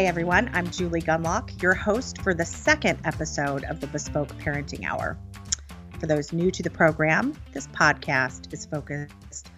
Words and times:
Hey 0.00 0.06
everyone, 0.06 0.50
I'm 0.54 0.70
Julie 0.70 1.02
Gunlock, 1.02 1.60
your 1.60 1.74
host 1.74 2.22
for 2.22 2.32
the 2.32 2.46
second 2.46 3.00
episode 3.04 3.64
of 3.64 3.80
the 3.80 3.86
Bespoke 3.86 4.30
Parenting 4.38 4.86
Hour. 4.86 5.18
For 5.98 6.06
those 6.06 6.32
new 6.32 6.50
to 6.52 6.62
the 6.62 6.70
program, 6.70 7.34
this 7.52 7.66
podcast 7.66 8.54
is 8.54 8.64
focused 8.64 9.50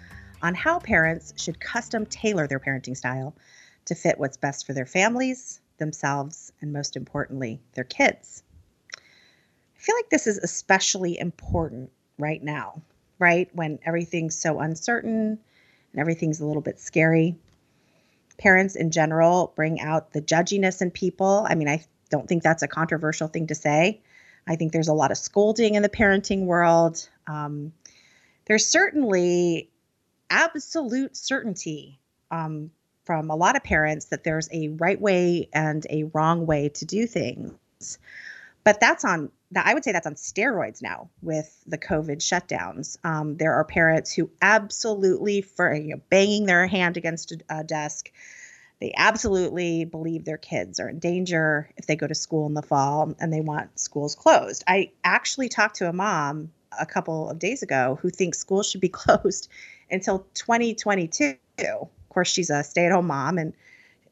on 0.42 0.56
how 0.56 0.80
parents 0.80 1.32
should 1.40 1.60
custom 1.60 2.06
tailor 2.06 2.48
their 2.48 2.58
parenting 2.58 2.96
style 2.96 3.36
to 3.84 3.94
fit 3.94 4.18
what's 4.18 4.36
best 4.36 4.66
for 4.66 4.72
their 4.72 4.84
families, 4.84 5.60
themselves, 5.78 6.52
and 6.60 6.72
most 6.72 6.96
importantly, 6.96 7.60
their 7.74 7.84
kids. 7.84 8.42
I 8.96 9.78
feel 9.78 9.94
like 9.94 10.10
this 10.10 10.26
is 10.26 10.38
especially 10.38 11.20
important 11.20 11.92
right 12.18 12.42
now, 12.42 12.82
right? 13.20 13.48
When 13.52 13.78
everything's 13.86 14.34
so 14.34 14.58
uncertain 14.58 15.38
and 15.92 16.00
everything's 16.00 16.40
a 16.40 16.46
little 16.46 16.62
bit 16.62 16.80
scary 16.80 17.36
parents 18.38 18.76
in 18.76 18.90
general 18.90 19.52
bring 19.54 19.80
out 19.80 20.12
the 20.12 20.22
judginess 20.22 20.82
in 20.82 20.90
people. 20.90 21.46
I 21.48 21.54
mean, 21.54 21.68
I 21.68 21.84
don't 22.10 22.28
think 22.28 22.42
that's 22.42 22.62
a 22.62 22.68
controversial 22.68 23.28
thing 23.28 23.48
to 23.48 23.54
say. 23.54 24.00
I 24.46 24.56
think 24.56 24.72
there's 24.72 24.88
a 24.88 24.94
lot 24.94 25.10
of 25.10 25.18
scolding 25.18 25.74
in 25.74 25.82
the 25.82 25.88
parenting 25.88 26.46
world. 26.46 27.08
Um, 27.26 27.72
there's 28.46 28.66
certainly 28.66 29.70
absolute 30.30 31.16
certainty 31.16 32.00
um, 32.30 32.70
from 33.04 33.30
a 33.30 33.36
lot 33.36 33.56
of 33.56 33.62
parents 33.62 34.06
that 34.06 34.24
there's 34.24 34.48
a 34.52 34.68
right 34.68 35.00
way 35.00 35.48
and 35.52 35.86
a 35.90 36.04
wrong 36.04 36.46
way 36.46 36.70
to 36.70 36.84
do 36.84 37.06
things. 37.06 37.98
But 38.64 38.80
that's 38.80 39.04
on 39.04 39.30
that 39.52 39.66
I 39.66 39.74
would 39.74 39.84
say 39.84 39.92
that's 39.92 40.06
on 40.06 40.14
steroids 40.14 40.82
now 40.82 41.10
with 41.20 41.62
the 41.66 41.78
COVID 41.78 42.18
shutdowns. 42.18 42.96
Um, 43.04 43.36
there 43.36 43.54
are 43.54 43.64
parents 43.64 44.12
who 44.12 44.30
absolutely, 44.40 45.42
for 45.42 45.74
you 45.74 45.96
know, 45.96 46.00
banging 46.10 46.46
their 46.46 46.66
hand 46.66 46.96
against 46.96 47.32
a, 47.32 47.38
a 47.50 47.64
desk, 47.64 48.10
they 48.80 48.92
absolutely 48.96 49.84
believe 49.84 50.24
their 50.24 50.38
kids 50.38 50.80
are 50.80 50.88
in 50.88 50.98
danger 50.98 51.70
if 51.76 51.86
they 51.86 51.96
go 51.96 52.06
to 52.06 52.14
school 52.14 52.46
in 52.46 52.54
the 52.54 52.62
fall 52.62 53.14
and 53.20 53.32
they 53.32 53.40
want 53.40 53.78
schools 53.78 54.14
closed. 54.14 54.64
I 54.66 54.90
actually 55.04 55.48
talked 55.48 55.76
to 55.76 55.88
a 55.88 55.92
mom 55.92 56.50
a 56.80 56.86
couple 56.86 57.28
of 57.28 57.38
days 57.38 57.62
ago 57.62 57.98
who 58.00 58.10
thinks 58.10 58.38
schools 58.38 58.68
should 58.68 58.80
be 58.80 58.88
closed 59.02 59.48
until 59.90 60.26
2022. 60.34 61.36
Of 61.58 61.88
course, 62.08 62.28
she's 62.28 62.50
a 62.50 62.64
stay 62.64 62.86
at 62.86 62.92
home 62.92 63.06
mom 63.06 63.38
and 63.38 63.52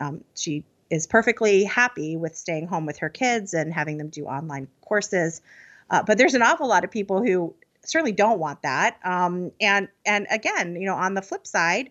um, 0.00 0.24
she 0.34 0.64
is 0.90 1.06
perfectly 1.06 1.64
happy 1.64 2.16
with 2.16 2.36
staying 2.36 2.66
home 2.66 2.84
with 2.84 2.98
her 2.98 3.08
kids 3.08 3.54
and 3.54 3.72
having 3.72 3.96
them 3.98 4.08
do 4.08 4.26
online 4.26 4.68
courses. 4.82 5.40
Uh, 5.88 6.02
but 6.02 6.18
there's 6.18 6.34
an 6.34 6.42
awful 6.42 6.68
lot 6.68 6.84
of 6.84 6.90
people 6.90 7.22
who 7.22 7.54
certainly 7.82 8.12
don't 8.12 8.38
want 8.38 8.62
that. 8.62 8.98
Um, 9.04 9.52
and 9.60 9.88
and 10.04 10.26
again, 10.30 10.76
you 10.76 10.86
know, 10.86 10.94
on 10.94 11.14
the 11.14 11.22
flip 11.22 11.46
side, 11.46 11.90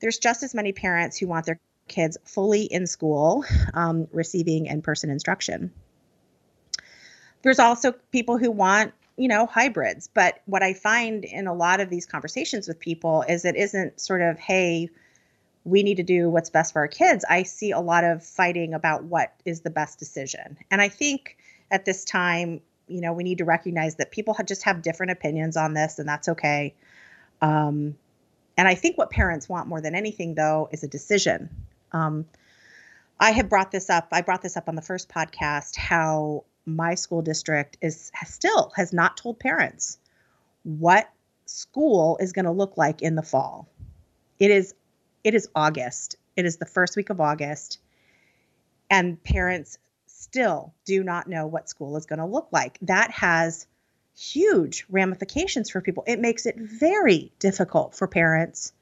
there's 0.00 0.18
just 0.18 0.42
as 0.42 0.54
many 0.54 0.72
parents 0.72 1.18
who 1.18 1.26
want 1.26 1.46
their 1.46 1.58
kids 1.88 2.16
fully 2.24 2.62
in 2.62 2.86
school, 2.86 3.44
um, 3.74 4.06
receiving 4.12 4.66
in-person 4.66 5.10
instruction. 5.10 5.72
There's 7.42 7.58
also 7.58 7.92
people 8.12 8.38
who 8.38 8.50
want 8.50 8.92
you 9.16 9.28
know 9.28 9.44
hybrids 9.44 10.08
but 10.14 10.40
what 10.46 10.62
i 10.62 10.72
find 10.72 11.26
in 11.26 11.46
a 11.46 11.52
lot 11.52 11.80
of 11.80 11.90
these 11.90 12.06
conversations 12.06 12.66
with 12.66 12.80
people 12.80 13.22
is 13.28 13.44
it 13.44 13.54
isn't 13.54 14.00
sort 14.00 14.22
of 14.22 14.38
hey 14.38 14.88
we 15.64 15.82
need 15.82 15.96
to 15.96 16.02
do 16.02 16.28
what's 16.28 16.50
best 16.50 16.72
for 16.72 16.80
our 16.80 16.88
kids, 16.88 17.24
I 17.28 17.42
see 17.42 17.70
a 17.70 17.80
lot 17.80 18.04
of 18.04 18.24
fighting 18.24 18.74
about 18.74 19.04
what 19.04 19.34
is 19.44 19.60
the 19.60 19.70
best 19.70 19.98
decision. 19.98 20.58
And 20.70 20.80
I 20.80 20.88
think 20.88 21.36
at 21.70 21.84
this 21.84 22.04
time, 22.04 22.60
you 22.88 23.00
know, 23.00 23.12
we 23.12 23.22
need 23.22 23.38
to 23.38 23.44
recognize 23.44 23.96
that 23.96 24.10
people 24.10 24.34
have 24.34 24.46
just 24.46 24.64
have 24.64 24.82
different 24.82 25.12
opinions 25.12 25.56
on 25.56 25.74
this, 25.74 25.98
and 25.98 26.08
that's 26.08 26.28
okay. 26.28 26.74
Um, 27.40 27.96
and 28.56 28.66
I 28.66 28.74
think 28.74 28.98
what 28.98 29.10
parents 29.10 29.48
want 29.48 29.68
more 29.68 29.80
than 29.80 29.94
anything, 29.94 30.34
though, 30.34 30.68
is 30.72 30.82
a 30.82 30.88
decision. 30.88 31.48
Um, 31.92 32.26
I 33.18 33.30
have 33.30 33.48
brought 33.48 33.70
this 33.70 33.90
up. 33.90 34.08
I 34.12 34.22
brought 34.22 34.42
this 34.42 34.56
up 34.56 34.68
on 34.68 34.74
the 34.74 34.82
first 34.82 35.08
podcast. 35.08 35.76
How 35.76 36.44
my 36.66 36.94
school 36.94 37.22
district 37.22 37.78
is 37.80 38.10
has 38.14 38.30
still 38.30 38.72
has 38.76 38.92
not 38.92 39.16
told 39.16 39.38
parents 39.38 39.98
what 40.62 41.10
school 41.46 42.16
is 42.20 42.32
going 42.32 42.44
to 42.44 42.50
look 42.50 42.76
like 42.76 43.02
in 43.02 43.14
the 43.14 43.22
fall. 43.22 43.68
It 44.38 44.50
is 44.50 44.74
it 45.24 45.34
is 45.34 45.48
August. 45.54 46.16
It 46.36 46.46
is 46.46 46.56
the 46.56 46.66
first 46.66 46.96
week 46.96 47.10
of 47.10 47.20
August. 47.20 47.78
And 48.90 49.22
parents 49.22 49.78
still 50.06 50.74
do 50.84 51.02
not 51.02 51.28
know 51.28 51.46
what 51.46 51.68
school 51.68 51.96
is 51.96 52.06
going 52.06 52.18
to 52.18 52.26
look 52.26 52.48
like. 52.52 52.78
That 52.82 53.10
has 53.10 53.66
huge 54.16 54.84
ramifications 54.90 55.70
for 55.70 55.80
people. 55.80 56.04
It 56.06 56.20
makes 56.20 56.46
it 56.46 56.56
very 56.56 57.32
difficult 57.38 57.94
for 57.94 58.06
parents 58.06 58.72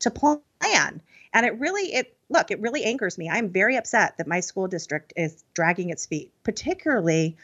to 0.00 0.10
plan. 0.10 1.00
And 1.34 1.46
it 1.46 1.58
really 1.58 1.94
it 1.94 2.16
look, 2.30 2.50
it 2.50 2.60
really 2.60 2.84
angers 2.84 3.18
me. 3.18 3.28
I'm 3.28 3.50
very 3.50 3.76
upset 3.76 4.16
that 4.18 4.26
my 4.26 4.40
school 4.40 4.68
district 4.68 5.12
is 5.16 5.44
dragging 5.54 5.90
its 5.90 6.06
feet, 6.06 6.32
particularly 6.42 7.36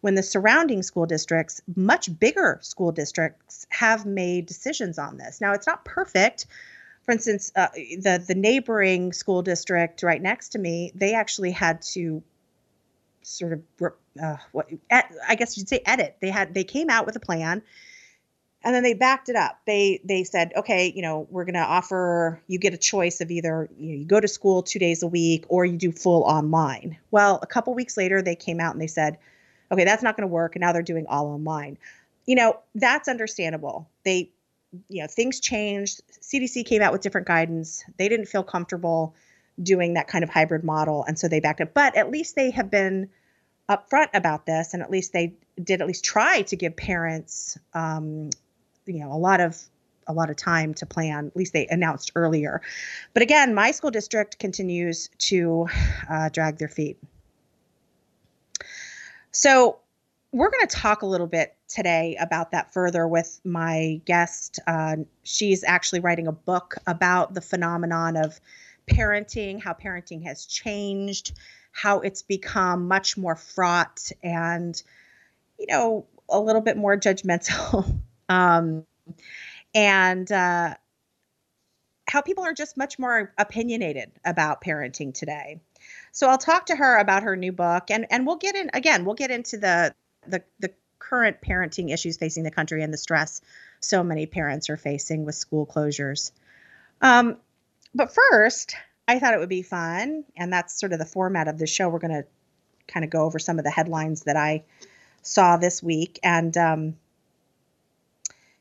when 0.00 0.14
the 0.16 0.22
surrounding 0.22 0.82
school 0.82 1.06
districts, 1.06 1.62
much 1.76 2.18
bigger 2.18 2.58
school 2.60 2.92
districts, 2.92 3.66
have 3.70 4.04
made 4.04 4.46
decisions 4.46 4.98
on 4.98 5.16
this. 5.16 5.40
Now, 5.40 5.52
it's 5.52 5.66
not 5.66 5.84
perfect 5.84 6.46
for 7.04 7.12
instance, 7.12 7.52
uh, 7.56 7.68
the 7.74 8.22
the 8.26 8.34
neighboring 8.34 9.12
school 9.12 9.42
district 9.42 10.02
right 10.02 10.22
next 10.22 10.50
to 10.50 10.58
me, 10.58 10.92
they 10.94 11.14
actually 11.14 11.50
had 11.50 11.82
to 11.82 12.22
sort 13.22 13.52
of 13.52 13.92
uh, 14.20 14.36
what 14.52 14.68
I 14.90 15.34
guess 15.34 15.56
you'd 15.56 15.68
say 15.68 15.80
edit. 15.84 16.16
They 16.20 16.30
had 16.30 16.54
they 16.54 16.64
came 16.64 16.90
out 16.90 17.06
with 17.06 17.16
a 17.16 17.20
plan, 17.20 17.62
and 18.62 18.74
then 18.74 18.82
they 18.82 18.94
backed 18.94 19.28
it 19.28 19.36
up. 19.36 19.58
They 19.66 20.00
they 20.04 20.22
said, 20.24 20.52
okay, 20.56 20.92
you 20.94 21.02
know, 21.02 21.26
we're 21.30 21.44
going 21.44 21.54
to 21.54 21.60
offer 21.60 22.40
you 22.46 22.58
get 22.58 22.74
a 22.74 22.78
choice 22.78 23.20
of 23.20 23.30
either 23.30 23.68
you, 23.78 23.92
know, 23.92 23.98
you 23.98 24.04
go 24.04 24.20
to 24.20 24.28
school 24.28 24.62
two 24.62 24.78
days 24.78 25.02
a 25.02 25.08
week 25.08 25.44
or 25.48 25.64
you 25.64 25.76
do 25.76 25.90
full 25.90 26.22
online. 26.22 26.98
Well, 27.10 27.40
a 27.42 27.46
couple 27.46 27.74
weeks 27.74 27.96
later, 27.96 28.22
they 28.22 28.36
came 28.36 28.60
out 28.60 28.74
and 28.74 28.80
they 28.80 28.86
said, 28.86 29.18
okay, 29.72 29.84
that's 29.84 30.02
not 30.02 30.16
going 30.16 30.28
to 30.28 30.32
work, 30.32 30.54
and 30.54 30.60
now 30.60 30.72
they're 30.72 30.82
doing 30.82 31.06
all 31.08 31.26
online. 31.26 31.78
You 32.26 32.36
know, 32.36 32.60
that's 32.76 33.08
understandable. 33.08 33.88
They 34.04 34.30
you 34.88 35.02
know 35.02 35.06
things 35.08 35.40
changed. 35.40 36.00
Cdc 36.20 36.64
came 36.66 36.82
out 36.82 36.92
with 36.92 37.02
different 37.02 37.26
guidance. 37.26 37.84
They 37.98 38.08
didn't 38.08 38.26
feel 38.26 38.42
comfortable 38.42 39.14
doing 39.62 39.94
that 39.94 40.08
kind 40.08 40.24
of 40.24 40.30
hybrid 40.30 40.64
model 40.64 41.04
and 41.04 41.18
so 41.18 41.28
they 41.28 41.40
backed 41.40 41.60
up. 41.60 41.74
But 41.74 41.96
at 41.96 42.10
least 42.10 42.36
they 42.36 42.50
have 42.50 42.70
been 42.70 43.10
upfront 43.68 44.08
about 44.14 44.46
this 44.46 44.74
and 44.74 44.82
at 44.82 44.90
least 44.90 45.12
they 45.12 45.34
did 45.62 45.80
at 45.80 45.86
least 45.86 46.04
try 46.04 46.42
to 46.42 46.56
give 46.56 46.76
parents 46.76 47.58
um, 47.74 48.30
you 48.86 49.00
know 49.00 49.12
a 49.12 49.18
lot 49.18 49.40
of 49.40 49.60
a 50.08 50.12
lot 50.12 50.30
of 50.30 50.36
time 50.36 50.74
to 50.74 50.84
plan 50.84 51.28
at 51.28 51.36
least 51.36 51.52
they 51.52 51.66
announced 51.68 52.12
earlier. 52.14 52.62
But 53.14 53.22
again 53.22 53.54
my 53.54 53.70
school 53.70 53.90
district 53.90 54.38
continues 54.38 55.10
to 55.18 55.68
uh, 56.08 56.28
drag 56.30 56.58
their 56.58 56.68
feet. 56.68 56.98
So 59.32 59.78
we're 60.32 60.50
going 60.50 60.66
to 60.66 60.76
talk 60.76 61.02
a 61.02 61.06
little 61.06 61.26
bit 61.26 61.54
today 61.72 62.16
about 62.20 62.50
that 62.52 62.72
further 62.72 63.06
with 63.08 63.40
my 63.44 64.00
guest. 64.04 64.60
Uh, 64.66 64.96
she's 65.22 65.64
actually 65.64 66.00
writing 66.00 66.26
a 66.26 66.32
book 66.32 66.76
about 66.86 67.34
the 67.34 67.40
phenomenon 67.40 68.16
of 68.16 68.38
parenting, 68.90 69.60
how 69.60 69.72
parenting 69.72 70.24
has 70.24 70.46
changed, 70.46 71.32
how 71.72 72.00
it's 72.00 72.22
become 72.22 72.88
much 72.88 73.16
more 73.16 73.36
fraught 73.36 74.10
and, 74.22 74.82
you 75.58 75.66
know, 75.68 76.06
a 76.28 76.38
little 76.38 76.62
bit 76.62 76.76
more 76.76 76.96
judgmental. 76.98 78.00
um, 78.28 78.84
and 79.74 80.30
uh, 80.30 80.74
how 82.08 82.20
people 82.20 82.44
are 82.44 82.52
just 82.52 82.76
much 82.76 82.98
more 82.98 83.32
opinionated 83.38 84.12
about 84.24 84.60
parenting 84.62 85.14
today. 85.14 85.60
So 86.12 86.28
I'll 86.28 86.38
talk 86.38 86.66
to 86.66 86.76
her 86.76 86.98
about 86.98 87.22
her 87.22 87.36
new 87.36 87.52
book 87.52 87.90
and 87.90 88.06
and 88.10 88.26
we'll 88.26 88.36
get 88.36 88.54
in 88.54 88.70
again, 88.74 89.04
we'll 89.04 89.14
get 89.14 89.30
into 89.30 89.56
the 89.56 89.94
the 90.26 90.42
the 90.60 90.72
current 91.02 91.38
parenting 91.40 91.92
issues 91.92 92.16
facing 92.16 92.44
the 92.44 92.50
country 92.50 92.82
and 92.82 92.92
the 92.92 92.98
stress 92.98 93.40
so 93.80 94.04
many 94.04 94.26
parents 94.26 94.70
are 94.70 94.76
facing 94.76 95.24
with 95.24 95.34
school 95.34 95.66
closures. 95.66 96.30
Um, 97.00 97.36
but 97.94 98.14
first, 98.14 98.74
I 99.08 99.18
thought 99.18 99.34
it 99.34 99.40
would 99.40 99.48
be 99.48 99.62
fun, 99.62 100.24
and 100.36 100.52
that's 100.52 100.78
sort 100.78 100.92
of 100.92 101.00
the 101.00 101.04
format 101.04 101.48
of 101.48 101.58
the 101.58 101.66
show. 101.66 101.88
We're 101.88 101.98
going 101.98 102.22
to 102.22 102.24
kind 102.86 103.04
of 103.04 103.10
go 103.10 103.24
over 103.24 103.38
some 103.38 103.58
of 103.58 103.64
the 103.64 103.70
headlines 103.70 104.22
that 104.22 104.36
I 104.36 104.62
saw 105.22 105.56
this 105.56 105.82
week, 105.82 106.20
and 106.22 106.56
um, 106.56 106.96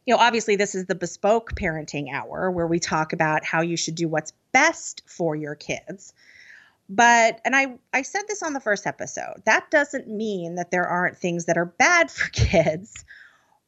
you 0.05 0.15
know, 0.15 0.17
obviously, 0.17 0.55
this 0.55 0.73
is 0.73 0.85
the 0.85 0.95
bespoke 0.95 1.53
parenting 1.53 2.11
hour 2.11 2.49
where 2.49 2.67
we 2.67 2.79
talk 2.79 3.13
about 3.13 3.45
how 3.45 3.61
you 3.61 3.77
should 3.77 3.95
do 3.95 4.07
what's 4.07 4.33
best 4.51 5.03
for 5.05 5.35
your 5.35 5.53
kids. 5.53 6.13
But 6.93 7.39
and 7.45 7.55
I 7.55 7.77
I 7.93 8.01
said 8.01 8.23
this 8.27 8.43
on 8.43 8.51
the 8.51 8.59
first 8.59 8.85
episode. 8.85 9.41
That 9.45 9.71
doesn't 9.71 10.09
mean 10.09 10.55
that 10.55 10.71
there 10.71 10.85
aren't 10.85 11.17
things 11.17 11.45
that 11.45 11.57
are 11.57 11.65
bad 11.65 12.11
for 12.11 12.29
kids 12.29 13.05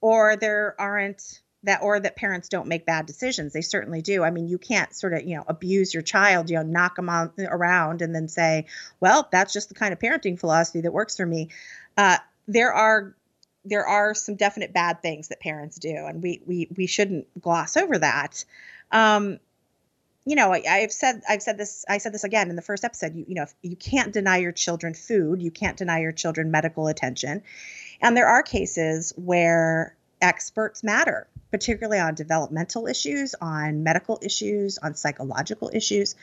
or 0.01 0.35
there 0.35 0.75
aren't 0.77 1.39
that 1.63 1.81
or 1.81 2.01
that 2.01 2.17
parents 2.17 2.49
don't 2.49 2.67
make 2.67 2.85
bad 2.85 3.05
decisions. 3.05 3.53
They 3.53 3.61
certainly 3.61 4.01
do. 4.01 4.25
I 4.25 4.29
mean, 4.29 4.49
you 4.49 4.57
can't 4.57 4.93
sort 4.93 5.13
of, 5.13 5.23
you 5.23 5.37
know, 5.37 5.45
abuse 5.47 5.93
your 5.93 6.03
child, 6.03 6.49
you 6.49 6.57
know, 6.57 6.63
knock 6.63 6.97
them 6.97 7.09
on, 7.09 7.31
around 7.39 8.01
and 8.01 8.13
then 8.13 8.27
say, 8.27 8.65
"Well, 8.99 9.29
that's 9.31 9.53
just 9.53 9.69
the 9.69 9.75
kind 9.75 9.93
of 9.93 9.99
parenting 9.99 10.37
philosophy 10.37 10.81
that 10.81 10.91
works 10.91 11.15
for 11.15 11.25
me." 11.25 11.47
Uh, 11.95 12.17
there 12.49 12.73
are 12.73 13.15
there 13.63 13.87
are 13.87 14.13
some 14.13 14.35
definite 14.35 14.73
bad 14.73 15.01
things 15.01 15.29
that 15.29 15.39
parents 15.39 15.77
do, 15.79 15.95
and 15.95 16.21
we 16.21 16.41
we 16.45 16.67
we 16.75 16.87
shouldn't 16.87 17.27
gloss 17.41 17.77
over 17.77 17.97
that. 17.99 18.43
Um, 18.91 19.39
you 20.25 20.35
know, 20.35 20.53
I, 20.53 20.79
have 20.79 20.91
said 20.91 21.21
I've 21.27 21.41
said 21.41 21.57
this 21.57 21.83
I 21.89 21.97
said 21.97 22.13
this 22.13 22.23
again 22.23 22.49
in 22.49 22.55
the 22.55 22.61
first 22.61 22.85
episode. 22.85 23.15
You, 23.15 23.25
you 23.27 23.35
know, 23.35 23.45
you 23.61 23.75
can't 23.75 24.13
deny 24.13 24.37
your 24.37 24.53
children 24.53 24.93
food, 24.93 25.41
you 25.41 25.51
can't 25.51 25.77
deny 25.77 25.99
your 25.99 26.13
children 26.13 26.49
medical 26.49 26.87
attention, 26.87 27.43
and 28.01 28.15
there 28.15 28.27
are 28.27 28.41
cases 28.41 29.13
where 29.17 29.95
experts 30.21 30.83
matter, 30.83 31.27
particularly 31.51 31.99
on 31.99 32.15
developmental 32.15 32.87
issues, 32.87 33.35
on 33.41 33.83
medical 33.83 34.17
issues, 34.21 34.77
on 34.77 34.95
psychological 34.95 35.69
issues. 35.73 36.15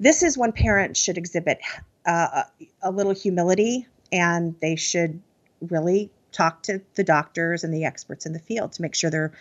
This 0.00 0.22
is 0.22 0.38
when 0.38 0.52
parents 0.52 0.98
should 0.98 1.18
exhibit 1.18 1.58
uh, 2.06 2.44
a 2.82 2.90
little 2.90 3.12
humility, 3.12 3.86
and 4.12 4.58
they 4.60 4.76
should 4.76 5.20
really 5.60 6.10
talk 6.32 6.62
to 6.62 6.80
the 6.94 7.04
doctors 7.04 7.64
and 7.64 7.72
the 7.72 7.84
experts 7.84 8.24
in 8.24 8.32
the 8.32 8.38
field 8.38 8.72
to 8.72 8.82
make 8.82 8.94
sure 8.94 9.10
their 9.10 9.32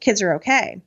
kids 0.00 0.22
are 0.22 0.34
okay 0.34 0.80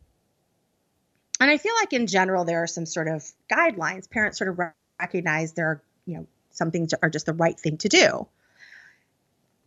and 1.39 1.51
I 1.51 1.57
feel 1.57 1.74
like 1.80 1.94
in 1.94 2.07
general 2.07 2.45
there 2.45 2.63
are 2.63 2.68
some 2.68 2.86
sort 2.86 3.07
of 3.07 3.24
guidelines. 3.51 4.10
Parents 4.10 4.38
sort 4.38 4.50
of 4.50 4.74
recognize 5.00 5.54
there 5.54 5.68
are, 5.68 5.84
you 6.06 6.18
know, 6.18 6.28
some 6.51 6.72
things 6.72 6.94
are 7.01 7.10
just 7.10 7.25
the 7.25 7.34
right 7.34 7.60
thing 7.60 7.78
to 7.78 7.89
do. 7.89 8.28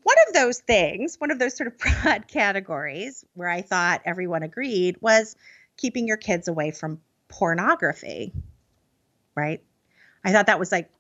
One 0.03 0.17
of 0.27 0.35
those 0.35 0.59
things, 0.59 1.21
one 1.21 1.31
of 1.31 1.39
those 1.39 1.57
sort 1.57 1.69
of 1.69 1.79
broad 2.03 2.27
categories 2.27 3.25
where 3.35 3.49
I 3.49 3.63
thought 3.63 4.03
everyone 4.05 4.43
agreed 4.43 4.97
was 5.01 5.37
keeping 5.77 6.09
your 6.09 6.17
kids 6.17 6.49
away 6.49 6.73
from 6.73 7.01
pornography. 7.29 8.33
Right? 9.37 9.63
I 10.25 10.33
thought 10.33 10.47
that 10.47 10.59
was 10.59 10.73
like, 10.73 10.91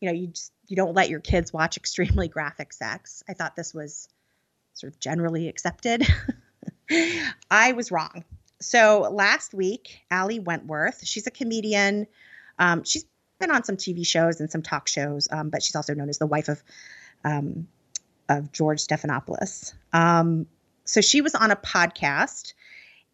you 0.00 0.08
know, 0.08 0.14
you 0.14 0.28
just 0.28 0.52
you 0.66 0.76
don't 0.76 0.94
let 0.94 1.10
your 1.10 1.20
kids 1.20 1.52
watch 1.52 1.76
extremely 1.76 2.28
graphic 2.28 2.72
sex. 2.72 3.22
I 3.28 3.34
thought 3.34 3.56
this 3.56 3.74
was 3.74 4.08
sort 4.72 4.94
of 4.94 5.00
generally 5.00 5.48
accepted. 5.48 6.06
I 7.50 7.72
was 7.72 7.92
wrong 7.92 8.24
so 8.60 9.08
last 9.10 9.54
week, 9.54 10.00
Ali 10.10 10.38
Wentworth, 10.38 11.04
she's 11.04 11.26
a 11.26 11.30
comedian. 11.30 12.06
Um, 12.58 12.84
she's 12.84 13.04
been 13.38 13.50
on 13.50 13.64
some 13.64 13.76
TV 13.76 14.06
shows 14.06 14.40
and 14.40 14.50
some 14.50 14.62
talk 14.62 14.86
shows, 14.86 15.28
um, 15.30 15.48
but 15.48 15.62
she's 15.62 15.74
also 15.74 15.94
known 15.94 16.08
as 16.08 16.18
the 16.18 16.26
wife 16.26 16.48
of 16.48 16.62
um, 17.24 17.66
of 18.28 18.52
George 18.52 18.80
Stephanopoulos. 18.80 19.74
Um, 19.92 20.46
so 20.84 21.00
she 21.00 21.20
was 21.20 21.34
on 21.34 21.50
a 21.50 21.56
podcast, 21.56 22.54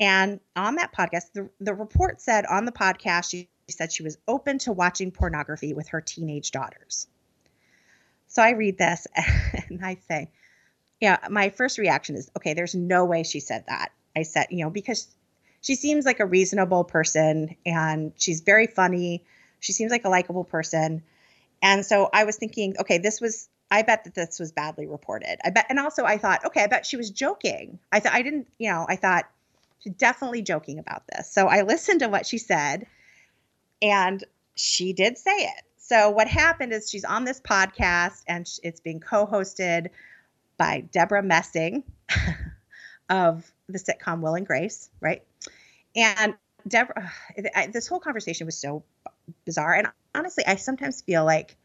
and 0.00 0.40
on 0.56 0.76
that 0.76 0.92
podcast, 0.92 1.32
the, 1.32 1.48
the 1.60 1.74
report 1.74 2.20
said 2.20 2.44
on 2.46 2.64
the 2.64 2.72
podcast 2.72 3.30
she 3.30 3.48
said 3.68 3.92
she 3.92 4.02
was 4.02 4.18
open 4.28 4.58
to 4.58 4.72
watching 4.72 5.10
pornography 5.10 5.72
with 5.72 5.88
her 5.88 6.00
teenage 6.00 6.50
daughters. 6.50 7.06
So 8.28 8.42
I 8.42 8.50
read 8.50 8.78
this 8.78 9.06
and 9.68 9.84
I 9.84 9.98
say, 10.08 10.30
yeah, 11.00 11.18
my 11.30 11.50
first 11.50 11.78
reaction 11.78 12.16
is, 12.16 12.30
okay, 12.36 12.54
there's 12.54 12.74
no 12.74 13.04
way 13.04 13.22
she 13.22 13.40
said 13.40 13.64
that. 13.68 13.92
I 14.14 14.22
said, 14.22 14.46
you 14.50 14.64
know, 14.64 14.70
because 14.70 15.15
she 15.66 15.74
seems 15.74 16.04
like 16.04 16.20
a 16.20 16.26
reasonable 16.26 16.84
person 16.84 17.56
and 17.66 18.12
she's 18.16 18.40
very 18.40 18.68
funny. 18.68 19.24
She 19.58 19.72
seems 19.72 19.90
like 19.90 20.04
a 20.04 20.08
likable 20.08 20.44
person. 20.44 21.02
And 21.60 21.84
so 21.84 22.08
I 22.12 22.22
was 22.22 22.36
thinking, 22.36 22.76
okay, 22.78 22.98
this 22.98 23.20
was 23.20 23.48
I 23.68 23.82
bet 23.82 24.04
that 24.04 24.14
this 24.14 24.38
was 24.38 24.52
badly 24.52 24.86
reported. 24.86 25.38
I 25.44 25.50
bet 25.50 25.66
and 25.68 25.80
also 25.80 26.04
I 26.04 26.18
thought, 26.18 26.44
okay, 26.44 26.62
I 26.62 26.68
bet 26.68 26.86
she 26.86 26.96
was 26.96 27.10
joking. 27.10 27.80
I 27.90 27.98
thought 27.98 28.12
I 28.12 28.22
didn't, 28.22 28.46
you 28.58 28.70
know, 28.70 28.86
I 28.88 28.94
thought 28.94 29.24
she's 29.80 29.94
definitely 29.94 30.42
joking 30.42 30.78
about 30.78 31.02
this. 31.08 31.32
So 31.32 31.48
I 31.48 31.62
listened 31.62 31.98
to 31.98 32.08
what 32.08 32.26
she 32.26 32.38
said 32.38 32.86
and 33.82 34.22
she 34.54 34.92
did 34.92 35.18
say 35.18 35.34
it. 35.34 35.64
So 35.78 36.10
what 36.10 36.28
happened 36.28 36.74
is 36.74 36.88
she's 36.88 37.04
on 37.04 37.24
this 37.24 37.40
podcast 37.40 38.22
and 38.28 38.48
it's 38.62 38.78
being 38.78 39.00
co-hosted 39.00 39.88
by 40.58 40.84
Debra 40.92 41.24
Messing 41.24 41.82
of 43.10 43.50
the 43.68 43.80
sitcom 43.80 44.20
Will 44.20 44.34
and 44.34 44.46
Grace, 44.46 44.90
right? 45.00 45.24
And 45.96 46.34
Debra, 46.68 47.10
this 47.72 47.88
whole 47.88 48.00
conversation 48.00 48.46
was 48.46 48.56
so 48.56 48.84
bizarre. 49.44 49.74
And 49.74 49.88
honestly, 50.14 50.44
I 50.46 50.56
sometimes 50.56 51.02
feel 51.02 51.24
like, 51.24 51.56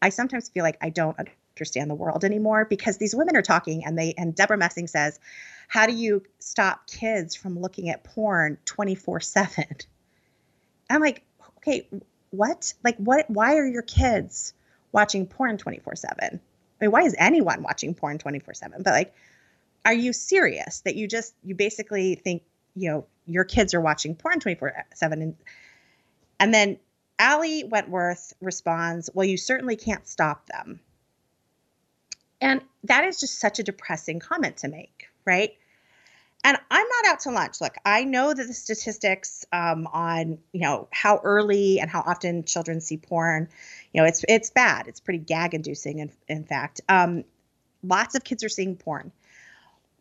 I 0.00 0.10
sometimes 0.10 0.48
feel 0.48 0.62
like 0.62 0.78
I 0.80 0.90
don't 0.90 1.18
understand 1.18 1.90
the 1.90 1.94
world 1.94 2.24
anymore 2.24 2.64
because 2.64 2.98
these 2.98 3.14
women 3.14 3.36
are 3.36 3.42
talking 3.42 3.84
and 3.84 3.98
they, 3.98 4.14
and 4.16 4.34
Debra 4.34 4.56
Messing 4.56 4.86
says, 4.86 5.18
how 5.66 5.86
do 5.86 5.92
you 5.92 6.22
stop 6.38 6.86
kids 6.86 7.34
from 7.34 7.58
looking 7.58 7.90
at 7.90 8.04
porn 8.04 8.58
24 8.64 9.20
seven? 9.20 9.64
I'm 10.90 11.00
like, 11.00 11.22
okay, 11.58 11.86
what? 12.30 12.72
Like, 12.82 12.96
what, 12.96 13.28
why 13.28 13.56
are 13.56 13.66
your 13.66 13.82
kids 13.82 14.54
watching 14.92 15.26
porn 15.26 15.58
24 15.58 15.96
seven? 15.96 16.40
I 16.80 16.84
mean, 16.84 16.92
why 16.92 17.02
is 17.02 17.14
anyone 17.18 17.62
watching 17.62 17.94
porn 17.94 18.18
24 18.18 18.54
seven? 18.54 18.82
But 18.82 18.92
like, 18.92 19.14
are 19.84 19.92
you 19.92 20.12
serious 20.12 20.80
that 20.82 20.96
you 20.96 21.08
just, 21.08 21.34
you 21.42 21.54
basically 21.54 22.14
think, 22.14 22.42
you 22.74 22.90
know, 22.90 23.06
your 23.28 23.44
kids 23.44 23.74
are 23.74 23.80
watching 23.80 24.14
porn 24.14 24.40
24 24.40 24.86
7 24.94 25.22
and 25.22 25.36
and 26.40 26.54
then 26.54 26.78
Ali 27.18 27.64
Wentworth 27.64 28.32
responds, 28.40 29.10
Well, 29.12 29.26
you 29.26 29.36
certainly 29.36 29.76
can't 29.76 30.06
stop 30.06 30.46
them. 30.46 30.80
And 32.40 32.62
that 32.84 33.04
is 33.04 33.18
just 33.18 33.40
such 33.40 33.58
a 33.58 33.64
depressing 33.64 34.20
comment 34.20 34.58
to 34.58 34.68
make, 34.68 35.08
right? 35.24 35.56
And 36.44 36.56
I'm 36.70 36.86
not 36.86 37.12
out 37.12 37.20
to 37.20 37.32
lunch. 37.32 37.60
Look, 37.60 37.74
I 37.84 38.04
know 38.04 38.32
that 38.32 38.46
the 38.46 38.54
statistics 38.54 39.44
um, 39.52 39.88
on 39.88 40.38
you 40.52 40.60
know 40.60 40.88
how 40.92 41.20
early 41.24 41.80
and 41.80 41.90
how 41.90 42.00
often 42.00 42.44
children 42.44 42.80
see 42.80 42.96
porn, 42.96 43.48
you 43.92 44.00
know, 44.00 44.06
it's 44.06 44.24
it's 44.28 44.50
bad. 44.50 44.86
It's 44.86 45.00
pretty 45.00 45.18
gag 45.18 45.54
inducing. 45.54 45.98
In, 45.98 46.12
in 46.28 46.44
fact, 46.44 46.80
um, 46.88 47.24
lots 47.82 48.14
of 48.14 48.22
kids 48.22 48.44
are 48.44 48.48
seeing 48.48 48.76
porn. 48.76 49.10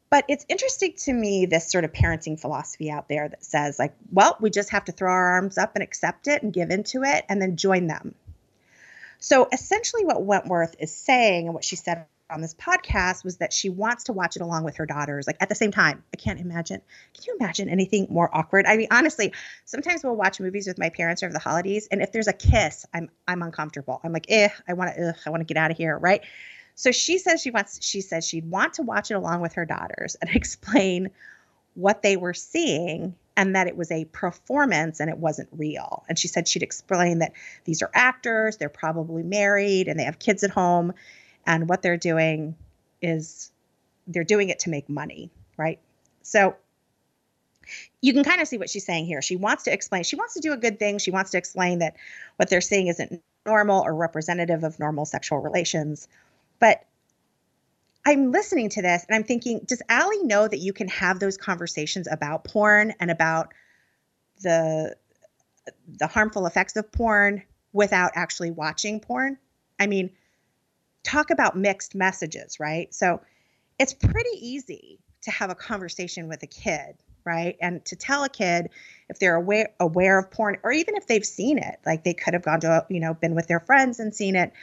But 0.10 0.26
it's 0.30 0.46
interesting 0.48 0.94
to 1.00 1.14
me, 1.14 1.46
this 1.46 1.70
sort 1.70 1.84
of 1.84 1.92
parenting 1.92 2.40
philosophy 2.40 2.90
out 2.90 3.10
there 3.10 3.28
that 3.28 3.44
says, 3.44 3.78
like, 3.78 3.94
well, 4.12 4.38
we 4.40 4.50
just 4.50 4.70
have 4.70 4.86
to 4.86 4.92
throw 4.92 5.12
our 5.12 5.34
arms 5.34 5.58
up 5.58 5.76
and 5.76 5.84
accept 5.84 6.28
it 6.28 6.44
and 6.44 6.54
give 6.54 6.70
into 6.70 7.04
it 7.04 7.26
and 7.28 7.42
then 7.42 7.58
join 7.58 7.88
them. 7.88 8.16
So 9.20 9.48
essentially, 9.52 10.06
what 10.06 10.24
Wentworth 10.24 10.76
is 10.80 10.96
saying 10.96 11.46
and 11.46 11.54
what 11.54 11.66
she 11.66 11.76
said 11.76 12.06
on 12.30 12.42
this 12.42 12.54
podcast 12.54 13.24
was 13.24 13.38
that 13.38 13.54
she 13.54 13.70
wants 13.70 14.06
to 14.06 14.14
watch 14.14 14.36
it 14.36 14.42
along 14.42 14.64
with 14.64 14.78
her 14.78 14.86
daughters, 14.86 15.28
like 15.28 15.38
at 15.40 15.50
the 15.50 15.56
same 15.56 15.72
time. 15.72 16.04
I 16.14 16.18
can't 16.18 16.40
imagine. 16.40 16.82
Can 17.14 17.24
you 17.26 17.38
imagine 17.40 17.70
anything 17.70 18.08
more 18.10 18.30
awkward? 18.36 18.66
I 18.66 18.78
mean, 18.78 18.88
honestly, 18.92 19.34
sometimes 19.66 20.04
we'll 20.04 20.16
watch 20.16 20.40
movies 20.40 20.68
with 20.68 20.78
my 20.78 20.90
parents 20.90 21.24
over 21.24 21.34
the 21.34 21.40
holidays, 21.40 21.88
and 21.90 22.02
if 22.02 22.12
there's 22.12 22.28
a 22.28 22.34
kiss, 22.34 22.86
I'm 22.94 23.10
I'm 23.28 23.42
uncomfortable. 23.42 24.00
I'm 24.04 24.12
like, 24.14 24.26
eh, 24.30 24.50
I 24.68 24.74
want 24.74 24.96
to, 24.96 25.16
I 25.26 25.30
want 25.30 25.42
to 25.42 25.46
get 25.46 25.58
out 25.58 25.72
of 25.72 25.78
here, 25.78 25.98
right? 25.98 26.22
So 26.78 26.92
she 26.92 27.18
says 27.18 27.42
she 27.42 27.50
wants 27.50 27.84
she 27.84 28.02
says 28.02 28.26
she'd 28.26 28.50
want 28.50 28.76
to 28.76 28.84
watch 28.84 29.10
it 29.10 29.16
along 29.16 29.42
with 29.42 29.54
her 29.54 29.66
daughters 29.66 30.16
and 30.22 30.30
explain 30.36 31.10
what 31.74 32.04
they 32.04 32.16
were 32.16 32.34
seeing 32.34 33.16
and 33.36 33.56
that 33.56 33.68
it 33.68 33.76
was 33.76 33.92
a 33.92 34.06
performance 34.06 35.00
and 35.00 35.10
it 35.10 35.18
wasn't 35.18 35.50
real. 35.52 36.04
And 36.08 36.18
she 36.18 36.28
said 36.28 36.48
she'd 36.48 36.64
explain 36.64 37.20
that 37.20 37.34
these 37.66 37.82
are 37.82 37.92
actors, 37.94 38.58
they're 38.58 38.70
probably 38.70 39.24
married 39.24 39.88
and 39.88 40.00
they 40.00 40.04
have 40.04 40.20
kids 40.20 40.44
at 40.44 40.52
home 40.52 40.94
and 41.46 41.68
what 41.68 41.82
they're 41.82 41.98
doing 41.98 42.56
is 43.02 43.52
they're 44.06 44.24
doing 44.24 44.50
it 44.50 44.60
to 44.60 44.70
make 44.70 44.88
money, 44.88 45.32
right? 45.58 45.80
So 46.22 46.56
you 48.02 48.14
can 48.14 48.24
kind 48.24 48.40
of 48.40 48.48
see 48.48 48.58
what 48.58 48.70
she's 48.70 48.86
saying 48.86 49.06
here. 49.08 49.22
She 49.22 49.36
wants 49.36 49.64
to 49.64 49.74
explain, 49.74 50.04
she 50.04 50.16
wants 50.16 50.36
to 50.36 50.42
do 50.42 50.54
a 50.54 50.58
good 50.58 50.78
thing. 50.78 51.00
She 51.00 51.12
wants 51.12 51.32
to 51.32 51.38
explain 51.38 51.80
that 51.80 51.96
what 52.36 52.50
they're 52.50 52.62
seeing 52.62 52.88
isn't 52.88 53.22
normal 53.46 53.82
or 53.84 53.96
representative 53.96 54.64
of 54.64 54.80
normal 54.80 55.06
sexual 55.06 55.40
relations. 55.40 56.08
But 56.60 56.84
I'm 58.06 58.32
listening 58.32 58.70
to 58.70 58.82
this 58.82 59.06
and 59.08 59.16
I'm 59.16 59.24
thinking, 59.24 59.62
does 59.66 59.82
Ali 59.90 60.24
know 60.24 60.48
that 60.48 60.60
you 60.60 60.74
can 60.74 60.88
have 60.88 61.20
those 61.20 61.38
conversations 61.38 62.08
about 62.10 62.46
porn 62.46 62.94
and 63.00 63.12
about 63.12 63.54
the 64.42 64.96
the 66.00 66.08
harmful 66.08 66.46
effects 66.46 66.78
of 66.78 66.90
porn 66.92 67.44
without 67.74 68.12
actually 68.16 68.52
watching 68.52 69.02
porn? 69.02 69.38
I 69.80 69.88
mean, 69.88 70.12
talk 71.04 71.30
about 71.30 71.58
mixed 71.58 71.96
messages, 71.96 72.60
right? 72.60 72.94
So 72.94 73.22
it's 73.78 73.94
pretty 73.94 74.38
easy 74.40 75.00
to 75.24 75.32
have 75.32 75.50
a 75.50 75.56
conversation 75.56 76.28
with 76.28 76.44
a 76.44 76.48
kid 76.48 76.96
right? 77.28 77.58
And 77.62 77.84
to 77.86 77.96
tell 77.98 78.24
a 78.24 78.30
kid 78.30 78.70
if 79.10 79.20
they're 79.20 79.36
aware 79.36 79.70
aware 79.80 80.18
of 80.18 80.32
porn 80.32 80.58
or 80.64 80.72
even 80.72 80.96
if 80.96 81.06
they've 81.06 81.26
seen 81.26 81.58
it, 81.58 81.78
like 81.86 82.04
they 82.04 82.14
could 82.14 82.34
have 82.34 82.42
gone 82.42 82.62
to, 82.62 82.86
you 82.90 83.02
know, 83.02 83.14
been 83.14 83.36
with 83.36 83.48
their 83.48 83.60
friends 83.60 84.00
and 84.00 84.16
seen 84.16 84.36
it. 84.36 84.54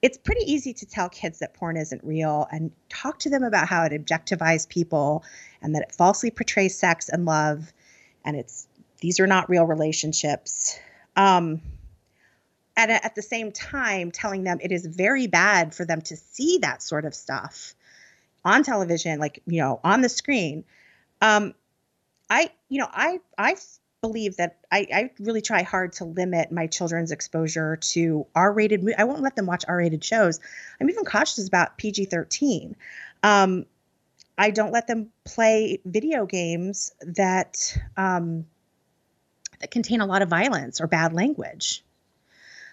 It's 0.00 0.16
pretty 0.16 0.50
easy 0.50 0.72
to 0.74 0.86
tell 0.86 1.08
kids 1.08 1.40
that 1.40 1.54
porn 1.54 1.76
isn't 1.76 2.02
real 2.04 2.46
and 2.50 2.70
talk 2.88 3.18
to 3.20 3.30
them 3.30 3.42
about 3.42 3.68
how 3.68 3.84
it 3.84 3.92
objectifies 3.92 4.68
people 4.68 5.24
and 5.60 5.74
that 5.74 5.82
it 5.82 5.92
falsely 5.92 6.30
portrays 6.30 6.78
sex 6.78 7.08
and 7.08 7.24
love 7.24 7.72
and 8.24 8.36
it's 8.36 8.68
these 9.00 9.18
are 9.18 9.26
not 9.26 9.50
real 9.50 9.64
relationships. 9.64 10.78
Um, 11.16 11.60
and 12.76 12.90
at 12.90 13.16
the 13.16 13.22
same 13.22 13.50
time 13.50 14.12
telling 14.12 14.44
them 14.44 14.58
it 14.62 14.70
is 14.70 14.86
very 14.86 15.26
bad 15.26 15.74
for 15.74 15.84
them 15.84 16.00
to 16.02 16.16
see 16.16 16.58
that 16.58 16.82
sort 16.82 17.04
of 17.04 17.14
stuff 17.14 17.74
on 18.44 18.62
television 18.62 19.18
like 19.20 19.42
you 19.46 19.60
know 19.60 19.78
on 19.84 20.00
the 20.00 20.08
screen 20.08 20.64
um, 21.22 21.54
I, 22.32 22.48
you 22.70 22.78
know, 22.78 22.88
I, 22.90 23.20
I 23.36 23.56
believe 24.00 24.38
that 24.38 24.60
I, 24.72 24.86
I 24.92 25.10
really 25.20 25.42
try 25.42 25.62
hard 25.62 25.92
to 25.94 26.06
limit 26.06 26.50
my 26.50 26.66
children's 26.66 27.12
exposure 27.12 27.76
to 27.76 28.26
R-rated. 28.34 28.80
Movies. 28.80 28.94
I 28.96 29.04
won't 29.04 29.20
let 29.20 29.36
them 29.36 29.44
watch 29.44 29.64
R-rated 29.68 30.02
shows. 30.02 30.40
I'm 30.80 30.88
even 30.88 31.04
cautious 31.04 31.46
about 31.46 31.76
PG-13. 31.76 32.74
Um, 33.22 33.66
I 34.38 34.50
don't 34.50 34.72
let 34.72 34.86
them 34.86 35.10
play 35.24 35.80
video 35.84 36.24
games 36.24 36.92
that 37.02 37.76
um, 37.98 38.46
that 39.60 39.70
contain 39.70 40.00
a 40.00 40.06
lot 40.06 40.22
of 40.22 40.30
violence 40.30 40.80
or 40.80 40.86
bad 40.86 41.12
language. 41.12 41.84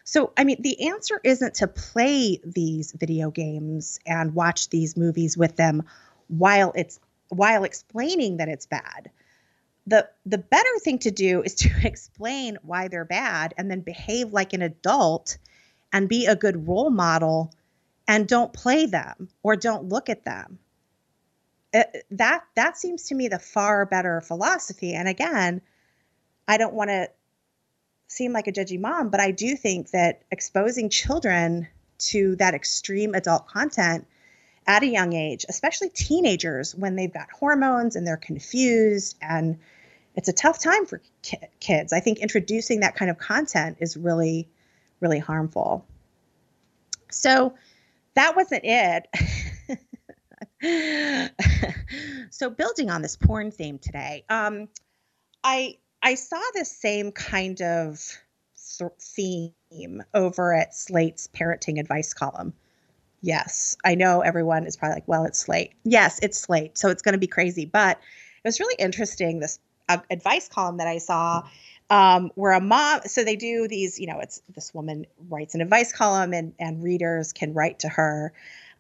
So, 0.06 0.32
I 0.38 0.46
mean, 0.46 0.62
the 0.62 0.88
answer 0.88 1.20
isn't 1.22 1.56
to 1.56 1.68
play 1.68 2.40
these 2.46 2.94
video 2.94 3.30
games 3.30 4.00
and 4.06 4.34
watch 4.34 4.70
these 4.70 4.96
movies 4.96 5.38
with 5.38 5.58
them 5.58 5.84
while 6.30 6.72
it's 6.76 6.98
while 7.28 7.66
explaining 7.66 8.38
that 8.38 8.48
it's 8.48 8.66
bad. 8.66 9.12
The 9.90 10.08
the 10.24 10.38
better 10.38 10.70
thing 10.84 11.00
to 11.00 11.12
do 11.12 11.42
is 11.42 11.56
to 11.56 11.70
explain 11.84 12.60
why 12.62 12.88
they're 12.88 13.06
bad 13.06 13.56
and 13.58 13.72
then 13.72 13.82
behave 13.82 14.32
like 14.32 14.54
an 14.54 14.62
adult 14.62 15.38
and 15.92 16.08
be 16.08 16.28
a 16.28 16.36
good 16.36 16.68
role 16.68 16.92
model 16.92 17.52
and 18.08 18.28
don't 18.28 18.54
play 18.54 18.86
them 18.86 19.30
or 19.42 19.56
don't 19.56 19.90
look 19.90 20.10
at 20.10 20.26
them. 20.26 20.60
It, 21.74 21.90
uh, 21.94 22.00
that 22.12 22.44
that 22.56 22.78
seems 22.78 23.06
to 23.06 23.16
me 23.16 23.28
the 23.28 23.40
far 23.40 23.86
better 23.86 24.22
philosophy 24.22 24.94
and 24.94 25.08
again, 25.08 25.62
I 26.48 26.58
don't 26.58 26.74
want 26.74 26.92
to 26.92 27.10
seem 28.08 28.32
like 28.32 28.48
a 28.48 28.52
judgy 28.52 28.80
mom, 28.80 29.10
but 29.10 29.20
I 29.20 29.32
do 29.32 29.56
think 29.56 29.92
that 29.92 30.22
exposing 30.32 30.90
children 30.90 31.68
to 32.00 32.36
that 32.38 32.54
extreme 32.54 33.16
adult 33.16 33.48
content 33.48 34.08
at 34.68 34.84
a 34.84 34.88
young 34.88 35.14
age, 35.14 35.46
especially 35.50 35.90
teenagers 35.90 36.76
when 36.76 36.96
they've 36.96 37.14
got 37.14 37.32
hormones 37.32 37.96
and 37.96 38.06
they're 38.06 38.18
confused 38.18 39.18
and 39.20 39.58
it's 40.16 40.28
a 40.28 40.34
tough 40.34 40.60
time 40.60 40.86
for 40.86 41.02
ki- 41.22 41.38
kids. 41.60 41.94
I 41.94 42.00
think 42.00 42.20
introducing 42.20 42.82
that 42.82 42.96
kind 42.96 43.12
of 43.12 43.18
content 43.18 43.78
is 43.80 43.98
really 43.98 44.48
really 45.00 45.20
harmful. 45.20 45.86
So 47.12 47.54
that 48.16 48.36
wasn't 48.36 48.64
it. 48.66 49.08
so 52.32 52.50
building 52.50 52.90
on 52.90 53.02
this 53.02 53.16
porn 53.16 53.52
theme 53.52 53.80
today, 53.80 54.26
um, 54.30 54.68
I 55.44 55.78
I 56.02 56.16
saw 56.16 56.40
this 56.54 56.72
same 56.72 57.12
kind 57.12 57.62
of 57.62 58.02
th- 58.78 58.92
theme 59.00 60.04
over 60.14 60.54
at 60.54 60.76
Slate's 60.76 61.28
parenting 61.28 61.80
advice 61.80 62.14
column. 62.14 62.54
Yes, 63.22 63.76
I 63.84 63.96
know 63.96 64.22
everyone 64.22 64.66
is 64.66 64.78
probably 64.78 64.96
like, 64.96 65.08
well, 65.08 65.26
it's 65.26 65.40
Slate. 65.40 65.74
Yes, 65.84 66.20
it's 66.22 66.40
Slate. 66.40 66.78
So 66.78 66.90
it's 66.90 67.02
going 67.02 67.14
to 67.14 67.20
be 67.20 67.28
crazy. 67.28 67.66
But 67.66 67.98
it 67.98 68.48
was 68.48 68.60
really 68.60 68.76
interesting, 68.80 69.40
this 69.40 69.60
uh, 69.90 69.98
advice 70.10 70.48
column 70.48 70.78
that 70.78 70.88
I 70.88 71.00
saw 71.00 71.44
um, 71.90 72.32
where 72.36 72.54
a 72.54 72.62
mom, 72.62 73.02
so 73.06 73.24
they 73.24 73.36
do 73.36 73.68
these, 73.68 74.00
you 74.00 74.08
know, 74.08 74.20
it's 74.20 74.42
this 74.54 74.74
woman 74.74 75.08
writes 75.28 75.56
an 75.56 75.62
advice 75.62 75.92
column 75.92 76.34
and, 76.34 76.54
and 76.60 76.84
readers 76.84 77.34
can 77.34 77.54
write 77.54 77.80
to 77.80 77.90
her. 77.90 78.32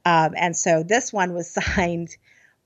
Um, 0.06 0.34
and 0.38 0.56
so 0.56 0.84
this 0.84 1.12
one 1.12 1.34
was 1.34 1.50
signed 1.75 2.16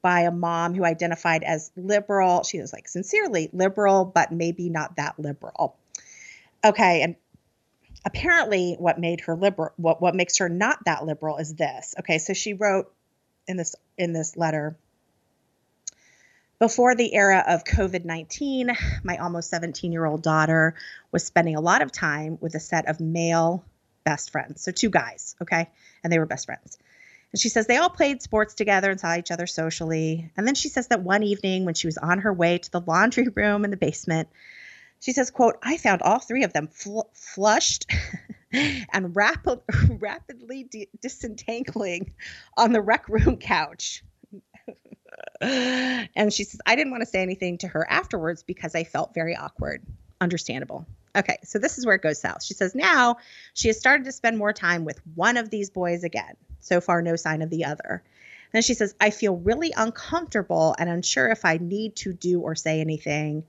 by 0.01 0.21
a 0.21 0.31
mom 0.31 0.75
who 0.75 0.83
identified 0.83 1.43
as 1.43 1.71
liberal. 1.77 2.43
She 2.43 2.59
was 2.59 2.73
like 2.73 2.88
sincerely 2.89 3.50
liberal, 3.53 4.03
but 4.03 4.31
maybe 4.31 4.69
not 4.69 4.97
that 4.97 5.17
liberal. 5.17 5.77
Okay, 6.63 7.01
and 7.01 7.15
apparently 8.05 8.75
what 8.77 9.00
made 9.00 9.21
her 9.21 9.35
liberal 9.35 9.71
what 9.77 10.01
what 10.01 10.13
makes 10.13 10.38
her 10.39 10.50
not 10.50 10.83
that 10.85 11.05
liberal 11.05 11.38
is 11.38 11.55
this. 11.55 11.95
Okay, 12.00 12.17
so 12.17 12.33
she 12.33 12.53
wrote 12.53 12.93
in 13.47 13.55
this 13.55 13.75
in 13.97 14.12
this 14.12 14.35
letter 14.35 14.77
before 16.63 16.96
the 16.96 17.13
era 17.13 17.43
of 17.46 17.65
COVID 17.65 18.05
19, 18.05 18.72
my 19.03 19.17
almost 19.17 19.50
17 19.50 19.91
year 19.91 20.05
old 20.05 20.22
daughter 20.22 20.75
was 21.12 21.25
spending 21.25 21.58
a 21.58 21.60
lot 21.60 21.82
of 21.82 21.91
time 21.91 22.38
with 22.39 22.55
a 22.55 22.60
set 22.62 22.88
of 22.88 23.01
male 23.01 23.65
best 24.05 24.32
friends. 24.32 24.62
So, 24.62 24.72
two 24.72 24.89
guys, 24.89 25.36
okay? 25.41 25.70
And 26.01 26.13
they 26.13 26.20
were 26.20 26.25
best 26.25 26.46
friends. 26.46 26.77
And 27.34 27.41
she 27.41 27.50
says 27.50 27.67
they 27.67 27.75
all 27.75 27.89
played 27.89 28.22
sports 28.22 28.53
together 28.53 28.89
and 28.89 28.98
saw 28.98 29.17
each 29.17 29.29
other 29.29 29.46
socially. 29.46 30.32
And 30.38 30.48
then 30.48 30.55
she 30.55 30.70
says 30.70 30.88
that 30.88 31.03
one 31.03 31.22
evening 31.22 31.65
when 31.65 31.74
she 31.74 31.86
was 31.86 31.98
on 31.98 32.20
her 32.20 32.32
way 32.32 32.60
to 32.60 32.72
the 32.72 32.79
laundry 32.79 33.27
room 33.36 33.65
in 33.65 33.72
the 33.72 33.75
basement, 33.75 34.29
she 35.01 35.12
says, 35.12 35.32
quote, 35.32 35.58
I 35.62 35.75
found 35.75 36.01
all 36.01 36.20
three 36.20 36.46
of 36.46 36.53
them 36.53 36.70
fl- 36.70 37.10
flushed 37.12 37.91
and 38.53 39.13
rapid, 39.13 39.60
rapidly 40.00 40.63
de- 40.63 40.89
disentangling 41.01 42.13
on 42.55 42.72
the 42.72 42.82
rec 42.82 43.10
room 43.10 43.36
couch. 43.36 44.01
And 45.41 46.31
she 46.31 46.43
says, 46.43 46.61
I 46.65 46.75
didn't 46.75 46.91
want 46.91 47.01
to 47.01 47.09
say 47.09 47.21
anything 47.21 47.57
to 47.59 47.67
her 47.67 47.89
afterwards 47.89 48.43
because 48.43 48.75
I 48.75 48.83
felt 48.83 49.13
very 49.13 49.35
awkward. 49.35 49.83
Understandable. 50.21 50.85
Okay, 51.15 51.37
so 51.43 51.59
this 51.59 51.77
is 51.77 51.85
where 51.85 51.95
it 51.95 52.01
goes 52.01 52.19
south. 52.19 52.43
She 52.43 52.53
says 52.53 52.73
now 52.73 53.17
she 53.53 53.67
has 53.67 53.77
started 53.77 54.05
to 54.05 54.11
spend 54.11 54.37
more 54.37 54.53
time 54.53 54.85
with 54.85 54.99
one 55.15 55.37
of 55.37 55.49
these 55.49 55.69
boys 55.69 56.03
again. 56.03 56.35
So 56.59 56.81
far, 56.81 57.01
no 57.01 57.15
sign 57.15 57.41
of 57.41 57.49
the 57.49 57.65
other. 57.65 58.03
Then 58.51 58.61
she 58.61 58.73
says, 58.73 58.95
I 59.01 59.09
feel 59.09 59.35
really 59.35 59.73
uncomfortable 59.75 60.75
and 60.77 60.89
unsure 60.89 61.29
if 61.29 61.43
I 61.43 61.57
need 61.57 61.95
to 61.97 62.13
do 62.13 62.41
or 62.41 62.55
say 62.55 62.79
anything 62.81 63.43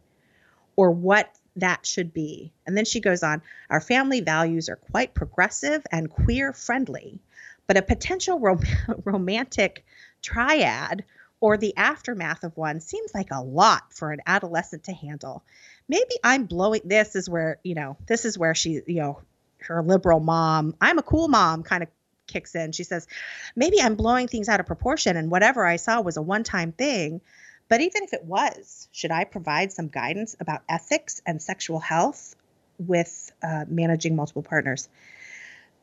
or 0.76 0.90
what 0.90 1.30
that 1.56 1.86
should 1.86 2.12
be. 2.12 2.52
And 2.66 2.76
then 2.76 2.84
she 2.84 3.00
goes 3.00 3.22
on, 3.22 3.42
Our 3.70 3.80
family 3.80 4.20
values 4.20 4.68
are 4.68 4.76
quite 4.76 5.14
progressive 5.14 5.86
and 5.92 6.10
queer 6.10 6.52
friendly, 6.52 7.20
but 7.66 7.76
a 7.76 7.82
potential 7.82 8.40
rom- 8.40 8.60
romantic 9.04 9.84
triad 10.22 11.04
or 11.44 11.58
the 11.58 11.76
aftermath 11.76 12.42
of 12.42 12.56
one 12.56 12.80
seems 12.80 13.12
like 13.12 13.28
a 13.30 13.42
lot 13.42 13.92
for 13.92 14.12
an 14.12 14.20
adolescent 14.26 14.84
to 14.84 14.94
handle. 14.94 15.42
Maybe 15.86 16.14
I'm 16.24 16.46
blowing 16.46 16.80
this 16.86 17.14
is 17.14 17.28
where, 17.28 17.58
you 17.62 17.74
know, 17.74 17.98
this 18.06 18.24
is 18.24 18.38
where 18.38 18.54
she, 18.54 18.80
you 18.86 19.02
know, 19.02 19.20
her 19.58 19.82
liberal 19.82 20.20
mom, 20.20 20.74
I'm 20.80 20.96
a 20.96 21.02
cool 21.02 21.28
mom 21.28 21.62
kind 21.62 21.82
of 21.82 21.90
kicks 22.26 22.54
in. 22.54 22.72
She 22.72 22.82
says, 22.82 23.06
maybe 23.54 23.78
I'm 23.78 23.94
blowing 23.94 24.26
things 24.26 24.48
out 24.48 24.58
of 24.58 24.64
proportion 24.64 25.18
and 25.18 25.30
whatever 25.30 25.66
I 25.66 25.76
saw 25.76 26.00
was 26.00 26.16
a 26.16 26.22
one 26.22 26.44
time 26.44 26.72
thing. 26.72 27.20
But 27.68 27.82
even 27.82 28.04
if 28.04 28.14
it 28.14 28.24
was, 28.24 28.88
should 28.90 29.10
I 29.10 29.24
provide 29.24 29.70
some 29.70 29.88
guidance 29.88 30.34
about 30.40 30.62
ethics 30.66 31.20
and 31.26 31.42
sexual 31.42 31.78
health 31.78 32.36
with 32.78 33.30
uh, 33.42 33.66
managing 33.68 34.16
multiple 34.16 34.42
partners? 34.42 34.88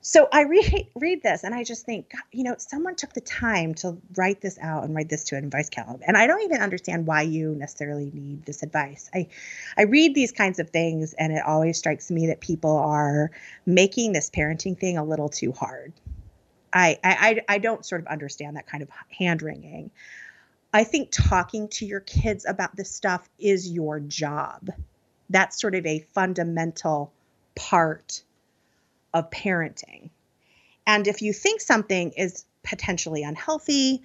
So 0.01 0.27
I 0.33 0.41
read 0.41 0.87
read 0.95 1.21
this 1.21 1.43
and 1.43 1.53
I 1.53 1.63
just 1.63 1.85
think, 1.85 2.13
you 2.31 2.43
know, 2.43 2.55
someone 2.57 2.95
took 2.95 3.13
the 3.13 3.21
time 3.21 3.75
to 3.75 3.97
write 4.17 4.41
this 4.41 4.57
out 4.59 4.83
and 4.83 4.95
write 4.95 5.09
this 5.09 5.23
to 5.25 5.37
an 5.37 5.45
advice 5.45 5.69
column. 5.69 6.01
And 6.05 6.17
I 6.17 6.27
don't 6.27 6.41
even 6.41 6.61
understand 6.61 7.05
why 7.05 7.21
you 7.21 7.55
necessarily 7.55 8.11
need 8.13 8.45
this 8.45 8.63
advice. 8.63 9.09
I 9.13 9.27
I 9.77 9.83
read 9.83 10.15
these 10.15 10.31
kinds 10.31 10.59
of 10.59 10.71
things 10.71 11.13
and 11.13 11.31
it 11.31 11.43
always 11.45 11.77
strikes 11.77 12.09
me 12.09 12.27
that 12.27 12.41
people 12.41 12.77
are 12.77 13.31
making 13.65 14.13
this 14.13 14.29
parenting 14.29 14.77
thing 14.77 14.97
a 14.97 15.03
little 15.03 15.29
too 15.29 15.51
hard. 15.51 15.93
I, 16.73 16.97
I, 17.03 17.41
I 17.49 17.57
don't 17.57 17.85
sort 17.85 17.99
of 17.99 18.07
understand 18.07 18.55
that 18.55 18.65
kind 18.65 18.81
of 18.81 18.89
hand 19.17 19.41
wringing. 19.41 19.91
I 20.73 20.85
think 20.85 21.09
talking 21.11 21.67
to 21.69 21.85
your 21.85 21.99
kids 21.99 22.45
about 22.47 22.77
this 22.77 22.89
stuff 22.89 23.29
is 23.37 23.69
your 23.69 23.99
job. 23.99 24.69
That's 25.29 25.59
sort 25.59 25.75
of 25.75 25.85
a 25.85 25.99
fundamental 26.13 27.11
part 27.55 28.23
of 29.13 29.29
parenting. 29.29 30.09
And 30.85 31.07
if 31.07 31.21
you 31.21 31.33
think 31.33 31.61
something 31.61 32.11
is 32.11 32.45
potentially 32.63 33.23
unhealthy, 33.23 34.01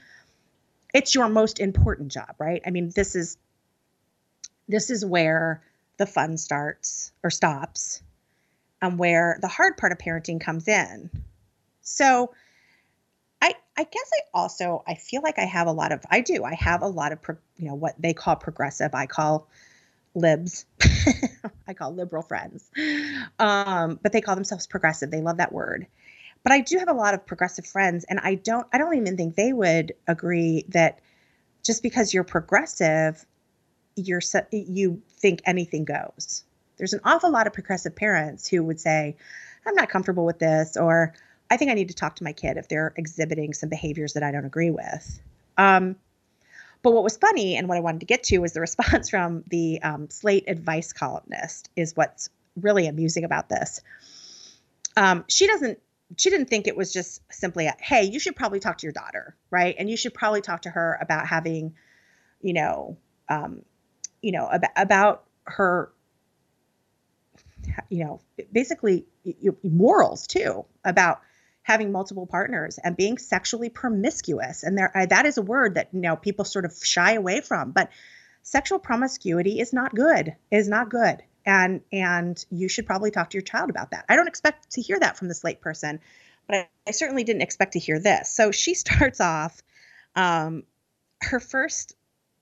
it's 0.95 1.15
your 1.15 1.29
most 1.29 1.61
important 1.61 2.13
job, 2.13 2.35
right? 2.39 2.63
I 2.67 2.71
mean, 2.71 2.93
this 2.95 3.15
is 3.15 3.37
this 4.69 4.91
is 4.91 5.05
where 5.05 5.63
the 5.97 6.07
fun 6.07 6.37
starts 6.37 7.13
or 7.23 7.31
stops 7.31 8.03
and 8.83 8.99
where 8.99 9.39
the 9.41 9.49
hard 9.49 9.77
part 9.77 9.93
of 9.93 9.99
parenting 9.99 10.41
comes 10.41 10.69
in. 10.69 11.11
So, 11.83 12.33
I 13.41 13.55
I 13.77 13.85
guess 13.85 14.11
I 14.15 14.21
also 14.35 14.83
I 14.87 14.95
feel 14.95 15.23
like 15.23 15.39
I 15.39 15.45
have 15.45 15.67
a 15.67 15.73
lot 15.73 15.93
of 15.93 16.05
I 16.11 16.21
do 16.21 16.45
I 16.45 16.55
have 16.55 16.83
a 16.83 16.89
lot 16.89 17.13
of 17.13 17.23
pro, 17.23 17.37
you 17.57 17.69
know 17.69 17.75
what 17.75 17.95
they 18.01 18.15
call 18.15 18.37
progressive 18.37 18.95
I 18.95 19.07
call 19.07 19.49
libs 20.15 20.65
I 21.69 21.75
call 21.75 21.95
liberal 21.95 22.23
friends. 22.23 22.71
Um, 23.39 23.99
but 24.03 24.13
they 24.13 24.21
call 24.21 24.35
themselves 24.35 24.67
progressive. 24.67 25.11
They 25.11 25.21
love 25.21 25.39
that 25.39 25.53
word. 25.53 25.87
But 26.43 26.53
I 26.53 26.61
do 26.61 26.79
have 26.79 26.89
a 26.89 26.93
lot 26.93 27.15
of 27.15 27.27
progressive 27.27 27.67
friends 27.67 28.05
and 28.09 28.21
I 28.21 28.37
don't 28.37 28.67
I 28.73 28.79
don't 28.79 28.97
even 28.97 29.17
think 29.17 29.35
they 29.35 29.53
would 29.53 29.95
agree 30.07 30.65
that 30.69 31.01
just 31.65 31.83
because 31.83 32.15
you're 32.15 32.25
progressive 32.25 33.25
you're 33.97 34.21
you 34.53 35.03
think 35.11 35.41
anything 35.45 35.85
goes. 35.85 36.45
There's 36.77 36.93
an 36.93 37.01
awful 37.05 37.33
lot 37.33 37.47
of 37.47 37.53
progressive 37.53 37.97
parents 37.97 38.47
who 38.47 38.63
would 38.63 38.79
say 38.79 39.17
I'm 39.67 39.75
not 39.75 39.89
comfortable 39.89 40.25
with 40.25 40.39
this 40.39 40.77
or 40.77 41.15
I 41.51 41.57
think 41.57 41.71
I 41.71 41.75
need 41.75 41.89
to 41.89 41.95
talk 41.95 42.17
to 42.17 42.25
my 42.25 42.33
kid 42.33 42.57
if 42.57 42.69
they're 42.69 42.93
exhibiting 42.97 43.53
some 43.55 43.69
behaviors 43.69 44.13
that 44.13 44.23
I 44.23 44.31
don't 44.31 44.45
agree 44.45 44.71
with. 44.71 45.21
Um, 45.59 45.97
but 46.83 46.93
what 46.93 47.03
was 47.03 47.17
funny 47.17 47.57
and 47.57 47.69
what 47.69 47.77
I 47.77 47.81
wanted 47.81 48.01
to 48.01 48.07
get 48.07 48.25
to 48.25 48.39
was 48.39 48.53
the 48.53 48.61
response 48.61 49.09
from 49.11 49.45
the 49.49 49.83
um, 49.83 50.11
Slate 50.11 50.45
advice 50.49 50.93
columnist 50.93 51.71
is 51.77 51.97
what's 51.97 52.31
really 52.61 52.87
amusing 52.87 53.25
about 53.25 53.49
this. 53.49 53.81
Um, 54.97 55.25
she 55.29 55.47
doesn't 55.47 55.79
she 56.17 56.31
didn't 56.31 56.49
think 56.49 56.69
it 56.69 56.77
was 56.77 56.93
just 56.93 57.21
simply 57.33 57.67
a, 57.67 57.75
hey 57.81 58.05
you 58.05 58.21
should 58.21 58.37
probably 58.37 58.61
talk 58.61 58.79
to 58.79 58.87
your 58.87 58.93
daughter 58.93 59.37
right 59.51 59.75
and 59.79 59.91
you 59.91 59.97
should 59.97 60.15
probably 60.15 60.41
talk 60.41 60.63
to 60.63 60.71
her 60.71 60.97
about 61.01 61.27
having 61.27 61.75
you 62.41 62.53
know 62.53 62.97
um, 63.29 63.63
you 64.23 64.33
know 64.33 64.47
about, 64.47 64.71
about 64.77 65.25
her 65.45 65.91
you 67.89 68.05
know 68.05 68.21
basically 68.53 69.05
morals 69.65 70.27
too 70.27 70.65
about 70.85 71.21
having 71.67 71.91
multiple 71.91 72.27
partners 72.27 72.79
and 72.85 72.97
being 72.97 73.19
sexually 73.19 73.69
promiscuous. 73.69 74.63
And 74.63 74.79
there, 74.79 74.97
uh, 74.97 75.07
that 75.07 75.27
is 75.27 75.37
a 75.37 75.43
word 75.43 75.75
that 75.75 75.89
you 75.93 76.01
know 76.01 76.15
people 76.15 76.45
sort 76.45 76.65
of 76.65 76.73
shy 76.81 77.15
away 77.15 77.41
from. 77.41 77.73
But 77.73 77.91
sexual 78.43 78.79
promiscuity 78.79 79.59
is 79.59 79.73
not 79.73 79.93
good. 79.93 80.37
Is 80.53 80.69
not 80.69 80.91
good. 80.91 81.25
and 81.45 81.81
and 81.93 82.45
you 82.51 82.69
should 82.69 82.87
probably 82.87 83.11
talk 83.11 83.31
to 83.31 83.35
your 83.35 83.43
child 83.43 83.69
about 83.69 83.91
that. 83.91 84.05
I 84.09 84.15
don't 84.15 84.29
expect 84.29 84.71
to 84.73 84.81
hear 84.81 84.99
that 85.01 85.17
from 85.17 85.27
the 85.27 85.35
slate 85.35 85.61
person, 85.61 85.99
but 86.47 86.57
I, 86.57 86.69
I 86.87 86.93
certainly 86.93 87.25
didn't 87.25 87.43
expect 87.43 87.73
to 87.73 87.81
hear 87.81 87.99
this. 87.99 88.31
So 88.31 88.53
she 88.53 88.75
starts 88.85 89.21
off. 89.21 89.61
Um, 90.15 90.63
her 91.21 91.41
first 91.41 91.97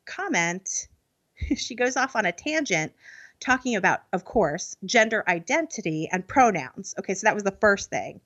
comment, 0.04 0.88
she 1.56 1.74
goes 1.76 1.96
off 1.96 2.14
on 2.14 2.26
a 2.26 2.32
tangent 2.32 2.92
talking 3.40 3.76
about, 3.76 4.02
of 4.12 4.24
course, 4.24 4.76
gender 4.84 5.24
identity 5.26 6.08
and 6.12 6.26
pronouns. 6.28 6.94
Okay, 6.98 7.14
so 7.14 7.26
that 7.26 7.34
was 7.34 7.44
the 7.44 7.56
first 7.60 7.90
thing. 7.90 8.20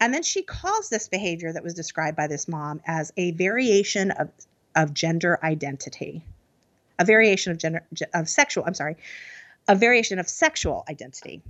And 0.00 0.12
then 0.12 0.22
she 0.22 0.42
calls 0.42 0.88
this 0.88 1.08
behavior 1.08 1.52
that 1.52 1.62
was 1.62 1.74
described 1.74 2.16
by 2.16 2.26
this 2.26 2.48
mom 2.48 2.80
as 2.86 3.12
a 3.16 3.32
variation 3.32 4.10
of, 4.10 4.30
of 4.74 4.94
gender 4.94 5.38
identity, 5.42 6.24
a 6.98 7.04
variation 7.04 7.52
of 7.52 7.58
gender 7.58 7.86
of 8.14 8.28
sexual, 8.28 8.64
I'm 8.66 8.74
sorry, 8.74 8.96
a 9.68 9.76
variation 9.76 10.18
of 10.18 10.28
sexual 10.28 10.84
identity. 10.88 11.42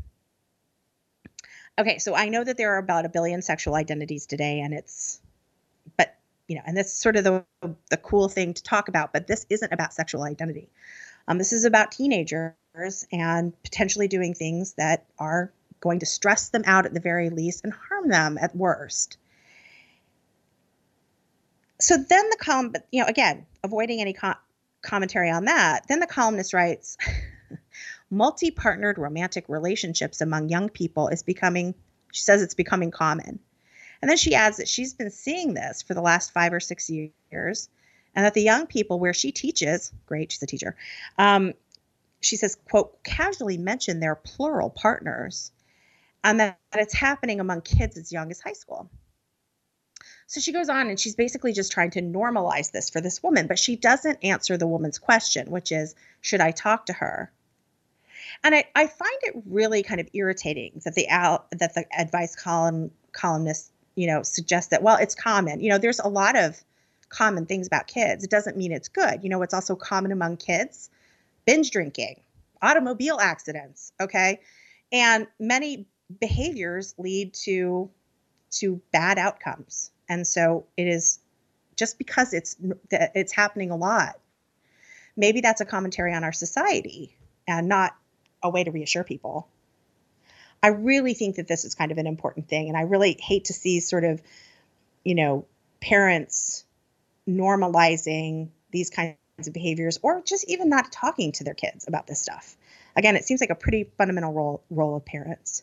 Okay, 1.78 1.98
so 1.98 2.14
I 2.14 2.28
know 2.28 2.44
that 2.44 2.58
there 2.58 2.74
are 2.74 2.78
about 2.78 3.06
a 3.06 3.08
billion 3.08 3.40
sexual 3.40 3.74
identities 3.74 4.26
today, 4.26 4.60
and 4.60 4.74
it's, 4.74 5.20
but 5.96 6.14
you 6.46 6.56
know, 6.56 6.62
and 6.66 6.76
that's 6.76 6.92
sort 6.92 7.16
of 7.16 7.24
the 7.24 7.44
the 7.88 7.96
cool 7.96 8.28
thing 8.28 8.52
to 8.52 8.62
talk 8.62 8.88
about. 8.88 9.12
But 9.12 9.26
this 9.26 9.46
isn't 9.48 9.72
about 9.72 9.94
sexual 9.94 10.24
identity. 10.24 10.68
Um, 11.28 11.38
this 11.38 11.52
is 11.52 11.64
about 11.64 11.92
teenagers 11.92 13.06
and 13.10 13.52
potentially 13.62 14.08
doing 14.08 14.34
things 14.34 14.74
that 14.74 15.06
are 15.18 15.50
going 15.82 15.98
to 15.98 16.06
stress 16.06 16.48
them 16.48 16.62
out 16.64 16.86
at 16.86 16.94
the 16.94 17.00
very 17.00 17.28
least 17.28 17.62
and 17.64 17.74
harm 17.74 18.08
them 18.08 18.38
at 18.40 18.56
worst. 18.56 19.18
So 21.80 21.96
then 21.96 22.30
the 22.30 22.36
column, 22.36 22.70
but 22.70 22.86
you 22.90 23.02
know, 23.02 23.08
again, 23.08 23.44
avoiding 23.62 24.00
any 24.00 24.14
co- 24.14 24.34
commentary 24.80 25.30
on 25.30 25.44
that, 25.44 25.86
then 25.88 26.00
the 26.00 26.06
columnist 26.06 26.54
writes 26.54 26.96
multi 28.10 28.50
partnered 28.50 28.98
romantic 28.98 29.44
relationships 29.48 30.20
among 30.20 30.48
young 30.48 30.68
people 30.68 31.08
is 31.08 31.22
becoming, 31.22 31.74
she 32.12 32.22
says 32.22 32.40
it's 32.40 32.54
becoming 32.54 32.90
common. 32.90 33.40
And 34.00 34.08
then 34.08 34.16
she 34.16 34.34
adds 34.34 34.56
that 34.56 34.68
she's 34.68 34.94
been 34.94 35.10
seeing 35.10 35.54
this 35.54 35.82
for 35.82 35.94
the 35.94 36.00
last 36.00 36.32
five 36.32 36.52
or 36.52 36.60
six 36.60 36.90
years, 36.90 37.68
and 38.14 38.24
that 38.24 38.34
the 38.34 38.42
young 38.42 38.66
people 38.66 38.98
where 38.98 39.14
she 39.14 39.32
teaches, 39.32 39.92
great, 40.06 40.32
she's 40.32 40.42
a 40.42 40.46
teacher, 40.46 40.76
um, 41.18 41.52
she 42.20 42.36
says, 42.36 42.56
quote, 42.70 43.02
casually 43.02 43.58
mention 43.58 44.00
their 44.00 44.14
plural 44.14 44.70
partners, 44.70 45.50
and 46.24 46.40
that, 46.40 46.58
that 46.72 46.82
it's 46.82 46.94
happening 46.94 47.40
among 47.40 47.62
kids 47.62 47.96
as 47.96 48.12
young 48.12 48.30
as 48.30 48.40
high 48.40 48.52
school. 48.52 48.90
So 50.26 50.40
she 50.40 50.52
goes 50.52 50.68
on 50.68 50.88
and 50.88 50.98
she's 50.98 51.14
basically 51.14 51.52
just 51.52 51.72
trying 51.72 51.90
to 51.90 52.02
normalize 52.02 52.70
this 52.70 52.88
for 52.88 53.00
this 53.00 53.22
woman, 53.22 53.46
but 53.46 53.58
she 53.58 53.76
doesn't 53.76 54.24
answer 54.24 54.56
the 54.56 54.66
woman's 54.66 54.98
question, 54.98 55.50
which 55.50 55.72
is, 55.72 55.94
should 56.20 56.40
I 56.40 56.52
talk 56.52 56.86
to 56.86 56.94
her? 56.94 57.30
And 58.42 58.54
I, 58.54 58.64
I 58.74 58.86
find 58.86 59.18
it 59.22 59.42
really 59.46 59.82
kind 59.82 60.00
of 60.00 60.08
irritating 60.14 60.80
that 60.84 60.94
the 60.94 61.08
out 61.10 61.50
that 61.50 61.74
the 61.74 61.84
advice 61.96 62.34
column 62.34 62.90
columnist 63.12 63.72
you 63.94 64.06
know, 64.06 64.22
suggest 64.22 64.70
that, 64.70 64.82
well, 64.82 64.96
it's 64.96 65.14
common. 65.14 65.60
You 65.60 65.70
know, 65.70 65.78
there's 65.78 66.00
a 66.00 66.08
lot 66.08 66.36
of 66.36 66.62
common 67.08 67.46
things 67.46 67.66
about 67.66 67.86
kids. 67.86 68.24
It 68.24 68.30
doesn't 68.30 68.56
mean 68.56 68.72
it's 68.72 68.88
good. 68.88 69.22
You 69.22 69.28
know, 69.28 69.38
what's 69.38 69.54
also 69.54 69.76
common 69.76 70.12
among 70.12 70.38
kids? 70.38 70.88
Binge 71.44 71.70
drinking, 71.70 72.20
automobile 72.60 73.18
accidents, 73.20 73.92
okay? 74.00 74.40
And 74.90 75.26
many 75.38 75.86
behaviors 76.20 76.94
lead 76.98 77.34
to 77.34 77.90
to 78.52 78.80
bad 78.92 79.18
outcomes. 79.18 79.90
And 80.08 80.26
so 80.26 80.66
it 80.76 80.86
is 80.86 81.20
just 81.76 81.98
because 81.98 82.32
it's 82.32 82.56
it's 82.90 83.32
happening 83.32 83.70
a 83.70 83.76
lot. 83.76 84.18
Maybe 85.16 85.40
that's 85.40 85.60
a 85.60 85.64
commentary 85.64 86.14
on 86.14 86.24
our 86.24 86.32
society 86.32 87.16
and 87.46 87.68
not 87.68 87.96
a 88.42 88.50
way 88.50 88.64
to 88.64 88.70
reassure 88.70 89.04
people. 89.04 89.48
I 90.62 90.68
really 90.68 91.14
think 91.14 91.36
that 91.36 91.48
this 91.48 91.64
is 91.64 91.74
kind 91.74 91.90
of 91.90 91.98
an 91.98 92.06
important 92.06 92.48
thing. 92.48 92.68
And 92.68 92.76
I 92.76 92.82
really 92.82 93.16
hate 93.20 93.46
to 93.46 93.52
see 93.52 93.80
sort 93.80 94.04
of, 94.04 94.22
you 95.04 95.14
know, 95.14 95.46
parents 95.80 96.64
normalizing 97.28 98.50
these 98.70 98.90
kinds 98.90 99.16
of 99.46 99.52
behaviors 99.52 99.98
or 100.02 100.22
just 100.22 100.48
even 100.48 100.68
not 100.68 100.92
talking 100.92 101.32
to 101.32 101.44
their 101.44 101.54
kids 101.54 101.88
about 101.88 102.06
this 102.06 102.20
stuff. 102.20 102.56
Again, 102.94 103.16
it 103.16 103.24
seems 103.24 103.40
like 103.40 103.50
a 103.50 103.54
pretty 103.54 103.90
fundamental 103.98 104.32
role 104.32 104.62
role 104.70 104.96
of 104.96 105.04
parents. 105.04 105.62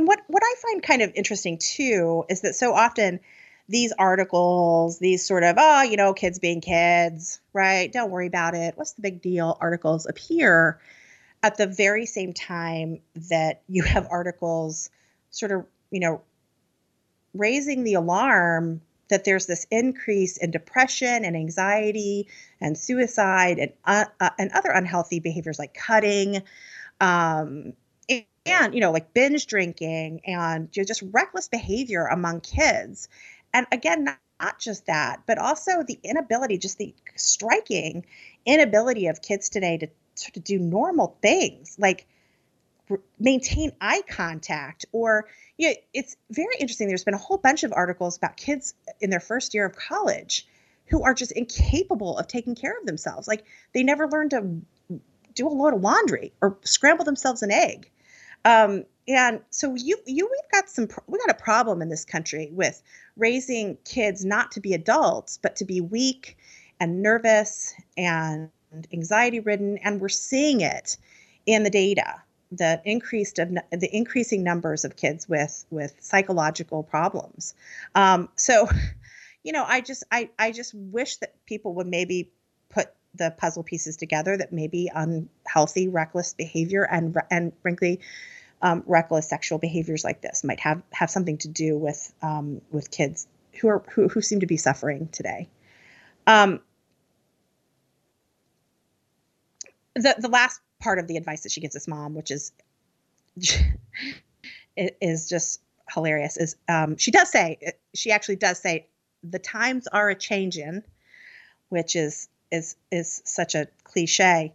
And 0.00 0.08
what 0.08 0.20
what 0.28 0.42
I 0.42 0.54
find 0.62 0.82
kind 0.82 1.02
of 1.02 1.12
interesting 1.14 1.58
too 1.58 2.24
is 2.30 2.40
that 2.40 2.56
so 2.56 2.72
often 2.72 3.20
these 3.68 3.92
articles, 3.92 4.98
these 4.98 5.26
sort 5.26 5.42
of, 5.42 5.56
oh, 5.58 5.82
you 5.82 5.98
know, 5.98 6.14
kids 6.14 6.38
being 6.38 6.62
kids, 6.62 7.38
right? 7.52 7.92
Don't 7.92 8.10
worry 8.10 8.26
about 8.26 8.54
it. 8.54 8.78
What's 8.78 8.94
the 8.94 9.02
big 9.02 9.20
deal? 9.20 9.58
Articles 9.60 10.06
appear 10.06 10.80
at 11.42 11.58
the 11.58 11.66
very 11.66 12.06
same 12.06 12.32
time 12.32 13.02
that 13.28 13.60
you 13.68 13.82
have 13.82 14.08
articles 14.10 14.88
sort 15.28 15.52
of, 15.52 15.66
you 15.90 16.00
know, 16.00 16.22
raising 17.34 17.84
the 17.84 17.92
alarm 17.92 18.80
that 19.10 19.24
there's 19.24 19.44
this 19.44 19.66
increase 19.70 20.38
in 20.38 20.50
depression 20.50 21.26
and 21.26 21.36
anxiety 21.36 22.26
and 22.58 22.78
suicide 22.78 23.58
and 23.58 23.72
uh, 23.84 24.06
uh, 24.18 24.30
and 24.38 24.50
other 24.52 24.70
unhealthy 24.70 25.20
behaviors 25.20 25.58
like 25.58 25.74
cutting 25.74 26.40
um, 27.02 27.74
and, 28.50 28.74
you 28.74 28.80
know 28.80 28.92
like 28.92 29.12
binge 29.14 29.46
drinking 29.46 30.20
and 30.26 30.68
you 30.72 30.82
know, 30.82 30.86
just 30.86 31.02
reckless 31.12 31.48
behavior 31.48 32.06
among 32.06 32.40
kids. 32.40 33.08
And 33.52 33.66
again 33.72 34.04
not, 34.04 34.18
not 34.40 34.58
just 34.58 34.86
that 34.86 35.22
but 35.26 35.38
also 35.38 35.82
the 35.82 35.98
inability 36.02 36.56
just 36.58 36.78
the 36.78 36.94
striking 37.16 38.06
inability 38.46 39.06
of 39.08 39.20
kids 39.20 39.50
today 39.50 39.76
to 39.76 39.88
sort 40.14 40.36
of 40.36 40.44
do 40.44 40.58
normal 40.58 41.16
things 41.20 41.76
like 41.78 42.06
maintain 43.18 43.72
eye 43.80 44.02
contact 44.08 44.86
or 44.92 45.26
you 45.58 45.68
know, 45.68 45.74
it's 45.92 46.16
very 46.30 46.54
interesting. 46.58 46.88
There's 46.88 47.04
been 47.04 47.12
a 47.12 47.18
whole 47.18 47.36
bunch 47.36 47.64
of 47.64 47.72
articles 47.74 48.16
about 48.16 48.38
kids 48.38 48.74
in 49.00 49.10
their 49.10 49.20
first 49.20 49.52
year 49.52 49.66
of 49.66 49.76
college 49.76 50.46
who 50.86 51.02
are 51.02 51.12
just 51.12 51.32
incapable 51.32 52.16
of 52.16 52.26
taking 52.26 52.54
care 52.54 52.78
of 52.78 52.86
themselves. 52.86 53.28
Like 53.28 53.44
they 53.74 53.82
never 53.82 54.08
learned 54.08 54.30
to 54.30 54.62
do 55.34 55.46
a 55.46 55.50
load 55.50 55.74
of 55.74 55.82
laundry 55.82 56.32
or 56.40 56.56
scramble 56.62 57.04
themselves 57.04 57.42
an 57.42 57.52
egg 57.52 57.90
um, 58.44 58.84
and 59.08 59.40
so 59.50 59.74
you 59.74 59.98
you 60.06 60.28
we've 60.30 60.52
got 60.52 60.68
some 60.68 60.88
we 61.06 61.18
got 61.18 61.30
a 61.30 61.42
problem 61.42 61.82
in 61.82 61.88
this 61.88 62.04
country 62.04 62.50
with 62.52 62.82
raising 63.16 63.76
kids 63.84 64.24
not 64.24 64.52
to 64.52 64.60
be 64.60 64.72
adults 64.72 65.38
but 65.42 65.56
to 65.56 65.64
be 65.64 65.80
weak 65.80 66.36
and 66.80 67.02
nervous 67.02 67.74
and 67.96 68.50
anxiety 68.92 69.40
ridden, 69.40 69.78
and 69.78 70.00
we're 70.00 70.08
seeing 70.08 70.60
it 70.62 70.96
in 71.46 71.62
the 71.62 71.70
data 71.70 72.22
the 72.52 72.82
increased 72.84 73.38
of 73.38 73.48
the 73.70 73.88
increasing 73.96 74.42
numbers 74.42 74.84
of 74.84 74.96
kids 74.96 75.28
with 75.28 75.64
with 75.70 75.94
psychological 76.00 76.82
problems. 76.82 77.54
Um, 77.94 78.28
so, 78.34 78.68
you 79.44 79.52
know, 79.52 79.64
I 79.64 79.80
just 79.80 80.02
I 80.10 80.30
I 80.38 80.50
just 80.50 80.74
wish 80.74 81.18
that 81.18 81.34
people 81.46 81.74
would 81.74 81.86
maybe 81.86 82.30
the 83.14 83.30
puzzle 83.30 83.62
pieces 83.62 83.96
together 83.96 84.36
that 84.36 84.52
maybe 84.52 84.90
unhealthy, 84.94 85.88
reckless 85.88 86.34
behavior 86.34 86.82
and 86.82 87.16
and 87.30 87.52
frankly. 87.62 88.00
Um, 88.62 88.82
reckless 88.86 89.26
sexual 89.26 89.58
behaviors 89.58 90.04
like 90.04 90.20
this 90.20 90.44
might 90.44 90.60
have 90.60 90.82
have 90.92 91.08
something 91.08 91.38
to 91.38 91.48
do 91.48 91.78
with 91.78 92.12
um, 92.20 92.60
with 92.70 92.90
kids 92.90 93.26
who 93.58 93.68
are 93.68 93.82
who, 93.92 94.08
who 94.08 94.20
seem 94.20 94.40
to 94.40 94.46
be 94.46 94.58
suffering 94.58 95.08
today. 95.08 95.48
Um, 96.26 96.60
the 99.94 100.14
the 100.18 100.28
last 100.28 100.60
part 100.80 100.98
of 100.98 101.06
the 101.06 101.16
advice 101.16 101.42
that 101.42 101.52
she 101.52 101.60
gives 101.60 101.74
this 101.74 101.88
mom, 101.88 102.14
which 102.14 102.30
is 102.30 102.52
is 104.76 105.28
just 105.28 105.60
hilarious, 105.92 106.36
is 106.36 106.56
um, 106.68 106.96
she 106.96 107.10
does 107.10 107.30
say 107.30 107.58
she 107.94 108.12
actually 108.12 108.36
does 108.36 108.58
say 108.58 108.86
the 109.22 109.38
times 109.38 109.86
are 109.86 110.10
a 110.10 110.14
changing, 110.14 110.82
which 111.68 111.96
is 111.96 112.28
is 112.50 112.76
is 112.90 113.22
such 113.24 113.54
a 113.54 113.68
cliche. 113.84 114.54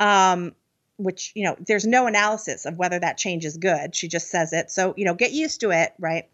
Um, 0.00 0.54
which 0.98 1.32
you 1.34 1.44
know, 1.44 1.56
there's 1.60 1.86
no 1.86 2.06
analysis 2.06 2.64
of 2.64 2.78
whether 2.78 2.98
that 2.98 3.18
change 3.18 3.44
is 3.44 3.58
good. 3.58 3.94
She 3.94 4.08
just 4.08 4.30
says 4.30 4.52
it, 4.52 4.70
so 4.70 4.94
you 4.96 5.04
know, 5.04 5.14
get 5.14 5.32
used 5.32 5.60
to 5.60 5.70
it, 5.70 5.92
right? 5.98 6.28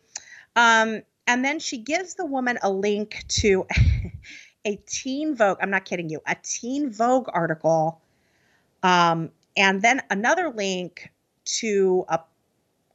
Um, 0.54 1.02
and 1.26 1.44
then 1.44 1.58
she 1.58 1.78
gives 1.78 2.14
the 2.14 2.26
woman 2.26 2.58
a 2.62 2.70
link 2.70 3.24
to 3.28 3.66
a 4.64 4.76
Teen 4.86 5.34
Vogue. 5.34 5.58
I'm 5.60 5.70
not 5.70 5.84
kidding 5.84 6.10
you, 6.10 6.20
a 6.26 6.36
Teen 6.42 6.90
Vogue 6.92 7.28
article 7.32 8.00
um, 8.82 9.30
and 9.56 9.80
then 9.80 10.02
another 10.10 10.50
link 10.50 11.10
to 11.44 12.04
a, 12.08 12.20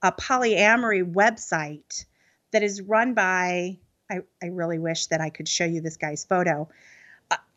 a 0.01 0.11
polyamory 0.11 1.13
website 1.13 2.05
that 2.51 2.63
is 2.63 2.81
run 2.81 3.13
by, 3.13 3.77
I, 4.09 4.19
I 4.41 4.47
really 4.47 4.79
wish 4.79 5.07
that 5.07 5.21
I 5.21 5.29
could 5.29 5.47
show 5.47 5.65
you 5.65 5.81
this 5.81 5.97
guy's 5.97 6.25
photo. 6.25 6.69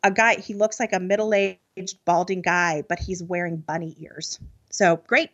A, 0.03 0.11
guy, 0.11 0.39
he 0.39 0.53
looks 0.53 0.79
like 0.79 0.93
a 0.93 0.99
middle 0.99 1.33
aged 1.33 2.03
balding 2.05 2.41
guy, 2.41 2.83
but 2.87 2.99
he's 2.99 3.21
wearing 3.21 3.57
bunny 3.57 3.95
ears. 3.99 4.39
So 4.71 4.97
great, 5.07 5.29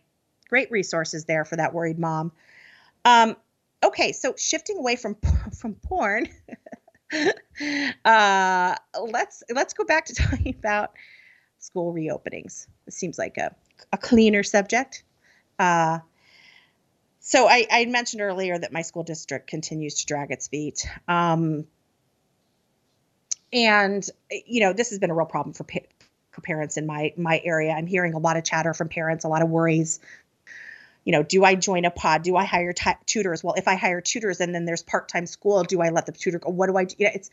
great 0.50 0.72
resources 0.72 1.26
there 1.26 1.46
for 1.46 1.56
that 1.56 1.74
worried 1.74 1.98
mom. 1.98 2.32
Um, 3.06 3.38
okay, 3.84 4.12
so 4.12 4.36
shifting 4.38 4.78
away 4.78 4.96
from 4.96 5.16
from 5.58 5.76
porn, 5.76 6.28
uh, 8.06 8.76
let's 9.02 9.44
let's 9.50 9.74
go 9.74 9.86
back 9.86 10.06
to 10.06 10.16
talking 10.16 10.56
about 10.58 10.92
school 11.60 11.94
reopenings. 11.94 12.68
It 12.88 12.94
seems 12.94 13.18
like 13.18 13.38
a 13.38 13.56
a 13.94 13.98
cleaner 13.98 14.44
subject. 14.44 15.04
Uh, 15.60 16.00
so 17.20 17.48
I, 17.48 17.68
I, 17.70 17.86
mentioned 17.86 18.22
earlier 18.22 18.58
that 18.58 18.72
my 18.72 18.84
school 18.84 19.04
district 19.04 19.48
continues 19.48 19.96
to 19.96 20.06
drag 20.06 20.32
its 20.32 20.48
feet. 20.48 20.88
Um, 21.08 21.66
and 23.54 24.08
you 24.46 24.62
know 24.62 24.74
this 24.74 24.90
has 24.90 25.00
been 25.00 25.10
a 25.10 25.16
real 25.16 25.26
problem 25.26 25.54
for, 25.54 25.64
pa- 25.64 25.80
for 26.32 26.42
parents 26.42 26.78
in 26.78 26.86
my 26.86 27.14
my 27.18 27.42
area. 27.44 27.72
I'm 27.72 27.88
hearing 27.88 28.14
a 28.14 28.20
lot 28.20 28.38
of 28.38 28.44
chatter 28.44 28.74
from 28.74 28.90
parents, 28.90 29.26
a 29.26 29.28
lot 29.28 29.42
of 29.42 29.50
worries. 29.50 30.00
You 31.04 31.14
know, 31.14 31.24
do 31.24 31.46
I 31.46 31.56
join 31.56 31.86
a 31.86 31.92
pod? 31.92 32.24
Do 32.24 32.36
I 32.36 32.44
hire 32.44 32.74
t- 32.74 32.92
tutors? 33.06 33.42
Well, 33.42 33.56
if 33.56 33.70
I 33.70 33.76
hire 33.76 34.02
tutors 34.02 34.42
and 34.42 34.54
then 34.54 34.66
there's 34.66 34.84
part-time 34.84 35.26
school, 35.26 35.64
do 35.64 35.80
I 35.80 35.90
let 35.90 36.06
the 36.06 36.12
tutor 36.12 36.40
go? 36.40 36.50
What 36.50 36.68
do 36.68 36.76
I 36.76 36.84
do? 36.84 36.96
You 36.98 37.06
know, 37.06 37.12
it's 37.16 37.30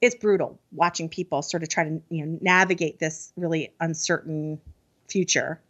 it's 0.00 0.14
brutal 0.14 0.58
watching 0.72 1.08
people 1.08 1.40
sort 1.40 1.62
of 1.62 1.70
try 1.70 1.84
to 1.84 2.02
you 2.10 2.26
know 2.26 2.38
navigate 2.42 2.98
this 2.98 3.32
really 3.36 3.72
uncertain 3.80 4.60
future. 5.08 5.60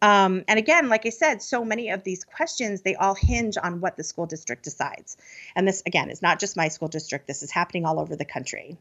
Um, 0.00 0.44
and 0.46 0.60
again, 0.60 0.88
like 0.88 1.06
I 1.06 1.08
said, 1.08 1.42
so 1.42 1.64
many 1.64 1.90
of 1.90 2.04
these 2.04 2.22
questions 2.22 2.82
they 2.82 2.94
all 2.94 3.14
hinge 3.14 3.56
on 3.60 3.80
what 3.80 3.96
the 3.96 4.04
school 4.04 4.26
district 4.26 4.62
decides. 4.62 5.16
And 5.56 5.66
this 5.66 5.82
again 5.84 6.10
is 6.10 6.22
not 6.22 6.38
just 6.38 6.56
my 6.56 6.68
school 6.68 6.88
district. 6.88 7.26
This 7.26 7.42
is 7.42 7.50
happening 7.50 7.84
all 7.84 7.98
over 7.98 8.14
the 8.14 8.24
country. 8.24 8.78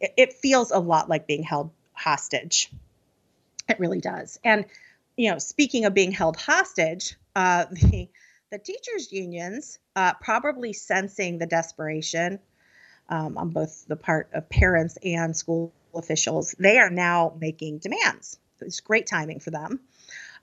It, 0.00 0.14
it 0.16 0.32
feels 0.34 0.70
a 0.70 0.78
lot 0.78 1.08
like 1.08 1.26
being 1.26 1.42
held 1.42 1.70
hostage. 1.92 2.70
It 3.68 3.78
really 3.78 4.00
does. 4.00 4.38
And 4.44 4.64
you 5.16 5.30
know, 5.30 5.38
speaking 5.38 5.84
of 5.84 5.94
being 5.94 6.12
held 6.12 6.36
hostage, 6.36 7.16
uh, 7.34 7.66
the 7.72 8.08
the 8.50 8.58
teachers 8.58 9.12
unions 9.12 9.78
uh, 9.94 10.14
probably 10.14 10.72
sensing 10.72 11.38
the 11.38 11.46
desperation 11.46 12.38
um, 13.10 13.36
on 13.36 13.50
both 13.50 13.86
the 13.88 13.96
part 13.96 14.30
of 14.32 14.48
parents 14.48 14.96
and 15.04 15.36
school 15.36 15.72
officials, 15.94 16.54
they 16.58 16.78
are 16.78 16.90
now 16.90 17.34
making 17.40 17.78
demands. 17.78 18.38
It's 18.60 18.80
great 18.80 19.06
timing 19.06 19.40
for 19.40 19.50
them. 19.50 19.80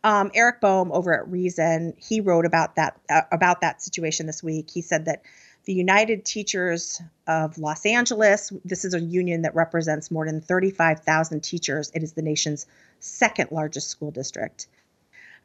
Um, 0.04 0.32
Eric 0.34 0.62
Boehm 0.62 0.91
over 0.91 1.20
at 1.20 1.28
Reason, 1.30 1.96
he 1.98 2.22
wrote 2.22 2.46
about 2.46 2.76
that 2.76 3.00
uh, 3.10 3.22
about 3.32 3.62
that 3.62 3.82
situation 3.82 4.28
this 4.28 4.44
week. 4.44 4.70
He 4.70 4.82
said 4.82 5.06
that 5.06 5.24
the 5.65 5.73
United 5.73 6.25
Teachers 6.25 7.01
of 7.28 7.58
Los 7.58 7.86
Angeles, 7.86 8.54
this 8.63 8.86
is 8.86 8.93
a 8.93 8.99
union 8.99 9.41
that 9.41 9.56
represents 9.56 10.12
more 10.12 10.25
than 10.25 10.39
35,000 10.39 11.41
teachers. 11.41 11.91
It 11.93 12.04
is 12.04 12.13
the 12.13 12.21
nation's 12.21 12.67
second 12.99 13.51
largest 13.51 13.89
school 13.89 14.12
district. 14.12 14.67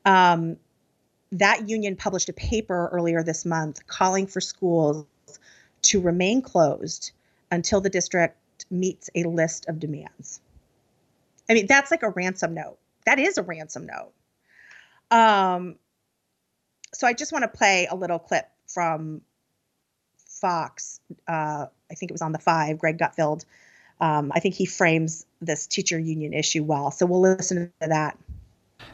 Um, 0.04 0.56
that 1.32 1.68
union 1.68 1.96
published 1.96 2.28
a 2.28 2.32
paper 2.32 2.88
earlier 2.92 3.22
this 3.22 3.44
month 3.44 3.86
calling 3.86 4.26
for 4.26 4.40
schools 4.40 5.06
to 5.82 6.00
remain 6.00 6.42
closed 6.42 7.12
until 7.50 7.80
the 7.80 7.90
district 7.90 8.36
meets 8.70 9.08
a 9.14 9.24
list 9.24 9.68
of 9.68 9.78
demands. 9.78 10.40
I 11.48 11.54
mean, 11.54 11.66
that's 11.66 11.90
like 11.90 12.02
a 12.02 12.10
ransom 12.10 12.54
note. 12.54 12.78
That 13.06 13.18
is 13.18 13.38
a 13.38 13.42
ransom 13.42 13.86
note. 13.86 14.12
Um, 15.10 15.76
so 16.92 17.06
I 17.06 17.12
just 17.12 17.32
want 17.32 17.42
to 17.42 17.48
play 17.48 17.88
a 17.90 17.96
little 17.96 18.18
clip 18.18 18.46
from 18.66 19.22
Fox. 20.40 21.00
Uh, 21.28 21.66
I 21.90 21.94
think 21.94 22.10
it 22.10 22.14
was 22.14 22.22
on 22.22 22.32
the 22.32 22.38
five. 22.38 22.78
Greg 22.78 22.98
Gutfeld. 22.98 23.44
Um, 24.00 24.32
I 24.34 24.40
think 24.40 24.54
he 24.54 24.64
frames 24.64 25.26
this 25.40 25.66
teacher 25.66 25.98
union 25.98 26.32
issue 26.32 26.62
well. 26.62 26.90
So 26.90 27.06
we'll 27.06 27.20
listen 27.20 27.72
to 27.80 27.88
that. 27.88 28.18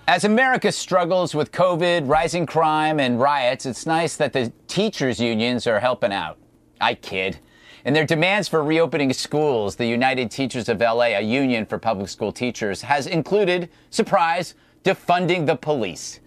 As 0.09 0.25
America 0.25 0.73
struggles 0.73 1.35
with 1.35 1.53
COVID, 1.53 2.09
rising 2.09 2.47
crime, 2.47 2.99
and 2.99 3.21
riots, 3.21 3.67
it's 3.67 3.87
nice 3.87 4.17
that 4.17 4.33
the 4.33 4.53
teachers' 4.67 5.21
unions 5.21 5.67
are 5.67 5.81
helping 5.81 6.13
out. 6.13 6.39
I 6.81 6.95
kid. 6.95 7.39
In 7.85 7.95
their 7.95 8.05
demands 8.05 8.49
for 8.49 8.65
reopening 8.65 9.13
schools, 9.13 9.77
the 9.77 9.87
United 9.87 10.31
Teachers 10.31 10.69
of 10.69 10.81
LA, 10.81 11.15
a 11.15 11.21
union 11.21 11.67
for 11.67 11.79
public 11.79 12.09
school 12.09 12.33
teachers, 12.33 12.83
has 12.83 13.07
included, 13.07 13.71
surprise, 13.91 14.55
defunding 14.83 15.47
the 15.47 15.57
police 15.57 16.21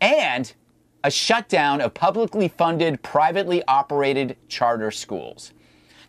and 0.00 0.52
a 1.04 1.10
shutdown 1.10 1.82
of 1.82 1.92
publicly 1.92 2.48
funded, 2.48 3.02
privately 3.02 3.62
operated 3.68 4.36
charter 4.48 4.90
schools. 4.90 5.52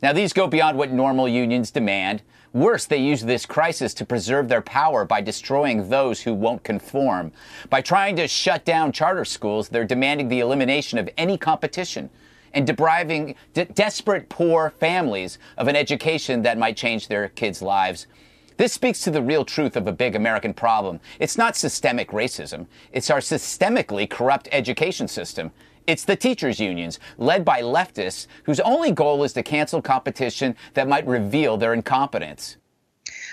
Now, 0.01 0.13
these 0.13 0.31
go 0.31 0.47
beyond 0.47 0.77
what 0.77 0.89
normal 0.89 1.27
unions 1.27 1.69
demand. 1.69 2.21
Worse, 2.53 2.86
they 2.86 2.97
use 2.97 3.21
this 3.21 3.45
crisis 3.45 3.93
to 3.95 4.05
preserve 4.05 4.47
their 4.47 4.62
power 4.62 5.03
by 5.03 5.19
destroying 5.19 5.89
those 5.89 6.21
who 6.21 6.34
won't 6.34 6.63
conform. 6.63 7.34
By 7.69 7.81
trying 7.81 8.15
to 8.15 8.29
shut 8.29 8.63
down 8.63 8.93
charter 8.93 9.25
schools, 9.25 9.67
they're 9.67 9.84
demanding 9.84 10.29
the 10.29 10.39
elimination 10.39 10.97
of 10.97 11.10
any 11.17 11.38
competition 11.38 12.10
and 12.53 12.65
depriving 12.65 13.36
de- 13.53 13.65
desperate 13.65 14.29
poor 14.29 14.69
families 14.79 15.38
of 15.58 15.67
an 15.67 15.75
education 15.75 16.41
that 16.43 16.58
might 16.58 16.77
change 16.77 17.10
their 17.10 17.27
kids' 17.27 17.62
lives. 17.62 18.08
This 18.57 18.71
speaks 18.71 19.01
to 19.01 19.11
the 19.11 19.21
real 19.21 19.43
truth 19.43 19.75
of 19.75 19.85
a 19.85 19.91
big 19.91 20.15
American 20.15 20.53
problem. 20.53 21.01
It's 21.19 21.37
not 21.37 21.57
systemic 21.57 22.11
racism. 22.11 22.67
It's 22.93 23.09
our 23.09 23.19
systemically 23.19 24.09
corrupt 24.09 24.47
education 24.51 25.09
system. 25.09 25.51
It's 25.87 26.05
the 26.05 26.15
teachers' 26.15 26.59
unions, 26.59 26.99
led 27.17 27.43
by 27.43 27.61
leftists, 27.61 28.27
whose 28.45 28.59
only 28.61 28.91
goal 28.91 29.23
is 29.23 29.33
to 29.33 29.43
cancel 29.43 29.81
competition 29.81 30.55
that 30.73 30.87
might 30.87 31.05
reveal 31.05 31.57
their 31.57 31.73
incompetence. 31.73 32.55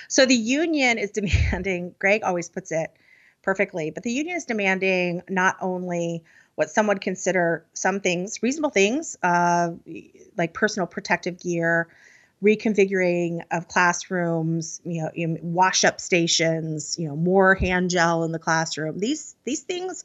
So 0.09 0.27
the 0.27 0.35
union 0.35 0.99
is 0.99 1.11
demanding, 1.13 1.95
Greg 1.99 2.25
always 2.25 2.49
puts 2.49 2.73
it 2.73 2.91
perfectly, 3.43 3.91
but 3.91 4.03
the 4.03 4.13
union 4.13 4.37
is 4.37 4.45
demanding 4.45 5.23
not 5.29 5.57
only 5.61 6.25
what 6.57 6.69
some 6.69 6.87
would 6.89 7.01
consider 7.01 7.65
some 7.73 8.01
things, 8.01 8.43
reasonable 8.43 8.71
things, 8.71 9.17
uh, 9.23 9.71
like 10.37 10.53
personal 10.53 10.87
protective 10.87 11.41
gear, 11.41 11.89
reconfiguring 12.43 13.43
of 13.51 13.69
classrooms, 13.69 14.81
you 14.85 15.03
know, 15.03 15.39
wash 15.43 15.85
up 15.85 16.01
stations, 16.01 16.97
you 16.99 17.09
know, 17.09 17.17
more 17.17 17.55
hand 17.55 17.91
gel 17.91 18.25
in 18.25 18.33
the 18.33 18.39
classroom. 18.39 18.99
These 18.99 19.37
these 19.45 19.61
things 19.61 20.05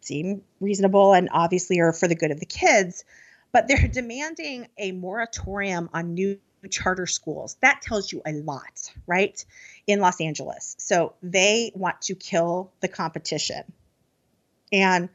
seem 0.00 0.42
reasonable 0.60 1.12
and 1.12 1.28
obviously 1.32 1.80
are 1.80 1.92
for 1.92 2.08
the 2.08 2.14
good 2.14 2.30
of 2.30 2.40
the 2.40 2.46
kids, 2.46 3.04
but 3.52 3.68
they're 3.68 3.88
demanding 3.92 4.68
a 4.78 4.92
moratorium 4.92 5.88
on 5.92 6.14
new 6.14 6.38
charter 6.70 7.06
schools. 7.06 7.56
That 7.62 7.80
tells 7.80 8.12
you 8.12 8.20
a 8.26 8.32
lot, 8.32 8.92
right? 9.06 9.42
In 9.86 10.00
Los 10.00 10.20
Angeles. 10.20 10.76
So 10.78 11.14
they 11.22 11.72
want 11.74 12.02
to 12.02 12.14
kill 12.14 12.70
the 12.80 12.88
competition. 12.88 13.62
And 14.72 15.08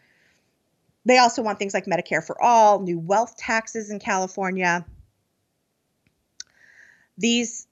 they 1.06 1.20
also 1.20 1.44
want 1.44 1.60
things 1.60 1.74
like 1.74 1.86
Medicare 1.86 2.26
for 2.26 2.42
all, 2.42 2.80
new 2.80 2.98
wealth 2.98 3.38
taxes 3.38 3.92
in 3.92 4.00
California. 4.00 4.86
These 7.18 7.68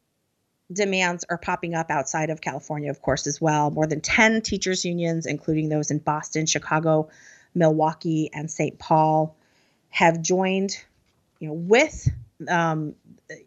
demands 0.71 1.25
are 1.29 1.37
popping 1.37 1.75
up 1.75 1.91
outside 1.91 2.29
of 2.29 2.41
California, 2.41 2.89
of 2.89 3.01
course, 3.01 3.27
as 3.27 3.39
well. 3.39 3.69
More 3.71 3.87
than 3.87 4.01
10 4.01 4.41
teachers' 4.41 4.85
unions, 4.85 5.25
including 5.25 5.69
those 5.69 5.91
in 5.91 5.99
Boston, 5.99 6.45
Chicago, 6.45 7.09
Milwaukee, 7.53 8.29
and 8.33 8.49
St. 8.49 8.79
Paul, 8.79 9.35
have 9.89 10.21
joined 10.21 10.81
you 11.39 11.49
know, 11.49 11.53
with 11.53 12.09
um, 12.49 12.95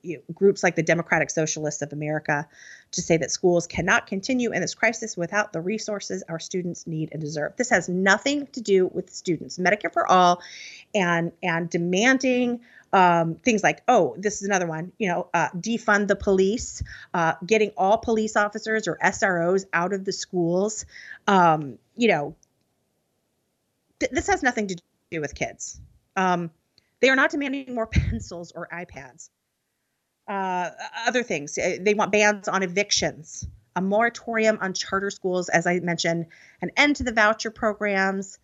you 0.02 0.16
know, 0.16 0.22
groups 0.35 0.62
like 0.62 0.76
the 0.76 0.82
Democratic 0.82 1.30
Socialists 1.30 1.82
of 1.82 1.92
America 1.92 2.48
to 2.92 3.02
say 3.02 3.16
that 3.16 3.30
schools 3.30 3.66
cannot 3.66 4.06
continue 4.06 4.52
in 4.52 4.61
this 4.61 4.74
crisis 4.74 5.16
without 5.16 5.52
the 5.52 5.61
resources 5.61 6.22
our 6.28 6.38
students 6.38 6.87
need 6.87 7.11
and 7.12 7.20
deserve. 7.20 7.56
This 7.56 7.70
has 7.70 7.88
nothing 7.88 8.46
to 8.48 8.61
do 8.61 8.87
with 8.87 9.11
students. 9.11 9.59
Medicare 9.59 9.92
for 9.92 10.06
all, 10.11 10.40
and 10.94 11.32
and 11.42 11.68
demanding 11.68 12.61
um, 12.96 13.35
things 13.35 13.62
like, 13.62 13.82
oh, 13.88 14.16
this 14.18 14.40
is 14.40 14.48
another 14.48 14.66
one, 14.66 14.90
you 14.96 15.09
know, 15.09 15.28
uh, 15.35 15.50
defund 15.50 16.09
the 16.09 16.16
police, 16.16 16.82
uh, 17.12 17.35
getting 17.44 17.70
all 17.76 17.98
police 17.98 18.37
officers 18.37 18.88
or 18.88 18.96
SROs 19.04 19.66
out 19.74 19.92
of 19.92 20.06
the 20.06 20.12
schools. 20.12 20.87
Um, 21.26 21.78
you 21.94 22.09
know, 22.09 22.35
th- 24.00 24.12
this 24.12 24.28
has 24.28 24.42
nothing 24.42 24.68
to 24.68 24.76
do 25.11 25.20
with 25.20 25.35
kids. 25.35 25.78
Um, 26.16 26.50
they 27.00 27.11
are 27.11 27.16
not 27.16 27.30
demanding 27.30 27.74
more 27.74 27.87
pencils 27.92 28.52
or 28.52 28.66
iPads. 28.72 29.28
Uh, 30.26 30.70
other 31.06 31.22
things, 31.22 31.59
uh, 31.59 31.76
they 31.78 31.92
want 31.92 32.11
bans 32.12 32.48
on 32.48 32.62
evictions, 32.62 33.46
a 33.76 33.82
moratorium 33.82 34.56
on 34.62 34.72
charter 34.72 35.11
schools, 35.11 35.50
as 35.50 35.66
I 35.66 35.80
mentioned, 35.80 36.28
an 36.62 36.70
end 36.78 36.96
to 36.96 37.02
the 37.04 37.12
voucher 37.12 37.50
programs. 37.50 38.38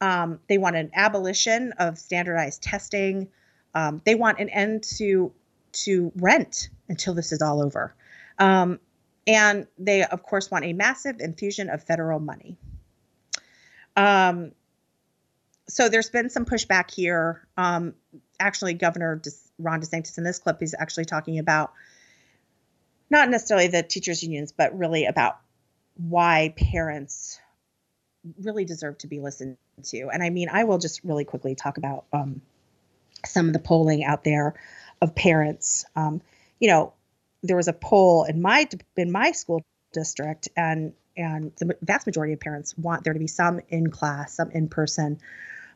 Um, 0.00 0.40
they 0.48 0.56
want 0.56 0.76
an 0.76 0.92
abolition 0.94 1.72
of 1.72 1.98
standardized 1.98 2.62
testing. 2.62 3.28
Um, 3.78 4.02
they 4.04 4.16
want 4.16 4.40
an 4.40 4.48
end 4.48 4.82
to 4.96 5.32
to 5.70 6.10
rent 6.16 6.68
until 6.88 7.14
this 7.14 7.30
is 7.30 7.40
all 7.42 7.62
over. 7.62 7.94
Um, 8.38 8.80
and 9.24 9.68
they, 9.78 10.02
of 10.02 10.22
course, 10.24 10.50
want 10.50 10.64
a 10.64 10.72
massive 10.72 11.20
infusion 11.20 11.70
of 11.70 11.84
federal 11.84 12.18
money. 12.18 12.56
Um, 13.94 14.52
so 15.68 15.88
there's 15.88 16.10
been 16.10 16.28
some 16.28 16.44
pushback 16.44 16.90
here. 16.90 17.46
Um, 17.56 17.94
actually, 18.40 18.74
Governor 18.74 19.22
Ron 19.58 19.80
DeSantis 19.80 20.18
in 20.18 20.24
this 20.24 20.40
clip 20.40 20.60
is 20.62 20.74
actually 20.76 21.04
talking 21.04 21.38
about 21.38 21.72
not 23.10 23.28
necessarily 23.28 23.68
the 23.68 23.84
teachers' 23.84 24.22
unions, 24.24 24.50
but 24.50 24.76
really 24.76 25.04
about 25.04 25.38
why 25.94 26.52
parents 26.56 27.38
really 28.42 28.64
deserve 28.64 28.98
to 28.98 29.06
be 29.06 29.20
listened 29.20 29.56
to. 29.84 30.08
And 30.08 30.22
I 30.22 30.30
mean, 30.30 30.48
I 30.50 30.64
will 30.64 30.78
just 30.78 31.04
really 31.04 31.24
quickly 31.24 31.54
talk 31.54 31.76
about 31.78 32.06
um, 32.12 32.40
some 33.26 33.46
of 33.46 33.52
the 33.52 33.58
polling 33.58 34.04
out 34.04 34.24
there 34.24 34.54
of 35.00 35.14
parents. 35.14 35.84
Um, 35.96 36.20
you 36.60 36.68
know, 36.68 36.92
there 37.42 37.56
was 37.56 37.68
a 37.68 37.72
poll 37.72 38.24
in 38.24 38.42
my 38.42 38.68
in 38.96 39.12
my 39.12 39.32
school 39.32 39.62
district, 39.92 40.48
and 40.56 40.92
and 41.16 41.52
the 41.56 41.76
vast 41.82 42.06
majority 42.06 42.32
of 42.32 42.40
parents 42.40 42.76
want 42.76 43.04
there 43.04 43.12
to 43.12 43.18
be 43.18 43.26
some 43.26 43.60
in 43.68 43.90
class, 43.90 44.34
some 44.34 44.50
in 44.50 44.68
person 44.68 45.20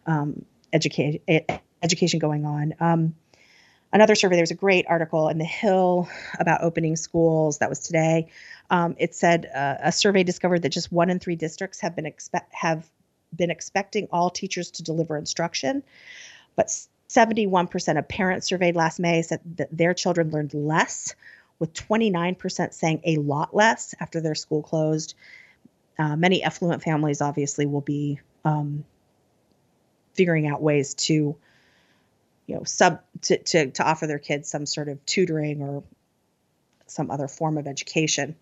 um, 0.07 0.45
education 0.73 1.21
education 1.83 2.19
going 2.19 2.45
on. 2.45 2.75
Um, 2.81 3.15
another 3.93 4.15
survey, 4.15 4.37
there 4.37 4.43
was 4.43 4.51
a 4.51 4.57
great 4.57 4.87
article 4.89 5.29
in 5.29 5.39
The 5.39 5.45
Hill 5.45 6.09
about 6.39 6.63
opening 6.63 6.97
schools. 6.97 7.59
That 7.59 7.69
was 7.69 7.81
today. 7.81 8.29
Um, 8.71 8.97
it 8.99 9.15
said 9.15 9.47
uh, 9.55 9.77
a 9.83 9.93
survey 9.93 10.23
discovered 10.23 10.63
that 10.63 10.71
just 10.71 10.91
one 10.93 11.11
in 11.11 11.19
three 11.19 11.37
districts 11.37 11.81
have 11.81 11.95
been 11.95 12.07
expect 12.07 12.55
have 12.55 12.89
been 13.35 13.51
expecting 13.51 14.09
all 14.13 14.31
teachers 14.31 14.73
to 14.73 14.83
deliver 14.83 15.17
instruction, 15.17 15.83
but 16.55 16.71
71% 17.15 17.99
of 17.99 18.09
parents 18.09 18.47
surveyed 18.47 18.75
last 18.75 18.99
May 18.99 19.23
said 19.23 19.41
that 19.57 19.77
their 19.77 19.93
children 19.93 20.31
learned 20.31 20.55
less, 20.55 21.15
with 21.59 21.75
29% 21.75 22.73
saying 22.73 23.01
a 23.05 23.17
lot 23.17 23.55
less 23.55 23.95
after 24.01 24.21
their 24.21 24.35
school 24.35 24.63
closed. 24.63 25.15
Uh, 25.99 26.17
many 26.17 26.43
affluent 26.43 26.83
families 26.83 27.21
obviously 27.21 27.67
will 27.67 27.83
be 27.83 28.19
um, 28.45 28.85
figuring 30.15 30.47
out 30.47 30.63
ways 30.63 30.95
to 30.95 31.37
you 32.47 32.57
know 32.57 32.65
sub 32.65 33.01
to, 33.23 33.39
to, 33.39 33.71
to 33.71 33.85
offer 33.85 34.07
their 34.07 34.19
kids 34.19 34.51
some 34.51 34.67
sort 34.67 34.89
of 34.89 35.05
tutoring 35.07 35.63
or 35.63 35.83
some 36.87 37.11
other 37.11 37.29
form 37.29 37.57
of 37.57 37.67
education 37.67 38.37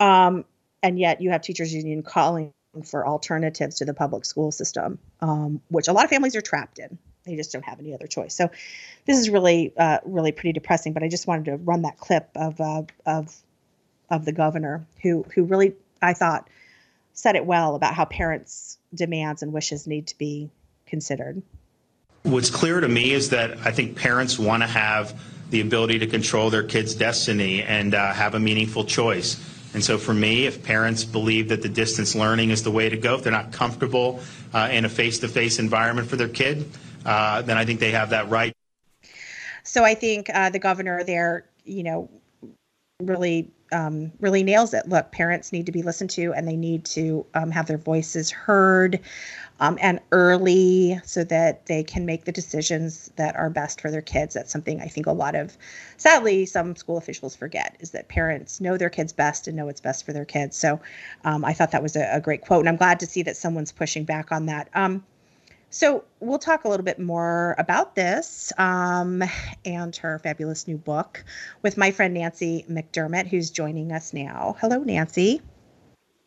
um, 0.00 0.44
and 0.82 0.98
yet 0.98 1.20
you 1.20 1.30
have 1.30 1.42
teachers 1.42 1.72
union 1.74 2.02
calling 2.02 2.52
for 2.84 3.06
alternatives 3.06 3.76
to 3.76 3.84
the 3.84 3.94
public 3.94 4.24
school 4.24 4.50
system 4.50 4.98
um, 5.20 5.60
which 5.68 5.88
a 5.88 5.92
lot 5.92 6.04
of 6.04 6.10
families 6.10 6.34
are 6.36 6.40
trapped 6.40 6.78
in 6.78 6.98
they 7.28 7.36
just 7.36 7.52
don't 7.52 7.64
have 7.64 7.78
any 7.78 7.94
other 7.94 8.06
choice 8.06 8.34
so 8.34 8.50
this 9.06 9.18
is 9.18 9.30
really 9.30 9.72
uh, 9.76 9.98
really 10.04 10.32
pretty 10.32 10.52
depressing 10.52 10.92
but 10.92 11.02
i 11.02 11.08
just 11.08 11.26
wanted 11.26 11.44
to 11.44 11.56
run 11.56 11.82
that 11.82 11.98
clip 11.98 12.28
of 12.34 12.60
uh, 12.60 12.82
of 13.06 13.34
of 14.10 14.24
the 14.24 14.32
governor 14.32 14.86
who 15.02 15.24
who 15.34 15.44
really 15.44 15.74
i 16.02 16.12
thought 16.12 16.48
said 17.12 17.36
it 17.36 17.44
well 17.44 17.74
about 17.74 17.94
how 17.94 18.04
parents 18.04 18.78
demands 18.94 19.42
and 19.42 19.52
wishes 19.52 19.86
need 19.86 20.06
to 20.06 20.16
be 20.18 20.50
considered 20.86 21.42
What's 22.24 22.50
clear 22.50 22.80
to 22.80 22.88
me 22.88 23.12
is 23.12 23.30
that 23.30 23.58
I 23.64 23.70
think 23.70 23.96
parents 23.96 24.38
want 24.38 24.62
to 24.62 24.66
have 24.66 25.18
the 25.50 25.60
ability 25.60 26.00
to 26.00 26.06
control 26.06 26.50
their 26.50 26.62
kids' 26.62 26.94
destiny 26.94 27.62
and 27.62 27.94
uh, 27.94 28.12
have 28.12 28.34
a 28.34 28.40
meaningful 28.40 28.84
choice. 28.84 29.42
And 29.72 29.84
so 29.84 29.98
for 29.98 30.12
me, 30.12 30.46
if 30.46 30.62
parents 30.62 31.04
believe 31.04 31.48
that 31.48 31.62
the 31.62 31.68
distance 31.68 32.14
learning 32.14 32.50
is 32.50 32.64
the 32.64 32.70
way 32.70 32.88
to 32.88 32.96
go, 32.96 33.14
if 33.14 33.22
they're 33.22 33.32
not 33.32 33.52
comfortable 33.52 34.20
uh, 34.52 34.68
in 34.70 34.84
a 34.84 34.88
face-to-face 34.88 35.58
environment 35.58 36.08
for 36.08 36.16
their 36.16 36.28
kid, 36.28 36.70
uh, 37.08 37.42
then 37.42 37.56
I 37.56 37.64
think 37.64 37.80
they 37.80 37.90
have 37.92 38.10
that 38.10 38.28
right. 38.28 38.54
So 39.62 39.84
I 39.84 39.94
think 39.94 40.28
uh, 40.32 40.50
the 40.50 40.58
governor 40.58 41.02
there, 41.04 41.46
you 41.64 41.82
know, 41.82 42.10
really 43.02 43.50
um, 43.72 44.12
really 44.20 44.42
nails 44.42 44.74
it. 44.74 44.88
Look, 44.88 45.12
parents 45.12 45.52
need 45.52 45.66
to 45.66 45.72
be 45.72 45.82
listened 45.82 46.10
to 46.10 46.32
and 46.32 46.48
they 46.48 46.56
need 46.56 46.84
to 46.86 47.24
um, 47.34 47.50
have 47.50 47.66
their 47.66 47.78
voices 47.78 48.30
heard 48.30 49.00
um, 49.60 49.78
and 49.80 50.00
early 50.12 51.00
so 51.04 51.24
that 51.24 51.66
they 51.66 51.82
can 51.82 52.06
make 52.06 52.24
the 52.24 52.32
decisions 52.32 53.10
that 53.16 53.36
are 53.36 53.50
best 53.50 53.80
for 53.80 53.90
their 53.90 54.02
kids. 54.02 54.34
That's 54.34 54.52
something 54.52 54.80
I 54.80 54.86
think 54.86 55.06
a 55.06 55.12
lot 55.12 55.34
of, 55.34 55.56
sadly, 55.96 56.46
some 56.46 56.76
school 56.76 56.96
officials 56.96 57.36
forget 57.36 57.76
is 57.80 57.90
that 57.90 58.08
parents 58.08 58.60
know 58.60 58.76
their 58.76 58.90
kids 58.90 59.12
best 59.12 59.48
and 59.48 59.56
know 59.56 59.66
what's 59.66 59.80
best 59.80 60.06
for 60.06 60.12
their 60.12 60.24
kids. 60.24 60.56
So 60.56 60.80
um, 61.24 61.44
I 61.44 61.52
thought 61.52 61.72
that 61.72 61.82
was 61.82 61.96
a, 61.96 62.08
a, 62.12 62.20
great 62.20 62.42
quote. 62.42 62.60
And 62.60 62.68
I'm 62.68 62.76
glad 62.76 63.00
to 63.00 63.06
see 63.06 63.22
that 63.22 63.36
someone's 63.36 63.72
pushing 63.72 64.04
back 64.04 64.32
on 64.32 64.46
that. 64.46 64.68
So 65.70 66.04
we'll 66.20 66.38
talk 66.38 66.64
a 66.64 66.68
little 66.68 66.84
bit 66.84 66.98
more 66.98 67.54
about 67.58 67.94
this 67.94 68.52
um, 68.56 69.22
and 69.64 69.94
her 69.96 70.18
fabulous 70.18 70.66
new 70.66 70.78
book 70.78 71.24
with 71.62 71.76
my 71.76 71.90
friend 71.90 72.14
Nancy 72.14 72.64
McDermott, 72.70 73.26
who's 73.26 73.50
joining 73.50 73.92
us 73.92 74.14
now. 74.14 74.56
Hello, 74.60 74.78
Nancy. 74.78 75.42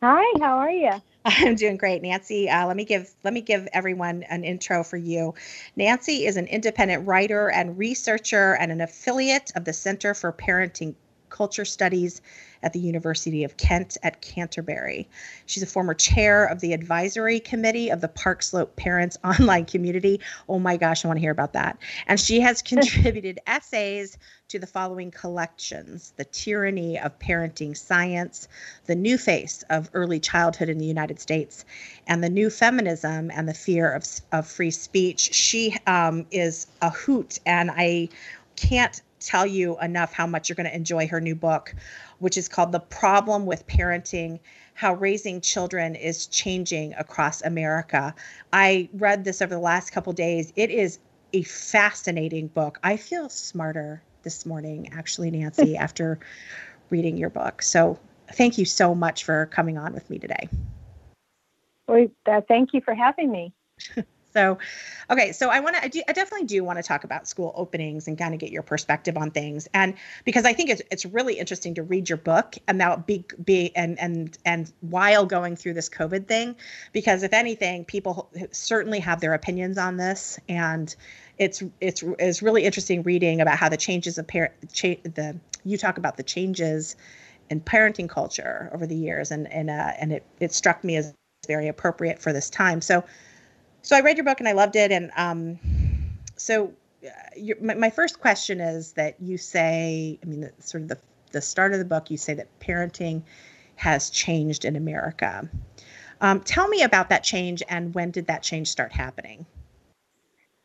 Hi, 0.00 0.24
how 0.40 0.58
are 0.58 0.70
you? 0.70 0.92
I'm 1.24 1.54
doing 1.54 1.76
great, 1.76 2.02
Nancy. 2.02 2.48
Uh, 2.48 2.66
let 2.66 2.76
me 2.76 2.84
give 2.84 3.08
let 3.22 3.32
me 3.32 3.40
give 3.40 3.68
everyone 3.72 4.24
an 4.24 4.44
intro 4.44 4.82
for 4.82 4.96
you. 4.96 5.34
Nancy 5.76 6.26
is 6.26 6.36
an 6.36 6.46
independent 6.46 7.06
writer 7.06 7.48
and 7.48 7.78
researcher 7.78 8.54
and 8.54 8.72
an 8.72 8.80
affiliate 8.80 9.52
of 9.54 9.64
the 9.64 9.72
Center 9.72 10.14
for 10.14 10.32
Parenting 10.32 10.94
Culture 11.32 11.64
Studies 11.64 12.20
at 12.62 12.72
the 12.72 12.78
University 12.78 13.42
of 13.42 13.56
Kent 13.56 13.96
at 14.02 14.20
Canterbury. 14.20 15.08
She's 15.46 15.62
a 15.62 15.66
former 15.66 15.94
chair 15.94 16.44
of 16.44 16.60
the 16.60 16.74
advisory 16.74 17.40
committee 17.40 17.90
of 17.90 18.00
the 18.00 18.08
Park 18.08 18.42
Slope 18.42 18.76
Parents 18.76 19.18
Online 19.24 19.64
Community. 19.64 20.20
Oh 20.48 20.58
my 20.58 20.76
gosh, 20.76 21.04
I 21.04 21.08
want 21.08 21.16
to 21.16 21.22
hear 21.22 21.32
about 21.32 21.54
that. 21.54 21.78
And 22.06 22.20
she 22.20 22.40
has 22.40 22.62
contributed 22.72 23.40
essays 23.46 24.18
to 24.48 24.58
the 24.58 24.66
following 24.66 25.10
collections 25.10 26.12
The 26.18 26.24
Tyranny 26.26 26.98
of 26.98 27.18
Parenting 27.18 27.74
Science, 27.74 28.48
The 28.84 28.94
New 28.94 29.16
Face 29.16 29.64
of 29.70 29.88
Early 29.94 30.20
Childhood 30.20 30.68
in 30.68 30.76
the 30.76 30.84
United 30.84 31.18
States, 31.18 31.64
and 32.06 32.22
The 32.22 32.28
New 32.28 32.50
Feminism 32.50 33.30
and 33.30 33.48
the 33.48 33.54
Fear 33.54 33.92
of, 33.92 34.04
of 34.30 34.46
Free 34.46 34.70
Speech. 34.70 35.32
She 35.32 35.74
um, 35.86 36.26
is 36.30 36.66
a 36.82 36.90
hoot, 36.90 37.40
and 37.46 37.70
I 37.70 38.10
can't 38.56 39.00
tell 39.26 39.46
you 39.46 39.78
enough 39.80 40.12
how 40.12 40.26
much 40.26 40.48
you're 40.48 40.56
going 40.56 40.68
to 40.68 40.74
enjoy 40.74 41.06
her 41.08 41.20
new 41.20 41.34
book 41.34 41.74
which 42.22 42.38
is 42.38 42.48
called 42.48 42.70
The 42.70 42.78
Problem 42.78 43.46
with 43.46 43.66
Parenting 43.66 44.38
How 44.74 44.94
Raising 44.94 45.40
Children 45.40 45.96
is 45.96 46.28
Changing 46.28 46.94
Across 46.94 47.42
America. 47.42 48.14
I 48.52 48.88
read 48.92 49.24
this 49.24 49.42
over 49.42 49.52
the 49.52 49.60
last 49.60 49.90
couple 49.90 50.12
days. 50.12 50.52
It 50.54 50.70
is 50.70 51.00
a 51.32 51.42
fascinating 51.42 52.46
book. 52.46 52.78
I 52.84 52.96
feel 52.96 53.28
smarter 53.28 54.04
this 54.22 54.46
morning, 54.46 54.90
actually, 54.92 55.32
Nancy, 55.32 55.76
after 55.86 56.20
reading 56.90 57.16
your 57.16 57.30
book. 57.30 57.60
So 57.60 57.98
thank 58.34 58.56
you 58.56 58.64
so 58.64 58.94
much 58.94 59.24
for 59.24 59.46
coming 59.46 59.76
on 59.76 59.92
with 59.92 60.08
me 60.08 60.20
today. 60.20 60.48
Well, 61.88 62.06
uh, 62.26 62.42
thank 62.46 62.72
you 62.72 62.80
for 62.82 62.94
having 62.94 63.32
me. 63.32 63.52
So, 64.32 64.58
okay, 65.10 65.32
so 65.32 65.50
I 65.50 65.60
want 65.60 65.76
to, 65.76 65.82
I, 65.82 66.04
I, 66.08 66.12
definitely 66.12 66.46
do 66.46 66.64
want 66.64 66.78
to 66.78 66.82
talk 66.82 67.04
about 67.04 67.28
school 67.28 67.52
openings 67.54 68.08
and 68.08 68.16
kind 68.16 68.32
of 68.32 68.40
get 68.40 68.50
your 68.50 68.62
perspective 68.62 69.16
on 69.16 69.30
things, 69.30 69.68
and 69.74 69.94
because 70.24 70.44
I 70.44 70.52
think 70.52 70.70
it's 70.70 70.82
it's 70.90 71.04
really 71.04 71.38
interesting 71.38 71.74
to 71.74 71.82
read 71.82 72.08
your 72.08 72.18
book 72.18 72.56
now 72.72 72.96
be 72.96 73.24
be 73.44 73.74
and 73.76 73.98
and 73.98 74.38
and 74.44 74.72
while 74.80 75.26
going 75.26 75.56
through 75.56 75.74
this 75.74 75.88
COVID 75.88 76.26
thing, 76.26 76.56
because 76.92 77.22
if 77.22 77.32
anything, 77.32 77.84
people 77.84 78.30
certainly 78.52 79.00
have 79.00 79.20
their 79.20 79.34
opinions 79.34 79.76
on 79.76 79.96
this, 79.96 80.38
and 80.48 80.94
it's 81.38 81.62
it's 81.80 82.02
it's 82.18 82.42
really 82.42 82.64
interesting 82.64 83.02
reading 83.02 83.40
about 83.40 83.58
how 83.58 83.68
the 83.68 83.76
changes 83.76 84.18
of 84.18 84.26
parent 84.26 84.52
cha- 84.72 85.02
the 85.04 85.38
you 85.64 85.76
talk 85.76 85.98
about 85.98 86.16
the 86.16 86.22
changes 86.22 86.96
in 87.50 87.60
parenting 87.60 88.08
culture 88.08 88.70
over 88.72 88.86
the 88.86 88.96
years, 88.96 89.30
and 89.30 89.50
and 89.52 89.68
uh, 89.68 89.92
and 90.00 90.12
it 90.12 90.24
it 90.40 90.52
struck 90.52 90.82
me 90.82 90.96
as 90.96 91.12
very 91.46 91.68
appropriate 91.68 92.18
for 92.18 92.32
this 92.32 92.48
time. 92.48 92.80
So 92.80 93.04
so 93.82 93.96
I 93.96 94.00
read 94.00 94.16
your 94.16 94.24
book 94.24 94.40
and 94.40 94.48
I 94.48 94.52
loved 94.52 94.76
it. 94.76 94.90
And 94.92 95.10
um, 95.16 95.58
so 96.36 96.72
uh, 97.04 97.54
my, 97.60 97.74
my, 97.74 97.90
first 97.90 98.20
question 98.20 98.60
is 98.60 98.92
that 98.92 99.20
you 99.20 99.36
say, 99.36 100.18
I 100.22 100.26
mean, 100.26 100.48
sort 100.60 100.84
of 100.84 100.88
the, 100.88 100.98
the 101.32 101.42
start 101.42 101.72
of 101.72 101.78
the 101.78 101.84
book, 101.84 102.10
you 102.10 102.16
say 102.16 102.34
that 102.34 102.46
parenting 102.60 103.22
has 103.76 104.10
changed 104.10 104.64
in 104.64 104.76
America. 104.76 105.48
Um, 106.20 106.40
tell 106.40 106.68
me 106.68 106.82
about 106.82 107.08
that 107.08 107.24
change 107.24 107.62
and 107.68 107.92
when 107.94 108.12
did 108.12 108.28
that 108.28 108.42
change 108.42 108.68
start 108.68 108.92
happening? 108.92 109.44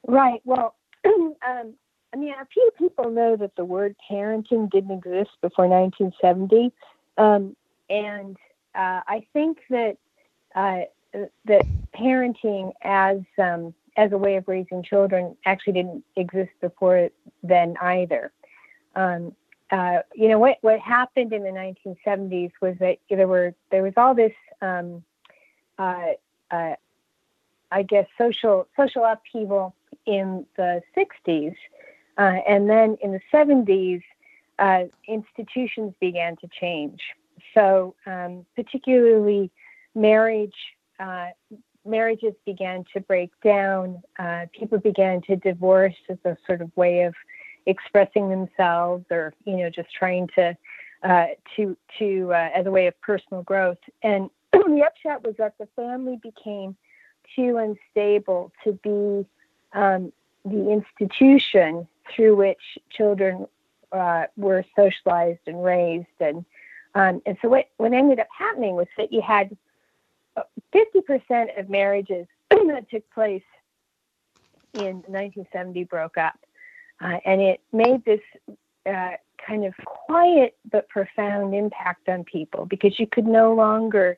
Right. 0.05 0.41
Well, 0.45 0.75
um, 1.05 1.73
I 2.13 2.17
mean, 2.17 2.33
a 2.39 2.45
few 2.45 2.69
people 2.77 3.09
know 3.09 3.35
that 3.35 3.55
the 3.55 3.65
word 3.65 3.95
parenting 4.09 4.69
didn't 4.69 4.91
exist 4.91 5.31
before 5.41 5.67
1970. 5.67 6.71
Um, 7.17 7.55
and 7.89 8.37
uh, 8.75 9.01
I 9.07 9.25
think 9.33 9.59
that 9.69 9.97
uh, 10.55 10.81
that 11.45 11.65
parenting 11.99 12.71
as 12.83 13.19
um, 13.37 13.73
as 13.95 14.11
a 14.11 14.17
way 14.17 14.35
of 14.35 14.47
raising 14.47 14.83
children 14.83 15.35
actually 15.45 15.73
didn't 15.73 16.03
exist 16.15 16.51
before 16.61 17.09
then 17.43 17.75
either. 17.81 18.31
Um, 18.95 19.35
uh, 19.71 19.99
you 20.15 20.29
know 20.29 20.39
what 20.39 20.57
what 20.61 20.79
happened 20.79 21.33
in 21.33 21.43
the 21.43 21.49
1970s 21.49 22.51
was 22.61 22.75
that 22.79 22.97
there 23.09 23.27
were 23.27 23.53
there 23.71 23.83
was 23.83 23.93
all 23.97 24.15
this 24.15 24.33
um, 24.61 25.03
uh, 25.77 26.13
uh, 26.51 26.75
I 27.71 27.83
guess 27.83 28.07
social 28.17 28.67
social 28.77 29.03
upheaval 29.03 29.75
in 30.05 30.45
the 30.55 30.81
60s, 30.95 31.55
uh, 32.17 32.21
and 32.21 32.69
then 32.69 32.97
in 33.01 33.11
the 33.11 33.19
70s, 33.33 34.01
uh, 34.57 34.85
institutions 35.07 35.93
began 35.99 36.37
to 36.37 36.47
change. 36.47 37.01
So 37.53 37.95
um, 38.05 38.45
particularly 38.55 39.51
marriage 39.93 40.55
uh, 40.99 41.27
marriages 41.87 42.33
began 42.45 42.83
to 42.93 42.99
break 43.01 43.31
down. 43.43 44.01
Uh, 44.19 44.45
people 44.57 44.77
began 44.77 45.21
to 45.23 45.35
divorce 45.35 45.95
as 46.09 46.17
a 46.25 46.37
sort 46.45 46.61
of 46.61 46.75
way 46.75 47.03
of 47.03 47.15
expressing 47.65 48.29
themselves, 48.29 49.05
or 49.11 49.33
you 49.45 49.57
know, 49.57 49.69
just 49.69 49.91
trying 49.93 50.27
to 50.35 50.57
uh, 51.03 51.27
to 51.55 51.77
to 51.99 52.33
uh, 52.33 52.49
as 52.53 52.65
a 52.65 52.71
way 52.71 52.87
of 52.87 52.99
personal 53.01 53.43
growth. 53.43 53.77
And 54.03 54.29
the 54.51 54.83
upshot 54.85 55.25
was 55.25 55.35
that 55.37 55.55
the 55.59 55.67
family 55.75 56.19
became 56.21 56.75
too 57.35 57.57
unstable 57.57 58.51
to 58.63 58.73
be 58.73 59.25
um, 59.73 60.11
the 60.45 60.71
institution 60.71 61.87
through 62.15 62.35
which 62.35 62.77
children 62.89 63.47
uh, 63.91 64.25
were 64.35 64.63
socialized 64.75 65.39
and 65.47 65.63
raised 65.63 66.07
and 66.19 66.45
Um, 66.95 67.21
and 67.25 67.37
so 67.41 67.49
what, 67.49 67.69
what 67.77 67.93
ended 67.93 68.19
up 68.19 68.27
happening 68.35 68.75
was 68.75 68.87
that 68.97 69.13
you 69.13 69.21
had 69.21 69.55
50% 70.73 71.59
of 71.59 71.69
marriages 71.69 72.27
that 72.49 72.85
took 72.89 73.09
place 73.11 73.43
in 74.73 74.97
1970 75.07 75.83
broke 75.85 76.17
up. 76.17 76.39
Uh, 77.01 77.17
and 77.25 77.41
it 77.41 77.61
made 77.71 78.03
this 78.05 78.21
uh, 78.87 79.11
kind 79.45 79.65
of 79.65 79.73
quiet 79.85 80.57
but 80.71 80.89
profound 80.89 81.53
impact 81.53 82.09
on 82.09 82.23
people 82.23 82.65
because 82.65 82.99
you 82.99 83.07
could 83.07 83.25
no 83.25 83.53
longer 83.53 84.17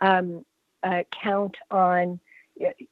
um, 0.00 0.44
uh, 0.82 1.02
count 1.22 1.56
on 1.70 2.20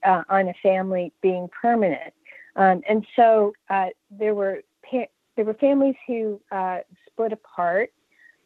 uh, 0.05 0.23
on 0.29 0.49
a 0.49 0.55
family 0.63 1.13
being 1.21 1.49
permanent. 1.49 2.13
Um, 2.57 2.83
and 2.89 3.07
so 3.15 3.53
uh, 3.69 3.87
there 4.11 4.35
were 4.35 4.63
pa- 4.89 5.11
there 5.37 5.45
were 5.45 5.55
families 5.55 5.95
who 6.07 6.41
uh, 6.51 6.79
split 7.07 7.33
apart, 7.33 7.93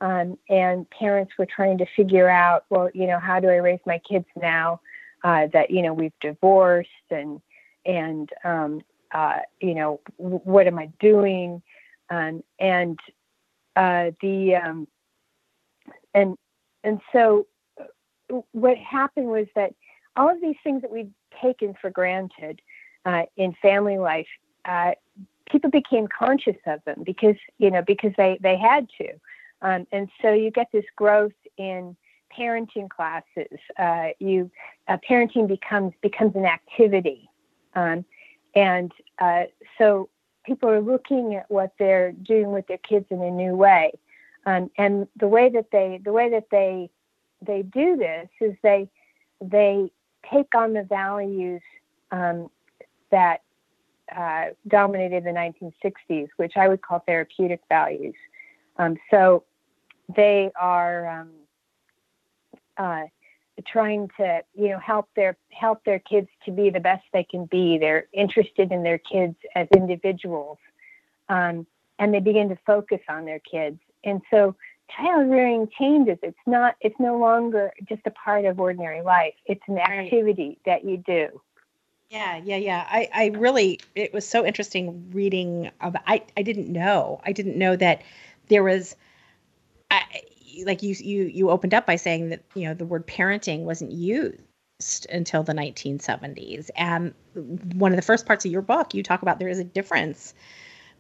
um, 0.00 0.38
and 0.48 0.88
parents 0.90 1.32
were 1.38 1.46
trying 1.46 1.78
to 1.78 1.86
figure 1.96 2.28
out, 2.28 2.64
well, 2.70 2.90
you 2.94 3.06
know, 3.06 3.18
how 3.18 3.40
do 3.40 3.48
I 3.48 3.56
raise 3.56 3.80
my 3.86 3.98
kids 4.08 4.26
now 4.36 4.80
uh, 5.24 5.48
that 5.52 5.70
you 5.70 5.82
know 5.82 5.92
we've 5.92 6.12
divorced 6.20 6.88
and 7.10 7.40
and 7.86 8.30
um, 8.44 8.82
uh, 9.12 9.38
you 9.60 9.74
know 9.74 10.00
w- 10.18 10.40
what 10.44 10.66
am 10.66 10.78
I 10.78 10.90
doing, 11.00 11.62
um, 12.10 12.44
and 12.60 12.98
uh, 13.74 14.10
the 14.20 14.56
um, 14.56 14.86
and 16.12 16.36
and 16.84 17.00
so 17.12 17.46
what 18.52 18.76
happened 18.76 19.28
was 19.28 19.46
that 19.54 19.74
all 20.16 20.28
of 20.28 20.40
these 20.40 20.56
things 20.62 20.82
that 20.82 20.90
we've 20.90 21.10
taken 21.42 21.74
for 21.80 21.90
granted 21.90 22.60
uh, 23.04 23.22
in 23.36 23.54
family 23.60 23.98
life, 23.98 24.28
uh, 24.64 24.92
people 25.50 25.70
became 25.70 26.06
conscious 26.06 26.56
of 26.66 26.80
them 26.84 27.02
because 27.04 27.36
you 27.58 27.70
know 27.70 27.82
because 27.82 28.12
they 28.16 28.38
they 28.42 28.56
had 28.56 28.88
to, 29.00 29.08
um, 29.62 29.86
and 29.92 30.08
so 30.20 30.32
you 30.32 30.50
get 30.50 30.68
this 30.72 30.84
growth 30.96 31.32
in 31.56 31.96
parenting 32.36 32.88
classes. 32.88 33.58
Uh, 33.78 34.08
you 34.18 34.50
uh, 34.88 34.98
parenting 35.08 35.46
becomes 35.48 35.92
becomes 36.02 36.34
an 36.34 36.44
activity, 36.44 37.28
um, 37.74 38.04
and 38.54 38.92
uh, 39.18 39.44
so 39.78 40.08
people 40.44 40.68
are 40.68 40.80
looking 40.80 41.34
at 41.34 41.50
what 41.50 41.72
they're 41.78 42.12
doing 42.12 42.52
with 42.52 42.66
their 42.66 42.78
kids 42.78 43.06
in 43.10 43.22
a 43.22 43.30
new 43.30 43.54
way, 43.54 43.92
um, 44.46 44.70
and 44.76 45.06
the 45.16 45.28
way 45.28 45.48
that 45.48 45.70
they 45.72 46.00
the 46.04 46.12
way 46.12 46.30
that 46.30 46.48
they 46.50 46.90
they 47.42 47.62
do 47.62 47.96
this 47.96 48.28
is 48.40 48.54
they 48.62 48.88
they 49.40 49.90
take 50.30 50.54
on 50.54 50.72
the 50.72 50.82
values 50.82 51.62
um, 52.10 52.48
that 53.10 53.42
uh, 54.14 54.46
dominated 54.68 55.24
the 55.24 55.30
1960s, 55.30 56.28
which 56.36 56.56
I 56.56 56.68
would 56.68 56.82
call 56.82 57.00
therapeutic 57.00 57.60
values. 57.68 58.14
Um, 58.76 58.96
so 59.10 59.44
they 60.14 60.50
are 60.60 61.20
um, 61.20 61.30
uh, 62.76 63.04
trying 63.66 64.10
to, 64.16 64.42
you 64.54 64.68
know, 64.70 64.78
help 64.78 65.08
their 65.14 65.36
help 65.50 65.84
their 65.84 66.00
kids 66.00 66.28
to 66.44 66.50
be 66.50 66.70
the 66.70 66.80
best 66.80 67.04
they 67.12 67.24
can 67.24 67.46
be. 67.46 67.78
They're 67.78 68.06
interested 68.12 68.72
in 68.72 68.82
their 68.82 68.98
kids 68.98 69.36
as 69.54 69.68
individuals, 69.74 70.58
um, 71.28 71.66
and 71.98 72.12
they 72.12 72.20
begin 72.20 72.48
to 72.48 72.58
focus 72.66 73.00
on 73.08 73.24
their 73.24 73.40
kids. 73.40 73.78
And 74.02 74.20
so 74.30 74.54
child 74.94 75.30
rearing 75.30 75.68
changes. 75.78 76.18
It's 76.22 76.36
not. 76.46 76.76
It's 76.80 76.98
no 76.98 77.18
longer 77.18 77.72
just 77.88 78.02
a 78.06 78.10
part 78.10 78.44
of 78.44 78.60
ordinary 78.60 79.02
life. 79.02 79.34
It's 79.46 79.62
an 79.68 79.78
activity 79.78 80.58
that 80.66 80.84
you 80.84 80.98
do. 80.98 81.40
Yeah, 82.10 82.40
yeah, 82.44 82.56
yeah. 82.56 82.86
I, 82.88 83.08
I 83.12 83.26
really, 83.38 83.80
it 83.96 84.12
was 84.12 84.28
so 84.28 84.44
interesting 84.44 85.10
reading. 85.12 85.70
About, 85.80 86.02
I, 86.06 86.22
I 86.36 86.42
didn't 86.42 86.68
know. 86.68 87.20
I 87.24 87.32
didn't 87.32 87.56
know 87.56 87.76
that 87.76 88.02
there 88.48 88.62
was, 88.62 88.96
I, 89.90 90.02
like 90.64 90.82
you, 90.82 90.94
you, 90.98 91.24
you 91.24 91.50
opened 91.50 91.74
up 91.74 91.86
by 91.86 91.96
saying 91.96 92.30
that 92.30 92.42
you 92.54 92.66
know 92.68 92.74
the 92.74 92.86
word 92.86 93.06
parenting 93.06 93.60
wasn't 93.60 93.92
used 93.92 95.06
until 95.10 95.42
the 95.42 95.52
1970s. 95.52 96.70
And 96.76 97.14
one 97.74 97.92
of 97.92 97.96
the 97.96 98.02
first 98.02 98.26
parts 98.26 98.44
of 98.44 98.50
your 98.50 98.62
book, 98.62 98.94
you 98.94 99.02
talk 99.02 99.22
about 99.22 99.38
there 99.38 99.48
is 99.48 99.58
a 99.58 99.64
difference 99.64 100.34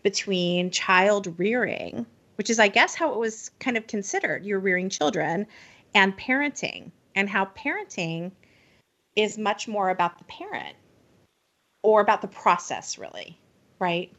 between 0.02 0.70
child 0.70 1.38
rearing 1.38 2.06
which 2.36 2.50
is, 2.50 2.58
I 2.58 2.68
guess, 2.68 2.94
how 2.94 3.12
it 3.12 3.18
was 3.18 3.50
kind 3.60 3.76
of 3.76 3.86
considered. 3.86 4.44
You're 4.44 4.60
rearing 4.60 4.88
children 4.88 5.46
and 5.94 6.16
parenting, 6.16 6.90
and 7.14 7.28
how 7.28 7.46
parenting 7.46 8.32
is 9.14 9.38
much 9.38 9.68
more 9.68 9.90
about 9.90 10.18
the 10.18 10.24
parent 10.24 10.74
or 11.82 12.00
about 12.00 12.20
the 12.20 12.28
process, 12.28 12.98
really, 12.98 13.38
right? 13.78 14.12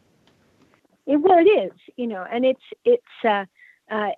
It, 1.06 1.18
well, 1.18 1.38
it 1.38 1.50
is, 1.50 1.72
you 1.96 2.08
know, 2.08 2.26
and 2.30 2.46
it's 2.46 2.63
it's 2.84 3.04
uh, 3.24 3.46
uh, 3.89 4.12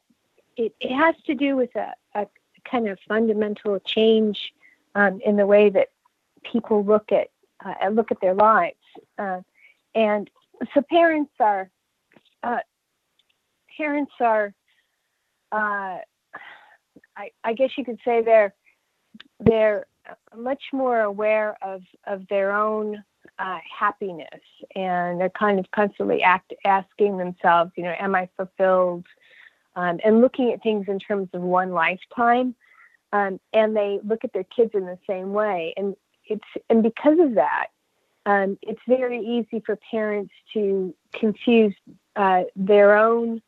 it, 0.55 0.73
it 0.79 0.95
has 0.95 1.15
to 1.25 1.35
do 1.35 1.55
with 1.55 1.75
a, 1.75 1.93
a 2.15 2.27
kind 2.69 2.87
of 2.87 2.97
fundamental 3.07 3.79
change 3.79 4.53
um, 4.95 5.19
in 5.25 5.35
the 5.35 5.45
way 5.45 5.69
that 5.69 5.89
people 6.43 6.83
look 6.83 7.11
at 7.11 7.29
uh, 7.65 7.89
look 7.89 8.11
at 8.11 8.21
their 8.21 8.33
lives, 8.33 8.75
uh, 9.17 9.41
and 9.95 10.29
so 10.73 10.81
parents 10.89 11.31
are 11.39 11.69
uh, 12.43 12.59
parents 13.77 14.13
are, 14.19 14.53
uh, 15.51 15.97
I, 17.15 17.31
I 17.43 17.53
guess 17.53 17.71
you 17.77 17.85
could 17.85 17.99
say 18.03 18.21
they're 18.21 18.53
they're 19.39 19.85
much 20.35 20.63
more 20.73 21.01
aware 21.01 21.57
of 21.61 21.81
of 22.05 22.27
their 22.27 22.51
own 22.51 23.03
uh, 23.39 23.59
happiness, 23.77 24.41
and 24.75 25.19
they're 25.19 25.29
kind 25.29 25.59
of 25.59 25.69
constantly 25.71 26.23
act, 26.23 26.53
asking 26.65 27.17
themselves, 27.17 27.71
you 27.75 27.83
know, 27.83 27.93
am 27.99 28.15
I 28.15 28.29
fulfilled? 28.35 29.05
Um, 29.75 29.99
and 30.03 30.21
looking 30.21 30.51
at 30.51 30.63
things 30.63 30.85
in 30.87 30.99
terms 30.99 31.29
of 31.33 31.41
one 31.41 31.71
lifetime, 31.71 32.55
um, 33.13 33.39
and 33.53 33.75
they 33.75 33.99
look 34.03 34.23
at 34.23 34.33
their 34.33 34.43
kids 34.43 34.71
in 34.73 34.85
the 34.85 34.97
same 35.07 35.33
way, 35.33 35.73
and 35.77 35.95
it's 36.25 36.43
and 36.69 36.81
because 36.81 37.19
of 37.19 37.35
that, 37.35 37.67
um, 38.25 38.57
it's 38.61 38.81
very 38.87 39.19
easy 39.19 39.61
for 39.65 39.77
parents 39.91 40.33
to 40.53 40.93
confuse 41.13 41.75
uh, 42.15 42.43
their 42.55 42.97
own 42.97 43.41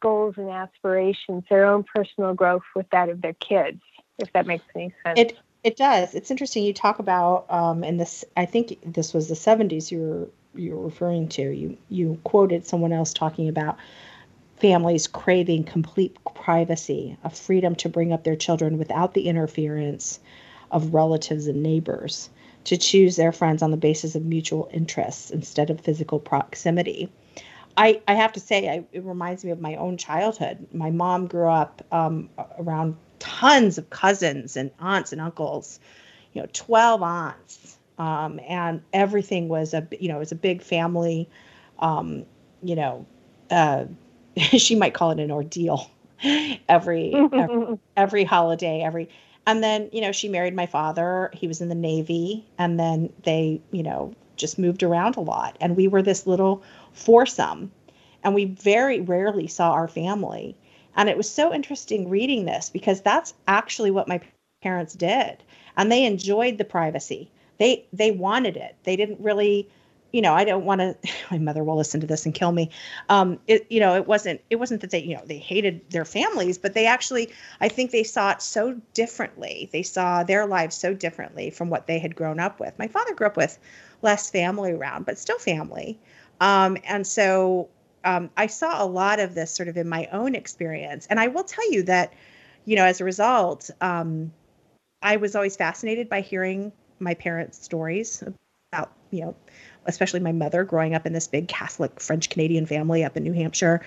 goals 0.00 0.34
and 0.36 0.50
aspirations, 0.50 1.44
their 1.48 1.64
own 1.64 1.84
personal 1.94 2.34
growth 2.34 2.62
with 2.74 2.88
that 2.90 3.08
of 3.08 3.22
their 3.22 3.34
kids, 3.34 3.80
if 4.18 4.32
that 4.32 4.46
makes 4.46 4.64
any 4.74 4.92
sense. 5.04 5.18
It 5.18 5.38
it 5.64 5.76
does. 5.76 6.14
It's 6.14 6.30
interesting. 6.30 6.64
You 6.64 6.72
talk 6.72 6.98
about 6.98 7.46
um, 7.50 7.84
in 7.84 7.96
this. 7.96 8.24
I 8.36 8.46
think 8.46 8.78
this 8.84 9.12
was 9.12 9.28
the 9.28 9.34
'70s. 9.34 9.90
You 9.90 10.00
were 10.00 10.28
you 10.60 10.76
were 10.76 10.84
referring 10.84 11.28
to. 11.30 11.42
You 11.42 11.76
you 11.88 12.18
quoted 12.24 12.66
someone 12.66 12.92
else 12.92 13.12
talking 13.12 13.48
about 13.48 13.76
families 14.56 15.06
craving 15.06 15.64
complete 15.64 16.16
privacy, 16.34 17.16
a 17.24 17.30
freedom 17.30 17.74
to 17.76 17.88
bring 17.88 18.12
up 18.12 18.24
their 18.24 18.36
children 18.36 18.78
without 18.78 19.14
the 19.14 19.28
interference 19.28 20.20
of 20.70 20.94
relatives 20.94 21.46
and 21.46 21.62
neighbors, 21.62 22.28
to 22.64 22.76
choose 22.76 23.16
their 23.16 23.32
friends 23.32 23.62
on 23.62 23.70
the 23.70 23.76
basis 23.76 24.14
of 24.14 24.24
mutual 24.24 24.68
interests 24.72 25.30
instead 25.30 25.70
of 25.70 25.80
physical 25.80 26.18
proximity. 26.18 27.08
I, 27.78 28.02
I 28.08 28.14
have 28.14 28.32
to 28.32 28.40
say, 28.40 28.68
I, 28.68 28.84
it 28.92 29.04
reminds 29.04 29.44
me 29.44 29.52
of 29.52 29.60
my 29.60 29.76
own 29.76 29.96
childhood. 29.96 30.66
My 30.72 30.90
mom 30.90 31.28
grew 31.28 31.48
up 31.48 31.80
um, 31.92 32.28
around 32.58 32.96
tons 33.20 33.78
of 33.78 33.88
cousins 33.88 34.56
and 34.56 34.72
aunts 34.80 35.12
and 35.12 35.20
uncles, 35.20 35.78
you 36.32 36.42
know, 36.42 36.48
12 36.52 37.02
aunts. 37.02 37.78
Um, 37.96 38.40
and 38.48 38.82
everything 38.92 39.48
was 39.48 39.74
a, 39.74 39.86
you 40.00 40.08
know, 40.08 40.16
it 40.16 40.20
was 40.20 40.32
a 40.32 40.36
big 40.36 40.60
family. 40.60 41.30
Um, 41.78 42.26
you 42.64 42.74
know, 42.74 43.06
uh, 43.48 43.84
she 44.36 44.74
might 44.74 44.92
call 44.92 45.12
it 45.12 45.20
an 45.20 45.30
ordeal 45.30 45.88
every, 46.68 47.14
every, 47.32 47.78
every 47.96 48.24
holiday, 48.24 48.82
every, 48.82 49.08
and 49.46 49.62
then, 49.62 49.88
you 49.92 50.00
know, 50.00 50.10
she 50.10 50.28
married 50.28 50.54
my 50.54 50.66
father. 50.66 51.30
He 51.32 51.46
was 51.46 51.60
in 51.60 51.68
the 51.68 51.76
Navy. 51.76 52.44
And 52.58 52.78
then 52.78 53.12
they, 53.22 53.62
you 53.70 53.84
know, 53.84 54.14
just 54.36 54.58
moved 54.58 54.82
around 54.82 55.16
a 55.16 55.20
lot. 55.20 55.56
And 55.60 55.76
we 55.76 55.86
were 55.88 56.02
this 56.02 56.26
little 56.26 56.62
foursome. 56.98 57.72
And 58.24 58.34
we 58.34 58.46
very 58.46 59.00
rarely 59.00 59.46
saw 59.46 59.72
our 59.72 59.88
family. 59.88 60.56
And 60.96 61.08
it 61.08 61.16
was 61.16 61.30
so 61.30 61.54
interesting 61.54 62.08
reading 62.08 62.44
this 62.44 62.70
because 62.70 63.00
that's 63.00 63.34
actually 63.46 63.90
what 63.90 64.08
my 64.08 64.20
parents 64.62 64.94
did. 64.94 65.42
And 65.76 65.90
they 65.90 66.04
enjoyed 66.04 66.58
the 66.58 66.64
privacy. 66.64 67.30
They 67.58 67.86
they 67.92 68.10
wanted 68.10 68.56
it. 68.56 68.74
They 68.82 68.96
didn't 68.96 69.20
really 69.20 69.68
you 70.12 70.22
know, 70.22 70.32
I 70.32 70.44
don't 70.44 70.64
want 70.64 70.80
to. 70.80 70.96
My 71.30 71.38
mother 71.38 71.62
will 71.62 71.76
listen 71.76 72.00
to 72.00 72.06
this 72.06 72.24
and 72.24 72.34
kill 72.34 72.52
me. 72.52 72.70
Um, 73.08 73.38
it, 73.46 73.66
you 73.68 73.80
know, 73.80 73.94
it 73.94 74.06
wasn't. 74.06 74.40
It 74.50 74.56
wasn't 74.56 74.80
that 74.80 74.90
they, 74.90 75.00
you 75.00 75.14
know, 75.14 75.22
they 75.24 75.38
hated 75.38 75.90
their 75.90 76.04
families, 76.04 76.58
but 76.58 76.74
they 76.74 76.86
actually, 76.86 77.30
I 77.60 77.68
think, 77.68 77.90
they 77.90 78.04
saw 78.04 78.30
it 78.30 78.42
so 78.42 78.80
differently. 78.94 79.68
They 79.72 79.82
saw 79.82 80.22
their 80.22 80.46
lives 80.46 80.76
so 80.76 80.94
differently 80.94 81.50
from 81.50 81.68
what 81.70 81.86
they 81.86 81.98
had 81.98 82.16
grown 82.16 82.40
up 82.40 82.58
with. 82.58 82.78
My 82.78 82.88
father 82.88 83.14
grew 83.14 83.26
up 83.26 83.36
with 83.36 83.58
less 84.00 84.30
family 84.30 84.72
around, 84.72 85.04
but 85.04 85.18
still 85.18 85.38
family. 85.38 85.98
Um, 86.40 86.76
and 86.84 87.06
so 87.06 87.68
um, 88.04 88.30
I 88.36 88.46
saw 88.46 88.82
a 88.82 88.86
lot 88.86 89.20
of 89.20 89.34
this 89.34 89.50
sort 89.50 89.68
of 89.68 89.76
in 89.76 89.88
my 89.88 90.08
own 90.12 90.34
experience. 90.34 91.06
And 91.10 91.18
I 91.18 91.28
will 91.28 91.44
tell 91.44 91.70
you 91.70 91.82
that, 91.84 92.12
you 92.64 92.76
know, 92.76 92.84
as 92.84 93.00
a 93.00 93.04
result, 93.04 93.70
um, 93.80 94.32
I 95.02 95.16
was 95.16 95.34
always 95.34 95.56
fascinated 95.56 96.08
by 96.08 96.20
hearing 96.20 96.72
my 96.98 97.14
parents' 97.14 97.62
stories 97.62 98.22
about, 98.72 98.92
you 99.10 99.22
know, 99.22 99.36
especially 99.86 100.20
my 100.20 100.32
mother 100.32 100.64
growing 100.64 100.94
up 100.94 101.06
in 101.06 101.12
this 101.12 101.28
big 101.28 101.48
Catholic 101.48 102.00
French 102.00 102.28
Canadian 102.30 102.66
family 102.66 103.04
up 103.04 103.16
in 103.16 103.22
New 103.22 103.32
Hampshire 103.32 103.84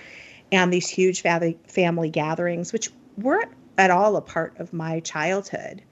and 0.50 0.72
these 0.72 0.88
huge 0.88 1.22
family 1.22 1.58
family 1.66 2.10
gatherings, 2.10 2.72
which 2.72 2.90
weren't 3.16 3.52
at 3.78 3.90
all 3.90 4.16
a 4.16 4.20
part 4.20 4.58
of 4.58 4.72
my 4.72 5.00
childhood. 5.00 5.82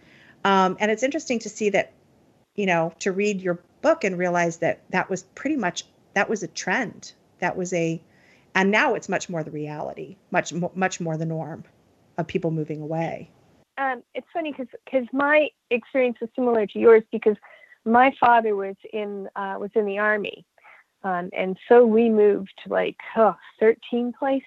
Um, 0.45 0.77
and 0.81 0.91
it's 0.91 1.03
interesting 1.03 1.39
to 1.41 1.49
see 1.49 1.71
that, 1.71 1.93
you 2.57 2.67
know, 2.67 2.93
to 3.01 3.13
read 3.13 3.41
your 3.41 3.61
book 3.83 4.05
and 4.05 4.19
realize 4.19 4.59
that 4.59 4.81
that 4.91 5.09
was 5.09 5.23
pretty 5.23 5.57
much 5.57 5.85
that 6.15 6.29
was 6.29 6.43
a 6.43 6.49
trend. 6.49 7.13
That 7.41 7.57
was 7.57 7.73
a, 7.73 8.01
and 8.55 8.71
now 8.71 8.95
it's 8.95 9.09
much 9.09 9.29
more 9.29 9.43
the 9.43 9.51
reality, 9.51 10.17
much 10.31 10.53
much 10.75 11.01
more 11.01 11.17
the 11.17 11.27
norm 11.27 11.65
of 12.19 12.27
people 12.27 12.51
moving 12.51 12.81
away. 12.81 13.31
Um, 13.79 14.03
it's 14.15 14.27
funny 14.33 14.53
because 14.53 14.69
because 14.85 15.07
my 15.13 15.49
experience 15.71 16.19
is 16.21 16.29
similar 16.35 16.67
to 16.67 16.79
yours 16.79 17.03
because 17.11 17.37
my 17.85 18.13
father 18.21 18.55
was 18.55 18.77
in 18.93 19.29
uh, 19.37 19.57
was 19.59 19.71
in 19.75 19.87
the 19.87 19.99
army, 19.99 20.45
um, 21.03 21.31
and 21.37 21.57
so 21.69 21.87
we 21.87 22.11
moved 22.11 22.61
like 22.67 22.97
oh, 23.17 23.37
13 23.59 24.13
places 24.19 24.45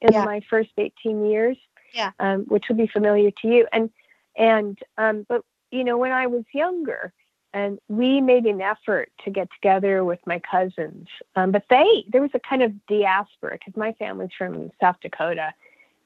in 0.00 0.12
yeah. 0.12 0.24
my 0.24 0.40
first 0.48 0.70
18 0.78 1.26
years. 1.26 1.56
Yeah. 1.92 2.12
Um, 2.20 2.44
which 2.46 2.66
will 2.68 2.76
be 2.76 2.86
familiar 2.86 3.32
to 3.42 3.48
you. 3.48 3.66
And 3.72 3.90
and 4.36 4.78
um, 4.96 5.26
but 5.28 5.42
you 5.72 5.82
know 5.84 5.98
when 5.98 6.12
I 6.12 6.28
was 6.28 6.44
younger, 6.54 7.12
and 7.52 7.78
we 7.88 8.20
made 8.20 8.44
an 8.44 8.60
effort 8.60 9.10
to 9.24 9.30
get 9.30 9.48
together 9.52 10.04
with 10.04 10.20
my 10.26 10.38
cousins, 10.38 11.08
um, 11.36 11.50
but 11.50 11.64
they 11.70 12.04
there 12.08 12.22
was 12.22 12.30
a 12.34 12.40
kind 12.40 12.62
of 12.62 12.72
diaspora 12.86 13.58
because 13.58 13.76
my 13.76 13.92
family's 13.94 14.30
from 14.36 14.70
South 14.80 14.96
Dakota, 15.02 15.52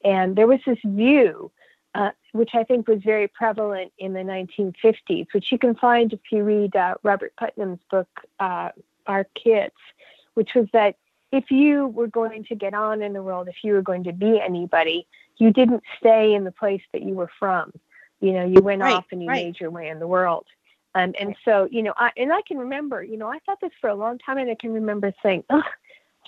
and 0.04 0.36
there 0.36 0.46
was 0.46 0.60
this 0.66 0.78
view. 0.84 1.50
Uh, 1.96 2.10
which 2.32 2.50
I 2.54 2.64
think 2.64 2.88
was 2.88 3.00
very 3.04 3.28
prevalent 3.28 3.92
in 3.98 4.14
the 4.14 4.18
1950s, 4.18 5.28
which 5.32 5.52
you 5.52 5.58
can 5.58 5.76
find 5.76 6.12
if 6.12 6.18
you 6.32 6.42
read 6.42 6.74
uh, 6.74 6.96
Robert 7.04 7.32
Putnam's 7.36 7.78
book, 7.88 8.08
uh, 8.40 8.70
Our 9.06 9.22
Kids, 9.40 9.76
which 10.34 10.56
was 10.56 10.66
that 10.72 10.96
if 11.30 11.50
you 11.50 11.86
were 11.86 12.08
going 12.08 12.44
to 12.46 12.54
get 12.56 12.74
on 12.74 13.00
in 13.00 13.12
the 13.12 13.22
world, 13.22 13.46
if 13.46 13.56
you 13.62 13.74
were 13.74 13.82
going 13.82 14.02
to 14.04 14.12
be 14.12 14.40
anybody, 14.40 15.06
you 15.36 15.52
didn't 15.52 15.82
stay 15.98 16.34
in 16.34 16.44
the 16.44 16.52
place 16.52 16.82
that 16.92 17.02
you 17.02 17.14
were 17.14 17.30
from. 17.38 17.72
You 18.20 18.32
know, 18.32 18.44
you 18.44 18.60
went 18.60 18.82
right, 18.82 18.94
off 18.94 19.06
and 19.10 19.22
you 19.22 19.28
right. 19.28 19.46
made 19.46 19.60
your 19.60 19.70
way 19.70 19.88
in 19.88 19.98
the 19.98 20.06
world. 20.06 20.46
Um, 20.94 21.12
and 21.18 21.34
so, 21.44 21.68
you 21.70 21.82
know, 21.82 21.92
I, 21.96 22.10
and 22.16 22.32
I 22.32 22.40
can 22.46 22.58
remember, 22.58 23.02
you 23.02 23.16
know, 23.16 23.28
I 23.28 23.38
thought 23.40 23.60
this 23.60 23.72
for 23.80 23.90
a 23.90 23.94
long 23.94 24.18
time, 24.18 24.38
and 24.38 24.50
I 24.50 24.54
can 24.54 24.72
remember 24.72 25.12
saying, 25.22 25.44
"Ugh, 25.50 25.64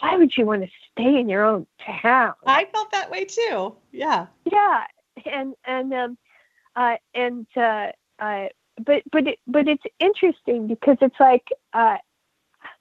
why 0.01 0.17
would 0.17 0.37
you 0.37 0.45
want 0.45 0.62
to 0.62 0.69
stay 0.93 1.21
in 1.21 1.29
your 1.29 1.45
own 1.45 1.67
town?" 2.03 2.35
I 2.47 2.64
felt 2.67 2.91
that 2.91 3.11
way 3.11 3.25
too. 3.25 3.77
Yeah. 3.93 4.27
Yeah, 4.45 4.85
and 5.25 5.55
and 5.64 5.95
um, 5.95 6.19
uh, 6.75 6.97
and 7.14 7.47
uh, 7.57 7.89
uh, 8.19 8.47
but 8.85 9.03
but 9.12 9.27
it, 9.29 9.39
but 9.47 9.69
it's 9.69 9.85
interesting 10.01 10.67
because 10.67 10.97
it's 11.01 11.21
like 11.21 11.47
uh, 11.73 11.97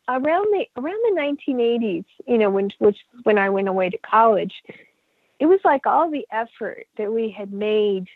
around 0.07 0.47
the 0.53 0.65
around 0.77 1.15
the 1.15 1.21
1980s, 1.21 2.05
you 2.27 2.37
know, 2.37 2.49
when 2.49 2.71
which 2.79 2.97
when 3.23 3.37
I 3.37 3.49
went 3.49 3.67
away 3.67 3.89
to 3.89 3.97
college, 3.99 4.53
it 5.39 5.45
was 5.45 5.59
like 5.63 5.85
all 5.85 6.09
the 6.09 6.25
effort 6.31 6.87
that 6.97 7.11
we 7.11 7.29
had 7.29 7.53
made 7.53 8.07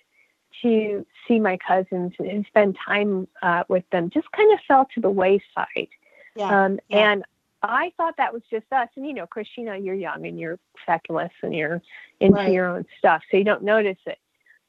to 0.62 1.06
see 1.28 1.40
my 1.40 1.58
cousins 1.58 2.14
and 2.20 2.46
spend 2.48 2.78
time 2.86 3.28
uh, 3.42 3.64
with 3.68 3.84
them 3.92 4.10
just 4.10 4.32
kind 4.32 4.52
of 4.54 4.60
fell 4.68 4.88
to 4.94 5.02
the 5.02 5.10
wayside. 5.10 5.90
Yeah, 6.36 6.66
um, 6.66 6.80
yeah. 6.90 7.12
And 7.12 7.24
I 7.62 7.92
thought 7.98 8.16
that 8.18 8.34
was 8.34 8.44
just 8.50 8.66
us. 8.72 8.88
And, 8.96 9.06
you 9.06 9.14
know, 9.14 9.28
Christina, 9.28 9.78
you're 9.78 9.96
young 9.96 10.26
and 10.26 10.40
you're 10.40 10.60
feckless 10.86 11.32
and 11.42 11.54
you're 11.54 11.82
into 12.20 12.38
right. 12.38 12.52
your 12.52 12.68
own 12.68 12.86
stuff, 12.98 13.22
so 13.30 13.38
you 13.38 13.44
don't 13.44 13.64
notice 13.64 13.98
it. 14.06 14.18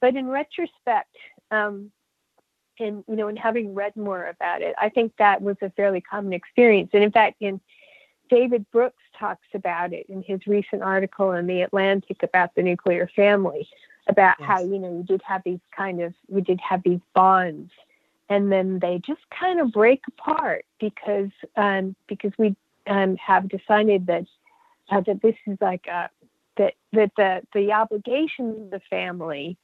But 0.01 0.17
in 0.17 0.29
retrospect, 0.29 1.15
um, 1.51 1.93
and, 2.79 3.05
you 3.07 3.17
know, 3.17 3.29
and 3.29 3.39
having 3.39 3.75
read 3.75 3.95
more 3.95 4.27
about 4.27 4.63
it, 4.63 4.75
I 4.81 4.89
think 4.89 5.13
that 5.19 5.43
was 5.43 5.57
a 5.61 5.71
fairly 5.71 6.01
common 6.01 6.33
experience. 6.33 6.91
And 6.95 7.05
in 7.05 7.13
fact, 7.13 7.37
in 7.41 7.61
David 8.31 8.65
Brooks 8.71 9.03
talks 9.19 9.47
about 9.55 9.93
it 9.93 10.07
in 10.09 10.23
his 10.23 10.47
recent 10.47 10.83
article 10.83 11.33
in 11.33 11.47
the 11.47 11.63
Atlantic 11.63 12.23
about 12.23 12.55
the 12.55 12.63
nuclear 12.63 13.11
family, 13.15 13.69
about 14.11 14.37
yes. 14.39 14.47
how 14.47 14.61
you 14.61 14.79
know 14.79 14.93
you 14.93 15.05
did 15.05 15.23
have 15.27 15.43
these 15.45 15.61
kind 15.77 16.01
of 16.03 16.13
we 16.29 16.41
did 16.41 16.61
have 16.61 16.83
these 16.85 17.01
bonds, 17.15 17.71
and 18.29 18.53
then 18.53 18.79
they 18.81 19.01
just 19.07 19.23
kind 19.39 19.61
of 19.61 19.73
break 19.73 20.03
apart 20.09 20.65
because 20.79 21.31
um, 21.57 21.95
because 22.09 22.33
we 22.39 22.55
um, 22.87 23.17
have 23.17 23.49
decided 23.49 24.07
that 24.07 24.27
uh, 24.91 25.01
that 25.07 25.23
this 25.23 25.37
is 25.47 25.57
like 25.61 25.87
a 25.87 26.11
that 26.57 26.75
that 26.93 27.13
the 27.17 27.43
the 27.55 27.73
obligations 27.73 28.59
of 28.61 28.71
the 28.71 28.81
family 28.91 29.57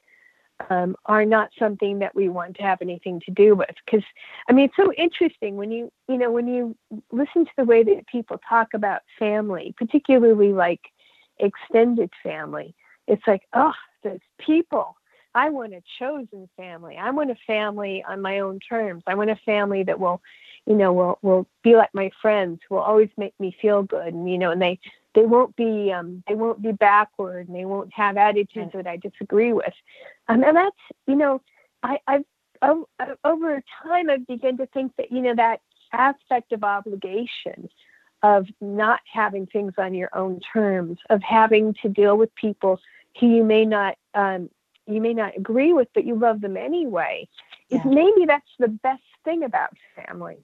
um, 0.69 0.95
are 1.05 1.25
not 1.25 1.49
something 1.59 1.99
that 1.99 2.15
we 2.15 2.29
want 2.29 2.55
to 2.55 2.63
have 2.63 2.81
anything 2.81 3.21
to 3.25 3.31
do 3.31 3.55
with. 3.55 3.75
Because 3.85 4.05
I 4.49 4.53
mean, 4.53 4.65
it's 4.65 4.75
so 4.75 4.91
interesting 4.93 5.55
when 5.55 5.71
you 5.71 5.91
you 6.07 6.17
know 6.17 6.31
when 6.31 6.47
you 6.47 6.75
listen 7.11 7.45
to 7.45 7.51
the 7.57 7.65
way 7.65 7.83
that 7.83 8.07
people 8.07 8.39
talk 8.49 8.69
about 8.73 9.01
family, 9.19 9.73
particularly 9.77 10.53
like 10.53 10.81
extended 11.39 12.11
family. 12.23 12.73
It's 13.07 13.23
like, 13.25 13.43
oh, 13.53 13.73
the 14.13 14.19
people. 14.43 14.95
I 15.35 15.49
want 15.49 15.73
a 15.73 15.83
chosen 15.99 16.49
family. 16.57 16.97
I 16.97 17.11
want 17.11 17.31
a 17.31 17.37
family 17.45 18.03
on 18.07 18.21
my 18.21 18.39
own 18.39 18.59
terms. 18.59 19.03
I 19.05 19.15
want 19.15 19.29
a 19.29 19.35
family 19.45 19.83
that 19.83 19.99
will, 19.99 20.21
you 20.65 20.75
know, 20.75 20.91
will 20.93 21.19
will 21.21 21.47
be 21.63 21.75
like 21.75 21.93
my 21.93 22.09
friends, 22.21 22.59
will 22.69 22.79
always 22.79 23.09
make 23.17 23.39
me 23.39 23.55
feel 23.61 23.83
good, 23.83 24.13
and 24.13 24.29
you 24.29 24.37
know, 24.37 24.51
and 24.51 24.61
they 24.61 24.79
they 25.13 25.25
won't 25.25 25.55
be 25.55 25.91
um, 25.91 26.23
they 26.27 26.35
won't 26.35 26.61
be 26.61 26.71
backward 26.71 27.47
and 27.47 27.55
they 27.55 27.65
won't 27.65 27.93
have 27.93 28.17
attitudes 28.17 28.71
that 28.73 28.87
I 28.87 28.97
disagree 28.97 29.53
with. 29.53 29.73
Um, 30.27 30.43
and 30.43 30.55
that's 30.55 30.75
you 31.07 31.15
know 31.15 31.41
I, 31.83 31.99
I've 32.07 32.23
over 33.23 33.63
time 33.83 34.09
I've 34.09 34.27
begun 34.27 34.57
to 34.57 34.65
think 34.67 34.95
that 34.97 35.11
you 35.11 35.21
know 35.21 35.35
that 35.35 35.61
aspect 35.91 36.51
of 36.51 36.63
obligation 36.63 37.69
of 38.23 38.47
not 38.61 38.99
having 39.11 39.45
things 39.45 39.73
on 39.77 39.93
your 39.93 40.09
own 40.15 40.39
terms 40.53 40.97
of 41.09 41.21
having 41.21 41.73
to 41.81 41.89
deal 41.89 42.17
with 42.17 42.33
people 42.35 42.79
who 43.19 43.27
you 43.27 43.43
may 43.43 43.65
not 43.65 43.95
um, 44.13 44.49
you 44.85 45.01
may 45.01 45.13
not 45.13 45.35
agree 45.37 45.73
with 45.73 45.87
but 45.93 46.05
you 46.05 46.15
love 46.15 46.41
them 46.41 46.57
anyway 46.57 47.27
yeah. 47.69 47.79
is 47.79 47.85
maybe 47.85 48.25
that's 48.25 48.49
the 48.59 48.67
best 48.67 49.03
thing 49.23 49.43
about 49.43 49.71
family 49.95 50.37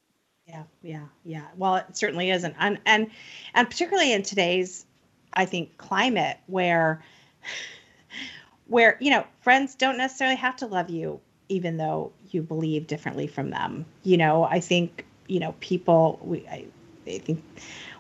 yeah, 0.48 0.64
yeah, 0.82 1.06
yeah. 1.24 1.48
Well, 1.56 1.76
it 1.76 1.96
certainly 1.96 2.30
isn't, 2.30 2.56
and 2.60 2.78
and 2.86 3.10
and 3.54 3.70
particularly 3.70 4.12
in 4.12 4.24
today's, 4.24 4.86
I 5.34 5.46
think, 5.46 5.78
climate 5.78 6.38
where 6.48 7.04
where 8.68 8.98
you 9.00 9.10
know 9.10 9.26
friends 9.42 9.76
don't 9.76 9.98
necessarily 9.98 10.36
have 10.36 10.56
to 10.58 10.68
love 10.68 10.90
you 10.90 11.20
even 11.50 11.78
though 11.78 12.12
you 12.32 12.42
believe 12.42 12.88
differently 12.88 13.28
from 13.28 13.52
them. 13.52 13.86
You 14.04 14.18
know, 14.18 14.44
I 14.44 14.60
think 14.60 15.06
you 15.28 15.40
know 15.40 15.56
people. 15.62 16.20
We 16.22 16.46
I, 16.48 16.66
I 17.08 17.20
think 17.20 17.44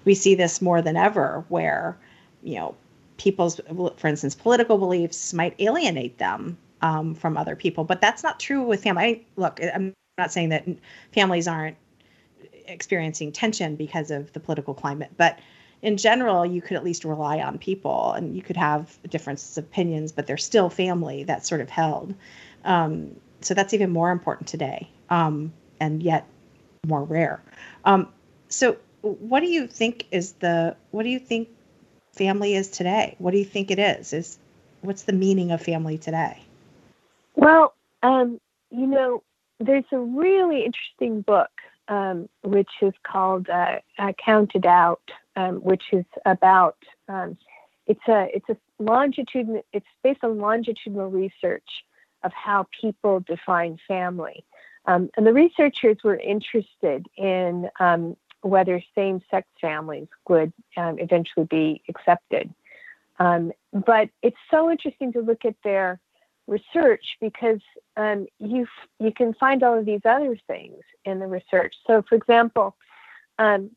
we 0.03 0.13
see 0.13 0.36
this 0.36 0.61
more 0.61 0.82
than 0.82 0.97
ever 0.97 1.45
where 1.47 1.97
you 2.41 2.55
know 2.55 2.76
people's, 3.24 3.61
for 3.95 4.07
instance, 4.07 4.36
political 4.36 4.78
beliefs 4.78 5.34
might 5.34 5.55
alienate 5.59 6.17
them 6.17 6.57
um, 6.82 7.15
from 7.15 7.38
other 7.38 7.55
people, 7.55 7.86
but 7.86 8.01
that's 8.01 8.21
not 8.21 8.38
true 8.38 8.61
with 8.61 8.84
family. 8.84 9.03
I, 9.03 9.21
look, 9.38 9.61
I'm 9.74 9.93
not 10.17 10.34
saying 10.34 10.49
that 10.49 10.67
families 11.13 11.47
aren't 11.47 11.78
experiencing 12.67 13.32
tension 13.32 13.78
because 13.78 14.11
of 14.11 14.34
the 14.34 14.41
political 14.41 14.74
climate. 14.74 15.11
But 15.15 15.39
in 15.82 15.95
general, 15.95 16.45
you 16.45 16.61
could 16.61 16.76
at 16.76 16.84
least 16.84 17.05
rely 17.05 17.39
on 17.39 17.57
people 17.57 18.11
and 18.11 18.36
you 18.36 18.41
could 18.41 18.57
have 18.57 18.97
differences 19.09 19.57
of 19.57 19.63
opinions, 19.63 20.11
but 20.11 20.28
they're 20.28 20.38
still 20.38 20.69
family 20.69 21.24
that's 21.24 21.47
sort 21.47 21.61
of 21.61 21.69
held. 21.69 22.13
Um, 22.65 23.15
so 23.39 23.53
that's 23.53 23.74
even 23.74 23.89
more 23.89 24.11
important 24.11 24.49
today 24.49 24.89
um, 25.09 25.53
and 25.80 26.03
yet 26.03 26.28
more 26.86 27.03
rare. 27.03 27.41
Um, 27.86 28.09
so 28.49 28.76
what 29.01 29.39
do 29.39 29.47
you 29.47 29.65
think 29.67 30.07
is 30.11 30.34
the, 30.34 30.76
what 30.91 31.03
do 31.03 31.09
you 31.09 31.19
think 31.19 31.47
family 32.14 32.55
is 32.55 32.70
today? 32.70 33.16
What 33.18 33.32
do 33.32 33.38
you 33.38 33.45
think 33.45 33.72
it 33.72 33.80
is? 33.80 34.14
Is 34.14 34.39
what's 34.82 35.03
the 35.03 35.14
meaning 35.14 35.51
of 35.51 35.61
family 35.61 35.97
today? 35.97 36.41
Well, 37.36 37.74
um, 38.03 38.39
you 38.72 38.88
know, 38.88 39.24
there's 39.59 39.86
a 39.91 39.99
really 39.99 40.66
interesting 40.66 41.22
book 41.22 41.49
um, 41.88 42.30
which 42.43 42.70
is 42.82 42.93
called 43.03 43.49
uh, 43.49 43.80
uh, 43.97 44.14
Counted 44.24 44.66
Out, 44.66 45.01
um, 45.36 45.55
which 45.57 45.84
is 45.91 46.05
about 46.26 46.78
um, 47.07 47.38
it's 47.88 48.07
a 48.07 48.28
it's 48.34 48.47
a 48.49 48.57
longitudinal 48.80 49.64
it's 49.74 49.86
based 50.03 50.24
on 50.24 50.38
longitudinal 50.38 51.09
research 51.09 51.68
of 52.24 52.32
how 52.32 52.66
people 52.80 53.20
define 53.20 53.78
family, 53.88 54.45
um, 54.86 55.09
and 55.18 55.28
the 55.28 55.34
researchers 55.34 55.97
were 56.03 56.18
interested 56.18 57.05
in 57.18 57.70
um, 58.44 58.50
whether 58.50 58.82
same-sex 58.96 59.48
families 59.60 60.08
would 60.28 60.52
um, 60.78 61.00
eventually 61.00 61.46
be 61.46 61.82
accepted. 61.89 62.54
but 63.18 64.10
it's 64.22 64.38
so 64.52 64.70
interesting 64.70 65.14
to 65.14 65.22
look 65.22 65.46
at 65.46 65.56
their 65.64 66.00
research 66.48 67.18
because 67.22 67.60
um, 67.98 68.28
you 68.39 68.68
you 69.00 69.12
can 69.12 69.34
find 69.36 69.64
all 69.64 69.78
of 69.78 69.86
these 69.86 70.02
other 70.06 70.38
things 70.48 70.82
in 71.06 71.20
the 71.20 71.28
research. 71.28 71.74
So, 71.88 72.04
for 72.08 72.16
example, 72.16 72.76
um, 73.39 73.72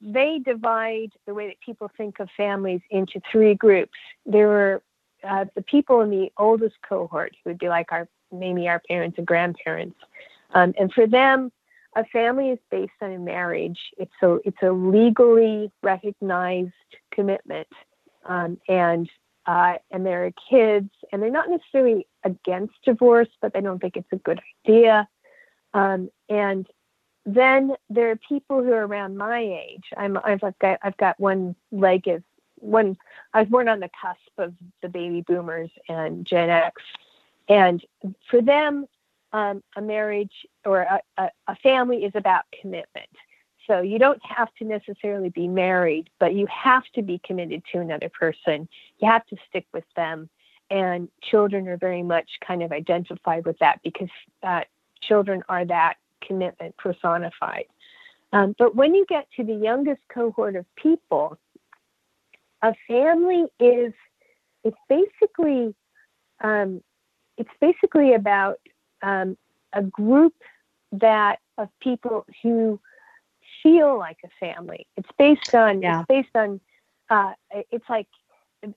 they 0.00 0.40
divide 0.44 1.12
the 1.26 1.34
way 1.34 1.48
that 1.48 1.60
people 1.60 1.90
think 1.96 2.18
of 2.18 2.28
families 2.36 2.80
into 2.90 3.20
three 3.30 3.54
groups. 3.54 3.92
There 4.26 4.48
were 4.48 4.82
uh, 5.22 5.44
the 5.54 5.62
people 5.62 6.00
in 6.00 6.10
the 6.10 6.32
oldest 6.38 6.76
cohort 6.88 7.36
who 7.44 7.50
would 7.50 7.58
be 7.58 7.68
like 7.68 7.92
our 7.92 8.08
maybe 8.32 8.68
our 8.68 8.80
parents 8.88 9.18
and 9.18 9.26
grandparents, 9.26 9.98
um, 10.54 10.72
and 10.78 10.92
for 10.92 11.06
them, 11.06 11.52
a 11.96 12.04
family 12.06 12.50
is 12.50 12.58
based 12.70 12.92
on 13.00 13.12
a 13.12 13.18
marriage. 13.18 13.78
It's 13.98 14.12
a 14.22 14.38
it's 14.44 14.62
a 14.62 14.70
legally 14.70 15.70
recognized 15.82 16.72
commitment, 17.10 17.68
um, 18.24 18.58
and 18.68 19.08
uh, 19.46 19.74
and 19.90 20.06
there 20.06 20.26
are 20.26 20.32
kids, 20.48 20.90
and 21.12 21.22
they're 21.22 21.30
not 21.30 21.50
necessarily 21.50 22.06
against 22.24 22.74
divorce, 22.84 23.28
but 23.40 23.52
they 23.52 23.60
don't 23.60 23.80
think 23.80 23.96
it's 23.96 24.12
a 24.12 24.16
good 24.16 24.40
idea. 24.64 25.08
Um, 25.74 26.10
and 26.28 26.66
then 27.26 27.74
there 27.88 28.10
are 28.10 28.16
people 28.16 28.62
who 28.62 28.72
are 28.72 28.86
around 28.86 29.16
my 29.16 29.40
age. 29.40 29.84
I'm 29.96 30.18
I've 30.24 30.40
got 30.40 30.78
I've 30.82 30.96
got 30.96 31.18
one 31.18 31.54
leg 31.72 32.06
is 32.06 32.22
one. 32.56 32.96
I 33.34 33.40
was 33.40 33.48
born 33.48 33.68
on 33.68 33.80
the 33.80 33.90
cusp 34.00 34.38
of 34.38 34.54
the 34.82 34.88
baby 34.88 35.22
boomers 35.22 35.70
and 35.88 36.24
Gen 36.24 36.50
X, 36.50 36.82
and 37.48 37.84
for 38.30 38.40
them, 38.40 38.86
um, 39.32 39.62
a 39.76 39.82
marriage 39.82 40.32
or 40.64 40.82
a, 40.82 41.00
a, 41.18 41.28
a 41.48 41.56
family 41.56 42.04
is 42.04 42.12
about 42.14 42.44
commitment. 42.60 43.08
So 43.66 43.80
you 43.80 43.98
don't 43.98 44.20
have 44.24 44.48
to 44.58 44.64
necessarily 44.64 45.28
be 45.28 45.46
married, 45.46 46.10
but 46.18 46.34
you 46.34 46.46
have 46.46 46.82
to 46.94 47.02
be 47.02 47.20
committed 47.24 47.62
to 47.72 47.78
another 47.78 48.08
person. 48.08 48.68
You 48.98 49.08
have 49.08 49.24
to 49.26 49.36
stick 49.48 49.66
with 49.72 49.84
them. 49.94 50.28
And 50.70 51.08
children 51.22 51.68
are 51.68 51.76
very 51.76 52.02
much 52.02 52.28
kind 52.46 52.62
of 52.62 52.72
identified 52.72 53.44
with 53.44 53.58
that 53.58 53.80
because 53.82 54.08
uh, 54.42 54.62
children 55.00 55.42
are 55.48 55.64
that 55.66 55.96
commitment 56.20 56.76
personified. 56.76 57.66
Um, 58.32 58.54
but 58.58 58.76
when 58.76 58.94
you 58.94 59.04
get 59.08 59.26
to 59.36 59.44
the 59.44 59.54
youngest 59.54 60.00
cohort 60.12 60.56
of 60.56 60.64
people, 60.76 61.38
a 62.62 62.74
family 62.86 63.46
is 63.58 63.92
it's 64.62 64.76
basically 64.88 65.74
um, 66.42 66.82
it's 67.36 67.50
basically 67.60 68.14
about 68.14 68.58
um, 69.02 69.36
a 69.72 69.82
group 69.82 70.34
that 70.92 71.38
of 71.58 71.68
people 71.80 72.26
who 72.42 72.80
feel 73.62 73.98
like 73.98 74.18
a 74.24 74.28
family. 74.38 74.86
It's 74.96 75.08
based 75.18 75.54
on 75.54 75.82
yeah. 75.82 76.00
it's 76.00 76.08
based 76.08 76.34
on 76.34 76.60
uh, 77.08 77.32
it's 77.70 77.88
like 77.88 78.08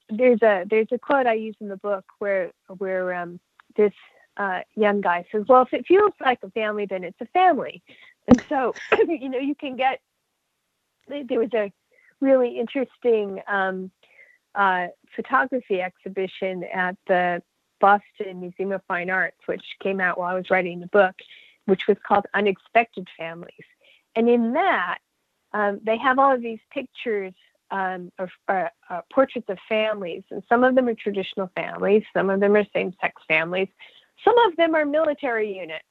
there's 0.10 0.42
a 0.42 0.66
there's 0.70 0.88
a 0.92 0.98
quote 0.98 1.28
I 1.28 1.34
use 1.34 1.56
in 1.60 1.68
the 1.68 1.78
book 1.78 2.06
where 2.20 2.52
where 2.78 3.14
um, 3.14 3.40
this 3.76 3.94
uh, 4.38 4.62
young 4.76 5.02
guy 5.02 5.26
says, 5.32 5.44
"Well, 5.48 5.64
if 5.64 5.74
it 5.74 5.86
feels 5.88 6.14
like 6.20 6.40
a 6.44 6.50
family, 6.52 6.86
then 6.86 7.04
it's 7.04 7.20
a 7.22 7.28
family." 7.28 7.82
And 8.28 8.44
so 8.50 8.74
you 9.08 9.30
know 9.30 9.40
you 9.40 9.56
can 9.56 9.76
get 9.76 10.00
there 11.08 11.40
was 11.40 11.54
a 11.54 11.72
really 12.22 12.60
interesting 12.60 13.42
um, 13.48 13.92
uh, 14.56 14.88
photography 15.16 15.82
exhibition 15.82 16.64
at 16.74 16.96
the 17.08 17.42
Boston 17.84 18.40
Museum 18.40 18.72
of 18.72 18.82
Fine 18.88 19.10
Arts, 19.10 19.42
which 19.46 19.66
came 19.82 20.00
out 20.00 20.18
while 20.18 20.34
I 20.34 20.36
was 20.36 20.50
writing 20.50 20.80
the 20.80 20.88
book, 20.88 21.16
which 21.66 21.86
was 21.86 21.98
called 22.08 22.26
Unexpected 22.34 23.10
Families. 23.18 23.68
And 24.16 24.30
in 24.30 24.54
that, 24.54 25.00
um, 25.52 25.82
they 25.84 25.98
have 25.98 26.18
all 26.18 26.34
of 26.34 26.42
these 26.42 26.62
pictures 26.72 27.34
um, 27.72 28.10
of 28.20 28.30
uh, 28.48 28.70
uh, 28.90 29.02
portraits 29.14 29.50
of 29.50 29.58
families, 29.68 30.24
and 30.32 30.42
some 30.48 30.64
of 30.64 30.76
them 30.76 30.88
are 30.88 30.94
traditional 30.94 31.52
families, 31.58 32.04
some 32.14 32.30
of 32.30 32.40
them 32.40 32.56
are 32.56 32.66
same-sex 32.74 33.22
families, 33.28 33.68
some 34.24 34.38
of 34.48 34.56
them 34.56 34.76
are 34.76 34.86
military 34.86 35.58
units, 35.60 35.84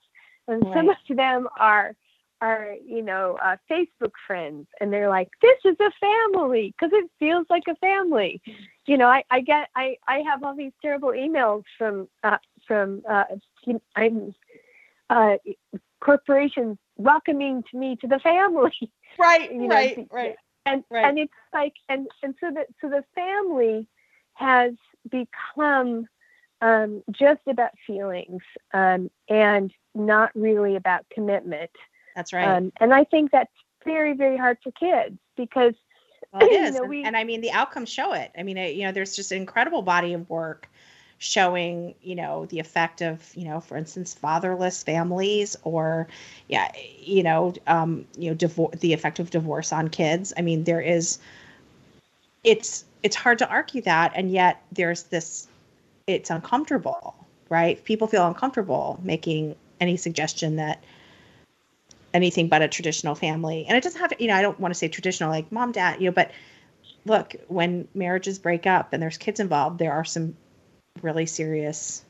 and 0.48 0.64
right. 0.64 0.74
some 0.74 0.88
of 0.88 0.96
them 1.10 1.46
are 1.60 1.94
are 2.42 2.74
you 2.84 3.02
know 3.02 3.38
uh, 3.42 3.56
Facebook 3.70 4.12
friends, 4.26 4.66
and 4.80 4.92
they're 4.92 5.08
like, 5.08 5.28
"This 5.40 5.58
is 5.64 5.76
a 5.80 5.90
family" 6.00 6.74
because 6.76 6.92
it 6.92 7.08
feels 7.18 7.46
like 7.48 7.62
a 7.68 7.76
family. 7.76 8.42
You 8.86 8.98
know, 8.98 9.06
I, 9.06 9.22
I 9.30 9.40
get 9.40 9.68
I 9.76 9.96
I 10.08 10.18
have 10.28 10.42
all 10.42 10.54
these 10.54 10.72
terrible 10.82 11.10
emails 11.10 11.62
from 11.78 12.08
uh, 12.24 12.38
from 12.66 13.02
uh, 13.08 13.24
I'm 13.94 14.34
uh, 15.08 15.36
corporations 16.00 16.78
welcoming 16.96 17.62
to 17.70 17.76
me 17.78 17.96
to 18.00 18.06
the 18.06 18.18
family. 18.18 18.76
Right, 19.18 19.52
you 19.52 19.68
know, 19.68 19.74
right, 19.74 20.08
right. 20.10 20.36
And 20.64 20.82
right. 20.90 21.04
and 21.04 21.18
it's 21.18 21.32
like 21.52 21.74
and 21.90 22.08
and 22.22 22.34
so 22.40 22.50
that 22.54 22.68
so 22.80 22.88
the 22.88 23.04
family 23.14 23.86
has 24.32 24.72
become 25.10 26.08
um, 26.62 27.02
just 27.10 27.42
about 27.46 27.72
feelings 27.86 28.40
um, 28.72 29.10
and 29.28 29.70
not 29.94 30.30
really 30.34 30.76
about 30.76 31.04
commitment. 31.12 31.70
That's 32.14 32.32
right. 32.32 32.56
Um, 32.56 32.72
and 32.80 32.92
I 32.92 33.04
think 33.04 33.30
that's 33.30 33.52
very 33.84 34.12
very 34.12 34.36
hard 34.36 34.58
for 34.62 34.70
kids 34.72 35.18
because 35.36 35.74
well, 36.32 36.44
it 36.46 36.52
is, 36.52 36.74
you 36.74 36.82
know, 36.82 36.86
we, 36.86 37.02
and, 37.04 37.16
I 37.16 37.24
mean 37.24 37.40
the 37.40 37.52
outcomes 37.52 37.88
show 37.88 38.12
it. 38.12 38.30
I 38.36 38.42
mean, 38.42 38.56
you 38.56 38.84
know, 38.84 38.92
there's 38.92 39.16
just 39.16 39.32
an 39.32 39.38
incredible 39.38 39.82
body 39.82 40.12
of 40.12 40.28
work 40.30 40.68
showing 41.22 41.94
you 42.02 42.16
know 42.16 42.46
the 42.46 42.58
effect 42.58 43.00
of 43.00 43.32
you 43.36 43.44
know 43.44 43.60
for 43.60 43.76
instance 43.76 44.12
fatherless 44.12 44.82
families 44.82 45.54
or 45.62 46.08
yeah 46.48 46.68
you 46.98 47.22
know 47.22 47.54
um 47.68 48.04
you 48.18 48.28
know 48.28 48.34
divorce 48.34 48.76
the 48.80 48.92
effect 48.92 49.20
of 49.20 49.30
divorce 49.30 49.72
on 49.72 49.86
kids 49.86 50.32
i 50.36 50.42
mean 50.42 50.64
there 50.64 50.80
is 50.80 51.20
it's 52.42 52.84
it's 53.04 53.14
hard 53.14 53.38
to 53.38 53.48
argue 53.48 53.80
that 53.80 54.10
and 54.16 54.32
yet 54.32 54.62
there's 54.72 55.04
this 55.04 55.46
it's 56.08 56.28
uncomfortable 56.28 57.14
right 57.48 57.84
people 57.84 58.08
feel 58.08 58.26
uncomfortable 58.26 58.98
making 59.04 59.54
any 59.80 59.96
suggestion 59.96 60.56
that 60.56 60.82
anything 62.14 62.48
but 62.48 62.62
a 62.62 62.68
traditional 62.68 63.14
family. 63.14 63.66
And 63.66 63.76
it 63.76 63.82
doesn't 63.82 64.00
have 64.00 64.10
to 64.10 64.22
you 64.22 64.28
know 64.28 64.36
i 64.36 64.42
don't 64.42 64.58
want 64.60 64.72
to 64.74 64.78
say 64.78 64.88
traditional 64.88 65.30
like 65.30 65.50
mom 65.50 65.72
dad 65.72 66.00
you 66.00 66.06
know 66.06 66.12
but 66.12 66.30
look 67.04 67.34
when 67.48 67.88
marriages 67.94 68.38
break 68.38 68.66
up 68.66 68.92
and 68.92 69.02
there's 69.02 69.18
kids 69.18 69.40
involved 69.40 69.78
there 69.78 69.92
are 69.92 70.04
some 70.04 70.36
really 71.02 71.26
serious 71.26 72.04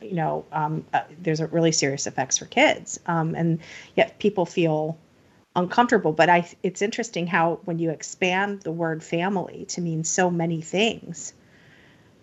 you 0.00 0.14
know 0.14 0.44
um, 0.52 0.84
uh, 0.92 1.02
there's 1.20 1.40
a 1.40 1.46
really 1.46 1.72
serious 1.72 2.06
effects 2.06 2.38
for 2.38 2.46
kids. 2.46 3.00
Um, 3.06 3.34
and 3.34 3.60
yet 3.96 4.18
people 4.18 4.46
feel 4.46 4.96
uncomfortable. 5.56 6.12
But 6.12 6.28
i 6.28 6.48
it's 6.62 6.82
interesting 6.82 7.26
how 7.26 7.60
when 7.64 7.78
you 7.78 7.90
expand 7.90 8.62
the 8.62 8.72
word 8.72 9.02
family 9.02 9.66
to 9.70 9.80
mean 9.80 10.04
so 10.04 10.30
many 10.30 10.60
things 10.60 11.32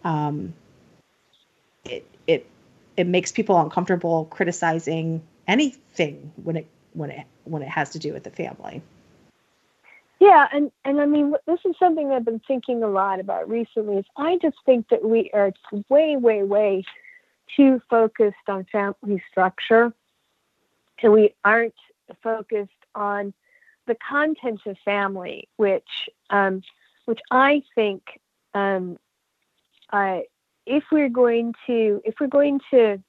um, 0.03 0.53
it 1.83 2.07
it 2.27 2.47
it 2.95 3.07
makes 3.07 3.31
people 3.31 3.59
uncomfortable 3.59 4.25
criticizing 4.25 5.21
anything 5.47 6.31
when 6.41 6.57
it 6.57 6.67
when 6.95 7.11
it 7.11 7.25
when 7.43 7.61
it 7.61 7.69
has 7.69 7.89
to 7.91 7.99
do 7.99 8.13
with 8.13 8.23
the 8.23 8.31
family 8.31 8.81
yeah, 10.19 10.47
and 10.53 10.71
and 10.85 11.01
I 11.01 11.05
mean, 11.05 11.33
this 11.45 11.59
is 11.65 11.75
something 11.77 12.11
I've 12.11 12.25
been 12.25 12.41
thinking 12.47 12.83
a 12.83 12.87
lot 12.87 13.19
about 13.19 13.49
recently. 13.49 13.97
Is 13.97 14.05
I 14.15 14.37
just 14.41 14.57
think 14.65 14.87
that 14.89 15.03
we 15.03 15.29
are 15.33 15.51
way, 15.89 16.15
way, 16.15 16.43
way 16.43 16.83
too 17.55 17.81
focused 17.89 18.47
on 18.47 18.65
family 18.71 19.21
structure, 19.29 19.93
and 21.03 21.13
we 21.13 21.35
aren't 21.43 21.75
focused 22.23 22.71
on 22.93 23.33
the 23.87 23.95
content 23.95 24.61
of 24.65 24.77
family, 24.85 25.49
which 25.57 26.09
um, 26.29 26.63
which 27.05 27.19
I 27.29 27.61
think 27.75 28.01
um, 28.53 28.97
uh, 29.91 30.19
if 30.65 30.85
we're 30.93 31.09
going 31.09 31.53
to 31.67 32.01
if 32.05 32.15
we're 32.21 32.27
going 32.27 32.61
to 32.71 33.03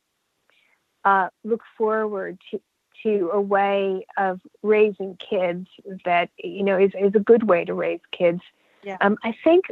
uh, 1.04 1.28
look 1.44 1.62
forward 1.78 2.38
to 2.50 2.60
to 3.06 3.30
a 3.32 3.40
way 3.40 4.04
of 4.16 4.40
raising 4.62 5.16
kids 5.30 5.68
that 6.04 6.28
you 6.42 6.64
know 6.64 6.78
is, 6.78 6.90
is 6.98 7.14
a 7.14 7.20
good 7.20 7.44
way 7.48 7.64
to 7.64 7.74
raise 7.74 8.00
kids. 8.10 8.40
Yeah. 8.82 8.96
Um, 9.00 9.16
I 9.22 9.34
think 9.44 9.66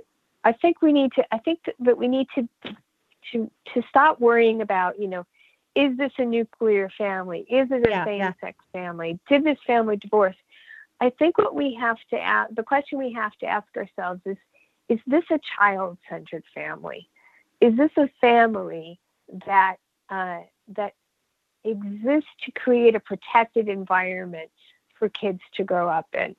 I 0.45 0.53
think 0.53 0.82
we 0.82 0.93
need 0.93 1.12
to 1.16 1.24
I 1.32 1.39
think 1.39 1.61
that 1.80 1.99
we 1.99 2.09
need 2.09 2.28
to 2.37 2.49
to 3.32 3.51
to 3.74 3.82
stop 3.89 4.20
worrying 4.20 4.61
about 4.61 5.01
you 5.01 5.09
know 5.09 5.26
is 5.74 5.97
this 5.97 6.12
a 6.18 6.24
nuclear 6.24 6.89
family? 6.97 7.41
Is 7.51 7.68
it 7.72 7.85
a 7.85 7.91
yeah, 7.91 8.05
same-sex 8.05 8.57
yeah. 8.72 8.80
family? 8.80 9.18
Did 9.28 9.43
this 9.43 9.59
family 9.66 9.97
divorce? 9.97 10.37
I 11.01 11.11
think 11.11 11.37
what 11.37 11.57
we 11.57 11.74
have 11.74 11.97
to 12.11 12.20
ask 12.20 12.55
the 12.55 12.62
question 12.62 12.99
we 12.99 13.12
have 13.12 13.32
to 13.39 13.47
ask 13.47 13.66
ourselves 13.76 14.20
is 14.24 14.37
is 14.89 15.01
this 15.07 15.24
a 15.30 15.41
child-centered 15.59 16.45
family? 16.55 17.09
Is 17.61 17.76
this 17.76 17.91
a 17.97 18.09
family 18.20 19.01
that 19.47 19.76
uh, 20.11 20.41
that 20.76 20.93
exists 21.64 22.30
to 22.44 22.52
create 22.52 22.94
a 22.94 23.00
protected 23.00 23.68
environment 23.68 24.50
for 24.98 25.08
kids 25.08 25.40
to 25.54 25.64
grow 25.64 25.88
up 25.88 26.06
in. 26.14 26.36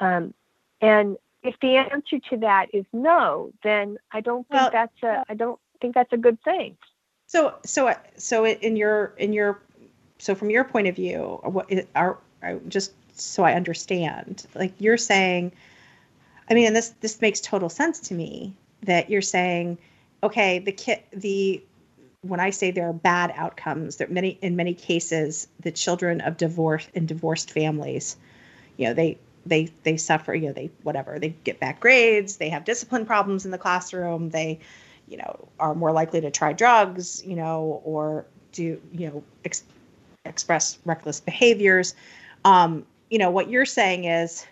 Um, 0.00 0.34
and 0.80 1.16
if 1.42 1.54
the 1.60 1.76
answer 1.76 2.18
to 2.30 2.36
that 2.38 2.74
is 2.74 2.84
no, 2.92 3.52
then 3.62 3.98
I 4.12 4.20
don't 4.20 4.46
think 4.48 4.60
well, 4.60 4.70
that's 4.72 5.02
a 5.02 5.24
I 5.28 5.34
don't 5.34 5.58
think 5.80 5.94
that's 5.94 6.12
a 6.12 6.16
good 6.16 6.42
thing. 6.42 6.76
So 7.26 7.54
so 7.64 7.94
so 8.16 8.46
in 8.46 8.76
your 8.76 9.14
in 9.16 9.32
your 9.32 9.60
so 10.18 10.34
from 10.34 10.50
your 10.50 10.64
point 10.64 10.86
of 10.86 10.96
view, 10.96 11.40
what 11.42 11.70
are, 11.94 12.18
just 12.68 12.92
so 13.18 13.42
I 13.42 13.54
understand, 13.54 14.46
like 14.54 14.72
you're 14.78 14.96
saying, 14.96 15.52
I 16.50 16.54
mean, 16.54 16.66
and 16.66 16.76
this 16.76 16.90
this 17.00 17.20
makes 17.20 17.40
total 17.40 17.68
sense 17.68 18.00
to 18.00 18.14
me 18.14 18.54
that 18.82 19.10
you're 19.10 19.22
saying, 19.22 19.78
okay, 20.22 20.58
the 20.58 20.72
kid 20.72 21.02
the 21.12 21.62
when 22.28 22.40
I 22.40 22.50
say 22.50 22.70
there 22.70 22.88
are 22.88 22.92
bad 22.92 23.32
outcomes, 23.36 23.96
that 23.96 24.10
many 24.10 24.38
in 24.42 24.56
many 24.56 24.74
cases 24.74 25.48
the 25.60 25.70
children 25.70 26.20
of 26.20 26.36
divorce 26.36 26.88
and 26.94 27.06
divorced 27.06 27.50
families, 27.50 28.16
you 28.76 28.86
know, 28.86 28.94
they 28.94 29.18
they 29.44 29.70
they 29.82 29.96
suffer, 29.96 30.34
you 30.34 30.48
know, 30.48 30.52
they 30.52 30.70
whatever, 30.82 31.18
they 31.18 31.30
get 31.44 31.60
bad 31.60 31.80
grades, 31.80 32.36
they 32.36 32.48
have 32.48 32.64
discipline 32.64 33.06
problems 33.06 33.44
in 33.44 33.50
the 33.50 33.58
classroom, 33.58 34.30
they, 34.30 34.58
you 35.08 35.16
know, 35.16 35.48
are 35.60 35.74
more 35.74 35.92
likely 35.92 36.20
to 36.20 36.30
try 36.30 36.52
drugs, 36.52 37.24
you 37.24 37.36
know, 37.36 37.80
or 37.84 38.26
do 38.52 38.80
you 38.92 39.08
know 39.08 39.24
ex- 39.44 39.64
express 40.24 40.78
reckless 40.84 41.20
behaviors. 41.20 41.94
Um, 42.44 42.86
you 43.10 43.18
know, 43.18 43.30
what 43.30 43.48
you're 43.48 43.66
saying 43.66 44.04
is, 44.04 44.46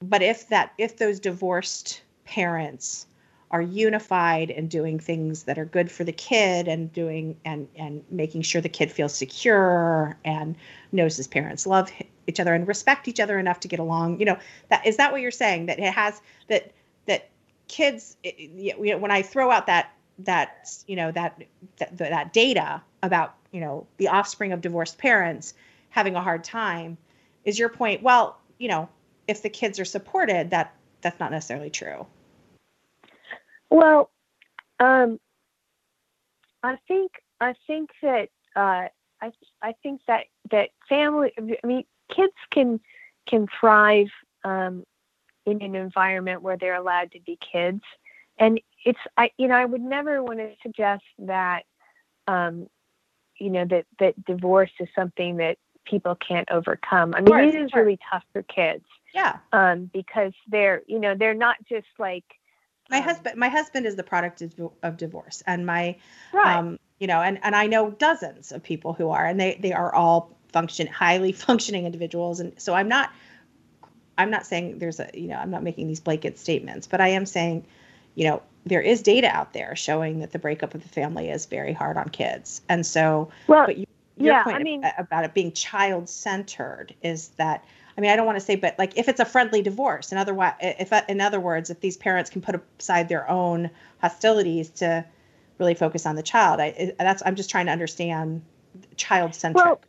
but 0.00 0.22
if 0.22 0.48
that 0.48 0.72
if 0.78 0.96
those 0.96 1.20
divorced 1.20 2.02
parents 2.24 3.06
are 3.52 3.60
unified 3.60 4.50
and 4.50 4.70
doing 4.70 4.98
things 4.98 5.42
that 5.42 5.58
are 5.58 5.66
good 5.66 5.90
for 5.90 6.04
the 6.04 6.12
kid 6.12 6.66
and 6.68 6.92
doing 6.92 7.36
and 7.44 7.68
and 7.76 8.02
making 8.10 8.42
sure 8.42 8.60
the 8.60 8.68
kid 8.68 8.90
feels 8.90 9.14
secure 9.14 10.16
and 10.24 10.56
knows 10.90 11.16
his 11.16 11.26
parents 11.26 11.66
love 11.66 11.90
each 12.26 12.40
other 12.40 12.54
and 12.54 12.66
respect 12.66 13.08
each 13.08 13.20
other 13.20 13.38
enough 13.38 13.60
to 13.60 13.68
get 13.68 13.78
along. 13.78 14.18
You 14.18 14.26
know 14.26 14.38
that 14.70 14.86
is 14.86 14.96
that 14.96 15.12
what 15.12 15.20
you're 15.20 15.30
saying? 15.30 15.66
That 15.66 15.78
it 15.78 15.92
has 15.92 16.20
that 16.48 16.72
that 17.06 17.28
kids 17.68 18.16
it, 18.22 18.38
you 18.38 18.92
know, 18.92 18.98
when 18.98 19.10
i 19.10 19.22
throw 19.22 19.50
out 19.50 19.66
that 19.66 19.92
that 20.18 20.68
you 20.86 20.96
know 20.96 21.10
that, 21.12 21.42
that 21.78 21.96
that 21.98 22.32
data 22.32 22.82
about 23.02 23.34
you 23.50 23.60
know 23.60 23.86
the 23.96 24.08
offspring 24.08 24.52
of 24.52 24.60
divorced 24.60 24.98
parents 24.98 25.54
having 25.90 26.16
a 26.16 26.22
hard 26.22 26.44
time 26.44 26.96
is 27.44 27.58
your 27.58 27.68
point 27.68 28.02
well 28.02 28.38
you 28.58 28.68
know 28.68 28.88
if 29.26 29.42
the 29.42 29.48
kids 29.48 29.80
are 29.80 29.84
supported 29.84 30.50
that 30.50 30.74
that's 31.00 31.18
not 31.18 31.30
necessarily 31.30 31.70
true 31.70 32.06
well 33.72 34.10
um 34.80 35.18
i 36.62 36.76
think 36.86 37.12
i 37.40 37.54
think 37.66 37.90
that 38.02 38.28
uh 38.56 38.88
i 39.20 39.32
i 39.62 39.74
think 39.82 40.00
that 40.06 40.26
that 40.50 40.70
family 40.88 41.32
i 41.38 41.66
mean 41.66 41.84
kids 42.14 42.34
can 42.50 42.80
can 43.26 43.46
thrive 43.60 44.10
um 44.44 44.84
in 45.46 45.62
an 45.62 45.74
environment 45.74 46.42
where 46.42 46.56
they're 46.56 46.74
allowed 46.74 47.10
to 47.12 47.20
be 47.20 47.36
kids. 47.36 47.82
And 48.38 48.60
it's 48.84 48.98
i 49.16 49.30
you 49.36 49.48
know 49.48 49.54
i 49.54 49.64
would 49.64 49.80
never 49.80 50.22
want 50.22 50.38
to 50.38 50.54
suggest 50.62 51.04
that 51.18 51.64
um 52.26 52.66
you 53.38 53.50
know 53.50 53.64
that 53.66 53.86
that 53.98 54.24
divorce 54.24 54.70
is 54.80 54.88
something 54.94 55.36
that 55.36 55.58
people 55.84 56.16
can't 56.16 56.50
overcome. 56.50 57.12
I 57.14 57.18
mean 57.20 57.26
course, 57.26 57.54
it 57.54 57.60
is 57.60 57.74
really 57.74 57.98
tough 58.10 58.24
for 58.32 58.42
kids 58.42 58.84
yeah. 59.14 59.38
um 59.52 59.90
because 59.92 60.32
they're 60.48 60.82
you 60.86 60.98
know 60.98 61.14
they're 61.14 61.34
not 61.34 61.56
just 61.68 61.86
like 61.98 62.24
my 62.92 62.98
um, 62.98 63.04
husband 63.04 63.36
my 63.36 63.48
husband 63.48 63.86
is 63.86 63.96
the 63.96 64.02
product 64.02 64.42
of, 64.42 64.54
of 64.82 64.96
divorce 64.96 65.42
and 65.46 65.66
my 65.66 65.96
right. 66.32 66.56
um 66.56 66.78
you 67.00 67.06
know 67.06 67.20
and 67.20 67.38
and 67.42 67.56
i 67.56 67.66
know 67.66 67.90
dozens 67.90 68.52
of 68.52 68.62
people 68.62 68.92
who 68.92 69.10
are 69.10 69.26
and 69.26 69.40
they 69.40 69.58
they 69.60 69.72
are 69.72 69.94
all 69.94 70.30
function 70.52 70.86
highly 70.86 71.32
functioning 71.46 71.86
individuals 71.86 72.38
and 72.38 72.52
so 72.56 72.74
i'm 72.74 72.88
not 72.88 73.10
i'm 74.18 74.30
not 74.30 74.46
saying 74.46 74.78
there's 74.78 75.00
a 75.00 75.10
you 75.14 75.28
know 75.28 75.36
i'm 75.36 75.50
not 75.50 75.62
making 75.62 75.88
these 75.88 76.00
blanket 76.00 76.38
statements 76.38 76.86
but 76.86 77.00
i 77.00 77.08
am 77.08 77.26
saying 77.26 77.64
you 78.14 78.24
know 78.24 78.42
there 78.64 78.80
is 78.80 79.02
data 79.02 79.28
out 79.28 79.52
there 79.52 79.74
showing 79.74 80.20
that 80.20 80.30
the 80.30 80.38
breakup 80.38 80.74
of 80.74 80.82
the 80.82 80.88
family 80.88 81.30
is 81.30 81.46
very 81.46 81.72
hard 81.72 81.96
on 81.96 82.08
kids. 82.08 82.62
And 82.68 82.86
so, 82.86 83.30
well, 83.46 83.66
but 83.66 83.76
you, 83.76 83.86
your 84.16 84.34
yeah, 84.34 84.44
point 84.44 84.56
I 84.56 84.62
mean, 84.62 84.84
about 84.98 85.24
it 85.24 85.34
being 85.34 85.52
child 85.52 86.08
centered 86.08 86.94
is 87.02 87.28
that, 87.30 87.64
I 87.96 88.00
mean, 88.00 88.10
I 88.10 88.16
don't 88.16 88.26
want 88.26 88.36
to 88.36 88.44
say, 88.44 88.56
but 88.56 88.78
like 88.78 88.96
if 88.96 89.08
it's 89.08 89.20
a 89.20 89.24
friendly 89.24 89.62
divorce, 89.62 90.12
in 90.12 90.18
other, 90.18 90.36
if, 90.60 90.92
in 91.08 91.20
other 91.20 91.40
words, 91.40 91.70
if 91.70 91.80
these 91.80 91.96
parents 91.96 92.30
can 92.30 92.40
put 92.40 92.60
aside 92.78 93.08
their 93.08 93.28
own 93.28 93.70
hostilities 94.00 94.70
to 94.70 95.04
really 95.58 95.74
focus 95.74 96.06
on 96.06 96.16
the 96.16 96.22
child, 96.22 96.60
I, 96.60 96.92
that's, 96.98 97.22
I'm 97.24 97.36
just 97.36 97.50
trying 97.50 97.66
to 97.66 97.72
understand 97.72 98.42
child 98.96 99.34
centric. 99.34 99.64
Well, 99.64 99.80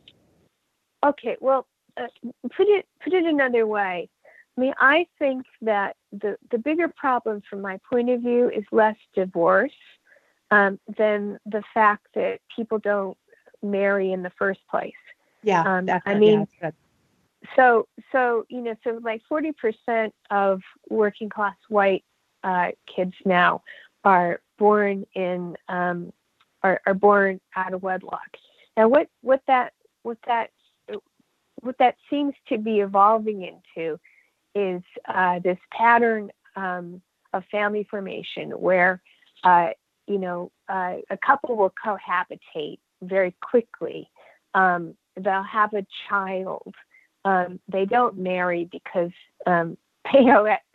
okay. 1.06 1.36
Well, 1.40 1.66
uh, 1.96 2.08
put 2.54 2.68
it, 2.68 2.86
put 3.02 3.12
it 3.12 3.24
another 3.24 3.66
way. 3.66 4.08
I 4.56 4.60
mean, 4.60 4.74
I 4.78 5.06
think 5.18 5.46
that 5.62 5.96
the, 6.12 6.36
the 6.50 6.58
bigger 6.58 6.88
problem 6.88 7.42
from 7.48 7.60
my 7.60 7.80
point 7.90 8.10
of 8.10 8.20
view 8.20 8.50
is 8.50 8.64
less 8.70 8.96
divorce 9.14 9.72
um, 10.50 10.78
than 10.96 11.40
the 11.46 11.62
fact 11.72 12.06
that 12.14 12.40
people 12.54 12.78
don't 12.78 13.16
marry 13.62 14.12
in 14.12 14.22
the 14.22 14.30
first 14.38 14.60
place. 14.70 14.92
Yeah. 15.42 15.62
Um, 15.62 15.88
I 16.06 16.14
mean, 16.14 16.46
yeah, 16.62 16.70
so, 17.56 17.88
so, 18.12 18.44
you 18.48 18.60
know, 18.60 18.74
so 18.84 18.98
like 19.02 19.22
40% 19.30 20.10
of 20.30 20.60
working 20.88 21.28
class 21.28 21.56
white 21.68 22.04
uh, 22.42 22.70
kids 22.94 23.14
now 23.24 23.62
are 24.04 24.40
born 24.58 25.06
in, 25.14 25.56
um, 25.68 26.12
are, 26.62 26.80
are 26.86 26.94
born 26.94 27.40
out 27.56 27.74
of 27.74 27.82
wedlock. 27.82 28.28
Now, 28.76 28.88
what, 28.88 29.08
what 29.22 29.42
that, 29.46 29.72
what 30.02 30.18
that, 30.26 30.50
what 31.60 31.76
that 31.78 31.96
seems 32.10 32.34
to 32.48 32.58
be 32.58 32.80
evolving 32.80 33.42
into 33.42 33.98
is 34.54 34.82
uh, 35.06 35.38
this 35.40 35.58
pattern 35.72 36.30
um, 36.56 37.00
of 37.32 37.44
family 37.50 37.86
formation 37.90 38.50
where, 38.50 39.02
uh, 39.42 39.70
you 40.06 40.18
know, 40.18 40.52
uh, 40.68 40.96
a 41.10 41.16
couple 41.16 41.56
will 41.56 41.72
cohabitate 41.84 42.78
very 43.02 43.34
quickly. 43.42 44.08
Um, 44.54 44.94
they'll 45.16 45.42
have 45.42 45.72
a 45.74 45.86
child. 46.08 46.74
Um, 47.24 47.60
they 47.68 47.86
don't 47.86 48.18
marry 48.18 48.68
because 48.70 49.12
um, 49.46 49.76
they 50.12 50.20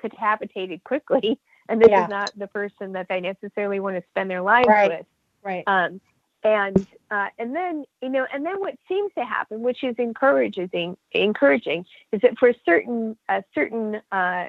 cohabitated 0.02 0.84
quickly, 0.84 1.40
and 1.68 1.82
this 1.82 1.90
yeah. 1.90 2.04
is 2.04 2.10
not 2.10 2.32
the 2.38 2.48
person 2.48 2.94
that 2.94 3.08
they 3.10 3.22
necessarily 3.22 3.80
want 3.80 3.98
to 3.98 4.04
spend 4.10 4.30
their 4.30 4.42
lives 4.42 4.68
right. 4.68 4.90
with. 4.90 5.06
Right. 5.44 5.64
Um, 5.68 6.02
and 6.44 6.88
uh, 7.12 7.28
and 7.38 7.56
then 7.56 7.84
you 8.02 8.10
know 8.10 8.26
and 8.34 8.46
then 8.46 8.60
what 8.60 8.76
seems 8.88 9.12
to 9.18 9.26
happen 9.26 9.62
which 9.62 9.84
is 9.84 9.96
encouraging 9.98 10.96
encouraging 11.12 11.86
is 12.12 12.22
that 12.22 12.38
for 12.38 12.50
a 12.50 12.56
certain 12.66 13.18
a 13.28 13.44
certain 13.54 14.00
uh, 14.12 14.46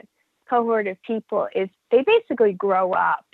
cohort 0.49 0.87
of 0.87 1.01
people 1.03 1.49
is 1.55 1.69
they 1.91 2.03
basically 2.03 2.53
grow 2.53 2.93
up 2.93 3.25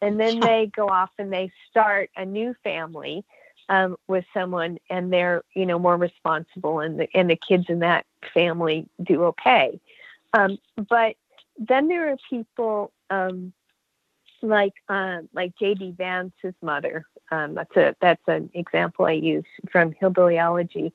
and 0.00 0.20
then 0.20 0.38
they 0.40 0.70
go 0.74 0.88
off 0.88 1.10
and 1.18 1.32
they 1.32 1.50
start 1.70 2.10
a 2.16 2.24
new 2.24 2.54
family 2.62 3.24
um, 3.68 3.96
with 4.08 4.24
someone 4.34 4.78
and 4.90 5.12
they're 5.12 5.42
you 5.54 5.66
know 5.66 5.78
more 5.78 5.96
responsible 5.96 6.80
and 6.80 7.00
the 7.00 7.08
and 7.14 7.30
the 7.30 7.36
kids 7.36 7.66
in 7.68 7.80
that 7.80 8.06
family 8.32 8.86
do 9.02 9.24
okay 9.24 9.80
um, 10.34 10.58
but 10.88 11.16
then 11.58 11.88
there 11.88 12.10
are 12.10 12.16
people 12.28 12.92
um, 13.10 13.52
like 14.42 14.74
um, 14.88 15.28
like 15.32 15.56
J.D. 15.58 15.94
Vance's 15.96 16.54
mother. 16.62 17.06
Um, 17.30 17.54
that's 17.54 17.76
a 17.76 17.96
that's 18.00 18.22
an 18.26 18.50
example 18.54 19.06
I 19.06 19.12
use 19.12 19.44
from 19.70 19.92
Hillbilly 19.92 20.38
Elegy, 20.38 20.92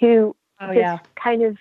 who 0.00 0.34
oh, 0.60 0.72
yeah. 0.72 0.98
kind 1.22 1.42
of 1.42 1.58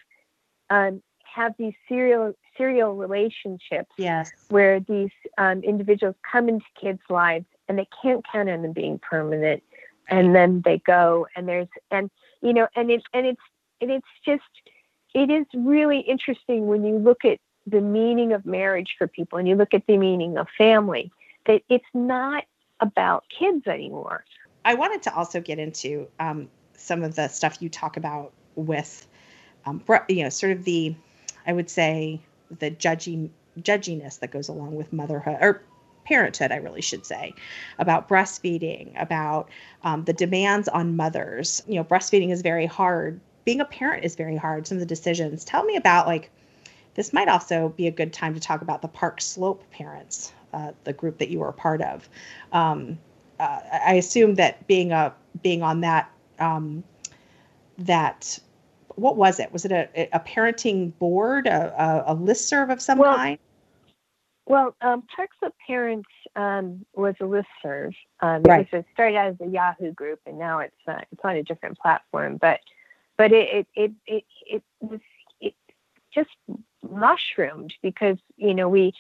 um, 0.70 1.04
have 1.24 1.54
these 1.58 1.74
serial 1.88 2.34
serial 2.58 2.96
relationships. 2.96 3.92
Yes. 3.98 4.32
Where 4.50 4.80
these 4.80 5.12
um, 5.38 5.62
individuals 5.62 6.16
come 6.30 6.50
into 6.50 6.66
kids' 6.80 7.02
lives 7.10 7.46
and 7.68 7.78
they 7.78 7.88
can't 8.02 8.26
count 8.32 8.50
on 8.50 8.62
them 8.62 8.74
being 8.74 9.00
permanent, 9.00 9.62
and 10.10 10.36
then 10.36 10.62
they 10.64 10.80
go 10.80 11.28
and 11.36 11.48
there's 11.48 11.68
and 11.92 12.10
you 12.42 12.54
know 12.54 12.68
and 12.76 12.92
it 12.92 13.04
and 13.14 13.26
it's 13.26 13.42
and 13.82 13.92
it's 13.92 14.08
just 14.26 14.44
it 15.14 15.30
is 15.30 15.46
really 15.56 16.00
interesting 16.00 16.68
when 16.68 16.84
you 16.84 16.98
look 16.98 17.26
at 17.26 17.40
the 17.66 17.82
meaning 17.82 18.34
of 18.34 18.46
marriage 18.46 18.96
for 18.98 19.08
people 19.08 19.38
and 19.38 19.48
you 19.48 19.56
look 19.56 19.74
at 19.74 19.86
the 19.88 19.98
meaning 19.98 20.38
of 20.38 20.48
family 20.58 21.12
that 21.46 21.62
it's 21.70 21.86
not 21.94 22.44
about 22.80 23.24
kids 23.38 23.68
anymore. 23.68 24.24
I 24.64 24.76
wanted 24.76 25.02
to 25.04 25.16
also 25.16 25.42
get 25.42 25.60
into 25.60 26.08
um, 26.20 26.50
some 26.76 27.04
of 27.04 27.16
the 27.16 27.28
stuff 27.28 27.62
you 27.62 27.70
talk 27.70 27.98
about 27.98 28.34
with, 28.56 29.08
um, 29.66 29.84
you 30.08 30.24
know, 30.24 30.30
sort 30.30 30.52
of 30.52 30.64
the, 30.64 30.96
I 31.46 31.54
would 31.54 31.70
say, 31.70 32.22
the 32.60 32.70
judging 32.70 33.32
judginess 33.60 34.20
that 34.20 34.32
goes 34.32 34.50
along 34.50 34.76
with 34.76 34.94
motherhood 34.94 35.38
or 35.42 35.64
parenthood, 36.08 36.52
I 36.52 36.58
really 36.58 36.82
should 36.82 37.06
say, 37.06 37.34
about 37.80 38.08
breastfeeding, 38.08 39.00
about 39.02 39.50
um, 39.84 40.04
the 40.06 40.14
demands 40.14 40.68
on 40.68 40.96
mothers. 40.96 41.62
You 41.68 41.76
know, 41.76 41.84
breastfeeding 41.84 42.32
is 42.32 42.42
very 42.42 42.66
hard. 42.66 43.20
Being 43.46 43.62
a 43.62 43.66
parent 43.66 44.04
is 44.04 44.16
very 44.16 44.38
hard. 44.38 44.68
Some 44.68 44.78
of 44.78 44.80
the 44.80 44.86
decisions. 44.86 45.44
Tell 45.44 45.64
me 45.64 45.76
about 45.76 46.08
like. 46.08 46.32
This 46.96 47.14
might 47.14 47.28
also 47.28 47.70
be 47.78 47.86
a 47.86 47.92
good 47.92 48.12
time 48.12 48.34
to 48.34 48.40
talk 48.40 48.64
about 48.64 48.82
the 48.82 48.88
Park 48.88 49.22
Slope 49.22 49.64
parents 49.70 50.34
uh, 50.54 50.72
the 50.84 50.94
group 50.94 51.18
that 51.20 51.30
you 51.30 51.40
were 51.40 51.50
a 51.50 51.54
part 51.54 51.82
of. 51.82 52.10
Um, 52.52 52.98
uh, 53.40 53.60
I 53.72 53.94
assume 53.94 54.36
that 54.36 54.66
being 54.68 54.92
a 54.92 55.14
being 55.44 55.62
on 55.62 55.82
that 55.82 56.10
um, 56.40 56.84
that 57.78 58.40
what 58.96 59.16
was 59.16 59.40
it? 59.40 59.54
Was 59.54 59.66
it 59.66 59.72
a, 59.72 60.10
a 60.12 60.20
parenting 60.20 60.98
board, 60.98 61.46
a, 61.46 62.06
a, 62.08 62.14
a 62.14 62.16
listserv 62.16 62.72
of 62.72 62.82
some 62.82 62.98
well, 62.98 63.16
kind? 63.16 63.38
Well, 64.48 64.78
um, 64.82 65.04
Park 65.14 65.32
Slope 65.40 65.56
Parents 65.68 66.08
um, 66.38 66.86
was 66.96 67.16
a 67.20 67.26
listserv. 67.26 67.94
Um, 68.22 68.44
right. 68.44 68.66
It, 68.72 68.86
started 68.94 69.18
out 69.18 69.28
as 69.28 69.36
a 69.42 69.50
Yahoo 69.50 69.92
group, 69.92 70.22
and 70.26 70.40
now 70.40 70.60
it's 70.60 70.76
uh, 70.88 71.02
it's 71.12 71.22
on 71.24 71.36
a 71.36 71.44
different 71.44 71.78
platform. 71.78 72.38
But 72.38 72.62
but 73.18 73.34
it 73.34 73.50
it 73.50 73.68
it 73.76 73.92
it, 74.08 74.24
it 74.50 74.64
was 74.80 75.02
it 75.42 75.54
just 76.16 76.30
mushroomed 76.90 77.74
because 77.82 78.18
you 78.38 78.54
know 78.54 78.70
we 78.70 78.94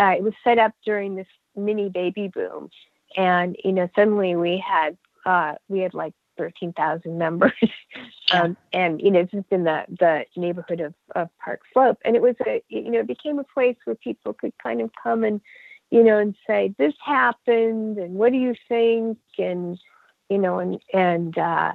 uh, 0.00 0.14
it 0.16 0.22
was 0.22 0.32
set 0.42 0.58
up 0.58 0.72
during 0.86 1.16
this 1.16 1.28
mini 1.54 1.90
baby 1.90 2.28
boom, 2.28 2.70
and 3.14 3.56
you 3.62 3.72
know 3.72 3.90
suddenly 3.94 4.36
we 4.36 4.56
had 4.56 4.96
uh, 5.26 5.56
we 5.68 5.80
had 5.80 5.92
like 5.92 6.14
thirteen 6.36 6.72
thousand 6.72 7.18
members, 7.18 7.52
um, 8.32 8.56
and 8.72 9.00
you 9.00 9.10
know 9.10 9.22
just 9.22 9.46
in 9.50 9.64
the 9.64 9.84
the 9.88 10.24
neighborhood 10.36 10.80
of, 10.80 10.94
of 11.14 11.28
Park 11.42 11.60
Slope, 11.72 11.98
and 12.04 12.16
it 12.16 12.22
was 12.22 12.36
a 12.46 12.62
you 12.68 12.90
know 12.90 13.00
it 13.00 13.06
became 13.06 13.38
a 13.38 13.44
place 13.44 13.76
where 13.84 13.96
people 13.96 14.32
could 14.32 14.52
kind 14.62 14.80
of 14.80 14.90
come 15.02 15.24
and 15.24 15.40
you 15.90 16.02
know 16.02 16.18
and 16.18 16.34
say 16.46 16.74
this 16.78 16.94
happened 17.04 17.98
and 17.98 18.14
what 18.14 18.32
do 18.32 18.38
you 18.38 18.54
think? 18.68 19.18
And 19.38 19.78
you 20.28 20.38
know 20.38 20.58
and 20.58 20.80
and 20.92 21.36
uh, 21.36 21.72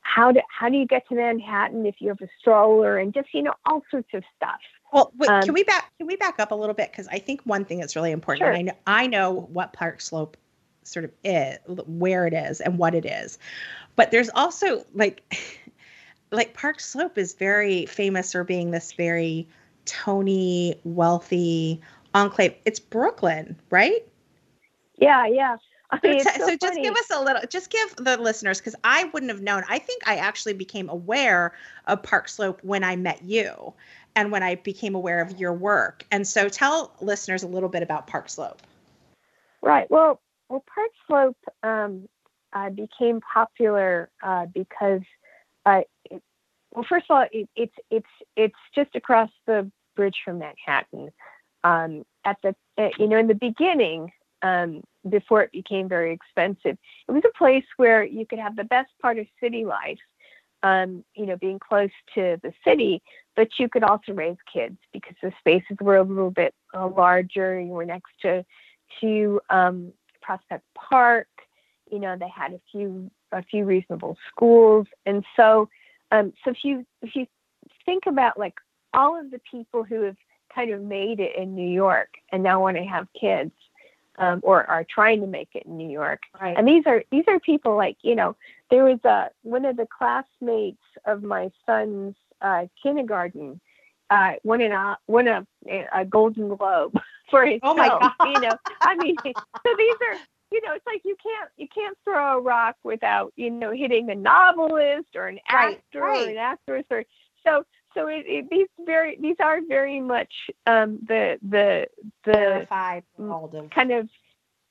how 0.00 0.32
do 0.32 0.40
how 0.48 0.68
do 0.68 0.76
you 0.76 0.86
get 0.86 1.08
to 1.08 1.14
Manhattan 1.14 1.86
if 1.86 1.96
you 1.98 2.08
have 2.08 2.20
a 2.20 2.28
stroller? 2.38 2.98
And 2.98 3.14
just 3.14 3.28
you 3.32 3.42
know 3.42 3.54
all 3.66 3.82
sorts 3.90 4.08
of 4.14 4.22
stuff. 4.36 4.60
Well, 4.92 5.12
wait, 5.16 5.30
um, 5.30 5.42
can 5.42 5.54
we 5.54 5.64
back 5.64 5.92
can 5.98 6.06
we 6.06 6.16
back 6.16 6.40
up 6.40 6.50
a 6.50 6.54
little 6.54 6.74
bit? 6.74 6.90
Because 6.90 7.08
I 7.08 7.18
think 7.18 7.42
one 7.44 7.64
thing 7.64 7.78
that's 7.78 7.96
really 7.96 8.10
important. 8.10 8.46
Sure. 8.46 8.54
I 8.54 8.62
know 8.62 8.72
I 8.86 9.06
know 9.06 9.48
what 9.52 9.72
Park 9.72 10.00
Slope 10.00 10.36
sort 10.82 11.04
of 11.04 11.12
is, 11.24 11.58
where 11.86 12.26
it 12.26 12.34
is, 12.34 12.60
and 12.60 12.78
what 12.78 12.94
it 12.94 13.04
is, 13.04 13.38
but 13.96 14.10
there's 14.10 14.30
also 14.34 14.84
like 14.94 15.22
like 16.30 16.54
Park 16.54 16.80
Slope 16.80 17.18
is 17.18 17.34
very 17.34 17.86
famous 17.86 18.32
for 18.32 18.44
being 18.44 18.70
this 18.70 18.92
very 18.92 19.48
Tony 19.84 20.78
wealthy 20.84 21.80
enclave. 22.14 22.54
It's 22.64 22.80
Brooklyn, 22.80 23.56
right? 23.70 24.06
Yeah, 24.96 25.26
yeah. 25.26 25.56
I 25.90 25.98
mean, 26.04 26.20
so, 26.20 26.30
so 26.30 26.56
just 26.56 26.80
give 26.80 26.94
us 26.94 27.10
a 27.12 27.20
little, 27.20 27.42
just 27.48 27.70
give 27.70 27.96
the 27.96 28.16
listeners, 28.16 28.60
because 28.60 28.76
I 28.84 29.04
wouldn't 29.12 29.30
have 29.32 29.40
known. 29.40 29.64
I 29.68 29.78
think 29.78 30.06
I 30.06 30.16
actually 30.16 30.52
became 30.52 30.88
aware 30.88 31.52
of 31.86 32.02
Park 32.02 32.28
Slope 32.28 32.60
when 32.62 32.84
I 32.84 32.94
met 32.94 33.24
you 33.24 33.74
and 34.14 34.30
when 34.30 34.42
I 34.42 34.54
became 34.54 34.94
aware 34.94 35.20
of 35.20 35.38
your 35.38 35.52
work. 35.52 36.06
And 36.12 36.26
so 36.26 36.48
tell 36.48 36.94
listeners 37.00 37.42
a 37.42 37.48
little 37.48 37.68
bit 37.68 37.82
about 37.82 38.06
Park 38.06 38.28
Slope. 38.28 38.62
Right. 39.62 39.90
Well, 39.90 40.20
well, 40.50 40.64
Park 40.74 40.90
Slope 41.06 41.38
um, 41.62 42.08
uh, 42.52 42.70
became 42.70 43.20
popular 43.20 44.10
uh, 44.22 44.46
because, 44.52 45.02
uh, 45.64 45.82
it, 46.10 46.22
well, 46.72 46.84
first 46.88 47.06
of 47.08 47.16
all, 47.16 47.26
it, 47.32 47.48
it's 47.56 47.74
it's 47.90 48.06
it's 48.36 48.58
just 48.74 48.94
across 48.94 49.30
the 49.46 49.70
bridge 49.96 50.16
from 50.24 50.40
Manhattan. 50.40 51.10
Um, 51.64 52.04
at 52.24 52.36
the 52.42 52.54
uh, 52.78 52.90
you 52.98 53.06
know 53.08 53.18
in 53.18 53.28
the 53.28 53.34
beginning, 53.34 54.12
um, 54.42 54.82
before 55.08 55.42
it 55.42 55.52
became 55.52 55.88
very 55.88 56.12
expensive, 56.12 56.76
it 57.08 57.12
was 57.12 57.22
a 57.24 57.38
place 57.38 57.64
where 57.76 58.04
you 58.04 58.26
could 58.26 58.38
have 58.38 58.56
the 58.56 58.64
best 58.64 58.90
part 59.00 59.18
of 59.18 59.26
city 59.40 59.64
life 59.64 59.98
um, 60.62 61.04
you 61.14 61.26
know, 61.26 61.36
being 61.36 61.58
close 61.58 61.90
to 62.14 62.38
the 62.42 62.52
city, 62.64 63.02
but 63.36 63.48
you 63.58 63.68
could 63.68 63.82
also 63.82 64.12
raise 64.12 64.36
kids 64.52 64.76
because 64.92 65.16
the 65.22 65.32
spaces 65.38 65.76
were 65.80 65.96
a 65.96 66.02
little 66.02 66.30
bit 66.30 66.54
uh, 66.74 66.88
larger. 66.88 67.58
You 67.58 67.68
were 67.68 67.86
next 67.86 68.12
to 68.22 68.44
to 69.00 69.40
um, 69.50 69.92
Prospect 70.30 70.64
Park. 70.74 71.26
You 71.90 71.98
know, 71.98 72.16
they 72.16 72.28
had 72.28 72.52
a 72.52 72.60
few 72.70 73.10
a 73.32 73.42
few 73.42 73.64
reasonable 73.64 74.16
schools, 74.28 74.86
and 75.04 75.24
so 75.34 75.68
um, 76.12 76.32
so 76.44 76.50
if 76.52 76.58
you 76.62 76.86
if 77.02 77.16
you 77.16 77.26
think 77.84 78.06
about 78.06 78.38
like 78.38 78.54
all 78.94 79.18
of 79.18 79.32
the 79.32 79.40
people 79.50 79.82
who 79.82 80.02
have 80.02 80.16
kind 80.54 80.70
of 80.70 80.82
made 80.82 81.18
it 81.18 81.34
in 81.36 81.56
New 81.56 81.68
York 81.68 82.14
and 82.30 82.44
now 82.44 82.60
want 82.60 82.76
to 82.76 82.84
have 82.84 83.08
kids, 83.20 83.50
um, 84.18 84.38
or 84.44 84.64
are 84.70 84.84
trying 84.84 85.20
to 85.20 85.26
make 85.26 85.48
it 85.54 85.66
in 85.66 85.76
New 85.76 85.90
York. 85.90 86.22
Right. 86.40 86.56
And 86.56 86.68
these 86.68 86.84
are 86.86 87.02
these 87.10 87.24
are 87.26 87.40
people 87.40 87.74
like 87.76 87.96
you 88.02 88.14
know 88.14 88.36
there 88.70 88.84
was 88.84 89.00
a 89.04 89.30
one 89.42 89.64
of 89.64 89.76
the 89.76 89.86
classmates 89.86 90.84
of 91.06 91.24
my 91.24 91.50
son's 91.66 92.14
uh, 92.40 92.66
kindergarten 92.80 93.60
uh, 94.10 94.34
won 94.44 94.60
an 94.60 94.96
won 95.08 95.26
a, 95.26 95.44
a 95.92 96.04
Golden 96.04 96.54
Globe 96.54 96.96
for 97.30 97.46
oh 97.62 97.74
my. 97.74 97.88
God. 97.88 98.12
You 98.26 98.40
know, 98.40 98.56
I 98.80 98.96
mean, 98.96 99.16
so 99.24 99.74
these 99.78 99.96
are 100.08 100.18
you 100.52 100.60
know, 100.62 100.72
it's 100.74 100.86
like 100.86 101.02
you 101.04 101.16
can't 101.22 101.50
you 101.56 101.68
can't 101.72 101.96
throw 102.04 102.38
a 102.38 102.40
rock 102.40 102.76
without 102.82 103.32
you 103.36 103.50
know 103.50 103.70
hitting 103.70 104.10
a 104.10 104.14
novelist 104.14 105.14
or 105.14 105.28
an 105.28 105.38
right, 105.52 105.76
actor 105.76 106.00
right. 106.00 106.26
or 106.26 106.30
an 106.30 106.36
actress 106.36 106.84
or 106.90 107.04
so 107.46 107.64
so 107.94 108.06
it, 108.06 108.24
it, 108.26 108.50
these 108.50 108.68
very 108.84 109.18
these 109.20 109.36
are 109.40 109.60
very 109.66 110.00
much 110.00 110.32
um, 110.66 110.98
the 111.06 111.38
the 111.42 111.86
the 112.24 112.32
Verified 112.32 113.02
kind 113.74 113.92
of 113.92 114.08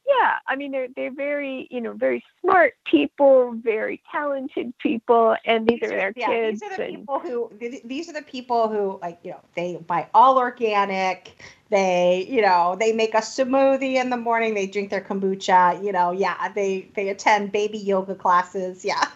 yeah 0.10 0.36
i 0.48 0.56
mean 0.56 0.72
they're 0.72 0.88
they're 0.96 1.14
very 1.14 1.68
you 1.70 1.80
know 1.80 1.94
very 1.94 2.24
smart 2.42 2.74
people 2.86 3.54
very 3.64 4.02
talented 4.12 4.74
people 4.80 5.36
and 5.46 5.68
these, 5.68 5.80
these 5.80 5.92
are, 5.92 5.96
their 5.96 6.14
yeah, 6.16 6.28
kids 6.28 6.62
these 6.62 6.72
are 6.72 6.78
the 6.78 6.84
and, 6.84 6.96
people 6.98 7.20
who 7.20 7.52
these 7.86 8.10
are 8.10 8.14
the 8.14 8.22
people 8.24 8.68
who 8.68 9.00
like 9.02 9.20
you 9.24 9.32
know 9.32 9.42
they 9.56 9.76
buy 9.76 10.08
all 10.14 10.38
organic 10.38 11.42
they 11.70 12.26
you 12.30 12.42
know 12.42 12.76
they 12.80 12.92
make 12.92 13.14
a 13.14 13.20
smoothie 13.20 13.96
in 13.96 14.10
the 14.10 14.18
morning 14.18 14.54
they 14.54 14.68
drink 14.68 14.90
their 14.90 15.02
kombucha 15.02 15.84
you 15.84 15.92
know 15.92 16.12
yeah 16.12 16.50
they 16.50 16.88
they 16.96 17.10
attend 17.10 17.52
baby 17.52 17.78
yoga 17.78 18.16
classes 18.16 18.84
yeah. 18.84 19.06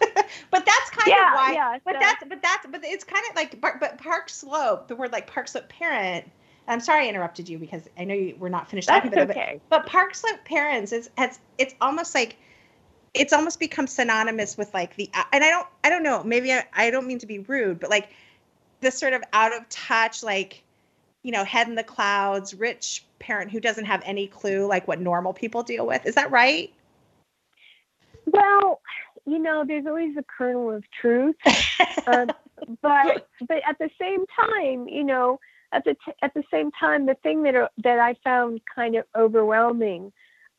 But 0.50 0.64
that's 0.66 0.90
kind 0.90 1.08
yeah, 1.08 1.28
of 1.28 1.34
why 1.34 1.52
yeah, 1.52 1.78
but 1.84 1.94
so, 1.94 2.00
that's 2.00 2.24
but 2.28 2.42
that's 2.42 2.66
but 2.66 2.80
it's 2.84 3.04
kind 3.04 3.24
of 3.28 3.36
like 3.36 3.60
but, 3.60 3.80
but 3.80 3.98
park 3.98 4.28
slope 4.28 4.88
the 4.88 4.96
word 4.96 5.12
like 5.12 5.26
park 5.26 5.48
slope 5.48 5.68
parent 5.68 6.30
I'm 6.66 6.80
sorry 6.80 7.06
I 7.06 7.08
interrupted 7.08 7.48
you 7.48 7.58
because 7.58 7.88
I 7.98 8.04
know 8.04 8.14
you 8.14 8.36
were 8.38 8.50
not 8.50 8.68
finished 8.68 8.88
that's 8.88 9.04
talking 9.04 9.18
about 9.18 9.30
okay. 9.30 9.54
it. 9.54 9.62
But, 9.68 9.82
but 9.82 9.90
Park 9.90 10.14
Slope 10.14 10.44
parents 10.44 10.92
is 10.92 11.10
it's 11.18 11.38
it's 11.58 11.74
almost 11.80 12.14
like 12.14 12.36
it's 13.12 13.32
almost 13.32 13.60
become 13.60 13.86
synonymous 13.86 14.56
with 14.56 14.72
like 14.74 14.96
the 14.96 15.10
and 15.32 15.44
I 15.44 15.50
don't 15.50 15.66
I 15.82 15.90
don't 15.90 16.02
know 16.02 16.22
maybe 16.24 16.52
I, 16.52 16.64
I 16.72 16.90
don't 16.90 17.06
mean 17.06 17.18
to 17.18 17.26
be 17.26 17.40
rude 17.40 17.80
but 17.80 17.90
like 17.90 18.10
this 18.80 18.98
sort 18.98 19.12
of 19.12 19.22
out 19.32 19.54
of 19.54 19.68
touch 19.68 20.22
like 20.22 20.62
you 21.22 21.32
know 21.32 21.44
head 21.44 21.68
in 21.68 21.74
the 21.74 21.84
clouds 21.84 22.54
rich 22.54 23.04
parent 23.18 23.50
who 23.50 23.60
doesn't 23.60 23.84
have 23.84 24.02
any 24.04 24.26
clue 24.26 24.66
like 24.66 24.88
what 24.88 25.00
normal 25.00 25.32
people 25.32 25.62
deal 25.62 25.86
with 25.86 26.06
is 26.06 26.14
that 26.14 26.30
right? 26.30 26.72
Well, 28.26 28.80
you 29.26 29.38
know, 29.38 29.64
there's 29.66 29.86
always 29.86 30.16
a 30.16 30.22
kernel 30.22 30.70
of 30.70 30.84
truth, 30.90 31.36
um, 32.06 32.30
but 32.82 33.28
but 33.46 33.62
at 33.68 33.78
the 33.78 33.90
same 34.00 34.24
time, 34.26 34.88
you 34.88 35.04
know, 35.04 35.38
at 35.72 35.84
the 35.84 35.94
t- 36.04 36.12
at 36.22 36.32
the 36.34 36.44
same 36.50 36.70
time, 36.72 37.06
the 37.06 37.14
thing 37.22 37.42
that 37.44 37.70
that 37.82 37.98
I 37.98 38.14
found 38.24 38.60
kind 38.74 38.96
of 38.96 39.04
overwhelming 39.16 40.12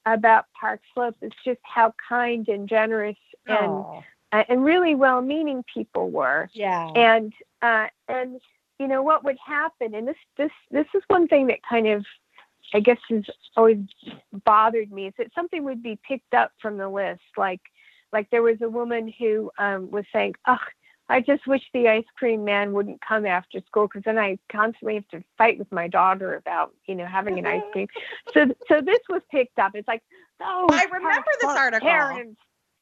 about 0.05 0.45
Park 0.59 0.81
Slope 0.93 1.15
is 1.21 1.31
just 1.43 1.59
how 1.63 1.93
kind 2.07 2.47
and 2.47 2.67
generous 2.69 3.17
and 3.47 3.71
Oh, 3.71 4.03
uh, 4.31 4.43
and 4.49 4.63
really 4.63 4.95
well-meaning 4.95 5.63
people 5.73 6.09
were. 6.11 6.49
yeah. 6.53 6.87
And 6.95 7.33
uh, 7.61 7.87
and 8.07 8.39
you 8.79 8.87
know 8.87 9.01
what 9.01 9.23
would 9.23 9.37
happen, 9.45 9.95
and 9.95 10.07
this 10.07 10.17
this 10.37 10.51
this 10.71 10.87
is 10.93 11.03
one 11.07 11.27
thing 11.27 11.47
that 11.47 11.59
kind 11.67 11.87
of 11.87 12.05
I 12.73 12.79
guess 12.79 12.97
has 13.09 13.23
always 13.55 13.77
bothered 14.43 14.91
me 14.91 15.07
is 15.07 15.13
that 15.17 15.33
something 15.33 15.63
would 15.63 15.81
be 15.81 15.97
picked 16.07 16.33
up 16.33 16.51
from 16.61 16.77
the 16.77 16.89
list, 16.89 17.21
like 17.37 17.61
like 18.11 18.29
there 18.31 18.41
was 18.41 18.61
a 18.61 18.69
woman 18.69 19.13
who 19.19 19.51
um, 19.57 19.89
was 19.91 20.05
saying, 20.11 20.33
"Ugh, 20.45 20.59
I 21.07 21.21
just 21.21 21.45
wish 21.45 21.61
the 21.73 21.87
ice 21.87 22.05
cream 22.17 22.43
man 22.43 22.73
wouldn't 22.73 22.99
come 23.01 23.25
after 23.25 23.61
school 23.67 23.87
because 23.87 24.03
then 24.05 24.17
I 24.17 24.39
constantly 24.51 24.95
have 24.95 25.07
to 25.09 25.23
fight 25.37 25.59
with 25.59 25.71
my 25.71 25.87
daughter 25.87 26.35
about, 26.35 26.73
you 26.87 26.95
know, 26.95 27.05
having 27.05 27.37
an 27.37 27.45
ice 27.45 27.61
cream. 27.71 27.87
So, 28.33 28.45
so 28.67 28.81
this 28.81 28.99
was 29.07 29.21
picked 29.31 29.59
up. 29.59 29.73
It's 29.75 29.87
like, 29.87 30.01
oh, 30.41 30.67
I 30.71 30.85
remember 30.91 31.27
this 31.41 31.49
article. 31.49 31.87
Parents. 31.87 32.39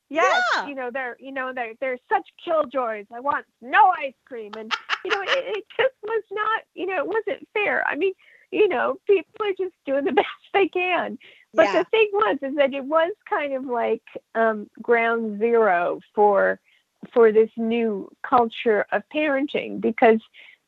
Yes, 0.09 0.43
Yeah. 0.55 0.67
you 0.67 0.75
know 0.75 0.91
they're, 0.93 1.17
you 1.19 1.31
know 1.31 1.53
they're 1.55 1.73
they're 1.79 1.97
such 2.07 2.27
killjoys. 2.43 3.07
I 3.11 3.19
want 3.19 3.45
no 3.61 3.91
ice 3.97 4.13
cream, 4.25 4.51
and 4.57 4.71
you 5.03 5.09
know 5.09 5.21
it, 5.23 5.57
it 5.57 5.65
just 5.75 5.95
was 6.03 6.23
not, 6.31 6.61
you 6.75 6.85
know, 6.85 6.97
it 6.97 7.07
wasn't 7.07 7.47
fair. 7.53 7.83
I 7.87 7.95
mean, 7.95 8.13
you 8.51 8.67
know, 8.67 8.97
people 9.07 9.33
are 9.41 9.53
just 9.57 9.73
doing 9.85 10.05
the 10.05 10.11
best 10.23 10.27
they 10.53 10.67
can. 10.67 11.17
But 11.53 11.65
yeah. 11.65 11.79
the 11.79 11.85
thing 11.85 12.09
was 12.13 12.37
is 12.43 12.55
that 12.57 12.73
it 12.73 12.85
was 12.85 13.11
kind 13.27 13.53
of 13.53 13.65
like 13.65 14.03
um, 14.35 14.69
ground 14.81 15.39
zero 15.39 15.99
for 16.13 16.59
for 17.13 17.31
this 17.31 17.49
new 17.57 18.09
culture 18.27 18.85
of 18.91 19.03
parenting 19.13 19.81
because 19.81 20.19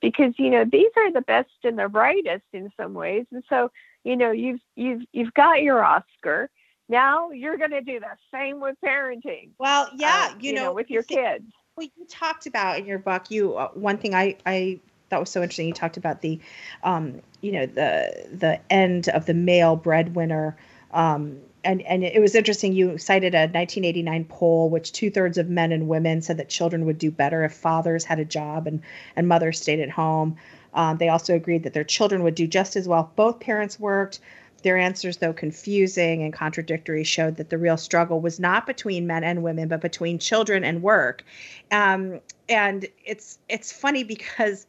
because 0.01 0.33
you 0.37 0.49
know 0.49 0.65
these 0.69 0.91
are 0.97 1.11
the 1.11 1.21
best 1.21 1.49
and 1.63 1.79
the 1.79 1.87
brightest 1.89 2.45
in 2.53 2.69
some 2.77 2.93
ways 2.93 3.25
and 3.31 3.43
so 3.49 3.71
you 4.03 4.15
know 4.15 4.31
you've 4.31 4.59
you've 4.75 5.01
you've 5.13 5.33
got 5.33 5.61
your 5.61 5.83
oscar 5.83 6.49
now 6.89 7.31
you're 7.31 7.57
going 7.57 7.71
to 7.71 7.81
do 7.81 7.99
the 7.99 8.15
same 8.33 8.59
with 8.59 8.75
parenting 8.83 9.49
well, 9.57 9.89
yeah, 9.95 10.29
uh, 10.31 10.37
you, 10.39 10.53
know, 10.53 10.73
with 10.73 10.89
your 10.89 11.03
kids 11.03 11.45
Well, 11.75 11.87
you 11.97 12.05
talked 12.07 12.45
about 12.45 12.79
in 12.79 12.85
your 12.85 12.99
book. 12.99 13.31
You 13.31 13.55
uh, 13.55 13.69
one 13.69 13.97
thing 13.97 14.13
I 14.13 14.37
I 14.45 14.79
thought 15.09 15.19
was 15.19 15.29
so 15.29 15.41
interesting. 15.41 15.67
You 15.67 15.73
talked 15.73 15.97
about 15.97 16.21
the, 16.21 16.39
um, 16.83 17.21
you 17.41 17.51
know, 17.51 17.65
the 17.65 18.27
the 18.31 18.59
end 18.69 19.09
of 19.09 19.25
the 19.25 19.33
male 19.33 19.75
breadwinner. 19.75 20.55
Um, 20.91 21.39
and 21.65 21.81
and 21.81 22.03
it 22.03 22.21
was 22.21 22.35
interesting. 22.35 22.73
You 22.73 22.97
cited 22.97 23.33
a 23.33 23.47
1989 23.47 24.25
poll, 24.25 24.69
which 24.69 24.91
two 24.91 25.09
thirds 25.09 25.37
of 25.37 25.49
men 25.49 25.71
and 25.71 25.87
women 25.87 26.21
said 26.21 26.37
that 26.37 26.49
children 26.49 26.85
would 26.85 26.97
do 26.97 27.11
better 27.11 27.43
if 27.43 27.53
fathers 27.53 28.05
had 28.05 28.19
a 28.19 28.25
job 28.25 28.67
and 28.67 28.81
and 29.15 29.27
mothers 29.27 29.59
stayed 29.59 29.79
at 29.79 29.89
home. 29.89 30.37
Um, 30.73 30.97
they 30.97 31.09
also 31.09 31.35
agreed 31.35 31.63
that 31.63 31.73
their 31.73 31.83
children 31.83 32.23
would 32.23 32.35
do 32.35 32.47
just 32.47 32.75
as 32.75 32.87
well 32.87 33.09
if 33.09 33.15
both 33.15 33.39
parents 33.39 33.79
worked. 33.79 34.19
Their 34.63 34.77
answers, 34.77 35.17
though 35.17 35.33
confusing 35.33 36.23
and 36.23 36.33
contradictory, 36.33 37.03
showed 37.03 37.37
that 37.37 37.49
the 37.49 37.57
real 37.57 37.77
struggle 37.77 38.19
was 38.19 38.39
not 38.39 38.65
between 38.65 39.05
men 39.05 39.23
and 39.23 39.43
women, 39.43 39.67
but 39.67 39.79
between 39.79 40.17
children 40.17 40.63
and 40.63 40.81
work. 40.81 41.23
Um, 41.71 42.19
and 42.49 42.87
it's 43.03 43.37
it's 43.49 43.71
funny 43.71 44.03
because 44.03 44.65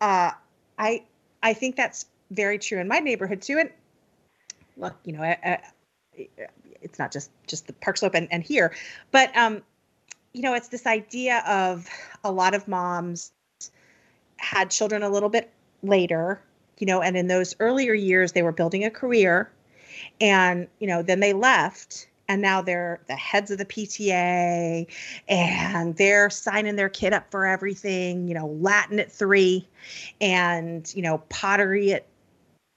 uh, 0.00 0.30
I 0.78 1.04
I 1.42 1.52
think 1.52 1.76
that's 1.76 2.06
very 2.30 2.58
true 2.58 2.80
in 2.80 2.88
my 2.88 3.00
neighborhood 3.00 3.42
too. 3.42 3.58
And 3.58 3.70
look, 4.76 4.94
you 5.04 5.12
know, 5.12 5.22
I, 5.22 5.60
it's 6.16 6.98
not 6.98 7.12
just 7.12 7.30
just 7.46 7.66
the 7.66 7.72
Park 7.74 7.96
Slope 7.96 8.14
and, 8.14 8.28
and 8.30 8.42
here, 8.42 8.74
but 9.10 9.34
um, 9.36 9.62
you 10.32 10.42
know, 10.42 10.54
it's 10.54 10.68
this 10.68 10.86
idea 10.86 11.42
of 11.46 11.88
a 12.22 12.30
lot 12.30 12.54
of 12.54 12.66
moms 12.68 13.32
had 14.36 14.70
children 14.70 15.02
a 15.02 15.08
little 15.08 15.28
bit 15.28 15.50
later, 15.82 16.40
you 16.78 16.86
know, 16.86 17.00
and 17.00 17.16
in 17.16 17.28
those 17.28 17.54
earlier 17.60 17.94
years 17.94 18.32
they 18.32 18.42
were 18.42 18.52
building 18.52 18.84
a 18.84 18.90
career, 18.90 19.50
and 20.20 20.68
you 20.78 20.86
know, 20.86 21.02
then 21.02 21.20
they 21.20 21.32
left 21.32 22.08
and 22.28 22.40
now 22.40 22.62
they're 22.62 23.00
the 23.06 23.16
heads 23.16 23.50
of 23.50 23.58
the 23.58 23.64
PTA 23.64 24.86
and 25.28 25.96
they're 25.96 26.30
signing 26.30 26.76
their 26.76 26.88
kid 26.88 27.12
up 27.12 27.30
for 27.30 27.46
everything, 27.46 28.28
you 28.28 28.34
know, 28.34 28.46
Latin 28.46 28.98
at 28.98 29.12
three 29.12 29.66
and, 30.20 30.90
you 30.94 31.02
know, 31.02 31.18
pottery 31.28 31.92
at 31.92 32.06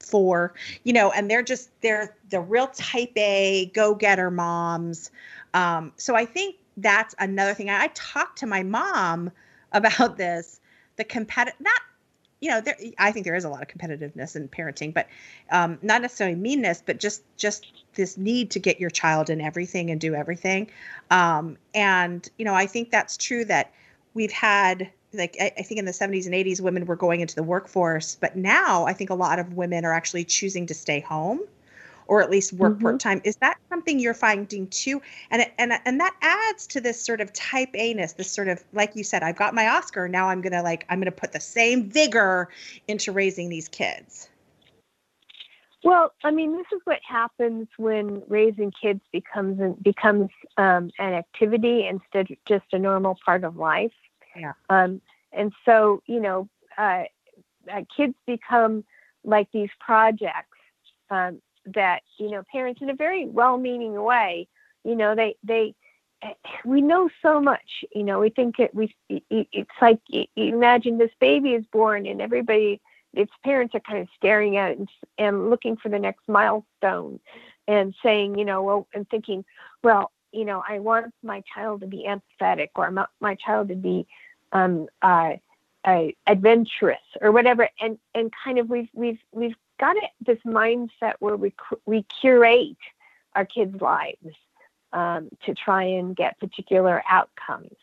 four, 0.09 0.53
you 0.83 0.93
know, 0.93 1.11
and 1.11 1.29
they're 1.29 1.43
just, 1.43 1.69
they're 1.81 2.15
the 2.29 2.39
real 2.39 2.67
type 2.67 3.11
A 3.17 3.71
go 3.73 3.95
getter 3.95 4.31
moms. 4.31 5.11
Um, 5.53 5.91
so 5.97 6.15
I 6.15 6.25
think 6.25 6.55
that's 6.77 7.15
another 7.19 7.53
thing. 7.53 7.69
I, 7.69 7.83
I 7.83 7.87
talked 7.93 8.39
to 8.39 8.47
my 8.47 8.63
mom 8.63 9.31
about 9.71 10.17
this, 10.17 10.59
the 10.95 11.03
competitive, 11.03 11.59
not 11.59 11.81
you 12.39 12.49
know, 12.49 12.61
there, 12.61 12.77
I 12.99 13.11
think 13.11 13.25
there 13.25 13.35
is 13.35 13.45
a 13.45 13.49
lot 13.49 13.61
of 13.61 13.67
competitiveness 13.67 14.35
in 14.35 14.47
parenting, 14.47 14.93
but 14.93 15.07
um, 15.51 15.79
not 15.81 16.01
necessarily 16.01 16.35
meanness, 16.35 16.83
but 16.85 16.99
just 16.99 17.23
just 17.35 17.65
this 17.95 18.17
need 18.17 18.51
to 18.51 18.59
get 18.59 18.79
your 18.79 18.89
child 18.89 19.29
in 19.29 19.41
everything 19.41 19.89
and 19.89 19.99
do 19.99 20.13
everything. 20.13 20.69
Um, 21.09 21.57
and 21.73 22.27
you 22.37 22.45
know, 22.45 22.53
I 22.53 22.67
think 22.67 22.91
that's 22.91 23.17
true 23.17 23.43
that 23.45 23.71
we've 24.13 24.31
had 24.31 24.89
like 25.18 25.36
I, 25.39 25.51
I 25.57 25.61
think 25.63 25.80
in 25.80 25.86
the 25.86 25.91
70s 25.91 26.26
and 26.26 26.34
80s 26.34 26.61
women 26.61 26.86
were 26.86 26.95
going 26.95 27.22
into 27.22 27.36
the 27.36 27.43
workforce, 27.43 28.15
but 28.15 28.36
now 28.36 28.86
I 28.86 28.93
think 28.93 29.09
a 29.09 29.15
lot 29.15 29.39
of 29.39 29.53
women 29.53 29.86
are 29.86 29.93
actually 29.93 30.24
choosing 30.26 30.65
to 30.68 30.74
stay 30.74 30.99
home 30.99 31.41
or 32.07 32.22
at 32.22 32.30
least 32.30 32.53
work 32.53 32.74
mm-hmm. 32.74 32.84
part 32.84 32.99
time. 32.99 33.22
Is 33.24 33.36
that 33.38 33.57
something 33.70 33.99
you're 33.99 34.13
finding 34.13 34.68
too? 34.68 35.01
And 35.30 35.45
and 35.57 35.74
and 35.86 35.99
that 35.99 36.15
adds 36.22 36.68
to 36.68 36.82
this 36.82 36.99
sort 36.99 37.22
of 37.22 37.32
type 37.34 37.70
A 37.74 37.93
ness, 37.93 38.13
this 38.13 38.32
sort 38.32 38.47
of 38.47 38.63
like 38.74 38.95
you 38.95 39.03
said, 39.03 39.24
I've 39.24 39.38
got 39.38 39.53
my 39.53 39.68
Oscar. 39.68 40.07
Now 40.07 40.30
I'm 40.30 40.41
gonna 40.41 40.63
like 40.63 40.86
I'm 40.89 40.99
gonna 40.99 41.11
put 41.11 41.32
the 41.32 41.39
same 41.39 41.89
vigor 41.89 42.49
into 42.88 43.11
raising 43.11 43.49
these 43.49 43.68
kids. 43.68 44.30
Well, 45.84 46.11
I 46.24 46.32
mean, 46.32 46.53
this 46.53 46.65
is 46.74 46.82
what 46.86 46.99
happens 47.07 47.68
when 47.78 48.24
raising 48.28 48.72
kids 48.72 49.01
becomes 49.11 49.76
becomes 49.82 50.30
um, 50.57 50.89
an 50.99 51.13
activity 51.13 51.88
instead 51.88 52.32
of 52.32 52.38
just 52.45 52.65
a 52.74 52.80
normal 52.80 53.18
part 53.24 53.43
of 53.43 53.57
life. 53.57 53.93
Yeah. 54.38 54.53
Um, 54.69 55.01
and 55.31 55.51
so, 55.65 56.01
you 56.05 56.19
know, 56.19 56.47
uh, 56.77 57.03
uh, 57.71 57.81
kids 57.95 58.15
become 58.25 58.83
like 59.23 59.49
these 59.51 59.69
projects 59.79 60.57
um, 61.09 61.41
that 61.73 62.01
you 62.17 62.31
know 62.31 62.43
parents 62.51 62.81
in 62.81 62.89
a 62.89 62.95
very 62.95 63.25
well-meaning 63.25 64.01
way 64.01 64.47
you 64.83 64.95
know 64.95 65.15
they 65.15 65.35
they 65.43 65.73
eh, 66.23 66.33
we 66.65 66.81
know 66.81 67.09
so 67.21 67.41
much 67.41 67.83
you 67.93 68.03
know 68.03 68.19
we 68.19 68.29
think 68.29 68.59
it 68.59 68.73
we 68.73 68.93
it's 69.29 69.69
like 69.81 69.99
imagine 70.35 70.97
this 70.97 71.11
baby 71.19 71.53
is 71.53 71.65
born 71.71 72.05
and 72.05 72.21
everybody 72.21 72.79
its 73.13 73.31
parents 73.43 73.73
are 73.75 73.81
kind 73.81 73.99
of 73.99 74.07
staring 74.15 74.57
at 74.57 74.71
it 74.71 74.77
and, 74.79 74.89
and 75.17 75.49
looking 75.49 75.75
for 75.75 75.89
the 75.89 75.99
next 75.99 76.27
milestone 76.27 77.19
and 77.67 77.93
saying 78.01 78.38
you 78.38 78.45
know 78.45 78.63
well 78.63 78.88
and 78.93 79.09
thinking 79.09 79.43
well 79.83 80.11
you 80.31 80.45
know 80.45 80.63
i 80.67 80.79
want 80.79 81.13
my 81.21 81.43
child 81.53 81.81
to 81.81 81.88
be 81.88 82.07
empathetic 82.07 82.69
or 82.75 82.89
my, 82.91 83.05
my 83.19 83.35
child 83.35 83.67
to 83.67 83.75
be 83.75 84.07
um 84.51 84.87
uh, 85.01 85.33
uh, 85.87 86.07
adventurous 86.27 86.97
or 87.21 87.31
whatever. 87.31 87.69
And 87.79 87.97
and 88.13 88.31
kind 88.43 88.59
of 88.59 88.69
we've 88.69 88.89
we've 88.93 89.19
we've 89.31 89.55
got 89.79 89.95
it, 89.97 90.11
this 90.25 90.39
mindset 90.45 91.13
where 91.19 91.37
we 91.37 91.53
we 91.85 92.05
curate 92.21 92.77
our 93.35 93.45
kids' 93.45 93.79
lives 93.81 94.35
um, 94.93 95.29
to 95.45 95.53
try 95.53 95.83
and 95.83 96.15
get 96.15 96.39
particular 96.39 97.03
outcomes, 97.09 97.77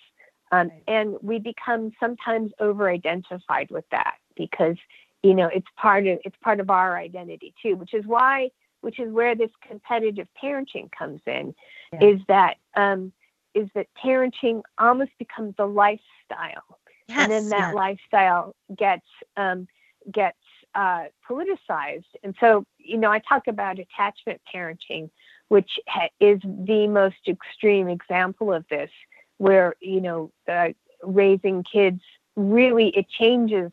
um, 0.52 0.70
and 0.86 1.16
we 1.22 1.38
become 1.38 1.92
sometimes 2.00 2.52
over-identified 2.60 3.70
with 3.70 3.84
that 3.90 4.16
because 4.36 4.76
you 5.22 5.34
know 5.34 5.46
it's 5.46 5.66
part 5.76 6.06
of 6.06 6.18
it's 6.24 6.36
part 6.42 6.60
of 6.60 6.70
our 6.70 6.96
identity 6.96 7.54
too, 7.62 7.76
which 7.76 7.94
is 7.94 8.04
why 8.06 8.50
which 8.82 9.00
is 9.00 9.10
where 9.10 9.34
this 9.34 9.50
competitive 9.66 10.28
parenting 10.42 10.92
comes 10.92 11.22
in, 11.26 11.54
yeah. 11.94 12.04
is 12.04 12.20
that 12.28 12.56
um, 12.76 13.12
is 13.55 13.68
that 13.74 13.86
parenting 14.05 14.62
almost 14.78 15.12
becomes 15.18 15.55
a 15.59 15.64
lifestyle, 15.64 16.78
yes, 17.09 17.18
and 17.18 17.32
then 17.32 17.48
that 17.50 17.74
lifestyle 17.74 18.55
gets 18.76 19.07
um, 19.36 19.68
gets 20.11 20.38
uh, 20.74 21.05
politicized. 21.28 22.05
And 22.22 22.34
so, 22.40 22.66
you 22.78 22.98
know, 22.98 23.11
I 23.11 23.20
talk 23.20 23.46
about 23.46 23.78
attachment 23.78 24.40
parenting, 24.52 25.09
which 25.48 25.78
ha- 25.86 26.09
is 26.20 26.40
the 26.42 26.88
most 26.88 27.28
extreme 27.28 27.88
example 27.88 28.52
of 28.52 28.66
this, 28.68 28.90
where, 29.38 29.74
you 29.80 30.00
know, 30.00 30.32
uh, 30.48 30.70
raising 31.02 31.62
kids 31.62 32.00
really, 32.34 32.88
it 32.88 33.09
changes, 33.09 33.70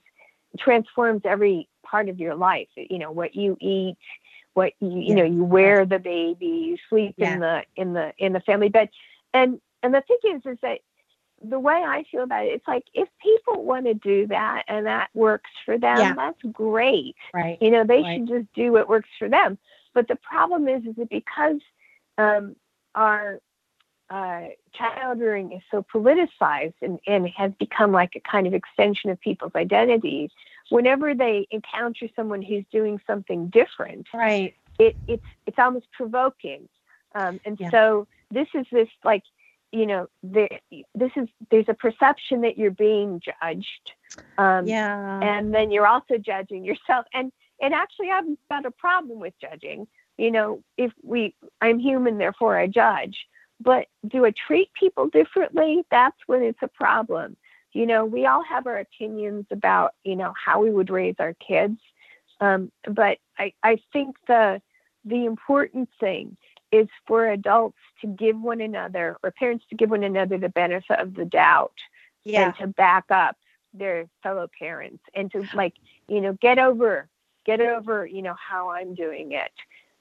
transforms 0.60 1.22
every 1.26 1.68
part 1.84 2.08
of 2.08 2.20
your 2.20 2.36
life. 2.36 2.70
You 2.76 3.00
know, 3.00 3.12
what 3.12 3.36
you 3.36 3.58
eat, 3.60 3.98
what 4.54 4.74
you, 4.80 5.00
you 5.00 5.16
know, 5.16 5.24
you 5.24 5.44
wear 5.44 5.86
the 5.86 6.00
baby, 6.00 6.46
you 6.46 6.78
sleep 6.88 7.16
yeah. 7.18 7.34
in 7.34 7.40
the, 7.40 7.64
in 7.76 7.94
the, 7.94 8.14
in 8.20 8.34
the 8.34 8.42
family 8.42 8.70
bed. 8.70 8.90
And, 9.34 9.60
and 9.84 9.94
the 9.94 10.02
thing 10.02 10.36
is, 10.36 10.42
is 10.46 10.58
that 10.62 10.80
the 11.44 11.60
way 11.60 11.74
I 11.74 12.04
feel 12.12 12.24
about 12.24 12.46
it, 12.46 12.54
it's 12.54 12.68
like 12.68 12.86
if 12.94 13.10
people 13.22 13.64
want 13.64 13.86
to 13.86 13.94
do 13.94 14.28
that 14.28 14.64
and 14.68 14.86
that 14.86 15.10
works 15.14 15.50
for 15.66 15.78
them, 15.78 15.98
yeah. 15.98 16.14
that's 16.14 16.42
great. 16.52 17.16
Right. 17.34 17.58
You 17.62 17.72
know, 17.72 17.84
they 17.84 18.02
right. 18.02 18.20
should 18.20 18.28
just 18.28 18.54
do 18.54 18.72
what 18.74 18.88
works 18.88 19.10
for 19.18 19.28
them. 19.28 19.58
But 19.94 20.08
the 20.08 20.18
problem 20.18 20.68
is, 20.68 20.86
is 20.86 20.96
that 20.98 21.10
because 21.10 21.60
um, 22.18 22.56
our 22.96 23.40
uh, 24.10 24.48
child 24.74 25.20
rearing 25.20 25.54
is 25.54 25.62
so 25.72 25.86
politicized 25.94 26.74
and, 26.82 27.00
and 27.08 27.28
has 27.30 27.52
become 27.60 27.92
like 27.92 28.12
a 28.16 28.20
kind 28.20 28.46
of 28.46 28.54
extension 28.54 29.10
of 29.10 29.20
people's 29.22 29.56
identities, 29.56 30.30
whenever 30.70 31.16
they 31.16 31.48
encounter 31.52 32.08
someone 32.16 32.42
who's 32.42 32.66
doing 32.72 33.00
something 33.08 33.48
different, 33.48 34.08
right, 34.14 34.54
it, 34.80 34.96
it's 35.08 35.26
it's 35.46 35.58
almost 35.58 35.86
provoking. 35.94 36.68
Um, 37.16 37.40
and 37.46 37.60
yeah. 37.60 37.70
so 37.72 38.08
this 38.32 38.48
is 38.54 38.66
this 38.72 38.90
like 39.04 39.24
you 39.72 39.86
know 39.86 40.08
there 40.24 40.50
this 40.94 41.12
is 41.16 41.28
there's 41.50 41.70
a 41.70 41.74
perception 41.74 42.42
that 42.42 42.58
you're 42.58 42.72
being 42.72 43.22
judged 43.22 43.94
um, 44.38 44.68
yeah. 44.68 45.20
and 45.22 45.54
then 45.54 45.72
you're 45.72 45.88
also 45.88 46.18
judging 46.18 46.66
yourself. 46.66 47.06
And 47.14 47.32
and 47.62 47.74
actually 47.74 48.10
i've 48.12 48.26
got 48.50 48.66
a 48.66 48.72
problem 48.72 49.20
with 49.20 49.34
judging. 49.40 49.88
You 50.18 50.32
know 50.32 50.64
if 50.78 50.92
we 51.04 51.36
i'm 51.62 51.80
human 51.80 52.18
therefore 52.18 52.58
i 52.58 52.68
judge. 52.68 53.28
But 53.60 53.88
do 54.08 54.26
i 54.26 54.32
treat 54.32 54.74
people 54.74 55.08
differently? 55.08 55.84
That's 55.92 56.18
when 56.28 56.44
it's 56.44 56.62
a 56.62 56.68
problem. 56.68 57.38
You 57.74 57.86
know 57.86 58.06
we 58.06 58.26
all 58.26 58.44
have 58.44 58.68
our 58.68 58.80
opinions 58.80 59.46
about 59.52 59.94
you 60.04 60.16
know 60.16 60.34
how 60.44 60.62
we 60.62 60.72
would 60.72 60.90
raise 60.90 61.16
our 61.20 61.34
kids. 61.36 61.80
Um, 62.40 62.72
but 62.86 63.20
i 63.38 63.54
i 63.64 63.78
think 63.94 64.16
the 64.28 64.62
the 65.06 65.26
important 65.26 65.90
thing 66.00 66.38
is 66.72 66.88
for 67.06 67.30
adults 67.30 67.78
to 68.02 68.08
give 68.08 68.40
one 68.40 68.62
another 68.62 69.18
or 69.24 69.32
parents 69.32 69.66
to 69.70 69.76
give 69.76 69.90
one 69.90 70.04
another 70.04 70.38
the 70.38 70.50
benefit 70.50 71.00
of 71.00 71.14
the 71.16 71.26
doubt 71.26 71.74
yeah. 72.24 72.46
and 72.46 72.56
to 72.56 72.68
back 72.68 73.06
up 73.10 73.36
their 73.74 74.08
fellow 74.24 74.50
parents 74.60 75.04
and 75.16 75.32
to 75.32 75.48
like 75.54 75.74
you 76.08 76.22
know 76.22 76.34
get 76.42 76.60
over 76.60 77.08
get 77.46 77.62
over 77.62 78.06
you 78.06 78.22
know 78.22 78.36
how 78.36 78.70
i'm 78.70 78.94
doing 78.94 79.32
it 79.32 79.52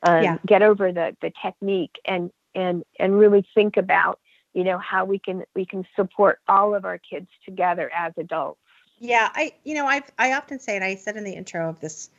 um, 0.03 0.23
yeah. 0.23 0.39
get 0.47 0.63
over 0.63 0.93
the 0.93 1.17
the 1.23 1.33
technique 1.43 1.97
and 2.05 2.33
and 2.55 2.85
and 2.99 3.19
really 3.19 3.47
think 3.55 3.77
about 3.77 4.19
you 4.55 4.65
know 4.65 4.79
how 4.79 5.05
we 5.05 5.19
can 5.19 5.45
we 5.55 5.65
can 5.65 5.87
support 5.95 6.41
all 6.49 6.75
of 6.75 6.85
our 6.85 6.99
kids 6.99 7.29
together 7.45 7.91
as 7.95 8.13
adults 8.17 8.61
yeah 8.99 9.29
i 9.35 9.53
you 9.65 9.75
know 9.75 9.87
i 9.87 10.03
i 10.19 10.33
often 10.33 10.59
say 10.59 10.75
and 10.75 10.85
i 10.85 10.97
said 10.97 11.17
in 11.17 11.25
the 11.25 11.33
intro 11.33 11.69
of 11.69 11.79
this 11.81 12.11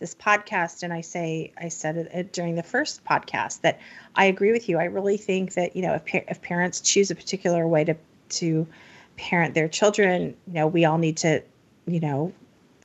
this 0.00 0.14
podcast 0.14 0.82
and 0.82 0.92
I 0.92 1.02
say 1.02 1.52
I 1.56 1.68
said 1.68 1.96
it 1.96 2.32
during 2.32 2.56
the 2.56 2.62
first 2.62 3.04
podcast 3.04 3.60
that 3.60 3.78
I 4.16 4.24
agree 4.24 4.50
with 4.50 4.68
you. 4.68 4.78
I 4.78 4.84
really 4.84 5.16
think 5.16 5.54
that 5.54 5.76
you 5.76 5.82
know 5.82 5.94
if 5.94 6.02
if 6.12 6.42
parents 6.42 6.80
choose 6.80 7.10
a 7.10 7.14
particular 7.14 7.68
way 7.68 7.84
to 7.84 7.94
to 8.30 8.66
parent 9.16 9.54
their 9.54 9.68
children, 9.68 10.34
you 10.48 10.54
know 10.54 10.66
we 10.66 10.84
all 10.84 10.98
need 10.98 11.18
to 11.18 11.42
you 11.86 12.00
know 12.00 12.32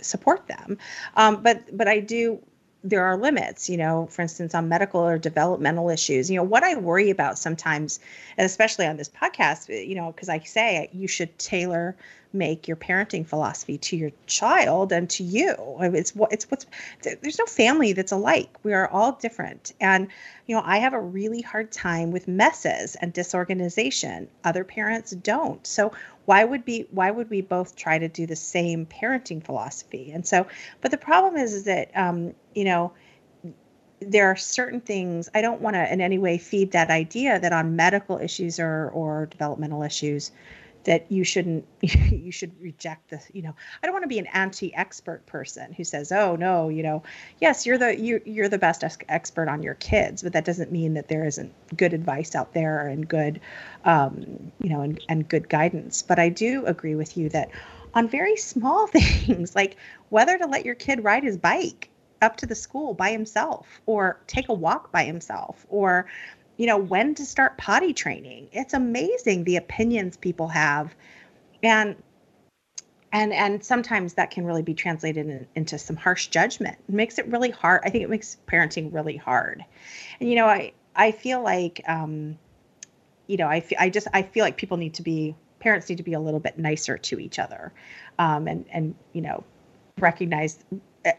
support 0.02 0.48
them. 0.48 0.78
Um, 1.16 1.42
but 1.42 1.76
but 1.76 1.88
I 1.88 2.02
do 2.02 2.40
there 2.86 3.04
are 3.04 3.18
limits, 3.18 3.68
you 3.68 3.78
know, 3.78 4.08
for 4.12 4.22
instance, 4.22 4.54
on 4.54 4.70
medical 4.70 5.02
or 5.02 5.18
developmental 5.18 5.90
issues. 5.90 6.30
You 6.30 6.38
know, 6.38 6.44
what 6.44 6.64
I 6.64 6.76
worry 6.76 7.10
about 7.10 7.40
sometimes, 7.40 8.00
and 8.38 8.46
especially 8.46 8.86
on 8.86 8.96
this 8.96 9.10
podcast, 9.10 9.88
you 9.88 9.96
know, 9.96 10.12
because 10.12 10.30
I 10.30 10.40
say 10.40 10.90
you 10.94 11.08
should 11.08 11.38
tailor 11.40 11.96
make 12.32 12.68
your 12.68 12.78
parenting 12.78 13.26
philosophy 13.26 13.78
to 13.78 13.98
your 13.98 14.12
child 14.28 14.92
and 14.92 15.10
to 15.10 15.24
you. 15.24 15.56
It's 15.80 16.14
what 16.16 16.32
it's 16.32 16.50
what's 16.52 16.68
there's 17.02 17.40
no 17.40 17.46
family 17.46 17.94
that's 17.94 18.12
alike. 18.12 18.50
We 18.62 18.74
are 18.74 18.88
all 18.88 19.14
different. 19.14 19.74
And 19.82 20.10
you 20.46 20.56
know, 20.56 20.62
I 20.64 20.78
have 20.78 20.94
a 20.94 21.00
really 21.00 21.42
hard 21.42 21.72
time 21.72 22.12
with 22.12 22.28
messes 22.28 22.96
and 22.96 23.12
disorganization. 23.14 24.28
Other 24.44 24.64
parents 24.64 25.12
don't. 25.12 25.66
So 25.66 25.94
why 26.26 26.44
would 26.44 26.66
be 26.66 26.88
why 26.92 27.10
would 27.10 27.30
we 27.30 27.42
both 27.42 27.76
try 27.76 27.98
to 27.98 28.08
do 28.08 28.28
the 28.28 28.36
same 28.36 28.86
parenting 28.86 29.44
philosophy? 29.44 30.12
And 30.12 30.28
so, 30.28 30.46
but 30.82 30.92
the 30.92 30.98
problem 30.98 31.38
is, 31.38 31.54
is 31.54 31.64
that 31.64 31.90
um, 31.96 32.34
you 32.56 32.64
know, 32.64 32.94
there 34.00 34.28
are 34.28 34.36
certain 34.36 34.82
things 34.82 35.30
I 35.34 35.42
don't 35.42 35.62
want 35.62 35.76
to 35.76 35.92
in 35.92 36.02
any 36.02 36.18
way 36.18 36.38
feed 36.38 36.72
that 36.72 36.90
idea 36.90 37.40
that 37.40 37.54
on 37.54 37.76
medical 37.76 38.18
issues 38.18 38.60
or 38.60 38.90
or 38.90 39.28
developmental 39.28 39.84
issues 39.84 40.32
that 40.86 41.12
you 41.12 41.24
shouldn't 41.24 41.66
you 41.82 42.32
should 42.32 42.60
reject 42.62 43.10
this 43.10 43.28
you 43.34 43.42
know 43.42 43.54
i 43.82 43.86
don't 43.86 43.94
want 43.94 44.04
to 44.04 44.08
be 44.10 44.20
an 44.20 44.28
anti-expert 44.28 45.26
person 45.26 45.74
who 45.74 45.84
says 45.84 46.12
oh 46.12 46.36
no 46.36 46.70
you 46.70 46.82
know 46.82 47.04
yes 47.40 47.66
you're 47.66 47.78
the 47.78 48.00
you, 48.00 48.22
you're 48.26 48.50
the 48.50 48.58
best 48.58 48.84
expert 49.10 49.50
on 49.50 49.62
your 49.62 49.74
kids 49.76 50.24
but 50.24 50.34
that 50.34 50.46
doesn't 50.46 50.72
mean 50.72 50.94
that 50.94 51.08
there 51.08 51.26
isn't 51.26 51.52
good 51.76 51.94
advice 51.94 52.36
out 52.36 52.54
there 52.54 52.88
and 52.88 53.08
good 53.08 53.42
um, 53.84 54.52
you 54.60 54.70
know 54.70 54.82
and, 54.82 55.00
and 55.10 55.28
good 55.28 55.50
guidance. 55.50 56.02
But 56.02 56.20
i 56.20 56.30
do 56.30 56.66
agree 56.66 56.96
with 56.96 57.18
you 57.18 57.30
that 57.30 57.50
on 57.94 58.08
very 58.08 58.38
small 58.38 58.88
things 58.88 59.56
like 59.56 59.78
whether 60.10 60.38
to 60.38 60.46
let 60.46 60.66
your 60.66 60.76
kid 60.76 61.04
ride 61.04 61.24
his 61.24 61.38
bike 61.38 61.90
up 62.26 62.36
to 62.38 62.46
the 62.46 62.56
school 62.56 62.94
by 62.94 63.12
himself 63.12 63.82
or 63.86 64.20
take 64.28 64.50
a 64.50 64.54
walk 64.54 64.92
by 64.92 65.06
himself 65.06 65.66
or 65.70 66.08
you 66.58 66.68
know, 66.68 66.78
when 66.78 67.16
to 67.16 67.26
start 67.26 67.58
potty 67.58 67.94
training. 67.94 68.48
It's 68.52 68.74
amazing 68.74 69.44
the 69.44 69.58
opinions 69.58 70.18
people 70.18 70.48
have. 70.48 70.96
And 71.62 71.96
and 73.12 73.34
and 73.34 73.64
sometimes 73.64 74.16
that 74.16 74.32
can 74.32 74.46
really 74.46 74.62
be 74.62 74.74
translated 74.74 75.28
in, 75.28 75.48
into 75.56 75.78
some 75.78 75.96
harsh 75.96 76.28
judgment. 76.28 76.78
It 76.88 76.96
makes 76.96 77.18
it 77.18 77.28
really 77.28 77.50
hard. 77.50 77.82
I 77.84 77.90
think 77.90 78.04
it 78.04 78.10
makes 78.10 78.38
parenting 78.48 78.94
really 78.94 79.18
hard. 79.18 79.64
And 80.20 80.30
you 80.30 80.36
know, 80.36 80.46
I 80.46 80.74
I 80.96 81.12
feel 81.12 81.42
like 81.42 81.82
um 81.88 82.38
you 83.28 83.38
know, 83.38 83.48
I 83.48 83.60
feel, 83.60 83.80
I 83.82 83.90
just 83.90 84.08
I 84.14 84.22
feel 84.22 84.46
like 84.46 84.58
people 84.58 84.78
need 84.78 84.94
to 84.96 85.02
be 85.02 85.36
parents 85.60 85.90
need 85.90 85.98
to 85.98 86.04
be 86.04 86.14
a 86.14 86.20
little 86.20 86.40
bit 86.40 86.58
nicer 86.58 86.98
to 86.98 87.20
each 87.20 87.40
other. 87.40 87.74
Um 88.20 88.48
and 88.48 88.66
and 88.72 88.96
you 89.14 89.22
know, 89.22 89.44
recognize 90.00 90.64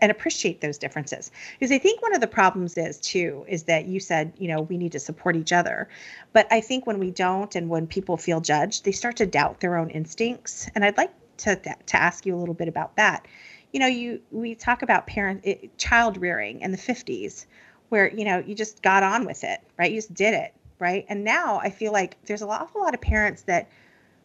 and 0.01 0.11
appreciate 0.11 0.61
those 0.61 0.78
differences. 0.78 1.30
Because 1.59 1.72
i 1.72 1.78
think 1.78 2.03
one 2.03 2.14
of 2.14 2.20
the 2.20 2.26
problems 2.26 2.76
is 2.76 2.99
too 2.99 3.45
is 3.49 3.64
that 3.64 3.87
you 3.87 4.01
said 4.01 4.32
you 4.39 4.49
know 4.49 4.62
we 4.62 4.76
need 4.76 4.93
to 4.93 5.01
support 5.01 5.37
each 5.37 5.53
other. 5.53 5.89
But 6.32 6.47
i 6.51 6.61
think 6.61 6.87
when 6.87 6.99
we 6.99 7.11
don't 7.11 7.55
and 7.55 7.68
when 7.68 7.87
people 7.87 8.16
feel 8.16 8.41
judged 8.41 8.84
they 8.84 8.93
start 8.93 9.16
to 9.16 9.26
doubt 9.26 9.61
their 9.61 9.76
own 9.76 9.91
instincts. 9.91 10.68
And 10.74 10.84
i'd 10.84 10.97
like 10.97 11.12
to 11.39 11.57
to 11.57 11.97
ask 11.97 12.26
you 12.26 12.34
a 12.34 12.39
little 12.39 12.55
bit 12.55 12.68
about 12.68 12.97
that. 12.97 13.26
You 13.72 13.80
know 13.80 13.87
you 13.87 14.20
we 14.30 14.55
talk 14.55 14.82
about 14.82 15.07
parent 15.07 15.43
it, 15.45 15.61
eh, 15.62 15.66
child 15.76 16.16
rearing 16.16 16.61
in 16.61 16.70
the 16.72 16.78
50s 16.78 17.47
where 17.89 18.12
you 18.12 18.24
know 18.24 18.39
you 18.39 18.55
just 18.55 18.82
got 18.82 19.03
on 19.03 19.24
with 19.26 19.45
it 19.45 19.61
right? 19.78 19.91
You 19.91 19.99
just 19.99 20.14
did 20.14 20.34
it 20.34 20.55
right? 20.78 21.07
And 21.09 21.24
now 21.24 21.59
i 21.62 21.70
feel 21.70 21.93
like 21.93 22.16
there's 22.24 22.43
an 22.43 22.49
awful 22.49 22.82
lot 22.82 22.95
of 22.95 23.01
parents 23.01 23.43
that 23.43 23.68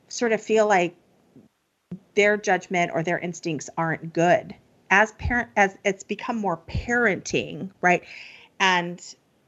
sort 0.09 0.33
of 0.33 0.41
feel 0.41 0.67
like 0.67 0.95
their 2.15 2.37
judgment 2.37 2.91
or 2.93 3.03
their 3.03 3.19
instincts 3.19 3.69
aren't 3.77 4.13
good 4.13 4.55
as 4.91 5.13
parent 5.13 5.49
as 5.55 5.77
it's 5.85 6.03
become 6.03 6.37
more 6.37 6.57
parenting 6.67 7.71
right? 7.81 8.03
And 8.59 9.01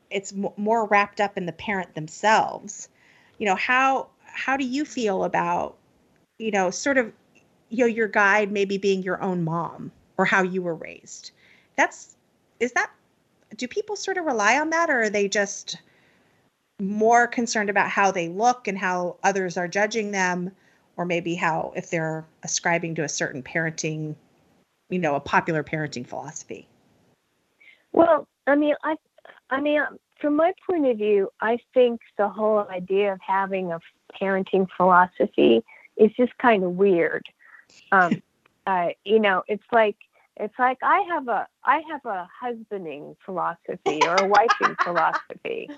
it's 0.10 0.34
more 0.34 0.86
wrapped 0.86 1.20
up 1.20 1.38
in 1.38 1.46
the 1.46 1.52
parent 1.52 1.94
themselves. 1.94 2.88
You 3.38 3.46
know 3.48 3.56
how 3.56 4.08
how 4.24 4.58
do 4.58 4.66
you 4.66 4.86
feel 4.86 5.24
about 5.24 5.78
you 6.40 6.50
know 6.50 6.72
sort 6.72 6.98
of 6.98 7.12
you 7.70 7.80
know 7.80 7.86
your 7.86 8.08
guide 8.08 8.52
maybe 8.52 8.78
being 8.78 9.04
your 9.04 9.22
own 9.22 9.44
mom 9.44 9.92
or 10.18 10.26
how 10.26 10.42
you 10.42 10.62
were 10.62 10.76
raised? 10.76 11.32
That's 11.76 12.16
is 12.60 12.72
that 12.72 12.90
do 13.58 13.68
people 13.68 13.96
sort 13.96 14.18
of 14.18 14.26
rely 14.26 14.60
on 14.60 14.70
that 14.72 14.90
or 14.90 15.04
are 15.04 15.10
they 15.10 15.28
just 15.28 15.78
more 16.80 17.28
concerned 17.28 17.70
about 17.70 17.90
how 17.90 18.12
they 18.12 18.30
look 18.30 18.68
and 18.68 18.78
how 18.78 19.18
others 19.24 19.58
are 19.58 19.68
judging 19.68 20.12
them? 20.12 20.52
Or 20.96 21.06
maybe 21.06 21.36
how 21.36 21.74
if 21.76 21.90
they're 21.90 22.24
ascribing 22.44 22.96
to 22.96 23.04
a 23.04 23.10
certain 23.10 23.42
parenting 23.42 24.16
you 24.90 25.00
know 25.00 25.16
a 25.16 25.20
popular 25.20 25.64
parenting 25.64 26.06
philosophy? 26.06 26.68
Well 27.92 28.28
i 28.48 28.56
mean 28.56 28.76
i 28.84 28.96
i 29.50 29.60
mean 29.60 29.82
from 30.20 30.36
my 30.36 30.54
point 30.68 30.86
of 30.86 30.98
view 30.98 31.30
i 31.42 31.58
think 31.74 32.02
the 32.18 32.28
whole 32.28 32.66
idea 32.70 33.14
of 33.14 33.20
having 33.26 33.72
a 33.72 33.80
parenting 34.20 34.68
philosophy 34.76 35.64
is 35.98 36.12
just 36.18 36.38
kind 36.38 36.64
of 36.64 36.72
weird. 36.72 37.26
Um 37.92 38.22
uh, 38.68 38.90
you 39.04 39.20
know 39.20 39.44
it's 39.48 39.64
like 39.72 39.98
it's 40.38 40.58
like 40.58 40.78
i 40.82 41.02
have 41.10 41.28
a 41.28 41.48
i 41.64 41.82
have 41.90 42.06
a 42.06 42.28
husbanding 42.40 43.16
philosophy 43.26 44.00
or 44.04 44.16
a 44.16 44.30
wifing 44.30 44.76
philosophy. 44.84 45.70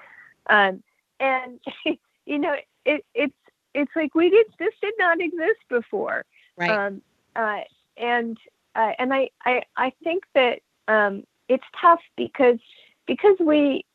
Um 0.49 0.83
and 1.19 1.59
you 2.25 2.39
know 2.39 2.55
it 2.85 3.05
it's 3.13 3.33
it's 3.73 3.91
like 3.95 4.15
we 4.15 4.29
did 4.29 4.45
this 4.59 4.73
did 4.81 4.93
not 4.97 5.19
exist 5.19 5.59
before. 5.69 6.23
Right. 6.57 6.71
Um 6.71 7.01
uh 7.35 7.61
and 7.97 8.37
uh, 8.75 8.91
and 8.99 9.13
I, 9.13 9.29
I 9.45 9.63
I 9.77 9.93
think 10.03 10.23
that 10.33 10.59
um, 10.87 11.23
it's 11.47 11.63
tough 11.79 12.01
because 12.17 12.59
because 13.07 13.37
we 13.39 13.85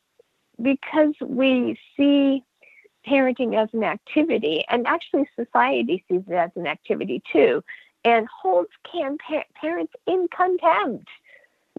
because 0.61 1.13
we 1.21 1.77
see 1.97 2.43
parenting 3.07 3.61
as 3.61 3.69
an 3.73 3.83
activity, 3.83 4.63
and 4.69 4.85
actually 4.87 5.27
society 5.35 6.03
sees 6.09 6.21
it 6.27 6.33
as 6.33 6.51
an 6.55 6.67
activity 6.67 7.21
too, 7.31 7.63
and 8.03 8.27
holds 8.27 8.71
can 8.91 9.17
pa- 9.17 9.43
parents 9.55 9.93
in 10.07 10.27
contempt. 10.35 11.07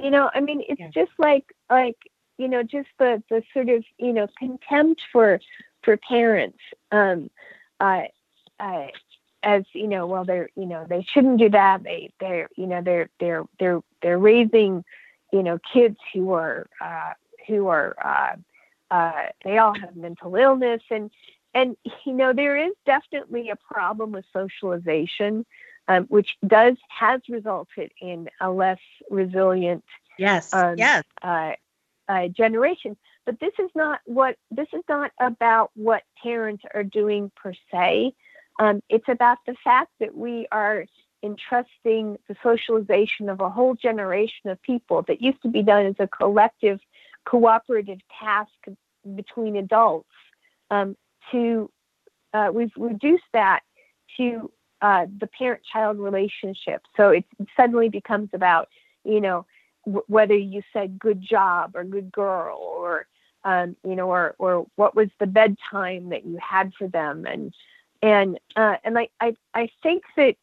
You 0.00 0.10
know, 0.10 0.30
I 0.34 0.40
mean, 0.40 0.62
it's 0.68 0.80
yeah. 0.80 0.90
just 0.92 1.12
like 1.18 1.44
like 1.70 1.96
you 2.38 2.48
know, 2.48 2.62
just 2.62 2.88
the 2.98 3.22
the 3.28 3.42
sort 3.52 3.68
of 3.68 3.84
you 3.98 4.12
know 4.12 4.26
contempt 4.38 5.02
for 5.12 5.40
for 5.82 5.96
parents. 5.96 6.58
Um, 6.90 7.30
uh, 7.80 8.02
uh, 8.60 8.86
as 9.42 9.64
you 9.72 9.88
know, 9.88 10.06
well, 10.06 10.24
they're 10.24 10.48
you 10.56 10.66
know 10.66 10.86
they 10.88 11.04
shouldn't 11.12 11.38
do 11.38 11.50
that. 11.50 11.82
They 11.82 12.12
they're 12.20 12.48
you 12.56 12.66
know 12.66 12.82
they're 12.82 13.08
they're 13.20 13.44
they're 13.58 13.80
they're 14.02 14.18
raising 14.18 14.84
you 15.32 15.42
know 15.42 15.58
kids 15.72 15.96
who 16.12 16.32
are 16.32 16.68
uh, 16.80 17.12
who 17.46 17.68
are 17.68 17.96
uh, 18.02 18.94
uh, 18.94 19.26
they 19.44 19.58
all 19.58 19.74
have 19.74 19.96
mental 19.96 20.34
illness 20.36 20.82
and 20.90 21.10
and 21.54 21.76
you 22.04 22.12
know 22.12 22.32
there 22.32 22.56
is 22.56 22.72
definitely 22.86 23.50
a 23.50 23.56
problem 23.56 24.12
with 24.12 24.24
socialization, 24.32 25.44
um, 25.88 26.04
which 26.04 26.36
does 26.46 26.76
has 26.88 27.20
resulted 27.28 27.92
in 28.00 28.28
a 28.40 28.50
less 28.50 28.80
resilient 29.10 29.84
yes 30.18 30.52
um, 30.54 30.74
yes 30.76 31.04
uh, 31.22 31.52
uh, 32.08 32.28
generation. 32.28 32.96
But 33.24 33.38
this 33.38 33.52
is 33.58 33.70
not 33.74 34.00
what 34.04 34.36
this 34.50 34.68
is 34.72 34.82
not 34.88 35.12
about 35.20 35.70
what 35.74 36.02
parents 36.22 36.64
are 36.74 36.84
doing 36.84 37.30
per 37.36 37.52
se. 37.70 38.14
Um, 38.58 38.82
it's 38.88 39.08
about 39.08 39.38
the 39.46 39.54
fact 39.64 39.90
that 40.00 40.14
we 40.14 40.46
are 40.52 40.86
entrusting 41.22 42.18
the 42.28 42.36
socialization 42.42 43.28
of 43.28 43.40
a 43.40 43.48
whole 43.48 43.74
generation 43.74 44.50
of 44.50 44.60
people 44.62 45.02
that 45.02 45.22
used 45.22 45.40
to 45.42 45.48
be 45.48 45.62
done 45.62 45.86
as 45.86 45.94
a 45.98 46.08
collective, 46.08 46.80
cooperative 47.24 47.98
task 48.20 48.50
between 49.14 49.56
adults 49.56 50.08
um, 50.70 50.96
to 51.30 51.70
uh, 52.34 52.50
we've 52.52 52.72
reduced 52.76 53.24
that 53.32 53.60
to 54.16 54.50
uh, 54.80 55.06
the 55.20 55.26
parent-child 55.26 55.98
relationship. 55.98 56.82
So 56.96 57.10
it 57.10 57.24
suddenly 57.56 57.88
becomes 57.88 58.30
about 58.32 58.68
you 59.04 59.20
know 59.20 59.46
w- 59.86 60.04
whether 60.08 60.36
you 60.36 60.62
said 60.72 60.98
good 60.98 61.20
job 61.20 61.72
or 61.74 61.84
good 61.84 62.10
girl 62.10 62.58
or 62.58 63.06
um, 63.44 63.76
you 63.84 63.94
know 63.94 64.08
or 64.08 64.34
or 64.38 64.66
what 64.76 64.96
was 64.96 65.08
the 65.20 65.26
bedtime 65.26 66.08
that 66.08 66.24
you 66.24 66.38
had 66.38 66.72
for 66.78 66.88
them 66.88 67.26
and 67.26 67.54
and 68.02 68.38
uh, 68.56 68.76
and 68.84 68.98
I, 68.98 69.08
I 69.20 69.34
I 69.54 69.68
think 69.82 70.02
that 70.16 70.34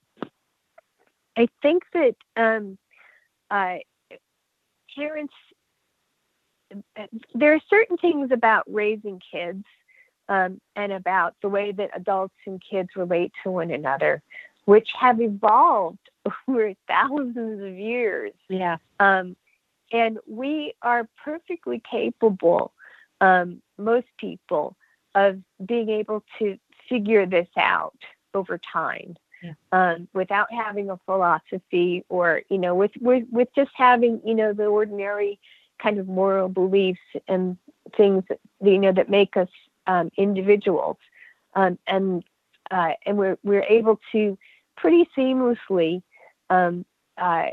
I 1.37 1.47
think 1.61 1.83
that 1.93 2.15
um, 2.35 2.77
uh, 3.51 3.77
parents 4.95 5.33
there 7.33 7.53
are 7.53 7.61
certain 7.69 7.97
things 7.97 8.31
about 8.31 8.63
raising 8.67 9.21
kids 9.31 9.63
um, 10.27 10.61
and 10.75 10.91
about 10.91 11.35
the 11.41 11.49
way 11.49 11.71
that 11.71 11.89
adults 11.95 12.35
and 12.45 12.61
kids 12.61 12.89
relate 12.95 13.31
to 13.43 13.51
one 13.51 13.71
another, 13.71 14.21
which 14.65 14.89
have 14.99 15.19
evolved 15.19 15.97
over 16.47 16.73
thousands 16.87 17.63
of 17.63 17.75
years. 17.77 18.33
Yeah. 18.47 18.77
Um, 18.99 19.35
and 19.91 20.19
we 20.27 20.73
are 20.83 21.09
perfectly 21.23 21.81
capable, 21.89 22.73
um, 23.21 23.61
most 23.79 24.07
people, 24.19 24.75
of 25.15 25.39
being 25.65 25.89
able 25.89 26.23
to 26.37 26.57
figure 26.89 27.25
this 27.25 27.47
out 27.57 27.97
over 28.33 28.59
time 28.71 29.15
yeah. 29.43 29.53
um, 29.71 30.07
without 30.13 30.51
having 30.51 30.89
a 30.89 30.99
philosophy 31.05 32.03
or 32.09 32.41
you 32.49 32.57
know 32.57 32.75
with, 32.75 32.91
with 32.99 33.23
with 33.31 33.47
just 33.55 33.71
having 33.75 34.21
you 34.25 34.35
know 34.35 34.53
the 34.53 34.65
ordinary 34.65 35.39
kind 35.81 35.97
of 35.97 36.07
moral 36.07 36.49
beliefs 36.49 36.99
and 37.27 37.57
things 37.95 38.23
that, 38.29 38.39
you 38.61 38.77
know 38.77 38.91
that 38.91 39.09
make 39.09 39.37
us 39.37 39.49
um, 39.87 40.11
individuals 40.17 40.97
um, 41.55 41.77
and 41.87 42.23
uh, 42.71 42.91
and 43.05 43.17
we're 43.17 43.37
we're 43.43 43.63
able 43.63 43.99
to 44.11 44.37
pretty 44.77 45.07
seamlessly 45.17 46.01
um, 46.49 46.85
uh, 47.17 47.47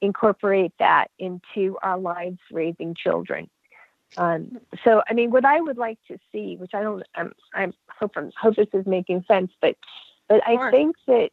incorporate 0.00 0.72
that 0.78 1.10
into 1.18 1.76
our 1.82 1.98
lives 1.98 2.38
raising 2.50 2.94
children 2.94 3.48
um, 4.16 4.58
so, 4.84 5.02
I 5.08 5.14
mean, 5.14 5.30
what 5.30 5.44
I 5.44 5.60
would 5.60 5.78
like 5.78 5.98
to 6.08 6.18
see, 6.30 6.56
which 6.56 6.72
I 6.74 6.82
don't, 6.82 7.02
I'm, 7.14 7.32
I'm 7.54 7.72
hope, 7.88 8.12
I'm, 8.16 8.30
hope 8.40 8.56
this 8.56 8.68
is 8.72 8.86
making 8.86 9.24
sense, 9.26 9.52
but, 9.60 9.76
but 10.28 10.46
I 10.46 10.70
think 10.70 10.96
that, 11.06 11.30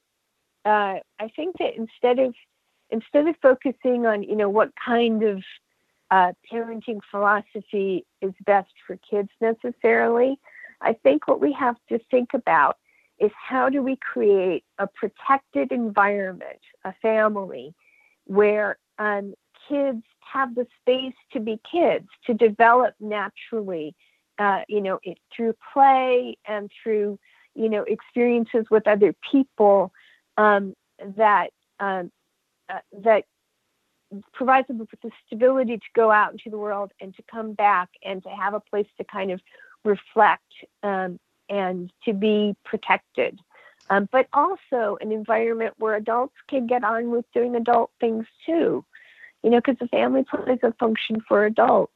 uh, 0.65 0.99
I 1.19 1.27
think 1.35 1.57
that 1.59 1.75
instead 1.75 2.19
of, 2.19 2.33
instead 2.89 3.27
of 3.27 3.35
focusing 3.41 4.05
on, 4.05 4.23
you 4.23 4.35
know, 4.35 4.49
what 4.49 4.71
kind 4.83 5.23
of 5.23 5.43
uh, 6.11 6.31
parenting 6.51 6.99
philosophy 7.11 8.05
is 8.21 8.33
best 8.45 8.71
for 8.87 8.97
kids 9.09 9.29
necessarily, 9.41 10.39
I 10.81 10.93
think 10.93 11.27
what 11.27 11.41
we 11.41 11.51
have 11.53 11.75
to 11.89 11.99
think 12.09 12.29
about 12.33 12.77
is 13.19 13.31
how 13.35 13.69
do 13.69 13.81
we 13.81 13.97
create 13.97 14.63
a 14.77 14.87
protected 14.87 15.71
environment, 15.71 16.59
a 16.85 16.93
family, 17.01 17.73
where 18.25 18.77
um, 18.97 19.33
kids 19.69 20.03
have 20.19 20.55
the 20.55 20.67
space 20.81 21.13
to 21.33 21.39
be 21.39 21.59
kids, 21.69 22.07
to 22.25 22.33
develop 22.33 22.93
naturally, 22.99 23.95
uh, 24.37 24.61
you 24.67 24.81
know, 24.81 24.99
it, 25.03 25.17
through 25.35 25.55
play 25.73 26.37
and 26.47 26.71
through, 26.81 27.19
you 27.55 27.69
know, 27.69 27.83
experiences 27.83 28.65
with 28.69 28.87
other 28.87 29.15
people 29.31 29.91
um, 30.37 30.75
that 31.17 31.51
um, 31.79 32.11
uh, 32.69 32.79
that 33.01 33.25
provides 34.33 34.67
them 34.67 34.79
with 34.79 34.89
the 35.01 35.11
stability 35.25 35.77
to 35.77 35.85
go 35.95 36.11
out 36.11 36.31
into 36.31 36.49
the 36.49 36.57
world 36.57 36.91
and 36.99 37.15
to 37.15 37.23
come 37.29 37.53
back 37.53 37.89
and 38.03 38.23
to 38.23 38.29
have 38.29 38.53
a 38.53 38.59
place 38.59 38.87
to 38.97 39.03
kind 39.03 39.31
of 39.31 39.39
reflect 39.85 40.51
um, 40.83 41.19
and 41.49 41.91
to 42.05 42.13
be 42.13 42.55
protected. 42.63 43.39
Um, 43.91 44.07
but 44.11 44.27
also 44.33 44.97
an 45.01 45.11
environment 45.11 45.73
where 45.77 45.95
adults 45.95 46.35
can 46.47 46.67
get 46.67 46.83
on 46.83 47.09
with 47.09 47.25
doing 47.33 47.55
adult 47.55 47.91
things 47.99 48.25
too, 48.45 48.85
you 49.43 49.49
know, 49.49 49.57
because 49.57 49.77
the 49.79 49.87
family 49.87 50.23
plays 50.23 50.59
a 50.63 50.73
function 50.73 51.21
for 51.27 51.45
adults. 51.45 51.93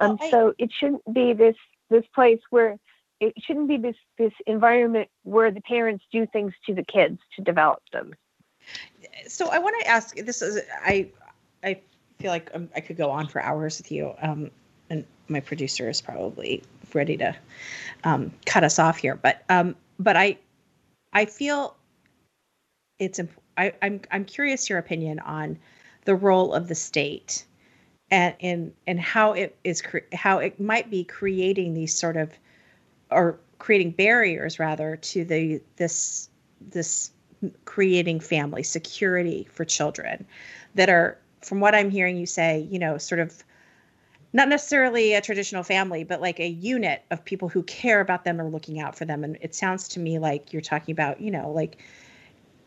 Um, 0.00 0.18
I, 0.20 0.30
so 0.30 0.54
it 0.58 0.70
shouldn't 0.78 1.02
be 1.12 1.32
this 1.32 1.56
this 1.90 2.04
place 2.14 2.40
where 2.50 2.78
it 3.20 3.34
shouldn't 3.38 3.68
be 3.68 3.76
this 3.76 3.96
this 4.18 4.32
environment 4.46 5.08
where 5.24 5.50
the 5.50 5.60
parents 5.60 6.04
do 6.10 6.26
things 6.26 6.52
to 6.66 6.74
the 6.74 6.82
kids 6.82 7.18
to 7.36 7.42
develop 7.42 7.82
them. 7.92 8.14
So 9.28 9.48
I 9.48 9.58
want 9.58 9.76
to 9.82 9.88
ask. 9.88 10.16
This 10.16 10.42
is 10.42 10.62
I 10.82 11.10
I 11.62 11.80
feel 12.18 12.30
like 12.30 12.50
um, 12.54 12.68
I 12.74 12.80
could 12.80 12.96
go 12.96 13.10
on 13.10 13.26
for 13.26 13.42
hours 13.42 13.78
with 13.78 13.92
you. 13.92 14.14
Um, 14.20 14.50
and 14.88 15.04
my 15.28 15.40
producer 15.40 15.88
is 15.88 16.00
probably 16.00 16.62
ready 16.92 17.16
to 17.18 17.36
um, 18.04 18.32
cut 18.44 18.64
us 18.64 18.78
off 18.78 18.98
here. 18.98 19.14
But 19.14 19.42
um, 19.48 19.76
but 19.98 20.16
I 20.16 20.38
I 21.12 21.26
feel 21.26 21.76
it's 22.98 23.18
imp- 23.18 23.40
I, 23.56 23.72
I'm 23.82 24.00
I'm 24.10 24.24
curious 24.24 24.68
your 24.68 24.78
opinion 24.78 25.18
on 25.20 25.58
the 26.10 26.16
role 26.16 26.52
of 26.52 26.66
the 26.66 26.74
state 26.74 27.44
and 28.10 28.34
and 28.40 28.72
and 28.88 28.98
how 28.98 29.32
it 29.32 29.56
is 29.62 29.80
cre- 29.80 30.10
how 30.12 30.38
it 30.38 30.58
might 30.58 30.90
be 30.90 31.04
creating 31.04 31.72
these 31.72 31.94
sort 31.94 32.16
of 32.16 32.32
or 33.12 33.38
creating 33.58 33.92
barriers 33.92 34.58
rather 34.58 34.96
to 34.96 35.24
the 35.24 35.62
this 35.76 36.28
this 36.60 37.12
creating 37.64 38.18
family 38.18 38.64
security 38.64 39.46
for 39.52 39.64
children 39.64 40.26
that 40.74 40.88
are 40.88 41.16
from 41.42 41.60
what 41.60 41.76
I'm 41.76 41.90
hearing 41.90 42.16
you 42.16 42.26
say, 42.26 42.66
you 42.68 42.80
know, 42.80 42.98
sort 42.98 43.20
of 43.20 43.44
not 44.32 44.48
necessarily 44.48 45.14
a 45.14 45.20
traditional 45.20 45.62
family, 45.62 46.02
but 46.02 46.20
like 46.20 46.40
a 46.40 46.48
unit 46.48 47.04
of 47.12 47.24
people 47.24 47.48
who 47.48 47.62
care 47.62 48.00
about 48.00 48.24
them 48.24 48.40
or 48.40 48.50
looking 48.50 48.80
out 48.80 48.98
for 48.98 49.04
them. 49.04 49.22
And 49.22 49.38
it 49.40 49.54
sounds 49.54 49.86
to 49.90 50.00
me 50.00 50.18
like 50.18 50.52
you're 50.52 50.60
talking 50.60 50.90
about, 50.90 51.20
you 51.20 51.30
know, 51.30 51.52
like 51.52 51.78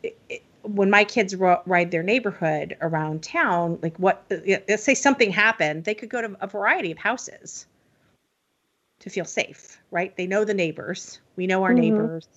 it, 0.01 0.43
when 0.64 0.89
my 0.89 1.03
kids 1.03 1.36
ro- 1.36 1.61
ride 1.66 1.91
their 1.91 2.03
neighborhood 2.03 2.76
around 2.82 3.24
town, 3.24 3.80
like 3.82 3.97
what, 3.97 4.24
let's 4.30 4.84
say 4.84 4.95
something 4.95 5.32
happened, 5.32 5.84
they 5.84 5.93
could 5.93 6.09
go 6.09 6.22
to 6.22 6.36
a 6.41 6.47
variety 6.47 6.91
of 6.91 6.97
houses 6.97 7.68
to 8.99 9.09
feel 9.09 9.26
safe, 9.26 9.80
right? 9.91 10.16
They 10.16 10.28
know 10.28 10.45
the 10.45 10.53
neighbors. 10.53 11.20
We 11.36 11.47
know 11.47 11.64
our 11.64 11.72
mm-hmm. 11.72 11.82
neighbors. 11.82 12.28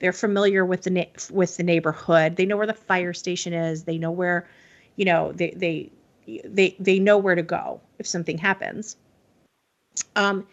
They're 0.00 0.12
familiar 0.12 0.64
with 0.64 0.82
the 0.82 0.90
na- 0.90 1.04
with 1.30 1.56
the 1.56 1.62
neighborhood. 1.62 2.36
They 2.36 2.44
know 2.44 2.56
where 2.56 2.66
the 2.66 2.74
fire 2.74 3.12
station 3.12 3.52
is. 3.52 3.84
They 3.84 3.98
know 3.98 4.10
where 4.10 4.48
you 4.96 5.04
know 5.04 5.32
they 5.32 5.50
they 5.50 5.90
they 6.44 6.76
they 6.78 6.98
know 6.98 7.18
where 7.18 7.34
to 7.34 7.42
go 7.42 7.80
if 7.98 8.06
something 8.06 8.38
happens 8.38 8.96
um, 10.16 10.46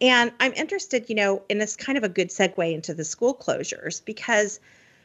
and 0.00 0.32
i'm 0.40 0.52
interested 0.54 1.08
you 1.08 1.14
know 1.14 1.42
and 1.48 1.62
it's 1.62 1.76
kind 1.76 1.96
of 1.98 2.04
a 2.04 2.08
good 2.08 2.28
segue 2.28 2.72
into 2.72 2.94
the 2.94 3.04
school 3.04 3.34
closures 3.34 4.04
because 4.04 4.60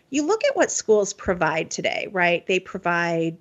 you 0.09 0.25
look 0.25 0.43
at 0.45 0.55
what 0.55 0.71
schools 0.71 1.13
provide 1.13 1.69
today 1.71 2.07
right? 2.11 2.45
They 2.47 2.59
provide 2.59 3.37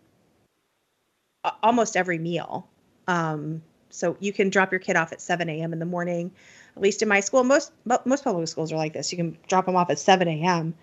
almost 1.62 1.96
every 1.96 2.18
meal. 2.18 2.68
Um, 3.06 3.62
so 3.90 4.16
you 4.20 4.32
can 4.32 4.50
drop 4.50 4.72
your 4.72 4.80
kid 4.80 4.96
off 4.96 5.12
at 5.12 5.20
7 5.20 5.48
a.m 5.48 5.72
in 5.72 5.78
the 5.78 5.86
morning. 5.86 6.32
At 6.76 6.82
least 6.82 7.02
in 7.02 7.08
my 7.08 7.20
school 7.20 7.44
most 7.44 7.72
most 8.04 8.24
public 8.24 8.48
schools 8.48 8.72
are 8.72 8.76
like 8.76 8.92
this. 8.92 9.12
You 9.12 9.16
can 9.16 9.38
drop 9.48 9.66
them 9.66 9.76
off 9.76 9.90
at 9.90 9.98
7 9.98 10.26
a.m 10.28 10.74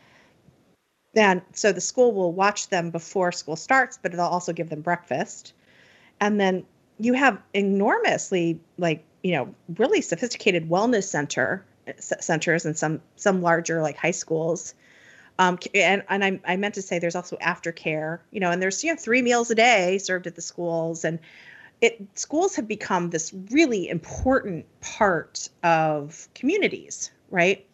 then 1.13 1.43
so 1.53 1.71
the 1.71 1.81
school 1.81 2.11
will 2.11 2.33
watch 2.33 2.69
them 2.69 2.89
before 2.89 3.31
school 3.31 3.55
starts 3.55 3.99
but 4.01 4.13
it'll 4.13 4.25
also 4.25 4.53
give 4.53 4.69
them 4.69 4.81
breakfast. 4.81 5.53
And 6.19 6.39
then 6.39 6.65
you 6.99 7.13
have 7.13 7.39
enormously 7.53 8.59
like 8.77 9.03
you 9.21 9.33
know 9.33 9.53
really 9.77 10.01
sophisticated 10.01 10.69
wellness 10.69 11.03
center 11.03 11.65
centers 11.99 12.65
and 12.65 12.77
some 12.77 13.01
some 13.15 13.41
larger 13.41 13.81
like 13.81 13.97
high 13.97 14.11
schools 14.11 14.73
um, 15.39 15.57
and 15.73 16.03
and 16.09 16.23
I, 16.23 16.39
I 16.45 16.57
meant 16.57 16.75
to 16.75 16.81
say 16.81 16.99
there's 16.99 17.15
also 17.15 17.37
aftercare 17.37 18.19
you 18.31 18.39
know 18.39 18.51
and 18.51 18.61
there's 18.61 18.83
you 18.83 18.91
know 18.91 18.97
three 18.97 19.21
meals 19.21 19.49
a 19.51 19.55
day 19.55 19.97
served 19.97 20.27
at 20.27 20.35
the 20.35 20.41
schools 20.41 21.05
and 21.05 21.19
it 21.81 22.01
schools 22.15 22.55
have 22.55 22.67
become 22.67 23.09
this 23.09 23.33
really 23.51 23.89
important 23.89 24.65
part 24.81 25.49
of 25.63 26.27
communities 26.35 27.11
right 27.29 27.65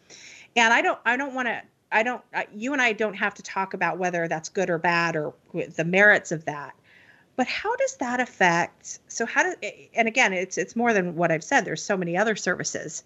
and 0.56 0.72
i 0.72 0.82
don't 0.82 0.98
i 1.04 1.16
don't 1.16 1.34
want 1.34 1.48
to 1.48 1.62
I 1.92 2.02
don't, 2.02 2.22
you 2.54 2.72
and 2.72 2.80
I 2.80 2.92
don't 2.92 3.14
have 3.14 3.34
to 3.34 3.42
talk 3.42 3.74
about 3.74 3.98
whether 3.98 4.28
that's 4.28 4.48
good 4.48 4.70
or 4.70 4.78
bad 4.78 5.16
or 5.16 5.34
the 5.52 5.84
merits 5.84 6.30
of 6.32 6.44
that. 6.44 6.74
But 7.36 7.46
how 7.46 7.74
does 7.76 7.96
that 7.96 8.20
affect? 8.20 8.98
So 9.08 9.26
how 9.26 9.42
does, 9.42 9.56
and 9.94 10.06
again, 10.06 10.32
it's 10.32 10.58
it's 10.58 10.76
more 10.76 10.92
than 10.92 11.16
what 11.16 11.32
I've 11.32 11.44
said. 11.44 11.64
There's 11.64 11.82
so 11.82 11.96
many 11.96 12.16
other 12.16 12.36
services, 12.36 13.02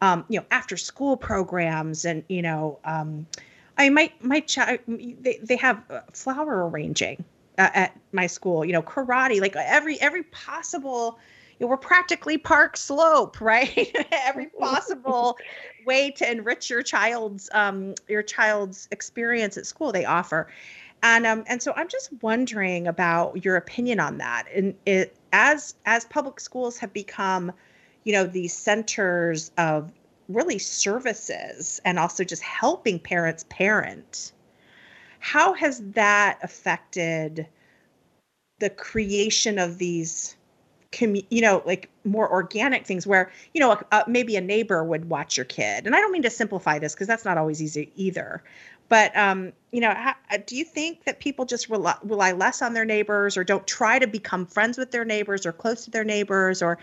um, 0.00 0.24
you 0.28 0.40
know, 0.40 0.46
after 0.50 0.76
school 0.76 1.16
programs, 1.16 2.04
and 2.04 2.24
you 2.28 2.40
know, 2.40 2.78
um, 2.84 3.26
I 3.78 3.88
might 3.88 4.22
my 4.22 4.40
child 4.40 4.80
they 4.86 5.40
they 5.42 5.56
have 5.56 5.82
uh, 5.90 6.00
flower 6.12 6.68
arranging 6.68 7.24
uh, 7.58 7.70
at 7.74 7.98
my 8.12 8.26
school. 8.26 8.64
You 8.64 8.72
know, 8.72 8.82
karate, 8.82 9.40
like 9.40 9.56
every 9.56 10.00
every 10.00 10.22
possible 10.24 11.18
you 11.58 11.66
know, 11.66 11.70
we're 11.70 11.76
practically 11.76 12.36
Park 12.36 12.76
Slope, 12.76 13.40
right? 13.40 13.94
Every 14.12 14.46
possible 14.60 15.36
way 15.86 16.10
to 16.12 16.30
enrich 16.30 16.70
your 16.70 16.82
child's 16.82 17.48
um, 17.52 17.94
your 18.08 18.22
child's 18.22 18.88
experience 18.90 19.56
at 19.56 19.66
school 19.66 19.92
they 19.92 20.04
offer, 20.04 20.48
and 21.02 21.26
um, 21.26 21.44
and 21.46 21.62
so 21.62 21.72
I'm 21.76 21.88
just 21.88 22.10
wondering 22.22 22.86
about 22.86 23.44
your 23.44 23.56
opinion 23.56 24.00
on 24.00 24.18
that. 24.18 24.46
And 24.54 24.74
it 24.86 25.16
as 25.32 25.74
as 25.86 26.04
public 26.04 26.40
schools 26.40 26.78
have 26.78 26.92
become, 26.92 27.52
you 28.04 28.12
know, 28.12 28.24
these 28.24 28.52
centers 28.52 29.50
of 29.58 29.92
really 30.28 30.58
services 30.58 31.80
and 31.84 31.98
also 31.98 32.24
just 32.24 32.42
helping 32.42 32.98
parents 32.98 33.44
parent. 33.48 34.32
How 35.18 35.54
has 35.54 35.80
that 35.92 36.38
affected 36.42 37.46
the 38.60 38.70
creation 38.70 39.58
of 39.58 39.78
these 39.78 40.36
you 41.00 41.40
know 41.40 41.60
like 41.66 41.90
more 42.04 42.30
organic 42.30 42.86
things 42.86 43.04
where 43.04 43.32
you 43.52 43.60
know 43.60 43.76
maybe 44.06 44.36
a 44.36 44.40
neighbor 44.40 44.84
would 44.84 45.08
watch 45.08 45.36
your 45.36 45.44
kid 45.44 45.86
and 45.86 45.96
i 45.96 45.98
don't 45.98 46.12
mean 46.12 46.22
to 46.22 46.30
simplify 46.30 46.78
this 46.78 46.94
because 46.94 47.08
that's 47.08 47.24
not 47.24 47.36
always 47.36 47.60
easy 47.60 47.90
either 47.96 48.44
but 48.88 49.16
um, 49.16 49.52
you 49.72 49.80
know 49.80 49.92
how, 49.94 50.14
uh, 50.30 50.38
do 50.46 50.56
you 50.56 50.64
think 50.64 51.04
that 51.04 51.18
people 51.18 51.46
just 51.46 51.68
rely, 51.68 51.96
rely 52.02 52.32
less 52.32 52.60
on 52.60 52.74
their 52.74 52.84
neighbors 52.84 53.36
or 53.36 53.44
don't 53.44 53.66
try 53.66 53.98
to 53.98 54.06
become 54.06 54.46
friends 54.46 54.76
with 54.76 54.90
their 54.90 55.04
neighbors 55.04 55.46
or 55.46 55.52
close 55.52 55.84
to 55.84 55.90
their 55.90 56.04
neighbors 56.04 56.62
or 56.62 56.78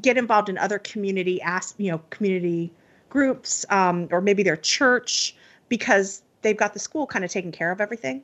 get 0.00 0.16
involved 0.16 0.48
in 0.48 0.58
other 0.58 0.78
community 0.78 1.40
as 1.42 1.74
you 1.78 1.90
know 1.90 2.00
community 2.10 2.72
groups 3.08 3.64
um, 3.70 4.08
or 4.10 4.20
maybe 4.20 4.42
their 4.42 4.56
church 4.56 5.34
because 5.68 6.22
they've 6.42 6.56
got 6.56 6.72
the 6.72 6.78
school 6.78 7.06
kind 7.06 7.24
of 7.24 7.30
taking 7.30 7.52
care 7.52 7.72
of 7.72 7.80
everything 7.80 8.22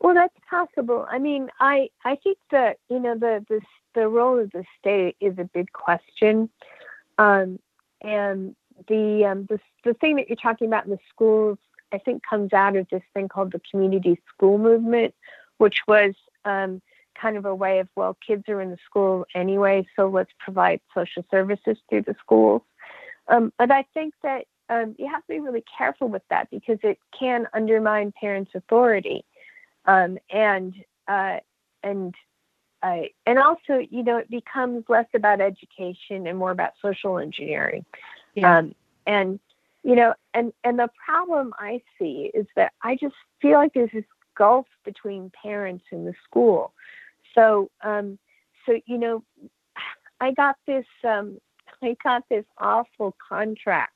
well, 0.00 0.14
that's 0.14 0.36
possible. 0.48 1.06
I 1.10 1.18
mean, 1.18 1.48
I 1.58 1.88
I 2.04 2.16
think 2.16 2.38
that 2.50 2.78
you 2.88 3.00
know 3.00 3.16
the 3.18 3.44
the 3.48 3.60
the 3.94 4.08
role 4.08 4.38
of 4.38 4.50
the 4.52 4.64
state 4.78 5.16
is 5.20 5.38
a 5.38 5.44
big 5.44 5.72
question, 5.72 6.50
um, 7.18 7.58
and 8.02 8.54
the 8.88 9.24
um, 9.24 9.46
the 9.46 9.58
the 9.84 9.94
thing 9.94 10.16
that 10.16 10.28
you're 10.28 10.36
talking 10.36 10.68
about 10.68 10.84
in 10.84 10.90
the 10.90 10.98
schools, 11.08 11.58
I 11.92 11.98
think, 11.98 12.22
comes 12.22 12.52
out 12.52 12.76
of 12.76 12.86
this 12.90 13.02
thing 13.14 13.28
called 13.28 13.52
the 13.52 13.60
community 13.70 14.20
school 14.28 14.58
movement, 14.58 15.14
which 15.58 15.78
was 15.88 16.14
um, 16.44 16.82
kind 17.20 17.36
of 17.36 17.44
a 17.44 17.54
way 17.54 17.78
of 17.80 17.88
well, 17.96 18.16
kids 18.26 18.44
are 18.48 18.60
in 18.60 18.70
the 18.70 18.78
school 18.84 19.26
anyway, 19.34 19.86
so 19.96 20.08
let's 20.08 20.32
provide 20.38 20.80
social 20.94 21.24
services 21.30 21.78
through 21.88 22.02
the 22.02 22.16
schools. 22.20 22.62
Um, 23.28 23.52
but 23.58 23.70
I 23.70 23.84
think 23.94 24.14
that 24.22 24.46
um, 24.68 24.94
you 24.98 25.08
have 25.08 25.22
to 25.22 25.28
be 25.28 25.40
really 25.40 25.64
careful 25.76 26.08
with 26.08 26.22
that 26.30 26.48
because 26.50 26.78
it 26.82 26.98
can 27.18 27.46
undermine 27.54 28.12
parents' 28.20 28.52
authority 28.54 29.24
um, 29.86 30.18
and 30.30 30.74
uh, 31.08 31.38
and 31.82 32.14
uh, 32.82 33.02
and 33.24 33.38
also 33.38 33.78
you 33.90 34.02
know 34.02 34.18
it 34.18 34.30
becomes 34.30 34.84
less 34.88 35.06
about 35.14 35.40
education 35.40 36.26
and 36.26 36.38
more 36.38 36.50
about 36.50 36.72
social 36.82 37.18
engineering 37.18 37.84
yeah. 38.34 38.58
um, 38.58 38.74
and 39.06 39.40
you 39.82 39.94
know 39.94 40.14
and 40.34 40.52
and 40.64 40.78
the 40.78 40.88
problem 41.04 41.54
i 41.58 41.80
see 41.98 42.30
is 42.34 42.46
that 42.56 42.72
i 42.82 42.96
just 42.96 43.14
feel 43.40 43.54
like 43.54 43.72
there's 43.72 43.90
this 43.92 44.04
gulf 44.36 44.66
between 44.84 45.30
parents 45.42 45.84
and 45.90 46.06
the 46.06 46.14
school 46.24 46.72
so 47.36 47.70
um 47.84 48.18
so 48.66 48.78
you 48.86 48.98
know 48.98 49.24
i 50.20 50.32
got 50.32 50.56
this 50.66 50.86
um 51.04 51.38
i 51.82 51.96
got 52.04 52.24
this 52.30 52.44
awful 52.58 53.16
contract 53.28 53.92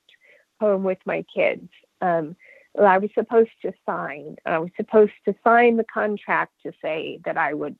home 0.61 0.85
with 0.85 0.99
my 1.07 1.25
kids. 1.35 1.69
Um, 2.01 2.37
I 2.81 2.99
was 2.99 3.11
supposed 3.15 3.51
to 3.63 3.73
sign. 3.85 4.37
I 4.47 4.59
was 4.59 4.71
supposed 4.77 5.13
to 5.27 5.35
sign 5.43 5.77
the 5.77 5.85
contract 5.93 6.53
to 6.65 6.73
say 6.83 7.21
that 7.25 7.37
I 7.37 7.55
would, 7.55 7.77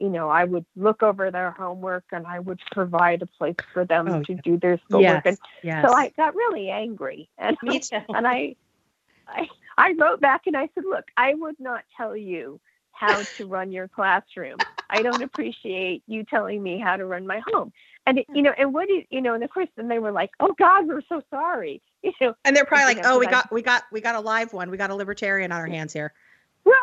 you 0.00 0.10
know, 0.10 0.28
I 0.28 0.44
would 0.44 0.66
look 0.76 1.02
over 1.02 1.30
their 1.30 1.52
homework 1.52 2.04
and 2.12 2.26
I 2.26 2.40
would 2.40 2.60
provide 2.72 3.22
a 3.22 3.26
place 3.26 3.56
for 3.72 3.84
them 3.86 4.06
Oh, 4.08 4.22
to 4.26 4.34
do 4.34 4.58
their 4.58 4.78
schoolwork. 4.84 5.24
Yes. 5.24 5.24
And 5.24 5.38
Yes. 5.62 5.86
so 5.86 5.92
I 5.94 6.10
got 6.16 6.34
really 6.34 6.68
angry, 6.70 7.30
and 7.38 7.56
Me 7.62 7.80
too. 7.80 8.00
and 8.12 8.26
I, 8.26 8.56
I, 9.26 9.48
I 9.78 9.94
wrote 9.98 10.20
back 10.20 10.42
and 10.46 10.56
I 10.56 10.68
said, 10.74 10.84
look, 10.88 11.06
I 11.16 11.34
would 11.34 11.58
not 11.58 11.84
tell 11.96 12.16
you 12.16 12.60
how 12.92 13.24
to 13.36 13.46
run 13.46 13.72
your 13.72 13.88
classroom. 13.88 14.66
I 14.94 15.02
don't 15.02 15.22
appreciate 15.22 16.02
you 16.06 16.24
telling 16.24 16.62
me 16.62 16.78
how 16.78 16.96
to 16.96 17.04
run 17.04 17.26
my 17.26 17.40
home. 17.48 17.72
And 18.06 18.18
it, 18.18 18.26
you 18.34 18.42
know, 18.42 18.52
and 18.56 18.72
what 18.72 18.88
is, 18.90 19.04
you 19.10 19.20
know, 19.20 19.34
and 19.34 19.42
of 19.42 19.50
course, 19.50 19.68
then 19.76 19.88
they 19.88 19.98
were 19.98 20.12
like, 20.12 20.30
"Oh 20.40 20.54
God, 20.58 20.86
we're 20.86 21.02
so 21.08 21.22
sorry." 21.30 21.80
You 22.04 22.12
know, 22.20 22.34
and 22.44 22.54
they're 22.54 22.66
probably 22.66 22.96
like, 22.96 23.02
know, 23.02 23.14
"Oh, 23.14 23.18
we 23.18 23.26
I- 23.26 23.30
got 23.30 23.50
we 23.50 23.62
got 23.62 23.84
we 23.90 24.02
got 24.02 24.14
a 24.14 24.20
live 24.20 24.52
one. 24.52 24.70
We 24.70 24.76
got 24.76 24.90
a 24.90 24.94
libertarian 24.94 25.52
on 25.52 25.58
our 25.58 25.66
hands 25.66 25.92
here." 25.94 26.12
well, 26.64 26.74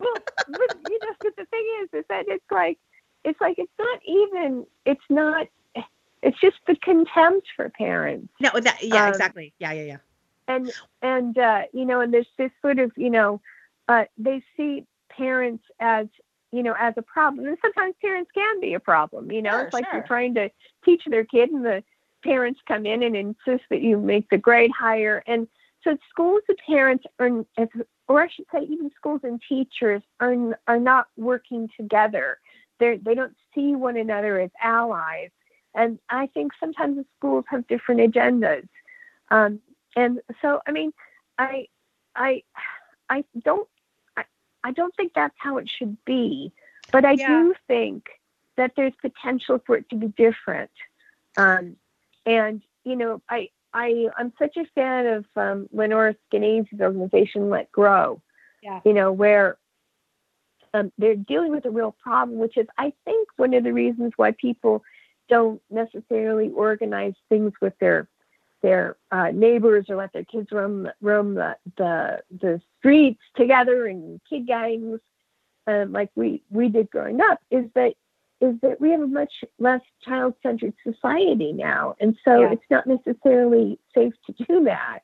well, 0.00 0.14
but 0.48 0.76
you 0.88 0.98
know, 1.00 1.12
but 1.22 1.36
the 1.36 1.44
thing 1.46 1.64
is, 1.82 1.88
is 2.00 2.04
that 2.08 2.24
it's 2.26 2.44
like, 2.50 2.78
it's 3.24 3.40
like 3.40 3.56
it's 3.58 3.72
not 3.78 4.00
even, 4.04 4.66
it's 4.84 5.04
not, 5.08 5.46
it's 6.22 6.40
just 6.40 6.56
the 6.66 6.74
contempt 6.76 7.46
for 7.54 7.68
parents. 7.70 8.32
No, 8.40 8.50
that 8.60 8.82
yeah, 8.82 9.04
Um, 9.04 9.10
exactly. 9.10 9.52
Yeah, 9.60 9.72
yeah, 9.72 9.82
yeah. 9.82 9.96
and 10.48 10.72
and 11.02 11.38
uh, 11.38 11.62
you 11.72 11.84
know, 11.84 12.00
and 12.00 12.12
there's 12.12 12.26
this 12.36 12.50
sort 12.60 12.80
of 12.80 12.90
you 12.96 13.10
know, 13.10 13.40
uh, 13.88 14.04
they 14.18 14.42
see 14.56 14.86
parents 15.08 15.64
as 15.78 16.08
you 16.54 16.62
know 16.62 16.74
as 16.78 16.94
a 16.96 17.02
problem, 17.02 17.46
and 17.46 17.58
sometimes 17.62 17.94
parents 18.00 18.30
can 18.34 18.60
be 18.60 18.74
a 18.74 18.80
problem. 18.80 19.30
You 19.30 19.42
know, 19.42 19.50
Sure, 19.50 19.62
it's 19.62 19.74
like 19.74 19.84
sure. 19.86 19.94
you're 19.94 20.06
trying 20.06 20.34
to 20.34 20.50
teach 20.84 21.02
their 21.06 21.24
kid, 21.24 21.50
and 21.50 21.64
the 21.64 21.82
parents 22.22 22.60
come 22.66 22.86
in 22.86 23.02
and 23.02 23.16
insist 23.16 23.64
that 23.70 23.82
you 23.82 23.98
make 23.98 24.28
the 24.30 24.38
grade 24.38 24.70
higher, 24.78 25.22
and 25.26 25.48
so 25.82 25.96
schools 26.10 26.42
and 26.48 26.58
parents 26.66 27.04
are, 27.18 27.44
or 28.08 28.22
I 28.22 28.28
should 28.28 28.46
say, 28.52 28.62
even 28.62 28.90
schools 28.96 29.20
and 29.24 29.40
teachers 29.48 30.02
are 30.20 30.58
are 30.66 30.80
not 30.80 31.06
working 31.16 31.68
together. 31.78 32.38
They're, 32.80 32.98
they 32.98 33.14
don't 33.14 33.36
see 33.54 33.76
one 33.76 33.96
another 33.96 34.40
as 34.40 34.50
allies, 34.60 35.30
and 35.74 35.98
I 36.08 36.26
think 36.28 36.52
sometimes 36.58 36.96
the 36.96 37.04
schools 37.18 37.44
have 37.48 37.66
different 37.68 38.00
agendas. 38.00 38.66
Um, 39.30 39.60
and 39.96 40.20
so 40.42 40.60
i 40.66 40.72
mean 40.72 40.92
i 41.38 41.66
i 42.16 42.42
i 43.10 43.24
don't 43.44 43.68
I, 44.64 44.72
don't 44.72 44.94
think 44.96 45.12
that's 45.14 45.34
how 45.38 45.58
it 45.58 45.68
should 45.68 45.96
be 46.04 46.52
but 46.92 47.04
i 47.04 47.12
Yeah. 47.12 47.26
do 47.28 47.54
think 47.66 48.06
that 48.56 48.72
there's 48.76 48.94
potential 49.00 49.60
for 49.66 49.76
it 49.76 49.88
to 49.90 49.96
be 49.96 50.08
different 50.08 50.70
um, 51.36 51.76
and 52.26 52.62
you 52.84 52.96
know 52.96 53.22
i 53.28 53.48
i 53.72 54.08
i'm 54.18 54.32
such 54.38 54.56
a 54.56 54.64
fan 54.74 55.06
of 55.06 55.24
um, 55.36 55.68
lenore 55.72 56.14
skenazy's 56.32 56.80
organization 56.80 57.50
let 57.50 57.70
grow 57.72 58.20
Yeah. 58.62 58.80
you 58.84 58.92
know 58.92 59.12
where 59.12 59.58
um, 60.72 60.90
they're 60.98 61.14
dealing 61.14 61.52
with 61.52 61.64
a 61.66 61.70
real 61.70 61.92
problem 62.02 62.38
which 62.38 62.56
is 62.56 62.66
i 62.78 62.92
think 63.04 63.28
one 63.36 63.54
of 63.54 63.64
the 63.64 63.72
reasons 63.72 64.12
why 64.16 64.32
people 64.32 64.82
don't 65.28 65.60
necessarily 65.70 66.50
organize 66.50 67.14
things 67.28 67.52
with 67.60 67.72
their 67.80 68.08
their 68.64 68.96
uh, 69.12 69.30
neighbors 69.30 69.84
or 69.90 69.96
let 69.96 70.10
their 70.14 70.24
kids 70.24 70.50
roam 70.50 70.88
roam 71.02 71.34
the 71.34 71.54
the, 71.76 72.22
the 72.40 72.62
streets 72.78 73.20
together 73.36 73.86
in 73.86 74.18
kid 74.28 74.46
gangs, 74.46 75.00
um, 75.66 75.92
like 75.92 76.10
we 76.14 76.42
we 76.50 76.70
did 76.70 76.90
growing 76.90 77.20
up, 77.20 77.40
is 77.50 77.66
that 77.74 77.92
is 78.40 78.58
that 78.62 78.80
we 78.80 78.90
have 78.90 79.02
a 79.02 79.06
much 79.06 79.44
less 79.58 79.82
child 80.02 80.32
centered 80.42 80.72
society 80.82 81.52
now, 81.52 81.94
and 82.00 82.16
so 82.24 82.40
Yeah. 82.40 82.52
it's 82.52 82.70
not 82.70 82.86
necessarily 82.86 83.78
safe 83.94 84.14
to 84.26 84.44
do 84.46 84.64
that. 84.64 85.00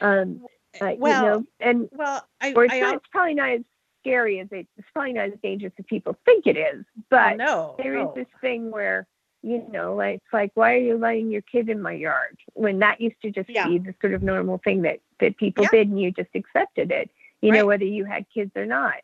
Um, 0.00 0.44
uh, 0.80 0.94
well, 0.98 1.22
you 1.24 1.30
know, 1.30 1.46
and 1.60 1.88
well, 1.92 2.26
I, 2.40 2.52
or 2.52 2.64
it's, 2.64 2.74
I 2.74 2.80
not, 2.80 2.94
it's 2.96 3.06
probably 3.12 3.34
not 3.34 3.50
as 3.50 3.60
scary 4.00 4.40
as 4.40 4.48
it, 4.50 4.66
it's 4.76 4.88
probably 4.92 5.12
not 5.12 5.26
as 5.26 5.38
dangerous 5.40 5.72
as 5.78 5.84
people 5.88 6.16
think 6.24 6.48
it 6.48 6.56
is, 6.56 6.84
but 7.10 7.36
no, 7.36 7.76
there 7.78 7.96
is 7.96 8.06
no. 8.06 8.12
this 8.16 8.26
thing 8.40 8.72
where 8.72 9.06
you 9.44 9.62
know 9.70 9.94
like 9.94 10.16
it's 10.16 10.32
like 10.32 10.50
why 10.54 10.74
are 10.74 10.78
you 10.78 10.96
letting 10.96 11.30
your 11.30 11.42
kid 11.42 11.68
in 11.68 11.80
my 11.80 11.92
yard 11.92 12.38
when 12.54 12.78
that 12.78 13.00
used 13.00 13.20
to 13.22 13.30
just 13.30 13.48
Yeah. 13.48 13.68
be 13.68 13.78
the 13.78 13.94
sort 14.00 14.14
of 14.14 14.22
normal 14.22 14.58
thing 14.64 14.82
that 14.82 15.00
that 15.20 15.36
people 15.36 15.64
Yeah. 15.64 15.68
did 15.70 15.88
and 15.88 16.00
you 16.00 16.10
just 16.10 16.30
accepted 16.34 16.90
it 16.90 17.10
you 17.42 17.50
Right. 17.50 17.58
know 17.58 17.66
whether 17.66 17.84
you 17.84 18.04
had 18.04 18.26
kids 18.32 18.50
or 18.56 18.66
not 18.66 18.94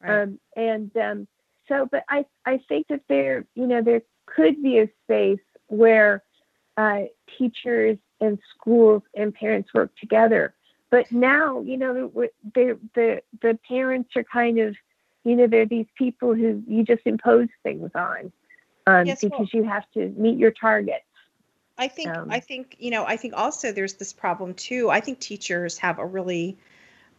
Right. 0.00 0.22
um 0.22 0.38
and 0.56 0.96
um 0.96 1.26
so 1.68 1.86
but 1.90 2.04
i 2.08 2.24
i 2.46 2.58
think 2.68 2.86
that 2.88 3.02
there 3.08 3.44
you 3.54 3.66
know 3.66 3.82
there 3.82 4.02
could 4.26 4.62
be 4.62 4.78
a 4.78 4.88
space 5.04 5.40
where 5.66 6.22
uh 6.76 7.02
teachers 7.36 7.98
and 8.20 8.38
schools 8.54 9.02
and 9.14 9.34
parents 9.34 9.74
work 9.74 9.90
together 9.96 10.54
but 10.90 11.10
now 11.10 11.60
you 11.60 11.76
know 11.76 11.92
the 11.94 12.30
the 12.54 12.78
the, 12.94 13.22
the 13.42 13.58
parents 13.66 14.10
are 14.16 14.24
kind 14.24 14.58
of 14.58 14.76
you 15.24 15.34
know 15.36 15.46
they're 15.46 15.66
these 15.66 15.86
people 15.96 16.34
who 16.34 16.62
you 16.66 16.84
just 16.84 17.02
impose 17.06 17.48
things 17.62 17.90
on 17.94 18.32
um, 18.86 19.06
Yes, 19.06 19.22
well- 19.22 19.30
because 19.30 19.54
you 19.54 19.64
have 19.64 19.84
to 19.92 20.08
meet 20.16 20.38
your 20.38 20.50
targets. 20.50 21.04
I 21.78 21.88
think 21.88 22.14
Um, 22.14 22.30
I 22.30 22.40
think 22.40 22.76
you 22.78 22.90
know 22.90 23.04
I 23.06 23.16
think 23.16 23.32
also 23.34 23.72
there's 23.72 23.94
this 23.94 24.12
problem 24.12 24.52
too. 24.54 24.90
I 24.90 25.00
think 25.00 25.18
teachers 25.18 25.78
have 25.78 25.98
a 25.98 26.04
really 26.04 26.58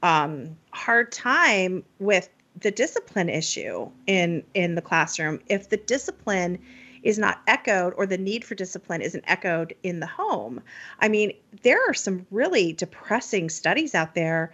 um, 0.03 0.55
hard 0.71 1.11
time 1.11 1.83
with 1.99 2.29
the 2.59 2.69
discipline 2.69 3.29
issue 3.29 3.89
in 4.05 4.43
in 4.53 4.75
the 4.75 4.81
classroom. 4.81 5.39
If 5.47 5.69
the 5.69 5.77
discipline 5.77 6.59
is 7.01 7.17
not 7.17 7.41
echoed 7.47 7.93
or 7.97 8.05
the 8.05 8.19
need 8.19 8.45
for 8.45 8.53
discipline 8.53 9.01
isn't 9.01 9.23
echoed 9.25 9.73
in 9.81 9.99
the 9.99 10.05
home, 10.05 10.61
I 10.99 11.07
mean 11.09 11.33
there 11.63 11.81
are 11.89 11.95
some 11.95 12.27
really 12.29 12.73
depressing 12.73 13.49
studies 13.49 13.95
out 13.95 14.13
there 14.13 14.53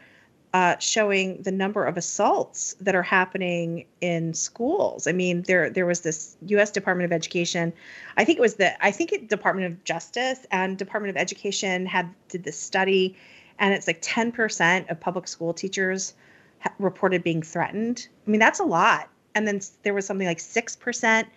uh, 0.58 0.76
showing 0.80 1.40
the 1.44 1.52
number 1.52 1.86
of 1.86 1.98
assaults 1.98 2.76
that 2.82 2.96
are 2.96 3.04
happening 3.04 3.86
in 4.02 4.34
schools. 4.34 5.06
I 5.06 5.12
mean 5.12 5.44
there 5.44 5.70
there 5.70 5.86
was 5.86 6.02
this 6.02 6.36
U.S. 6.48 6.72
Department 6.72 7.06
of 7.06 7.12
Education 7.12 7.72
I 8.18 8.26
think 8.26 8.40
it 8.40 8.42
was 8.42 8.56
the 8.56 8.70
I 8.84 8.90
think 8.90 9.12
it 9.12 9.30
Department 9.30 9.68
of 9.72 9.84
Justice 9.84 10.48
and 10.52 10.76
Department 10.76 11.12
of 11.12 11.18
Education 11.22 11.86
had 11.86 12.10
did 12.30 12.44
this 12.44 12.60
study, 12.60 13.16
and 13.60 13.72
it's 13.76 13.86
like 13.86 14.00
ten 14.02 14.32
percent 14.32 14.90
of 14.90 15.00
public 15.00 15.28
school 15.28 15.54
teachers 15.54 16.16
ha- 16.62 16.74
reported 16.80 17.22
being 17.24 17.44
threatened. 17.44 18.08
I 18.26 18.32
mean 18.32 18.40
that's 18.40 18.60
a 18.60 18.66
lot. 18.66 19.10
And 19.36 19.48
then 19.48 19.62
there 19.84 19.94
was 19.94 20.08
something 20.08 20.26
like 20.26 20.40
six 20.40 20.76
percent 20.76 21.28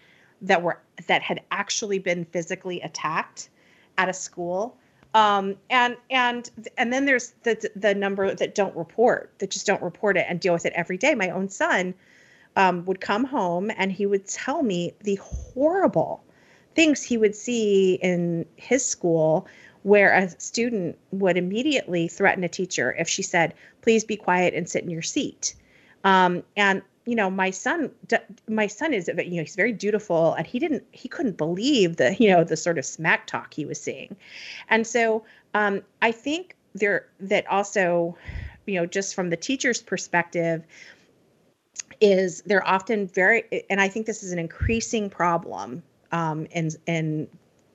that 0.41 0.63
were 0.63 0.81
that 1.09 1.21
had 1.21 1.43
actually 1.51 1.99
been 1.99 2.25
physically 2.25 2.81
attacked 2.81 3.51
at 3.99 4.09
a 4.09 4.15
school. 4.15 4.79
Um, 5.15 5.57
and 5.69 5.97
and 6.11 6.49
and 6.79 6.93
then 6.93 7.05
there's 7.05 7.33
the 7.43 7.71
the 7.75 7.95
number 7.95 8.33
that 8.35 8.55
don't 8.55 8.77
report 8.77 9.33
that 9.39 9.51
just 9.51 9.67
don't 9.67 9.83
report 9.83 10.17
it 10.17 10.27
and 10.29 10.39
deal 10.39 10.53
with 10.53 10.67
it 10.67 10.73
every 10.77 10.97
day. 10.97 11.15
My 11.15 11.31
own 11.31 11.49
son 11.49 11.95
um, 12.57 12.85
would 12.85 13.01
come 13.01 13.25
home 13.25 13.71
and 13.77 13.91
he 13.91 14.07
would 14.07 14.27
tell 14.27 14.63
me 14.63 14.95
the 15.03 15.17
horrible 15.17 16.23
things 16.75 17.03
he 17.03 17.17
would 17.17 17.35
see 17.35 17.95
in 17.95 18.47
his 18.57 18.85
school 18.85 19.47
where 19.83 20.13
a 20.13 20.29
student 20.41 20.99
would 21.11 21.37
immediately 21.37 22.07
threaten 22.07 22.45
a 22.45 22.49
teacher 22.49 22.95
if 22.99 23.09
she 23.09 23.23
said, 23.23 23.55
please 23.83 24.05
be 24.05 24.17
quiet 24.17 24.55
and 24.55 24.69
sit 24.69 24.85
in 24.85 24.91
your 24.91 25.03
seat. 25.03 25.55
Um, 26.05 26.43
and 26.57 26.83
you 27.11 27.17
know, 27.17 27.29
my 27.29 27.51
son, 27.51 27.91
my 28.49 28.69
son 28.69 28.95
is, 28.95 29.09
you 29.09 29.15
know, 29.15 29.43
he's 29.43 29.57
very 29.57 29.73
dutiful, 29.73 30.35
and 30.35 30.47
he 30.47 30.61
didn't, 30.61 30.85
he 30.93 31.09
couldn't 31.09 31.37
believe 31.37 31.97
the, 31.97 32.15
you 32.21 32.31
know, 32.31 32.45
the 32.45 32.57
sort 32.57 32.79
of 32.79 32.85
smack 32.85 33.27
talk 33.27 33.53
he 33.53 33.65
was 33.65 33.81
seeing, 33.81 34.15
and 34.69 34.87
so 34.87 35.25
um, 35.55 35.83
I 36.03 36.13
think 36.13 36.55
there 36.73 37.09
that 37.19 37.49
also, 37.49 38.17
you 38.65 38.77
know, 38.77 38.87
just 38.87 39.17
from 39.17 39.31
the 39.31 39.37
teacher's 39.37 39.83
perspective, 39.83 40.63
is 42.01 42.43
they're 42.47 42.67
often 42.67 43.09
very, 43.09 43.43
and 43.69 43.81
I 43.81 43.89
think 43.89 44.07
this 44.07 44.23
is 44.23 44.31
an 44.31 44.39
increasing 44.39 45.11
problem 45.11 45.83
um, 46.13 46.47
in 46.53 46.71
in 46.87 47.27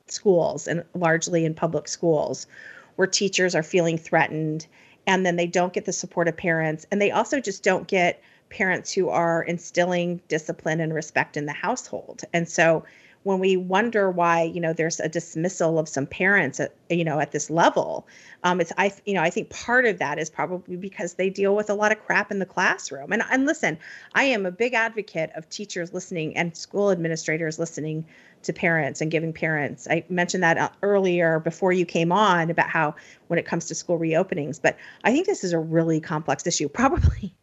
schools 0.07 0.65
and 0.65 0.81
largely 0.93 1.43
in 1.43 1.53
public 1.53 1.89
schools, 1.89 2.47
where 2.95 3.05
teachers 3.05 3.53
are 3.53 3.63
feeling 3.63 3.97
threatened, 3.97 4.65
and 5.07 5.25
then 5.25 5.35
they 5.35 5.47
don't 5.47 5.73
get 5.73 5.83
the 5.83 5.91
support 5.91 6.29
of 6.29 6.37
parents, 6.37 6.85
and 6.89 7.01
they 7.01 7.11
also 7.11 7.41
just 7.41 7.63
don't 7.63 7.89
get 7.89 8.21
parents 8.49 8.91
who 8.91 9.09
are 9.09 9.43
instilling 9.43 10.21
discipline 10.27 10.79
and 10.79 10.93
respect 10.93 11.37
in 11.37 11.45
the 11.45 11.53
household, 11.53 12.23
and 12.33 12.47
so 12.47 12.83
when 13.25 13.39
we 13.39 13.57
wonder 13.57 14.11
why 14.11 14.43
you 14.43 14.61
know 14.61 14.71
there's 14.71 14.99
a 14.99 15.09
dismissal 15.09 15.79
of 15.79 15.89
some 15.89 16.05
parents 16.05 16.59
at 16.59 16.75
you 16.91 17.03
know 17.03 17.19
at 17.19 17.31
this 17.31 17.49
level 17.49 18.07
um, 18.43 18.61
it's 18.61 18.71
i 18.77 18.93
you 19.05 19.15
know 19.15 19.21
i 19.21 19.31
think 19.31 19.49
part 19.49 19.85
of 19.85 19.97
that 19.97 20.19
is 20.19 20.29
probably 20.29 20.75
because 20.75 21.15
they 21.15 21.27
deal 21.29 21.55
with 21.55 21.67
a 21.69 21.73
lot 21.73 21.91
of 21.91 21.99
crap 22.05 22.31
in 22.31 22.37
the 22.37 22.45
classroom. 22.45 23.11
And 23.11 23.23
and 23.31 23.45
listen 23.47 23.79
i 24.13 24.23
am 24.23 24.45
a 24.45 24.51
big 24.51 24.75
advocate 24.75 25.31
of 25.35 25.49
teachers 25.49 25.91
listening 25.91 26.37
and 26.37 26.55
school 26.55 26.91
administrators 26.91 27.57
listening 27.57 28.05
to 28.43 28.53
parents 28.53 29.01
and 29.01 29.09
giving 29.09 29.33
parents. 29.33 29.87
I 29.89 30.05
mentioned 30.07 30.43
that 30.43 30.59
uh, 30.59 30.69
earlier 30.83 31.39
before 31.39 31.73
you 31.73 31.83
came 31.83 32.11
on 32.11 32.51
about 32.51 32.69
how 32.69 32.93
when 33.27 33.39
it 33.39 33.45
comes 33.47 33.65
to 33.65 33.75
school 33.75 33.97
reopenings 33.97 34.61
but 34.61 34.77
i 35.03 35.11
think 35.11 35.25
this 35.25 35.43
is 35.43 35.51
a 35.51 35.59
really 35.59 35.99
complex 35.99 36.45
issue 36.45 36.69
probably 36.81 37.33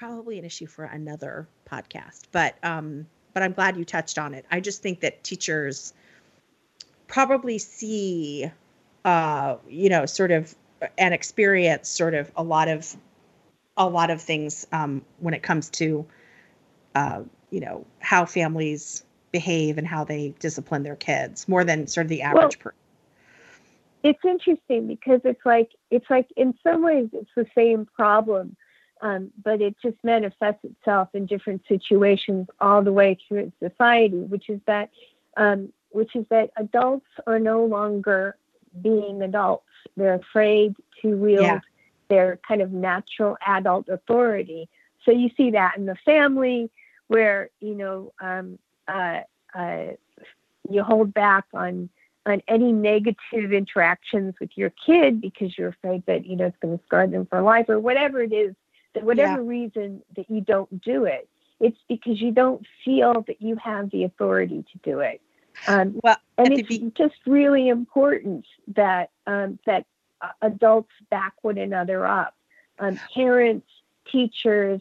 probably 0.00 0.38
an 0.38 0.44
issue 0.44 0.66
for 0.66 0.84
another 0.84 1.46
podcast 1.70 2.22
but 2.32 2.54
um 2.64 3.06
but 3.32 3.42
I'm 3.42 3.52
glad 3.52 3.76
you 3.76 3.84
touched 3.84 4.18
on 4.18 4.34
it. 4.34 4.44
I 4.50 4.60
just 4.60 4.82
think 4.82 5.00
that 5.00 5.22
teachers 5.22 5.92
probably 7.06 7.58
see, 7.58 8.50
uh, 9.04 9.56
you 9.68 9.88
know, 9.88 10.06
sort 10.06 10.30
of 10.30 10.54
and 10.96 11.12
experience 11.12 11.88
sort 11.88 12.14
of 12.14 12.30
a 12.36 12.42
lot 12.42 12.68
of 12.68 12.96
a 13.76 13.88
lot 13.88 14.10
of 14.10 14.20
things 14.20 14.66
um, 14.72 15.02
when 15.18 15.34
it 15.34 15.42
comes 15.42 15.70
to 15.70 16.06
uh, 16.94 17.22
you 17.50 17.60
know 17.60 17.86
how 18.00 18.24
families 18.24 19.04
behave 19.32 19.78
and 19.78 19.86
how 19.86 20.02
they 20.02 20.34
discipline 20.40 20.82
their 20.82 20.96
kids 20.96 21.48
more 21.48 21.62
than 21.62 21.86
sort 21.86 22.06
of 22.06 22.08
the 22.08 22.22
average 22.22 22.58
well, 22.58 22.72
person 22.72 22.78
it's 24.02 24.18
interesting 24.24 24.88
because 24.88 25.20
it's 25.24 25.44
like 25.44 25.70
it's 25.92 26.06
like 26.10 26.26
in 26.36 26.52
some 26.64 26.82
ways 26.82 27.08
it's 27.12 27.30
the 27.36 27.46
same 27.54 27.86
problem 27.86 28.56
um, 29.02 29.30
but 29.42 29.60
it 29.60 29.74
just 29.82 29.96
manifests 30.02 30.64
itself 30.64 31.08
in 31.14 31.26
different 31.26 31.62
situations 31.68 32.46
all 32.60 32.82
the 32.82 32.92
way 32.92 33.18
through 33.26 33.52
society 33.62 34.18
which 34.18 34.48
is 34.48 34.60
that 34.66 34.90
um, 35.36 35.72
which 35.90 36.14
is 36.14 36.24
that 36.30 36.50
adults 36.56 37.06
are 37.26 37.38
no 37.38 37.64
longer 37.64 38.36
being 38.82 39.22
adults 39.22 39.64
they're 39.96 40.14
afraid 40.14 40.74
to 41.02 41.16
wield 41.16 41.42
yeah. 41.42 41.60
their 42.08 42.38
kind 42.46 42.62
of 42.62 42.72
natural 42.72 43.36
adult 43.46 43.88
authority 43.88 44.68
so 45.04 45.10
you 45.10 45.30
see 45.36 45.50
that 45.50 45.76
in 45.76 45.86
the 45.86 45.96
family 46.04 46.70
where 47.08 47.50
you 47.60 47.74
know 47.74 48.12
um, 48.20 48.58
uh, 48.86 49.20
uh, 49.54 49.86
you 50.68 50.82
hold 50.82 51.12
back 51.12 51.44
on 51.54 51.88
on 52.26 52.42
any 52.48 52.70
negative 52.70 53.52
interactions 53.52 54.34
with 54.40 54.50
your 54.54 54.72
kid 54.86 55.20
because 55.20 55.56
you're 55.56 55.70
afraid 55.70 56.04
that 56.06 56.26
you 56.26 56.36
know 56.36 56.46
it's 56.46 56.56
going 56.60 56.76
to 56.76 56.84
scar 56.84 57.06
them 57.06 57.26
for 57.26 57.42
life 57.42 57.66
or 57.68 57.80
whatever 57.80 58.20
it 58.20 58.32
is 58.32 58.54
that 58.94 59.04
whatever 59.04 59.42
yeah. 59.42 59.48
reason 59.48 60.02
that 60.16 60.30
you 60.30 60.40
don't 60.40 60.80
do 60.82 61.04
it 61.04 61.28
it's 61.60 61.78
because 61.88 62.20
you 62.20 62.32
don't 62.32 62.66
feel 62.84 63.24
that 63.26 63.40
you 63.40 63.56
have 63.56 63.90
the 63.90 64.04
authority 64.04 64.64
to 64.72 64.78
do 64.82 65.00
it 65.00 65.20
um, 65.68 65.98
well 66.02 66.16
and 66.38 66.52
it's 66.52 66.68
be- 66.68 66.92
just 66.96 67.16
really 67.26 67.68
important 67.68 68.46
that 68.68 69.10
um, 69.26 69.58
that 69.66 69.86
uh, 70.20 70.28
adults 70.42 70.92
back 71.10 71.34
one 71.42 71.58
another 71.58 72.06
up 72.06 72.34
um, 72.78 72.98
parents 73.14 73.66
teachers 74.10 74.80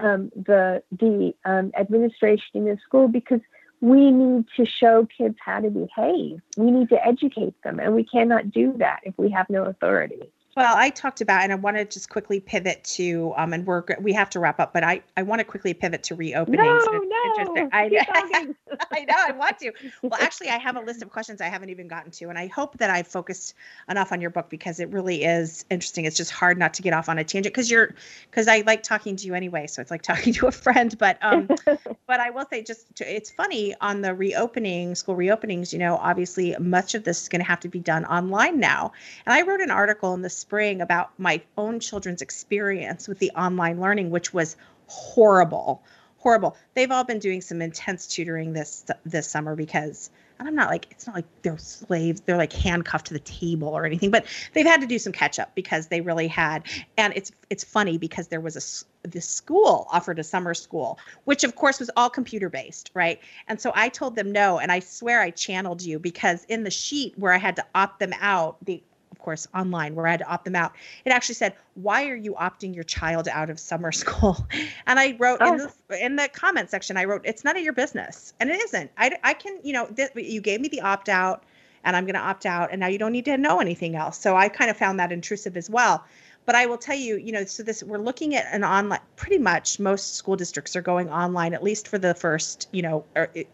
um, 0.00 0.30
the 0.34 0.82
the 0.92 1.34
um, 1.44 1.72
administration 1.76 2.50
in 2.54 2.64
the 2.64 2.78
school 2.84 3.08
because 3.08 3.40
we 3.80 4.10
need 4.10 4.46
to 4.56 4.64
show 4.64 5.06
kids 5.06 5.36
how 5.44 5.60
to 5.60 5.70
behave. 5.70 6.40
We 6.56 6.70
need 6.70 6.88
to 6.88 7.06
educate 7.06 7.54
them, 7.62 7.78
and 7.78 7.94
we 7.94 8.04
cannot 8.04 8.50
do 8.50 8.74
that 8.78 9.00
if 9.04 9.16
we 9.16 9.30
have 9.30 9.48
no 9.48 9.64
authority. 9.64 10.32
Well, 10.58 10.74
I 10.76 10.90
talked 10.90 11.20
about, 11.20 11.44
and 11.44 11.52
I 11.52 11.54
want 11.54 11.76
to 11.76 11.84
just 11.84 12.10
quickly 12.10 12.40
pivot 12.40 12.82
to, 12.82 13.32
um, 13.36 13.52
and 13.52 13.64
we're 13.64 13.84
we 14.00 14.12
have 14.14 14.28
to 14.30 14.40
wrap 14.40 14.58
up, 14.58 14.72
but 14.72 14.82
I 14.82 15.02
I 15.16 15.22
want 15.22 15.38
to 15.38 15.44
quickly 15.44 15.72
pivot 15.72 16.02
to 16.02 16.16
reopening. 16.16 16.58
No, 16.58 16.74
no, 16.74 17.68
I, 17.72 17.84
I 18.90 19.04
know 19.04 19.14
I 19.16 19.30
want 19.38 19.58
to. 19.58 19.70
Well, 20.02 20.18
actually, 20.20 20.48
I 20.48 20.58
have 20.58 20.74
a 20.74 20.80
list 20.80 21.00
of 21.00 21.10
questions 21.10 21.40
I 21.40 21.46
haven't 21.46 21.70
even 21.70 21.86
gotten 21.86 22.10
to, 22.10 22.28
and 22.28 22.36
I 22.36 22.48
hope 22.48 22.76
that 22.78 22.90
I 22.90 23.04
focused 23.04 23.54
enough 23.88 24.10
on 24.10 24.20
your 24.20 24.30
book 24.30 24.50
because 24.50 24.80
it 24.80 24.88
really 24.88 25.22
is 25.22 25.64
interesting. 25.70 26.06
It's 26.06 26.16
just 26.16 26.32
hard 26.32 26.58
not 26.58 26.74
to 26.74 26.82
get 26.82 26.92
off 26.92 27.08
on 27.08 27.18
a 27.18 27.24
tangent 27.24 27.54
because 27.54 27.70
you're 27.70 27.94
because 28.28 28.48
I 28.48 28.64
like 28.66 28.82
talking 28.82 29.14
to 29.14 29.26
you 29.26 29.34
anyway, 29.34 29.68
so 29.68 29.80
it's 29.80 29.92
like 29.92 30.02
talking 30.10 30.32
to 30.32 30.48
a 30.48 30.52
friend. 30.52 30.98
But 30.98 31.18
um, 31.22 31.46
but 31.66 32.18
I 32.18 32.30
will 32.30 32.46
say, 32.50 32.64
just 32.64 32.96
to, 32.96 33.08
it's 33.08 33.30
funny 33.30 33.76
on 33.80 34.00
the 34.00 34.12
reopening 34.12 34.96
school 34.96 35.14
reopenings. 35.14 35.72
You 35.72 35.78
know, 35.78 35.98
obviously, 35.98 36.56
much 36.58 36.96
of 36.96 37.04
this 37.04 37.22
is 37.22 37.28
going 37.28 37.42
to 37.42 37.46
have 37.46 37.60
to 37.60 37.68
be 37.68 37.78
done 37.78 38.04
online 38.06 38.58
now, 38.58 38.90
and 39.24 39.32
I 39.32 39.42
wrote 39.42 39.60
an 39.60 39.70
article 39.70 40.14
in 40.14 40.22
the 40.22 40.30
spring 40.48 40.80
about 40.80 41.10
my 41.18 41.42
own 41.58 41.78
children's 41.78 42.22
experience 42.22 43.06
with 43.06 43.18
the 43.18 43.30
online 43.32 43.78
learning, 43.82 44.08
which 44.08 44.32
was 44.32 44.56
horrible 44.86 45.82
horrible. 46.20 46.56
They've 46.74 46.90
all 46.90 47.04
been 47.04 47.20
doing 47.20 47.40
some 47.40 47.62
intense 47.62 48.08
tutoring 48.08 48.52
this 48.52 48.84
this 49.04 49.30
summer 49.30 49.54
because 49.54 50.10
and 50.38 50.46
i'm 50.46 50.54
not 50.54 50.70
like 50.70 50.86
it's 50.90 51.06
not 51.06 51.16
like 51.16 51.24
they're 51.42 51.58
slaves 51.58 52.20
they're 52.22 52.36
like 52.36 52.52
handcuffed 52.52 53.06
to 53.06 53.14
the 53.14 53.20
table 53.20 53.68
or 53.68 53.84
anything 53.84 54.10
but 54.10 54.24
they've 54.52 54.66
had 54.66 54.80
to 54.80 54.86
do 54.86 54.98
some 54.98 55.12
catch 55.12 55.38
up 55.38 55.54
because 55.54 55.88
they 55.88 56.00
really 56.00 56.28
had 56.28 56.62
and 56.96 57.12
it's 57.16 57.32
it's 57.50 57.64
funny 57.64 57.98
because 57.98 58.28
there 58.28 58.40
was 58.40 58.56
a 59.04 59.08
this 59.08 59.28
school 59.28 59.86
offered 59.90 60.18
a 60.18 60.24
summer 60.24 60.54
school 60.54 60.98
which 61.24 61.44
of 61.44 61.54
course 61.56 61.78
was 61.80 61.90
all 61.96 62.10
computer 62.10 62.48
based 62.48 62.90
right? 62.94 63.20
And 63.46 63.60
so 63.60 63.72
i 63.74 63.88
told 63.88 64.16
them 64.16 64.32
no 64.32 64.58
and 64.58 64.70
i 64.70 64.80
swear 64.80 65.20
i 65.20 65.30
channeled 65.30 65.82
you 65.82 65.98
because 65.98 66.44
in 66.44 66.64
the 66.64 66.70
sheet 66.70 67.18
where 67.18 67.32
i 67.32 67.38
had 67.38 67.56
to 67.56 67.64
opt 67.74 68.00
them 68.00 68.12
out 68.20 68.56
the 68.64 68.82
course, 69.28 69.46
online 69.54 69.94
where 69.94 70.06
I 70.06 70.12
had 70.12 70.20
to 70.20 70.26
opt 70.26 70.46
them 70.46 70.56
out. 70.56 70.72
It 71.04 71.10
actually 71.10 71.34
said, 71.34 71.52
"Why 71.74 72.08
are 72.08 72.16
you 72.16 72.32
opting 72.34 72.74
your 72.74 72.84
child 72.84 73.28
out 73.28 73.50
of 73.50 73.60
summer 73.60 73.92
school?" 74.02 74.46
And 74.86 74.98
I 74.98 75.16
wrote 75.18 75.38
oh. 75.42 75.52
in 75.52 75.58
the 75.58 76.04
in 76.04 76.16
the 76.16 76.28
comment 76.28 76.70
section, 76.70 76.96
I 76.96 77.04
wrote, 77.04 77.22
"It's 77.24 77.44
none 77.44 77.56
of 77.56 77.62
your 77.62 77.74
business," 77.74 78.32
and 78.40 78.48
it 78.48 78.58
isn't. 78.64 78.90
I 78.96 79.18
I 79.22 79.34
can 79.34 79.58
you 79.62 79.74
know 79.74 79.86
th- 79.86 80.12
you 80.14 80.40
gave 80.40 80.62
me 80.62 80.68
the 80.68 80.80
opt 80.80 81.10
out, 81.10 81.44
and 81.84 81.94
I'm 81.94 82.04
going 82.04 82.14
to 82.14 82.20
opt 82.20 82.46
out, 82.46 82.70
and 82.70 82.80
now 82.80 82.86
you 82.86 82.98
don't 82.98 83.12
need 83.12 83.26
to 83.26 83.36
know 83.36 83.60
anything 83.60 83.96
else. 83.96 84.18
So 84.18 84.34
I 84.34 84.48
kind 84.48 84.70
of 84.70 84.78
found 84.78 84.98
that 84.98 85.12
intrusive 85.12 85.58
as 85.58 85.68
well. 85.68 86.04
But 86.46 86.54
I 86.54 86.64
will 86.64 86.78
tell 86.78 86.96
you, 86.96 87.18
you 87.18 87.32
know, 87.32 87.44
so 87.44 87.62
this 87.62 87.82
we're 87.82 87.98
looking 87.98 88.34
at 88.34 88.46
an 88.50 88.64
online. 88.64 89.00
Pretty 89.16 89.36
much 89.36 89.78
most 89.78 90.14
school 90.14 90.36
districts 90.36 90.74
are 90.74 90.80
going 90.80 91.10
online, 91.10 91.52
at 91.52 91.62
least 91.62 91.86
for 91.86 91.98
the 91.98 92.14
first, 92.14 92.68
you 92.72 92.80
know, 92.80 93.04
or 93.14 93.28
it, 93.34 93.48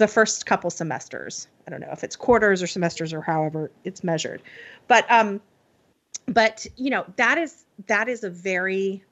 the 0.00 0.08
first 0.08 0.46
couple 0.46 0.70
semesters. 0.70 1.46
I 1.66 1.70
don't 1.70 1.80
know 1.80 1.90
if 1.92 2.02
it's 2.02 2.16
quarters 2.16 2.62
or 2.62 2.66
semesters 2.66 3.12
or 3.12 3.20
however 3.20 3.70
it's 3.84 4.02
measured. 4.02 4.40
But 4.88 5.04
um 5.10 5.42
but 6.24 6.66
you 6.76 6.88
know, 6.88 7.04
that 7.16 7.36
is 7.36 7.64
that 7.86 8.08
is 8.08 8.24
a 8.24 8.30
very 8.30 9.04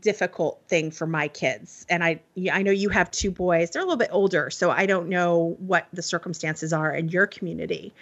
difficult 0.00 0.62
thing 0.68 0.90
for 0.90 1.06
my 1.06 1.28
kids. 1.28 1.84
And 1.90 2.02
I 2.02 2.18
I 2.50 2.62
know 2.62 2.70
you 2.70 2.88
have 2.88 3.10
two 3.10 3.30
boys. 3.30 3.70
They're 3.70 3.82
a 3.82 3.84
little 3.84 3.98
bit 3.98 4.08
older, 4.10 4.48
so 4.48 4.70
I 4.70 4.86
don't 4.86 5.10
know 5.10 5.54
what 5.58 5.86
the 5.92 6.02
circumstances 6.02 6.72
are 6.72 6.94
in 6.94 7.10
your 7.10 7.26
community. 7.26 7.92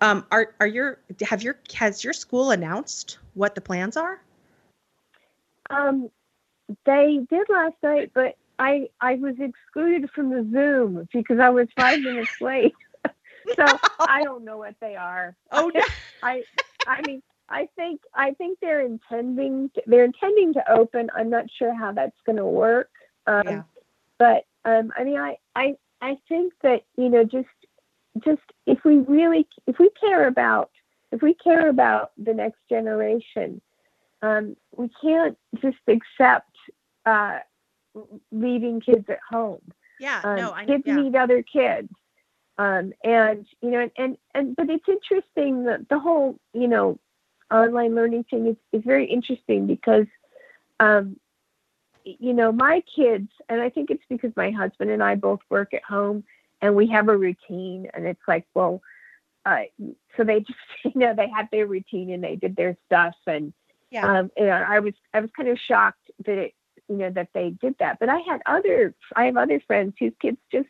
Um 0.00 0.26
are 0.32 0.56
are 0.58 0.66
your 0.66 0.98
have 1.20 1.44
your 1.44 1.56
has 1.72 2.02
your 2.02 2.14
school 2.14 2.50
announced 2.50 3.18
what 3.34 3.54
the 3.54 3.60
plans 3.60 3.96
are? 3.96 4.20
Um 5.70 6.10
they 6.84 7.20
did 7.30 7.48
last 7.48 7.76
night, 7.84 8.10
but 8.12 8.36
I 8.58 8.88
I 9.00 9.14
was 9.16 9.34
excluded 9.38 10.10
from 10.10 10.30
the 10.30 10.48
Zoom 10.52 11.08
because 11.12 11.38
I 11.38 11.50
was 11.50 11.68
five 11.78 12.00
minutes 12.00 12.30
late. 12.40 12.74
so 13.56 13.64
no. 13.64 13.78
I 14.00 14.22
don't 14.22 14.44
know 14.44 14.58
what 14.58 14.74
they 14.80 14.96
are. 14.96 15.36
Oh 15.52 15.70
no. 15.74 15.82
I 16.22 16.42
I 16.86 17.02
mean 17.06 17.22
I 17.48 17.68
think 17.76 18.00
I 18.14 18.32
think 18.32 18.58
they're 18.60 18.80
intending 18.80 19.70
to, 19.74 19.82
they're 19.86 20.04
intending 20.04 20.54
to 20.54 20.72
open. 20.72 21.10
I'm 21.14 21.30
not 21.30 21.46
sure 21.58 21.74
how 21.74 21.92
that's 21.92 22.16
going 22.24 22.36
to 22.36 22.46
work. 22.46 22.90
Um, 23.26 23.42
yeah. 23.46 23.62
But 24.18 24.46
um, 24.64 24.92
I 24.96 25.04
mean 25.04 25.18
I 25.18 25.36
I 25.54 25.76
I 26.00 26.16
think 26.28 26.54
that 26.62 26.84
you 26.96 27.08
know 27.08 27.24
just 27.24 27.48
just 28.24 28.42
if 28.66 28.84
we 28.84 28.98
really 28.98 29.46
if 29.66 29.78
we 29.78 29.90
care 30.00 30.26
about 30.26 30.70
if 31.12 31.22
we 31.22 31.34
care 31.34 31.68
about 31.68 32.12
the 32.18 32.34
next 32.34 32.58
generation, 32.68 33.60
um, 34.22 34.56
we 34.76 34.90
can't 35.00 35.38
just 35.62 35.78
accept 35.86 36.50
uh, 37.04 37.38
leaving 38.32 38.80
kids 38.80 39.04
at 39.08 39.20
home. 39.28 39.62
Yeah, 39.98 40.20
um, 40.24 40.36
no, 40.36 40.52
I 40.52 40.66
kids 40.66 40.84
yeah. 40.86 40.96
need 40.96 41.16
other 41.16 41.42
kids. 41.42 41.88
Um, 42.58 42.92
and 43.04 43.46
you 43.60 43.70
know, 43.70 43.80
and, 43.80 43.90
and 43.98 44.16
and 44.34 44.56
but 44.56 44.70
it's 44.70 44.88
interesting 44.88 45.64
that 45.64 45.88
the 45.88 45.98
whole 45.98 46.38
you 46.54 46.68
know 46.68 46.98
online 47.50 47.94
learning 47.94 48.24
thing 48.24 48.46
is, 48.46 48.56
is 48.72 48.82
very 48.84 49.06
interesting 49.06 49.66
because 49.66 50.06
um, 50.80 51.18
you 52.04 52.32
know 52.32 52.52
my 52.52 52.82
kids, 52.94 53.28
and 53.48 53.60
I 53.60 53.68
think 53.68 53.90
it's 53.90 54.04
because 54.08 54.32
my 54.36 54.50
husband 54.50 54.90
and 54.90 55.02
I 55.02 55.14
both 55.16 55.40
work 55.50 55.74
at 55.74 55.84
home 55.84 56.24
and 56.62 56.74
we 56.74 56.86
have 56.88 57.08
a 57.08 57.16
routine, 57.16 57.88
and 57.94 58.06
it's 58.06 58.22
like 58.26 58.46
well. 58.54 58.80
Uh, 59.44 59.62
so 60.16 60.24
they 60.24 60.40
just, 60.40 60.58
you 60.82 60.92
know, 60.96 61.14
they 61.14 61.28
had 61.28 61.46
their 61.52 61.66
routine 61.66 62.10
and 62.10 62.24
they 62.24 62.34
did 62.36 62.56
their 62.56 62.76
stuff, 62.86 63.14
and 63.26 63.52
yeah. 63.90 64.20
um, 64.20 64.30
know, 64.38 64.50
I 64.50 64.80
was, 64.80 64.94
I 65.14 65.20
was 65.20 65.30
kind 65.36 65.48
of 65.48 65.58
shocked 65.58 66.10
that 66.24 66.38
it, 66.38 66.54
you 66.88 66.96
know 66.96 67.10
that 67.10 67.28
they 67.34 67.50
did 67.50 67.74
that. 67.78 67.98
But 67.98 68.08
i 68.08 68.18
had 68.18 68.40
other 68.46 68.94
i 69.14 69.26
have 69.26 69.36
other 69.36 69.60
friends 69.66 69.94
whose 69.98 70.12
kids 70.20 70.38
just 70.50 70.68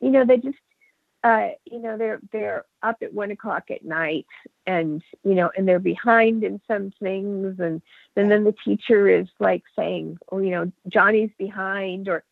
you 0.00 0.10
know 0.10 0.24
they 0.24 0.38
just 0.38 0.58
uh, 1.24 1.48
you 1.64 1.80
know 1.80 1.96
they're 1.98 2.20
they're 2.30 2.64
up 2.84 2.98
at 3.02 3.12
one 3.12 3.32
o'clock 3.32 3.64
at 3.70 3.84
night 3.84 4.26
and 4.66 5.02
you 5.24 5.34
know 5.34 5.50
and 5.56 5.66
they're 5.66 5.80
behind 5.80 6.44
in 6.44 6.60
some 6.68 6.92
things. 7.02 7.58
And 7.58 7.82
and 8.14 8.30
then 8.30 8.44
the 8.44 8.54
teacher 8.64 9.08
is 9.08 9.26
like 9.40 9.64
saying 9.76 10.18
oh, 10.30 10.38
you 10.38 10.50
know 10.50 10.70
johnny's 10.88 11.30
behind 11.36 12.08
or 12.08 12.22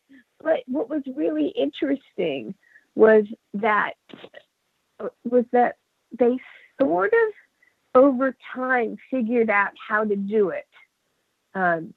but 0.41 0.61
what 0.67 0.89
was 0.89 1.01
really 1.13 1.47
interesting 1.47 2.55
was 2.93 3.25
that 3.53 3.93
was 5.29 5.43
that 5.51 5.75
they 6.17 6.37
sort 6.79 7.11
of 7.11 8.01
over 8.01 8.35
time 8.53 8.97
figured 9.09 9.49
out 9.49 9.71
how 9.87 10.03
to 10.03 10.15
do 10.15 10.49
it. 10.49 10.67
Um, 11.53 11.93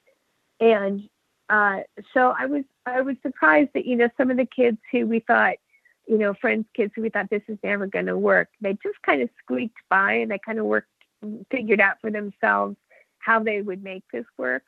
and 0.60 1.08
uh, 1.50 1.80
so 2.14 2.34
I 2.38 2.46
was 2.46 2.64
I 2.86 3.00
was 3.00 3.16
surprised 3.22 3.70
that 3.74 3.86
you 3.86 3.96
know 3.96 4.08
some 4.16 4.30
of 4.30 4.36
the 4.36 4.46
kids 4.46 4.78
who 4.92 5.06
we 5.06 5.20
thought 5.20 5.56
you 6.06 6.18
know 6.18 6.34
friends 6.34 6.66
kids 6.74 6.92
who 6.94 7.02
we 7.02 7.10
thought 7.10 7.30
this 7.30 7.42
is 7.48 7.58
never 7.62 7.86
going 7.86 8.06
to 8.06 8.16
work 8.18 8.48
they 8.60 8.72
just 8.82 9.00
kind 9.04 9.22
of 9.22 9.28
squeaked 9.42 9.78
by 9.88 10.14
and 10.14 10.30
they 10.30 10.38
kind 10.38 10.58
of 10.58 10.64
worked 10.66 10.88
figured 11.50 11.80
out 11.80 11.96
for 12.00 12.10
themselves 12.10 12.76
how 13.18 13.42
they 13.42 13.60
would 13.60 13.82
make 13.82 14.04
this 14.12 14.24
work. 14.36 14.62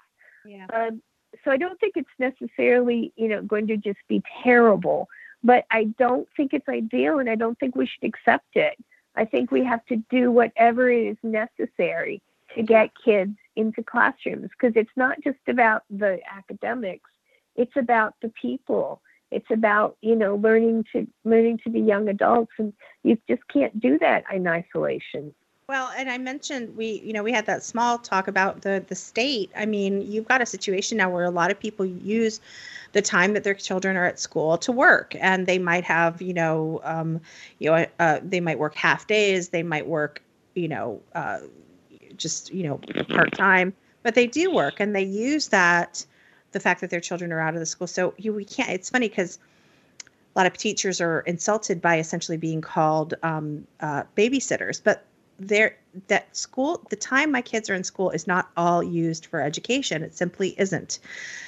Yeah. 0.45 0.67
Um, 0.73 1.03
so 1.45 1.51
I 1.51 1.57
don't 1.57 1.79
think 1.79 1.95
it's 1.97 2.09
necessarily 2.19 3.13
you 3.17 3.29
know 3.29 3.43
going 3.43 3.67
to 3.69 3.77
just 3.77 4.01
be 4.09 4.23
terrible, 4.43 5.09
but 5.45 5.65
I 5.71 5.85
don't 5.99 6.29
think 6.37 6.53
it's 6.53 6.69
ideal 6.69 7.19
and 7.19 7.31
I 7.31 7.35
don't 7.35 7.59
think 7.59 7.77
we 7.77 7.87
should 7.87 8.05
accept 8.05 8.57
it. 8.57 8.77
I 9.17 9.25
think 9.25 9.51
we 9.51 9.65
have 9.65 9.85
to 9.87 9.97
do 10.11 10.31
whatever 10.31 10.91
is 10.91 11.17
necessary 11.23 12.23
to 12.55 12.63
get 12.63 12.91
kids 13.05 13.37
into 13.57 13.83
classrooms 13.83 14.49
because 14.51 14.75
it's 14.77 14.91
not 14.97 15.17
just 15.23 15.39
about 15.49 15.83
the 15.91 16.19
academics 16.31 17.11
it's 17.57 17.77
about 17.77 18.15
the 18.23 18.33
people 18.41 19.03
it's 19.31 19.51
about 19.51 19.97
you 20.01 20.17
know 20.17 20.37
learning 20.37 20.85
to 20.93 21.07
learning 21.25 21.59
to 21.63 21.71
be 21.71 21.81
young 21.81 22.09
adults 22.09 22.53
and 22.59 22.73
you 23.03 23.19
just 23.29 23.43
can't 23.49 23.79
do 23.81 23.99
that 23.99 24.25
in 24.33 24.47
isolation 24.47 25.35
well, 25.71 25.93
and 25.97 26.11
I 26.11 26.19
mentioned 26.19 26.77
we, 26.77 27.01
you 27.05 27.13
know, 27.13 27.23
we 27.23 27.31
had 27.31 27.47
that 27.47 27.63
small 27.63 27.97
talk 27.97 28.27
about 28.27 28.63
the 28.63 28.85
the 28.89 28.97
state. 28.97 29.53
I 29.57 29.67
mean, 29.67 30.03
you've 30.03 30.27
got 30.27 30.43
a 30.43 30.47
situation 30.47 30.99
now 30.99 31.09
where 31.11 31.23
a 31.23 31.31
lot 31.31 31.53
of 31.53 31.61
people 31.61 31.87
use 31.87 32.41
the 32.91 33.01
time 33.01 33.35
that 33.35 33.45
their 33.45 33.55
children 33.55 33.97
are 33.97 34.05
at 34.05 34.19
school 34.19 34.59
to 34.59 34.73
work, 34.73 35.15
and 35.21 35.47
they 35.47 35.61
might 35.61 35.85
have, 35.85 36.21
you 36.21 36.35
know, 36.35 36.81
um, 36.83 37.21
you 37.61 37.71
know, 37.71 37.87
uh, 38.01 38.19
they 38.21 38.41
might 38.41 38.59
work 38.59 38.75
half 38.75 39.07
days, 39.07 39.51
they 39.51 39.63
might 39.63 39.87
work, 39.87 40.25
you 40.57 40.67
know, 40.67 41.01
uh, 41.15 41.39
just 42.21 42.53
you 42.53 42.63
know, 42.65 42.81
part 43.09 43.33
time, 43.33 43.73
but 44.03 44.15
they 44.15 44.27
do 44.27 44.53
work, 44.53 44.81
and 44.81 44.95
they 44.95 45.03
use 45.03 45.49
that 45.49 46.05
the 46.53 46.61
fact 46.61 46.81
that 46.81 46.91
their 46.91 47.01
children 47.01 47.33
are 47.33 47.41
out 47.41 47.55
of 47.55 47.61
the 47.61 47.67
school. 47.67 47.87
So 47.87 48.15
you, 48.17 48.33
we 48.33 48.45
can't. 48.45 48.71
It's 48.71 48.91
funny 48.91 49.09
because 49.09 49.39
a 50.03 50.39
lot 50.39 50.47
of 50.47 50.57
teachers 50.57 51.01
are 51.01 51.21
insulted 51.21 51.81
by 51.81 51.99
essentially 51.99 52.37
being 52.37 52.61
called 52.61 53.15
um, 53.23 53.67
uh, 53.81 54.05
babysitters, 54.17 54.81
but 54.83 55.05
there 55.41 55.77
that 56.09 56.37
school 56.37 56.87
the 56.91 56.97
time 56.97 57.33
my 57.33 57.41
kids 57.41 57.71
are 57.71 57.75
in 57.75 57.83
school 57.83 58.11
is 58.11 58.27
not 58.27 58.51
all 58.57 58.83
used 58.83 59.27
for 59.27 59.41
education 59.41 60.03
it 60.03 60.15
simply 60.15 60.55
isn't 60.59 60.99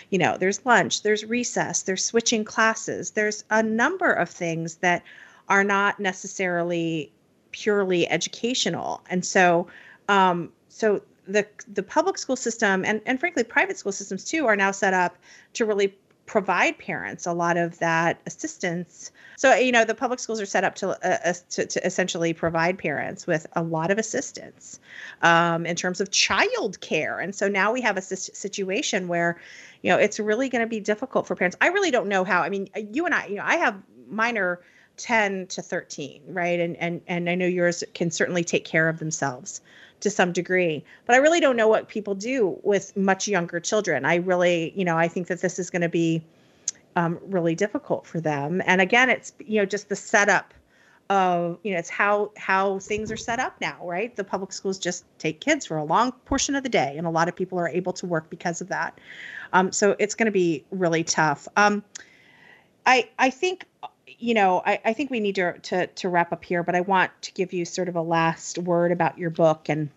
you 0.09 0.19
know 0.19 0.37
there's 0.39 0.65
lunch 0.65 1.03
there's 1.03 1.25
recess 1.27 1.83
there's 1.83 2.05
switching 2.05 2.43
classes 2.43 3.11
there's 3.11 3.45
a 3.51 3.63
number 3.63 4.11
of 4.11 4.31
things 4.31 4.77
that 4.77 5.03
are 5.49 5.63
not 5.63 6.01
necessarily 6.01 7.13
purely 7.53 8.09
educational 8.09 9.03
and 9.11 9.25
so 9.25 9.67
um 10.09 10.51
so 10.73 11.03
the 11.29 11.47
the 11.73 11.83
public 11.83 12.19
school 12.19 12.37
system 12.37 12.85
and 12.85 13.01
and 13.07 13.21
frankly 13.21 13.45
private 13.45 13.79
school 13.79 13.93
systems 13.93 14.25
too 14.25 14.47
are 14.47 14.57
now 14.57 14.71
set 14.71 14.95
up 14.95 15.17
to 15.53 15.65
really 15.65 15.95
provide 16.25 16.79
parents 16.79 17.27
a 17.27 17.33
lot 17.33 17.57
of 17.57 17.79
that 17.81 18.19
assistance. 18.27 19.11
So 19.37 19.55
you 19.55 19.71
know 19.71 19.85
the 19.85 19.95
public 19.95 20.19
schools 20.19 20.41
are 20.41 20.47
set 20.47 20.65
up 20.65 20.75
to 20.77 20.91
uh, 20.91 21.19
uh, 21.25 21.33
to, 21.51 21.67
to, 21.67 21.87
essentially 21.87 22.33
provide 22.33 22.79
parents 22.79 23.27
with 23.27 23.47
a 23.55 23.63
lot 23.63 23.91
of 23.91 23.99
assistance 23.99 24.81
um, 25.21 25.67
in 25.67 25.77
terms 25.77 26.01
of 26.01 26.11
child 26.11 26.81
care, 26.81 27.21
and 27.21 27.35
so 27.35 27.49
now 27.49 27.73
we 27.73 27.81
have 27.83 27.97
a 27.97 28.03
situation 28.03 29.09
where 29.09 29.41
you 29.83 29.91
know 29.91 29.99
it's 29.99 30.19
really 30.19 30.49
going 30.49 30.63
to 30.63 30.69
be 30.69 30.81
difficult 30.81 31.27
for 31.27 31.37
parents. 31.37 31.57
I 31.61 31.69
really 31.69 31.91
don't 31.91 32.09
know 32.09 32.25
how. 32.25 32.43
I 32.43 32.49
mean, 32.49 32.69
you 32.93 33.05
and 33.05 33.15
I, 33.15 33.27
you 33.27 33.37
know, 33.37 33.45
I 33.45 33.57
have 33.57 33.77
minor 34.09 34.61
10 34.99 35.47
to 35.47 35.63
13 35.63 36.23
right 36.29 36.61
and 36.61 36.77
and 36.77 37.01
and 37.07 37.31
i 37.31 37.35
know 37.35 37.47
yours 37.47 37.83
can 37.95 38.11
certainly 38.11 38.45
take 38.45 38.67
care 38.67 38.91
of 38.91 38.99
themselves 38.99 39.63
to 40.03 40.11
some 40.11 40.33
degree. 40.33 40.85
But 41.07 41.15
I 41.15 41.19
really 41.19 41.41
don't 41.41 41.57
know 41.57 41.69
what 41.69 41.89
people 41.89 42.15
do 42.15 42.59
with 42.63 42.97
much 42.97 43.27
younger 43.27 43.61
children. 43.61 44.05
I 44.05 44.17
really, 44.17 44.73
you 44.77 44.85
know, 44.85 44.97
I 44.97 45.09
think 45.09 45.29
that 45.29 45.41
this 45.41 45.59
is 45.59 45.71
going 45.71 45.83
to 45.83 45.89
be 45.89 46.23
um, 46.97 47.19
really 47.23 47.55
difficult 47.55 48.07
for 48.07 48.21
them. 48.21 48.63
And 48.67 48.81
again, 48.81 49.11
it's 49.11 49.33
you 49.45 49.61
know 49.61 49.65
just 49.65 49.89
the 49.89 49.97
setup 49.97 50.55
of 51.11 51.59
you 51.63 51.73
know 51.73 51.79
it's 51.79 51.91
how 51.91 52.31
how 52.37 52.79
things 52.79 53.11
are 53.11 53.17
set 53.17 53.39
up 53.39 53.61
now, 53.61 53.79
right? 53.83 54.15
The 54.15 54.25
public 54.25 54.53
schools 54.53 54.79
just 54.79 55.05
take 55.19 55.41
kids 55.41 55.67
for 55.67 55.77
a 55.77 55.85
long 55.85 56.13
portion 56.25 56.55
of 56.55 56.63
the 56.63 56.69
day, 56.69 56.95
and 56.97 57.07
a 57.07 57.11
lot 57.11 57.29
of 57.29 57.37
people 57.37 57.59
are 57.59 57.69
able 57.69 57.93
to 57.95 58.07
work 58.07 58.29
because 58.31 58.61
of 58.61 58.69
that. 58.69 58.99
Um, 59.53 59.73
so 59.73 59.97
it's 59.99 60.15
going 60.15 60.27
to 60.27 60.33
be 60.33 60.65
really 60.71 61.05
tough. 61.05 61.49
Um, 61.57 61.83
I 62.87 63.09
I 63.19 63.31
think 63.31 63.67
you 64.19 64.35
know, 64.35 64.63
I, 64.65 64.81
I 64.85 64.93
think 64.93 65.11
we 65.11 65.21
need 65.21 65.37
to, 65.37 65.59
to 65.59 65.87
to 65.87 66.09
wrap 66.09 66.33
up 66.33 66.45
here, 66.45 66.63
but 66.63 66.75
I 66.75 66.81
want 66.81 67.11
to 67.23 67.33
give 67.33 67.53
you 67.53 67.65
sort 67.65 67.89
of 67.89 67.97
a 67.97 68.03
last 68.03 68.59
word 68.59 68.93
about 68.93 69.19
your 69.19 69.31
book 69.31 69.69
and 69.69 69.91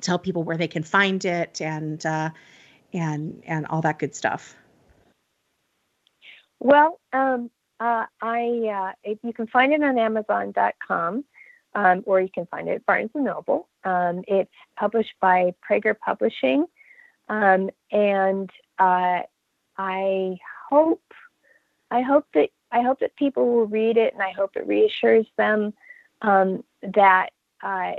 tell 0.00 0.18
people 0.18 0.42
where 0.42 0.56
they 0.56 0.68
can 0.68 0.82
find 0.82 1.24
it 1.24 1.60
and 1.60 2.04
uh, 2.04 2.30
and 2.92 3.42
and 3.46 3.66
all 3.66 3.82
that 3.82 3.98
good 3.98 4.14
stuff. 4.14 4.54
Well, 6.58 7.00
um, 7.12 7.50
uh, 7.78 8.06
I 8.20 8.94
uh, 9.04 9.10
you 9.22 9.32
can 9.32 9.46
find 9.46 9.72
it 9.72 9.82
on 9.82 9.98
Amazon.com, 9.98 11.24
um, 11.74 12.02
or 12.06 12.20
you 12.20 12.28
can 12.32 12.46
find 12.46 12.68
it 12.68 12.76
at 12.76 12.86
Barnes 12.86 13.10
and 13.14 13.24
Noble. 13.24 13.68
Um, 13.84 14.22
it's 14.28 14.50
published 14.76 15.14
by 15.20 15.54
Praeger 15.68 15.98
Publishing, 15.98 16.66
um, 17.28 17.70
and 17.90 18.50
uh, 18.78 19.22
I 19.78 20.36
hope 20.68 21.02
I 21.90 22.02
hope 22.02 22.26
that 22.34 22.50
I 22.72 22.82
hope 22.82 23.00
that 23.00 23.16
people 23.16 23.46
will 23.48 23.66
read 23.66 23.96
it, 23.96 24.12
and 24.12 24.22
I 24.22 24.30
hope 24.30 24.56
it 24.56 24.66
reassures 24.66 25.26
them 25.36 25.74
um, 26.22 26.64
that 26.82 27.30
uh, 27.62 27.92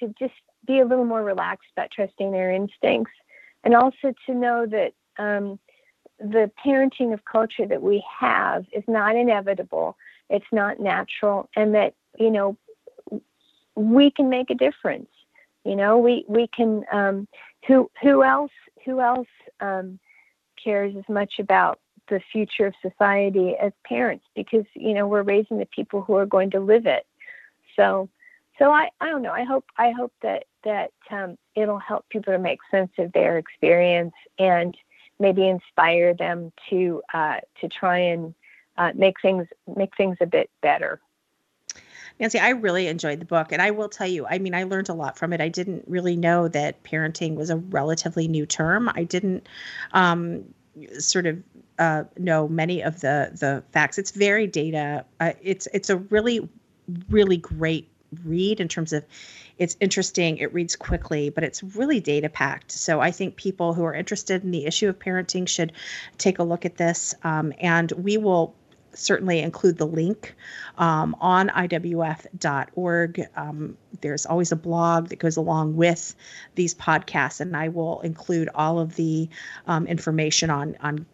to 0.00 0.14
just 0.18 0.34
be 0.66 0.80
a 0.80 0.84
little 0.84 1.04
more 1.04 1.22
relaxed 1.22 1.68
about 1.76 1.90
trusting 1.90 2.32
their 2.32 2.50
instincts, 2.50 3.12
and 3.64 3.74
also 3.74 4.12
to 4.26 4.34
know 4.34 4.66
that 4.66 4.92
um, 5.18 5.58
the 6.18 6.50
parenting 6.64 7.12
of 7.12 7.24
culture 7.24 7.66
that 7.66 7.82
we 7.82 8.04
have 8.20 8.64
is 8.72 8.84
not 8.88 9.16
inevitable, 9.16 9.96
it's 10.28 10.46
not 10.52 10.80
natural, 10.80 11.48
and 11.56 11.74
that 11.74 11.94
you 12.18 12.30
know 12.30 12.56
we 13.74 14.10
can 14.10 14.28
make 14.28 14.50
a 14.50 14.54
difference. 14.54 15.10
You 15.64 15.76
know, 15.76 15.98
we 15.98 16.24
we 16.28 16.48
can. 16.48 16.84
Um, 16.92 17.28
who 17.66 17.90
who 18.02 18.22
else 18.22 18.52
who 18.84 19.00
else 19.00 19.28
um, 19.60 19.98
cares 20.62 20.94
as 20.96 21.08
much 21.08 21.34
about 21.38 21.80
the 22.08 22.20
future 22.32 22.66
of 22.66 22.74
society 22.82 23.54
as 23.60 23.72
parents 23.84 24.24
because 24.34 24.64
you 24.74 24.94
know 24.94 25.06
we're 25.06 25.22
raising 25.22 25.58
the 25.58 25.66
people 25.66 26.02
who 26.02 26.14
are 26.14 26.26
going 26.26 26.50
to 26.50 26.60
live 26.60 26.86
it 26.86 27.06
so 27.74 28.08
so 28.58 28.70
i 28.70 28.88
i 29.00 29.06
don't 29.06 29.22
know 29.22 29.32
i 29.32 29.44
hope 29.44 29.64
i 29.78 29.90
hope 29.90 30.12
that 30.22 30.44
that 30.64 30.92
um, 31.10 31.36
it'll 31.54 31.78
help 31.78 32.08
people 32.08 32.32
to 32.32 32.38
make 32.38 32.58
sense 32.70 32.90
of 32.98 33.12
their 33.12 33.38
experience 33.38 34.14
and 34.38 34.76
maybe 35.18 35.48
inspire 35.48 36.12
them 36.14 36.52
to 36.68 37.02
uh, 37.14 37.38
to 37.60 37.68
try 37.68 37.98
and 37.98 38.34
uh, 38.76 38.92
make 38.94 39.20
things 39.20 39.46
make 39.76 39.96
things 39.96 40.16
a 40.20 40.26
bit 40.26 40.50
better 40.62 41.00
Nancy, 42.18 42.38
I 42.38 42.50
really 42.50 42.86
enjoyed 42.86 43.20
the 43.20 43.26
book. 43.26 43.52
And 43.52 43.60
I 43.60 43.70
will 43.70 43.90
tell 43.90 44.06
you, 44.06 44.26
I 44.26 44.38
mean, 44.38 44.54
I 44.54 44.62
learned 44.62 44.88
a 44.88 44.94
lot 44.94 45.18
from 45.18 45.34
it. 45.34 45.40
I 45.42 45.48
didn't 45.48 45.84
really 45.86 46.16
know 46.16 46.48
that 46.48 46.82
parenting 46.82 47.34
was 47.34 47.50
a 47.50 47.56
relatively 47.56 48.26
new 48.26 48.46
term. 48.46 48.90
I 48.94 49.04
didn't 49.04 49.46
um, 49.92 50.44
sort 50.98 51.26
of 51.26 51.42
uh, 51.78 52.04
know 52.18 52.48
many 52.48 52.82
of 52.82 53.00
the 53.00 53.30
the 53.38 53.62
facts. 53.72 53.98
It's 53.98 54.10
very 54.10 54.46
data. 54.46 55.04
Uh, 55.20 55.32
it's 55.42 55.68
it's 55.72 55.90
a 55.90 55.96
really 55.96 56.48
really 57.10 57.36
great 57.36 57.88
read 58.24 58.60
in 58.60 58.68
terms 58.68 58.92
of 58.92 59.04
it's 59.58 59.76
interesting 59.80 60.38
it 60.38 60.54
reads 60.54 60.76
quickly 60.76 61.28
but 61.28 61.42
it's 61.42 61.60
really 61.62 61.98
data 61.98 62.28
packed 62.28 62.70
so 62.70 63.00
i 63.00 63.10
think 63.10 63.34
people 63.34 63.74
who 63.74 63.82
are 63.82 63.92
interested 63.92 64.44
in 64.44 64.52
the 64.52 64.64
issue 64.64 64.88
of 64.88 64.96
parenting 64.96 65.46
should 65.48 65.72
take 66.16 66.38
a 66.38 66.44
look 66.44 66.64
at 66.64 66.76
this 66.76 67.16
um, 67.24 67.52
and 67.60 67.90
we 67.92 68.16
will 68.16 68.54
certainly 68.96 69.40
include 69.40 69.76
the 69.76 69.86
link 69.86 70.34
um, 70.78 71.14
on 71.20 71.48
iwf.org. 71.48 73.26
Um, 73.36 73.76
there's 74.00 74.26
always 74.26 74.52
a 74.52 74.56
blog 74.56 75.08
that 75.08 75.18
goes 75.18 75.36
along 75.36 75.76
with 75.76 76.14
these 76.54 76.74
podcasts, 76.74 77.40
and 77.40 77.56
I 77.56 77.68
will 77.68 78.00
include 78.00 78.48
all 78.54 78.78
of 78.78 78.96
the 78.96 79.28
um, 79.66 79.86
information 79.86 80.50
on 80.50 80.76
on 80.80 81.06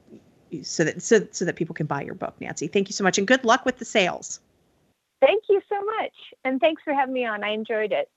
so 0.63 0.85
that 0.85 1.03
so, 1.03 1.27
so 1.31 1.45
that 1.45 1.57
people 1.57 1.75
can 1.75 1.87
buy 1.87 2.03
your 2.03 2.15
book. 2.15 2.35
Nancy, 2.41 2.67
thank 2.67 2.89
you 2.89 2.93
so 2.93 3.05
much, 3.05 3.19
and 3.19 3.27
good 3.27 3.45
luck 3.45 3.65
with 3.65 3.79
the 3.79 3.85
sales. 3.85 4.41
Thank 5.21 5.45
you 5.49 5.61
so 5.69 5.77
much, 5.99 6.13
and 6.45 6.61
thanks 6.61 6.83
for 6.83 6.93
having 6.93 7.15
me 7.15 7.25
on. 7.25 7.45
I 7.45 7.51
enjoyed 7.51 7.93
it. 7.93 8.11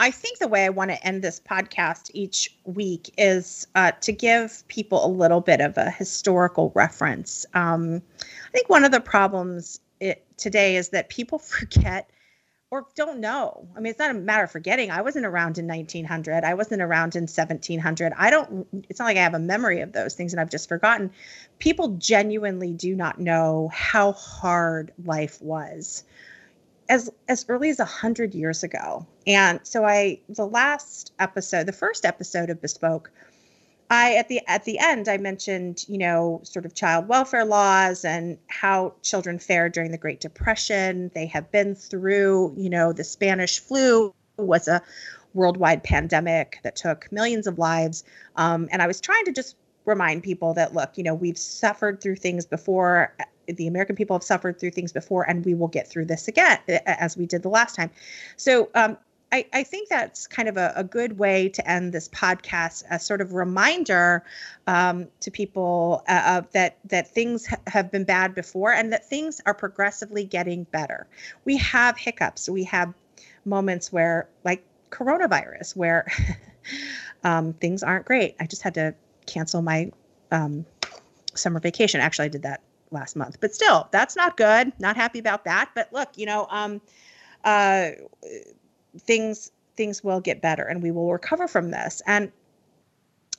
I 0.00 0.12
think 0.12 0.38
the 0.38 0.46
way 0.46 0.64
I 0.64 0.68
want 0.68 0.92
to 0.92 1.06
end 1.06 1.22
this 1.22 1.40
podcast 1.40 2.10
each 2.14 2.56
week 2.64 3.12
is 3.18 3.66
uh, 3.74 3.90
to 4.00 4.12
give 4.12 4.62
people 4.68 5.04
a 5.04 5.08
little 5.08 5.40
bit 5.40 5.60
of 5.60 5.76
a 5.76 5.90
historical 5.90 6.70
reference. 6.76 7.44
Um, 7.54 8.00
I 8.20 8.50
think 8.52 8.68
one 8.68 8.84
of 8.84 8.92
the 8.92 9.00
problems 9.00 9.80
it, 9.98 10.24
today 10.36 10.76
is 10.76 10.90
that 10.90 11.08
people 11.08 11.38
forget 11.38 12.10
or 12.70 12.86
don't 12.94 13.20
know. 13.20 13.66
I 13.76 13.80
mean, 13.80 13.90
it's 13.90 13.98
not 13.98 14.10
a 14.10 14.14
matter 14.14 14.44
of 14.44 14.50
forgetting. 14.50 14.90
I 14.90 15.00
wasn't 15.00 15.24
around 15.24 15.58
in 15.58 15.66
1900. 15.66 16.44
I 16.44 16.54
wasn't 16.54 16.82
around 16.82 17.16
in 17.16 17.22
1700. 17.22 18.12
I 18.16 18.30
don't, 18.30 18.66
it's 18.88 18.98
not 18.98 19.06
like 19.06 19.16
I 19.16 19.22
have 19.22 19.34
a 19.34 19.38
memory 19.38 19.80
of 19.80 19.92
those 19.92 20.14
things 20.14 20.32
and 20.32 20.40
I've 20.40 20.50
just 20.50 20.68
forgotten. 20.68 21.10
People 21.58 21.96
genuinely 21.96 22.72
do 22.72 22.94
not 22.94 23.18
know 23.18 23.70
how 23.72 24.12
hard 24.12 24.92
life 25.04 25.40
was 25.40 26.04
as 26.88 27.10
as 27.28 27.44
early 27.48 27.70
as 27.70 27.80
a 27.80 27.84
hundred 27.84 28.34
years 28.34 28.62
ago. 28.62 29.06
And 29.26 29.60
so 29.62 29.84
I 29.84 30.20
the 30.28 30.46
last 30.46 31.12
episode, 31.18 31.66
the 31.66 31.72
first 31.72 32.04
episode 32.04 32.50
of 32.50 32.60
Bespoke, 32.60 33.10
I 33.90 34.16
at 34.16 34.28
the 34.28 34.40
at 34.46 34.64
the 34.64 34.78
end 34.78 35.08
I 35.08 35.16
mentioned, 35.16 35.84
you 35.88 35.98
know, 35.98 36.40
sort 36.44 36.66
of 36.66 36.74
child 36.74 37.08
welfare 37.08 37.44
laws 37.44 38.04
and 38.04 38.38
how 38.48 38.94
children 39.02 39.38
fared 39.38 39.72
during 39.72 39.92
the 39.92 39.98
Great 39.98 40.20
Depression. 40.20 41.10
They 41.14 41.26
have 41.26 41.50
been 41.50 41.74
through, 41.74 42.54
you 42.56 42.68
know, 42.68 42.92
the 42.92 43.04
Spanish 43.04 43.58
flu 43.60 44.14
was 44.36 44.68
a 44.68 44.82
worldwide 45.34 45.82
pandemic 45.84 46.58
that 46.64 46.76
took 46.76 47.10
millions 47.10 47.46
of 47.46 47.58
lives. 47.58 48.04
Um, 48.36 48.68
and 48.70 48.82
I 48.82 48.86
was 48.86 49.00
trying 49.00 49.24
to 49.24 49.32
just 49.32 49.56
remind 49.84 50.22
people 50.22 50.52
that 50.54 50.74
look, 50.74 50.98
you 50.98 51.04
know, 51.04 51.14
we've 51.14 51.38
suffered 51.38 52.00
through 52.00 52.16
things 52.16 52.44
before 52.44 53.14
the 53.46 53.66
American 53.66 53.96
people 53.96 54.14
have 54.14 54.22
suffered 54.22 54.60
through 54.60 54.70
things 54.70 54.92
before, 54.92 55.28
and 55.28 55.44
we 55.44 55.54
will 55.54 55.68
get 55.68 55.88
through 55.88 56.04
this 56.04 56.28
again 56.28 56.58
as 56.68 57.16
we 57.16 57.24
did 57.24 57.42
the 57.42 57.48
last 57.48 57.74
time. 57.74 57.90
So, 58.36 58.68
um, 58.74 58.98
I, 59.30 59.46
I 59.52 59.62
think 59.62 59.88
that's 59.88 60.26
kind 60.26 60.48
of 60.48 60.56
a, 60.56 60.72
a, 60.76 60.84
good 60.84 61.18
way 61.18 61.50
to 61.50 61.70
end 61.70 61.92
this 61.92 62.08
podcast, 62.08 62.84
a 62.90 62.98
sort 62.98 63.20
of 63.20 63.34
reminder 63.34 64.24
um, 64.66 65.08
to 65.20 65.30
people 65.30 66.02
uh, 66.08 66.42
that 66.52 66.78
that 66.86 67.08
things 67.08 67.46
ha- 67.46 67.58
have 67.66 67.90
been 67.90 68.04
bad 68.04 68.34
before 68.34 68.72
and 68.72 68.92
that 68.92 69.08
things 69.08 69.40
are 69.44 69.52
progressively 69.52 70.24
getting 70.24 70.64
better. 70.64 71.06
We 71.44 71.58
have 71.58 71.98
hiccups. 71.98 72.48
We 72.48 72.64
have 72.64 72.94
moments 73.44 73.92
where, 73.92 74.28
like 74.44 74.64
coronavirus, 74.90 75.76
where 75.76 76.06
um, 77.24 77.52
things 77.52 77.82
aren't 77.82 78.06
great. 78.06 78.34
I 78.40 78.46
just 78.46 78.62
had 78.62 78.74
to 78.74 78.94
cancel 79.26 79.60
my 79.60 79.92
um, 80.30 80.64
summer 81.34 81.60
vacation. 81.60 82.00
Actually, 82.00 82.26
I 82.26 82.28
did 82.28 82.42
that 82.42 82.62
last 82.90 83.14
month, 83.14 83.40
but 83.40 83.54
still, 83.54 83.88
that's 83.90 84.16
not 84.16 84.38
good. 84.38 84.72
Not 84.78 84.96
happy 84.96 85.18
about 85.18 85.44
that. 85.44 85.70
But 85.74 85.92
look, 85.92 86.16
you 86.16 86.24
know, 86.24 86.46
um, 86.48 86.80
uh, 87.44 87.90
things 88.98 89.50
things 89.76 90.02
will 90.02 90.20
get 90.20 90.42
better 90.42 90.64
and 90.64 90.82
we 90.82 90.90
will 90.90 91.12
recover 91.12 91.46
from 91.46 91.70
this. 91.70 92.02
And 92.06 92.32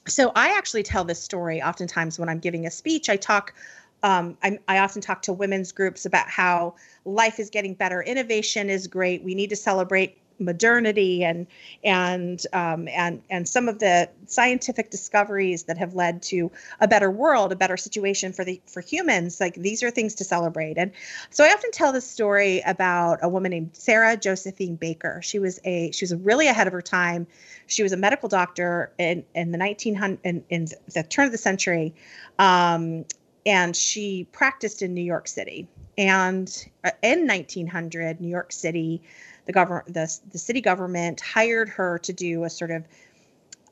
so 0.08 0.32
I 0.36 0.58
actually 0.58 0.84
tell 0.84 1.04
this 1.04 1.22
story 1.22 1.62
oftentimes 1.62 2.18
when 2.18 2.30
I'm 2.30 2.40
giving 2.40 2.66
a 2.66 2.72
speech. 2.72 3.10
I 3.10 3.18
talk 3.18 3.54
um, 4.02 4.38
I, 4.42 4.58
I, 4.70 4.80
often 4.80 5.02
talk 5.02 5.22
to 5.24 5.34
women's 5.34 5.74
groups 5.74 6.06
about 6.06 6.30
how 6.30 6.76
life 7.04 7.38
is 7.38 7.50
getting 7.50 7.74
better, 7.74 8.02
innovation 8.02 8.70
is 8.70 8.88
great. 8.88 9.24
We 9.26 9.36
need 9.36 9.50
to 9.50 9.58
celebrate 9.58 10.18
modernity 10.40 11.24
and 11.24 11.48
and 11.84 12.46
um, 12.54 12.88
and 12.88 13.22
and 13.30 13.48
some 13.48 13.68
of 13.68 13.80
the 13.80 14.10
scientific 14.26 14.90
discoveries 14.90 15.64
that 15.64 15.78
have 15.78 15.94
led 15.94 16.22
to 16.24 16.52
a 16.80 16.88
better 16.88 17.12
world, 17.12 17.52
a 17.52 17.56
better 17.56 17.78
situation 17.78 18.34
for 18.34 18.44
the 18.46 18.62
for 18.68 18.82
humans. 18.82 19.40
Like 19.40 19.56
these 19.56 19.84
are 19.84 19.92
things 19.92 20.16
to 20.16 20.24
celebrate. 20.24 20.78
And 20.78 20.92
so 21.30 21.44
I 21.44 21.50
often 21.50 21.72
tell 21.72 21.92
this 21.92 22.10
story 22.10 22.62
about 22.66 23.20
a 23.22 23.30
woman 23.30 23.52
named 23.52 23.72
Sarah 23.74 24.18
Josephine 24.18 24.76
Baker. 24.76 25.22
She 25.24 25.40
was 25.40 25.60
a 25.64 25.92
she 25.92 26.06
was 26.06 26.16
really 26.16 26.48
ahead 26.48 26.68
of 26.68 26.74
her 26.74 26.82
time. 26.82 27.28
She 27.68 27.84
was 27.84 27.92
a 27.92 27.98
medical 27.98 28.30
doctor 28.30 28.92
in 28.98 29.24
in 29.36 29.52
the 29.52 29.58
1900 29.58 30.20
in, 30.24 30.44
in 30.50 30.68
the 30.94 31.04
turn 31.04 31.26
of 31.26 31.32
the 31.32 31.38
century. 31.38 31.94
Um, 32.38 33.06
and 33.46 33.76
she 33.76 34.28
practiced 34.32 34.82
in 34.82 34.94
New 34.94 35.04
York 35.04 35.28
City. 35.28 35.68
And 35.98 36.48
uh, 36.84 36.92
in 37.02 37.28
1900, 37.28 38.22
New 38.22 38.30
York 38.30 38.52
City 38.52 39.02
the 39.50 39.54
government 39.54 39.92
the, 39.92 40.20
the 40.32 40.38
city 40.38 40.62
government 40.62 41.20
hired 41.22 41.70
her 41.70 41.98
to 41.98 42.14
do 42.14 42.44
a 42.44 42.52
sort 42.52 42.70
of 42.70 42.86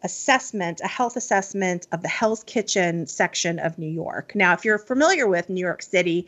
assessment, 0.02 0.82
a 0.84 0.88
health 0.88 1.16
assessment 1.16 1.88
of 1.92 2.02
the 2.02 2.08
Hell's 2.08 2.44
Kitchen 2.46 3.06
section 3.06 3.60
of 3.60 3.78
New 3.78 3.90
York. 3.90 4.34
Now, 4.34 4.54
if 4.54 4.66
you're 4.66 4.80
familiar 4.80 5.28
with 5.28 5.50
New 5.50 5.62
York 5.62 5.84
City 5.84 6.28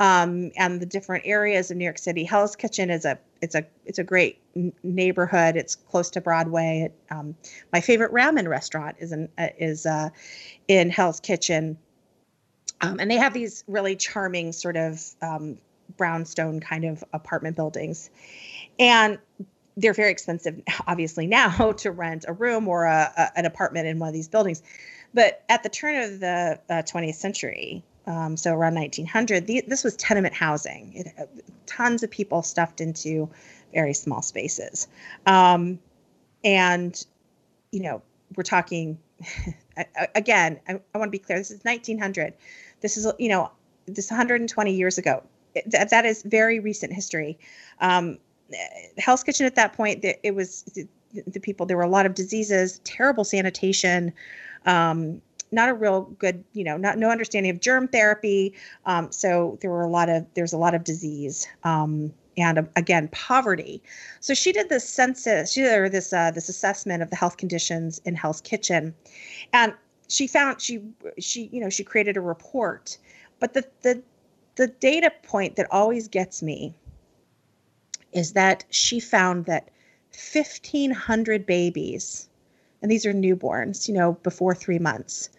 um, 0.00 0.50
and 0.58 0.80
the 0.80 0.86
different 0.86 1.24
areas 1.26 1.70
of 1.70 1.78
New 1.78 1.84
York 1.84 1.96
City, 1.96 2.24
Hell's 2.24 2.56
Kitchen 2.56 2.90
is 2.90 3.06
a 3.06 3.18
it's 3.40 3.54
a 3.54 3.64
it's 3.86 3.98
a 3.98 4.04
great 4.04 4.38
neighborhood. 4.82 5.56
It's 5.56 5.76
close 5.76 6.10
to 6.10 6.20
Broadway. 6.20 6.90
It, 6.90 7.14
um, 7.14 7.34
my 7.72 7.80
favorite 7.80 8.12
ramen 8.12 8.48
restaurant 8.48 8.96
is 8.98 9.12
in 9.12 9.30
uh, 9.38 9.48
is 9.58 9.86
uh, 9.86 10.10
in 10.68 10.90
Hell's 10.90 11.20
Kitchen, 11.20 11.78
um, 12.82 13.00
and 13.00 13.10
they 13.10 13.16
have 13.16 13.32
these 13.32 13.64
really 13.66 13.96
charming 13.96 14.52
sort 14.52 14.76
of 14.76 15.02
um, 15.22 15.56
brownstone 15.96 16.60
kind 16.60 16.84
of 16.84 17.04
apartment 17.12 17.56
buildings. 17.56 18.10
And 18.78 19.18
they're 19.76 19.94
very 19.94 20.10
expensive 20.10 20.60
obviously 20.86 21.26
now 21.38 21.72
to 21.72 21.90
rent 21.90 22.24
a 22.28 22.32
room 22.32 22.68
or 22.68 22.84
a, 22.84 23.12
a, 23.16 23.38
an 23.38 23.46
apartment 23.46 23.86
in 23.86 23.98
one 23.98 24.08
of 24.08 24.14
these 24.14 24.28
buildings. 24.28 24.62
But 25.12 25.44
at 25.48 25.62
the 25.62 25.68
turn 25.68 26.02
of 26.02 26.20
the 26.20 26.60
uh, 26.68 26.74
20th 26.82 27.16
century 27.16 27.82
um, 28.06 28.36
so 28.36 28.54
around 28.54 28.74
1900 28.74 29.46
the, 29.46 29.62
this 29.66 29.84
was 29.84 29.96
tenement 29.96 30.34
housing. 30.34 30.92
It, 30.94 31.14
uh, 31.18 31.26
tons 31.66 32.02
of 32.02 32.10
people 32.10 32.42
stuffed 32.42 32.80
into 32.80 33.28
very 33.72 33.94
small 33.94 34.22
spaces. 34.22 34.88
Um, 35.26 35.78
and 36.44 37.04
you 37.70 37.82
know 37.82 38.02
we're 38.36 38.42
talking 38.42 38.98
again 40.14 40.60
I, 40.68 40.80
I 40.94 40.98
want 40.98 41.08
to 41.08 41.10
be 41.10 41.18
clear 41.18 41.38
this 41.38 41.50
is 41.50 41.60
1900 41.62 42.34
this 42.80 42.96
is 42.96 43.06
you 43.18 43.28
know 43.28 43.50
this 43.86 44.10
120 44.10 44.72
years 44.74 44.98
ago 44.98 45.22
that, 45.66 45.90
that 45.90 46.04
is 46.04 46.22
very 46.22 46.60
recent 46.60 46.92
history 46.92 47.38
um, 47.80 48.18
Hell's 48.98 49.22
Kitchen 49.22 49.46
at 49.46 49.54
that 49.54 49.72
point, 49.72 50.04
it 50.04 50.34
was 50.34 50.62
the, 50.74 50.86
the 51.26 51.40
people. 51.40 51.66
There 51.66 51.76
were 51.76 51.82
a 51.82 51.88
lot 51.88 52.06
of 52.06 52.14
diseases, 52.14 52.80
terrible 52.84 53.24
sanitation, 53.24 54.12
um, 54.66 55.20
not 55.52 55.68
a 55.68 55.74
real 55.74 56.02
good, 56.18 56.44
you 56.52 56.62
know, 56.62 56.76
not 56.76 56.98
no 56.98 57.10
understanding 57.10 57.50
of 57.50 57.60
germ 57.60 57.88
therapy. 57.88 58.54
Um, 58.86 59.10
so 59.10 59.58
there 59.60 59.70
were 59.70 59.82
a 59.82 59.88
lot 59.88 60.08
of 60.08 60.26
there's 60.34 60.52
a 60.52 60.58
lot 60.58 60.74
of 60.74 60.84
disease. 60.84 61.46
Um, 61.64 62.12
and 62.36 62.60
uh, 62.60 62.62
again 62.76 63.08
poverty 63.08 63.82
so 64.20 64.34
she 64.34 64.52
did 64.52 64.68
this 64.68 64.88
census 64.88 65.50
she 65.52 65.62
did 65.62 65.90
this 65.90 66.12
uh, 66.12 66.30
this 66.30 66.48
assessment 66.48 67.02
of 67.02 67.10
the 67.10 67.16
health 67.16 67.36
conditions 67.36 68.00
in 68.04 68.14
hell's 68.14 68.40
kitchen 68.40 68.94
and 69.52 69.74
she 70.08 70.28
found 70.28 70.60
she 70.60 70.80
she 71.18 71.50
you 71.52 71.60
know 71.60 71.68
she 71.68 71.82
created 71.82 72.16
a 72.16 72.20
report 72.20 72.96
but 73.40 73.52
the 73.52 73.66
the 73.82 74.00
the 74.60 74.66
data 74.66 75.10
point 75.22 75.56
that 75.56 75.66
always 75.70 76.06
gets 76.06 76.42
me 76.42 76.74
is 78.12 78.34
that 78.34 78.62
she 78.68 79.00
found 79.00 79.46
that 79.46 79.70
1,500 80.10 81.46
babies, 81.46 82.28
and 82.82 82.90
these 82.90 83.06
are 83.06 83.14
newborns, 83.14 83.88
you 83.88 83.94
know, 83.94 84.12
before 84.22 84.54
three 84.54 84.78
months, 84.78 85.30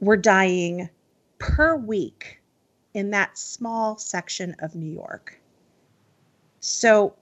were 0.00 0.16
dying 0.16 0.88
per 1.38 1.76
week 1.76 2.40
in 2.94 3.10
that 3.10 3.36
small 3.36 3.98
section 3.98 4.56
of 4.60 4.74
New 4.74 4.90
York. 4.90 5.38
So 6.60 7.14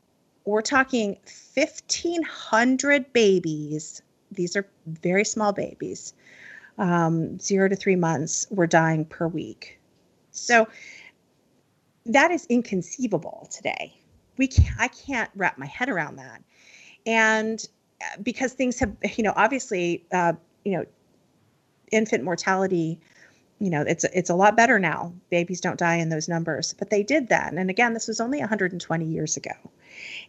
we're 0.45 0.63
talking 0.63 1.19
1,500 1.55 3.13
babies. 3.13 4.01
These 4.31 4.55
are 4.55 4.69
very 4.87 5.25
small 5.25 5.53
babies, 5.53 6.15
um, 6.79 7.37
zero 7.41 7.69
to 7.69 7.75
three 7.75 7.97
months, 7.97 8.47
were 8.49 8.69
dying 8.69 9.05
per 9.05 9.27
week. 9.27 9.81
So 10.31 10.69
that 12.07 12.31
is 12.31 12.47
inconceivable 12.47 13.49
today 13.51 13.95
we 14.37 14.47
can't, 14.47 14.75
I 14.79 14.89
can't 14.89 15.31
wrap 15.35 15.59
my 15.59 15.67
head 15.67 15.89
around 15.89 16.17
that. 16.17 16.43
And 17.07 17.65
uh, 18.01 18.21
because 18.23 18.53
things 18.53 18.79
have, 18.79 18.95
you 19.17 19.25
know, 19.25 19.33
obviously, 19.37 20.05
uh, 20.13 20.35
you 20.65 20.73
know, 20.73 20.85
infant 21.91 22.25
mortality, 22.25 23.01
you 23.59 23.71
know, 23.71 23.83
it's 23.83 24.05
it's 24.05 24.31
a 24.31 24.35
lot 24.35 24.57
better 24.57 24.79
now. 24.79 25.13
Babies 25.31 25.61
don't 25.61 25.79
die 25.79 25.97
in 25.97 26.09
those 26.09 26.29
numbers, 26.29 26.75
but 26.77 26.91
they 26.91 27.03
did 27.03 27.29
then. 27.29 27.59
And 27.59 27.71
again, 27.71 27.95
this 27.95 28.09
was 28.09 28.21
only 28.21 28.41
120 28.41 29.05
years 29.05 29.37
ago. 29.37 29.53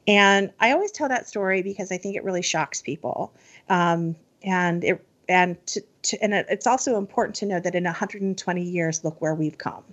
And 0.08 0.52
I 0.60 0.72
always 0.72 0.92
tell 0.92 1.10
that 1.10 1.28
story 1.28 1.64
because 1.64 1.92
I 1.92 1.98
think 1.98 2.16
it 2.16 2.24
really 2.24 2.44
shocks 2.44 2.82
people. 2.82 3.34
Um, 3.70 4.16
and 4.44 4.84
it 4.84 5.04
and 5.30 5.66
to, 5.68 5.82
to, 6.04 6.22
and 6.24 6.34
it's 6.34 6.68
also 6.68 6.98
important 6.98 7.36
to 7.38 7.46
know 7.46 7.60
that 7.60 7.76
in 7.76 7.84
120 7.84 8.62
years, 8.62 9.04
look 9.04 9.22
where 9.22 9.36
we've 9.36 9.58
come. 9.58 9.84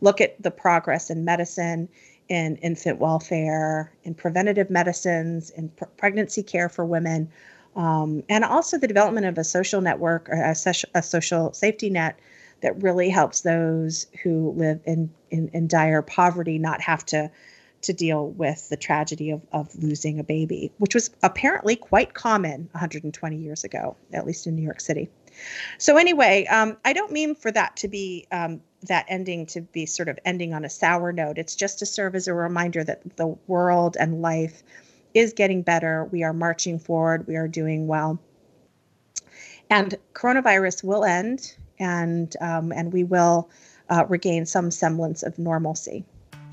Look 0.00 0.20
at 0.20 0.40
the 0.42 0.50
progress 0.50 1.10
in 1.10 1.24
medicine, 1.24 1.88
in 2.28 2.56
infant 2.56 2.98
welfare, 2.98 3.92
in 4.04 4.14
preventative 4.14 4.70
medicines, 4.70 5.50
in 5.50 5.68
pr- 5.70 5.84
pregnancy 5.96 6.42
care 6.42 6.68
for 6.68 6.84
women, 6.84 7.30
um, 7.74 8.22
and 8.28 8.44
also 8.44 8.78
the 8.78 8.88
development 8.88 9.26
of 9.26 9.38
a 9.38 9.44
social 9.44 9.80
network 9.80 10.28
or 10.30 10.42
a, 10.42 10.54
se- 10.54 10.88
a, 10.94 11.02
social 11.02 11.52
safety 11.52 11.90
net 11.90 12.18
that 12.62 12.80
really 12.82 13.10
helps 13.10 13.42
those 13.42 14.06
who 14.22 14.52
live 14.52 14.80
in, 14.86 15.10
in, 15.30 15.48
in 15.52 15.68
dire 15.68 16.00
poverty 16.00 16.58
not 16.58 16.80
have 16.80 17.04
to 17.06 17.30
to 17.86 17.92
deal 17.92 18.28
with 18.28 18.68
the 18.68 18.76
tragedy 18.76 19.30
of, 19.30 19.42
of 19.52 19.74
losing 19.76 20.18
a 20.18 20.24
baby, 20.24 20.72
which 20.78 20.94
was 20.94 21.10
apparently 21.22 21.76
quite 21.76 22.14
common 22.14 22.68
120 22.72 23.36
years 23.36 23.64
ago, 23.64 23.96
at 24.12 24.26
least 24.26 24.46
in 24.46 24.54
New 24.54 24.62
York 24.62 24.80
City. 24.80 25.08
So 25.78 25.96
anyway, 25.96 26.46
um, 26.46 26.76
I 26.84 26.92
don't 26.92 27.12
mean 27.12 27.34
for 27.34 27.50
that 27.50 27.76
to 27.78 27.88
be 27.88 28.26
um, 28.32 28.60
that 28.82 29.06
ending 29.08 29.46
to 29.46 29.60
be 29.60 29.86
sort 29.86 30.08
of 30.08 30.18
ending 30.24 30.54
on 30.54 30.64
a 30.64 30.70
sour 30.70 31.12
note. 31.12 31.38
It's 31.38 31.56
just 31.56 31.80
to 31.80 31.86
serve 31.86 32.14
as 32.14 32.28
a 32.28 32.34
reminder 32.34 32.84
that 32.84 33.16
the 33.16 33.36
world 33.46 33.96
and 33.98 34.22
life 34.22 34.62
is 35.14 35.32
getting 35.32 35.62
better. 35.62 36.04
We 36.04 36.22
are 36.22 36.32
marching 36.32 36.78
forward. 36.78 37.26
We 37.26 37.36
are 37.36 37.48
doing 37.48 37.86
well. 37.86 38.20
And 39.68 39.94
coronavirus 40.14 40.84
will 40.84 41.04
end, 41.04 41.56
and 41.78 42.34
um, 42.40 42.72
and 42.72 42.92
we 42.92 43.04
will 43.04 43.50
uh, 43.88 44.04
regain 44.08 44.46
some 44.46 44.70
semblance 44.70 45.22
of 45.22 45.38
normalcy. 45.38 46.04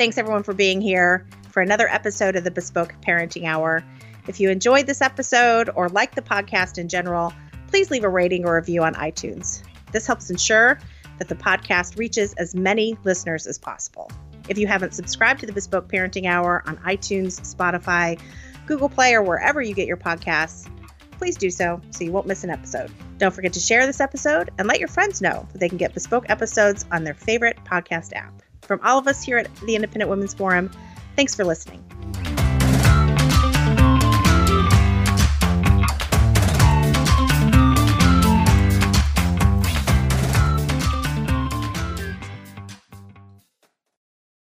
Thanks 0.04 0.18
everyone 0.18 0.44
for 0.44 0.54
being 0.54 0.82
here 0.82 1.26
for 1.50 1.62
another 1.62 1.88
episode 1.88 2.36
of 2.36 2.44
the 2.44 2.52
Bespoke 2.52 2.94
Parenting 3.08 3.46
Hour. 3.46 3.86
If 4.28 4.38
you 4.38 4.50
enjoyed 4.50 4.86
this 4.86 5.02
episode 5.02 5.70
or 5.76 5.88
like 5.88 6.14
the 6.14 6.22
podcast 6.22 6.78
in 6.78 6.90
general, 6.90 7.32
please 7.68 7.90
leave 7.90 8.04
a 8.04 8.10
rating 8.10 8.44
or 8.44 8.58
review 8.58 8.84
on 8.84 8.96
iTunes. 8.96 9.64
This 9.94 10.06
helps 10.06 10.30
ensure 10.30 10.78
that 11.20 11.30
the 11.30 11.36
podcast 11.36 11.98
reaches 11.98 12.34
as 12.34 12.54
many 12.54 12.98
listeners 13.06 13.48
as 13.48 13.58
possible. 13.58 14.12
If 14.50 14.58
you 14.58 14.68
haven't 14.68 14.94
subscribed 14.94 15.40
to 15.40 15.46
the 15.46 15.54
Bespoke 15.54 15.88
Parenting 15.88 16.26
Hour 16.26 16.64
on 16.66 16.76
iTunes, 16.80 17.40
Spotify, 17.40 18.20
Google 18.66 18.90
Play, 18.90 19.14
or 19.14 19.24
wherever 19.24 19.62
you 19.62 19.74
get 19.74 19.88
your 19.88 19.96
podcasts, 19.96 20.70
please 21.18 21.38
do 21.38 21.50
so 21.50 21.80
so 21.92 22.04
you 22.04 22.12
won't 22.12 22.28
miss 22.28 22.44
an 22.44 22.50
episode. 22.50 22.92
Don't 23.20 23.34
forget 23.34 23.54
to 23.54 23.62
share 23.62 23.86
this 23.86 24.02
episode 24.02 24.50
and 24.58 24.68
let 24.68 24.80
your 24.80 24.90
friends 24.90 25.22
know 25.22 25.48
that 25.54 25.60
they 25.60 25.70
can 25.70 25.78
get 25.78 25.94
bespoke 25.94 26.26
episodes 26.28 26.86
on 26.92 27.06
their 27.06 27.14
favorite 27.14 27.58
podcast 27.64 28.12
app. 28.12 28.44
From 28.64 28.80
all 28.84 28.98
of 28.98 29.08
us 29.08 29.22
here 29.24 29.38
at 29.38 29.54
the 29.58 29.76
Independent 29.76 30.10
Women's 30.10 30.34
Forum, 30.34 30.72
thanks 31.16 31.36
for 31.36 31.44
listening. 31.44 31.84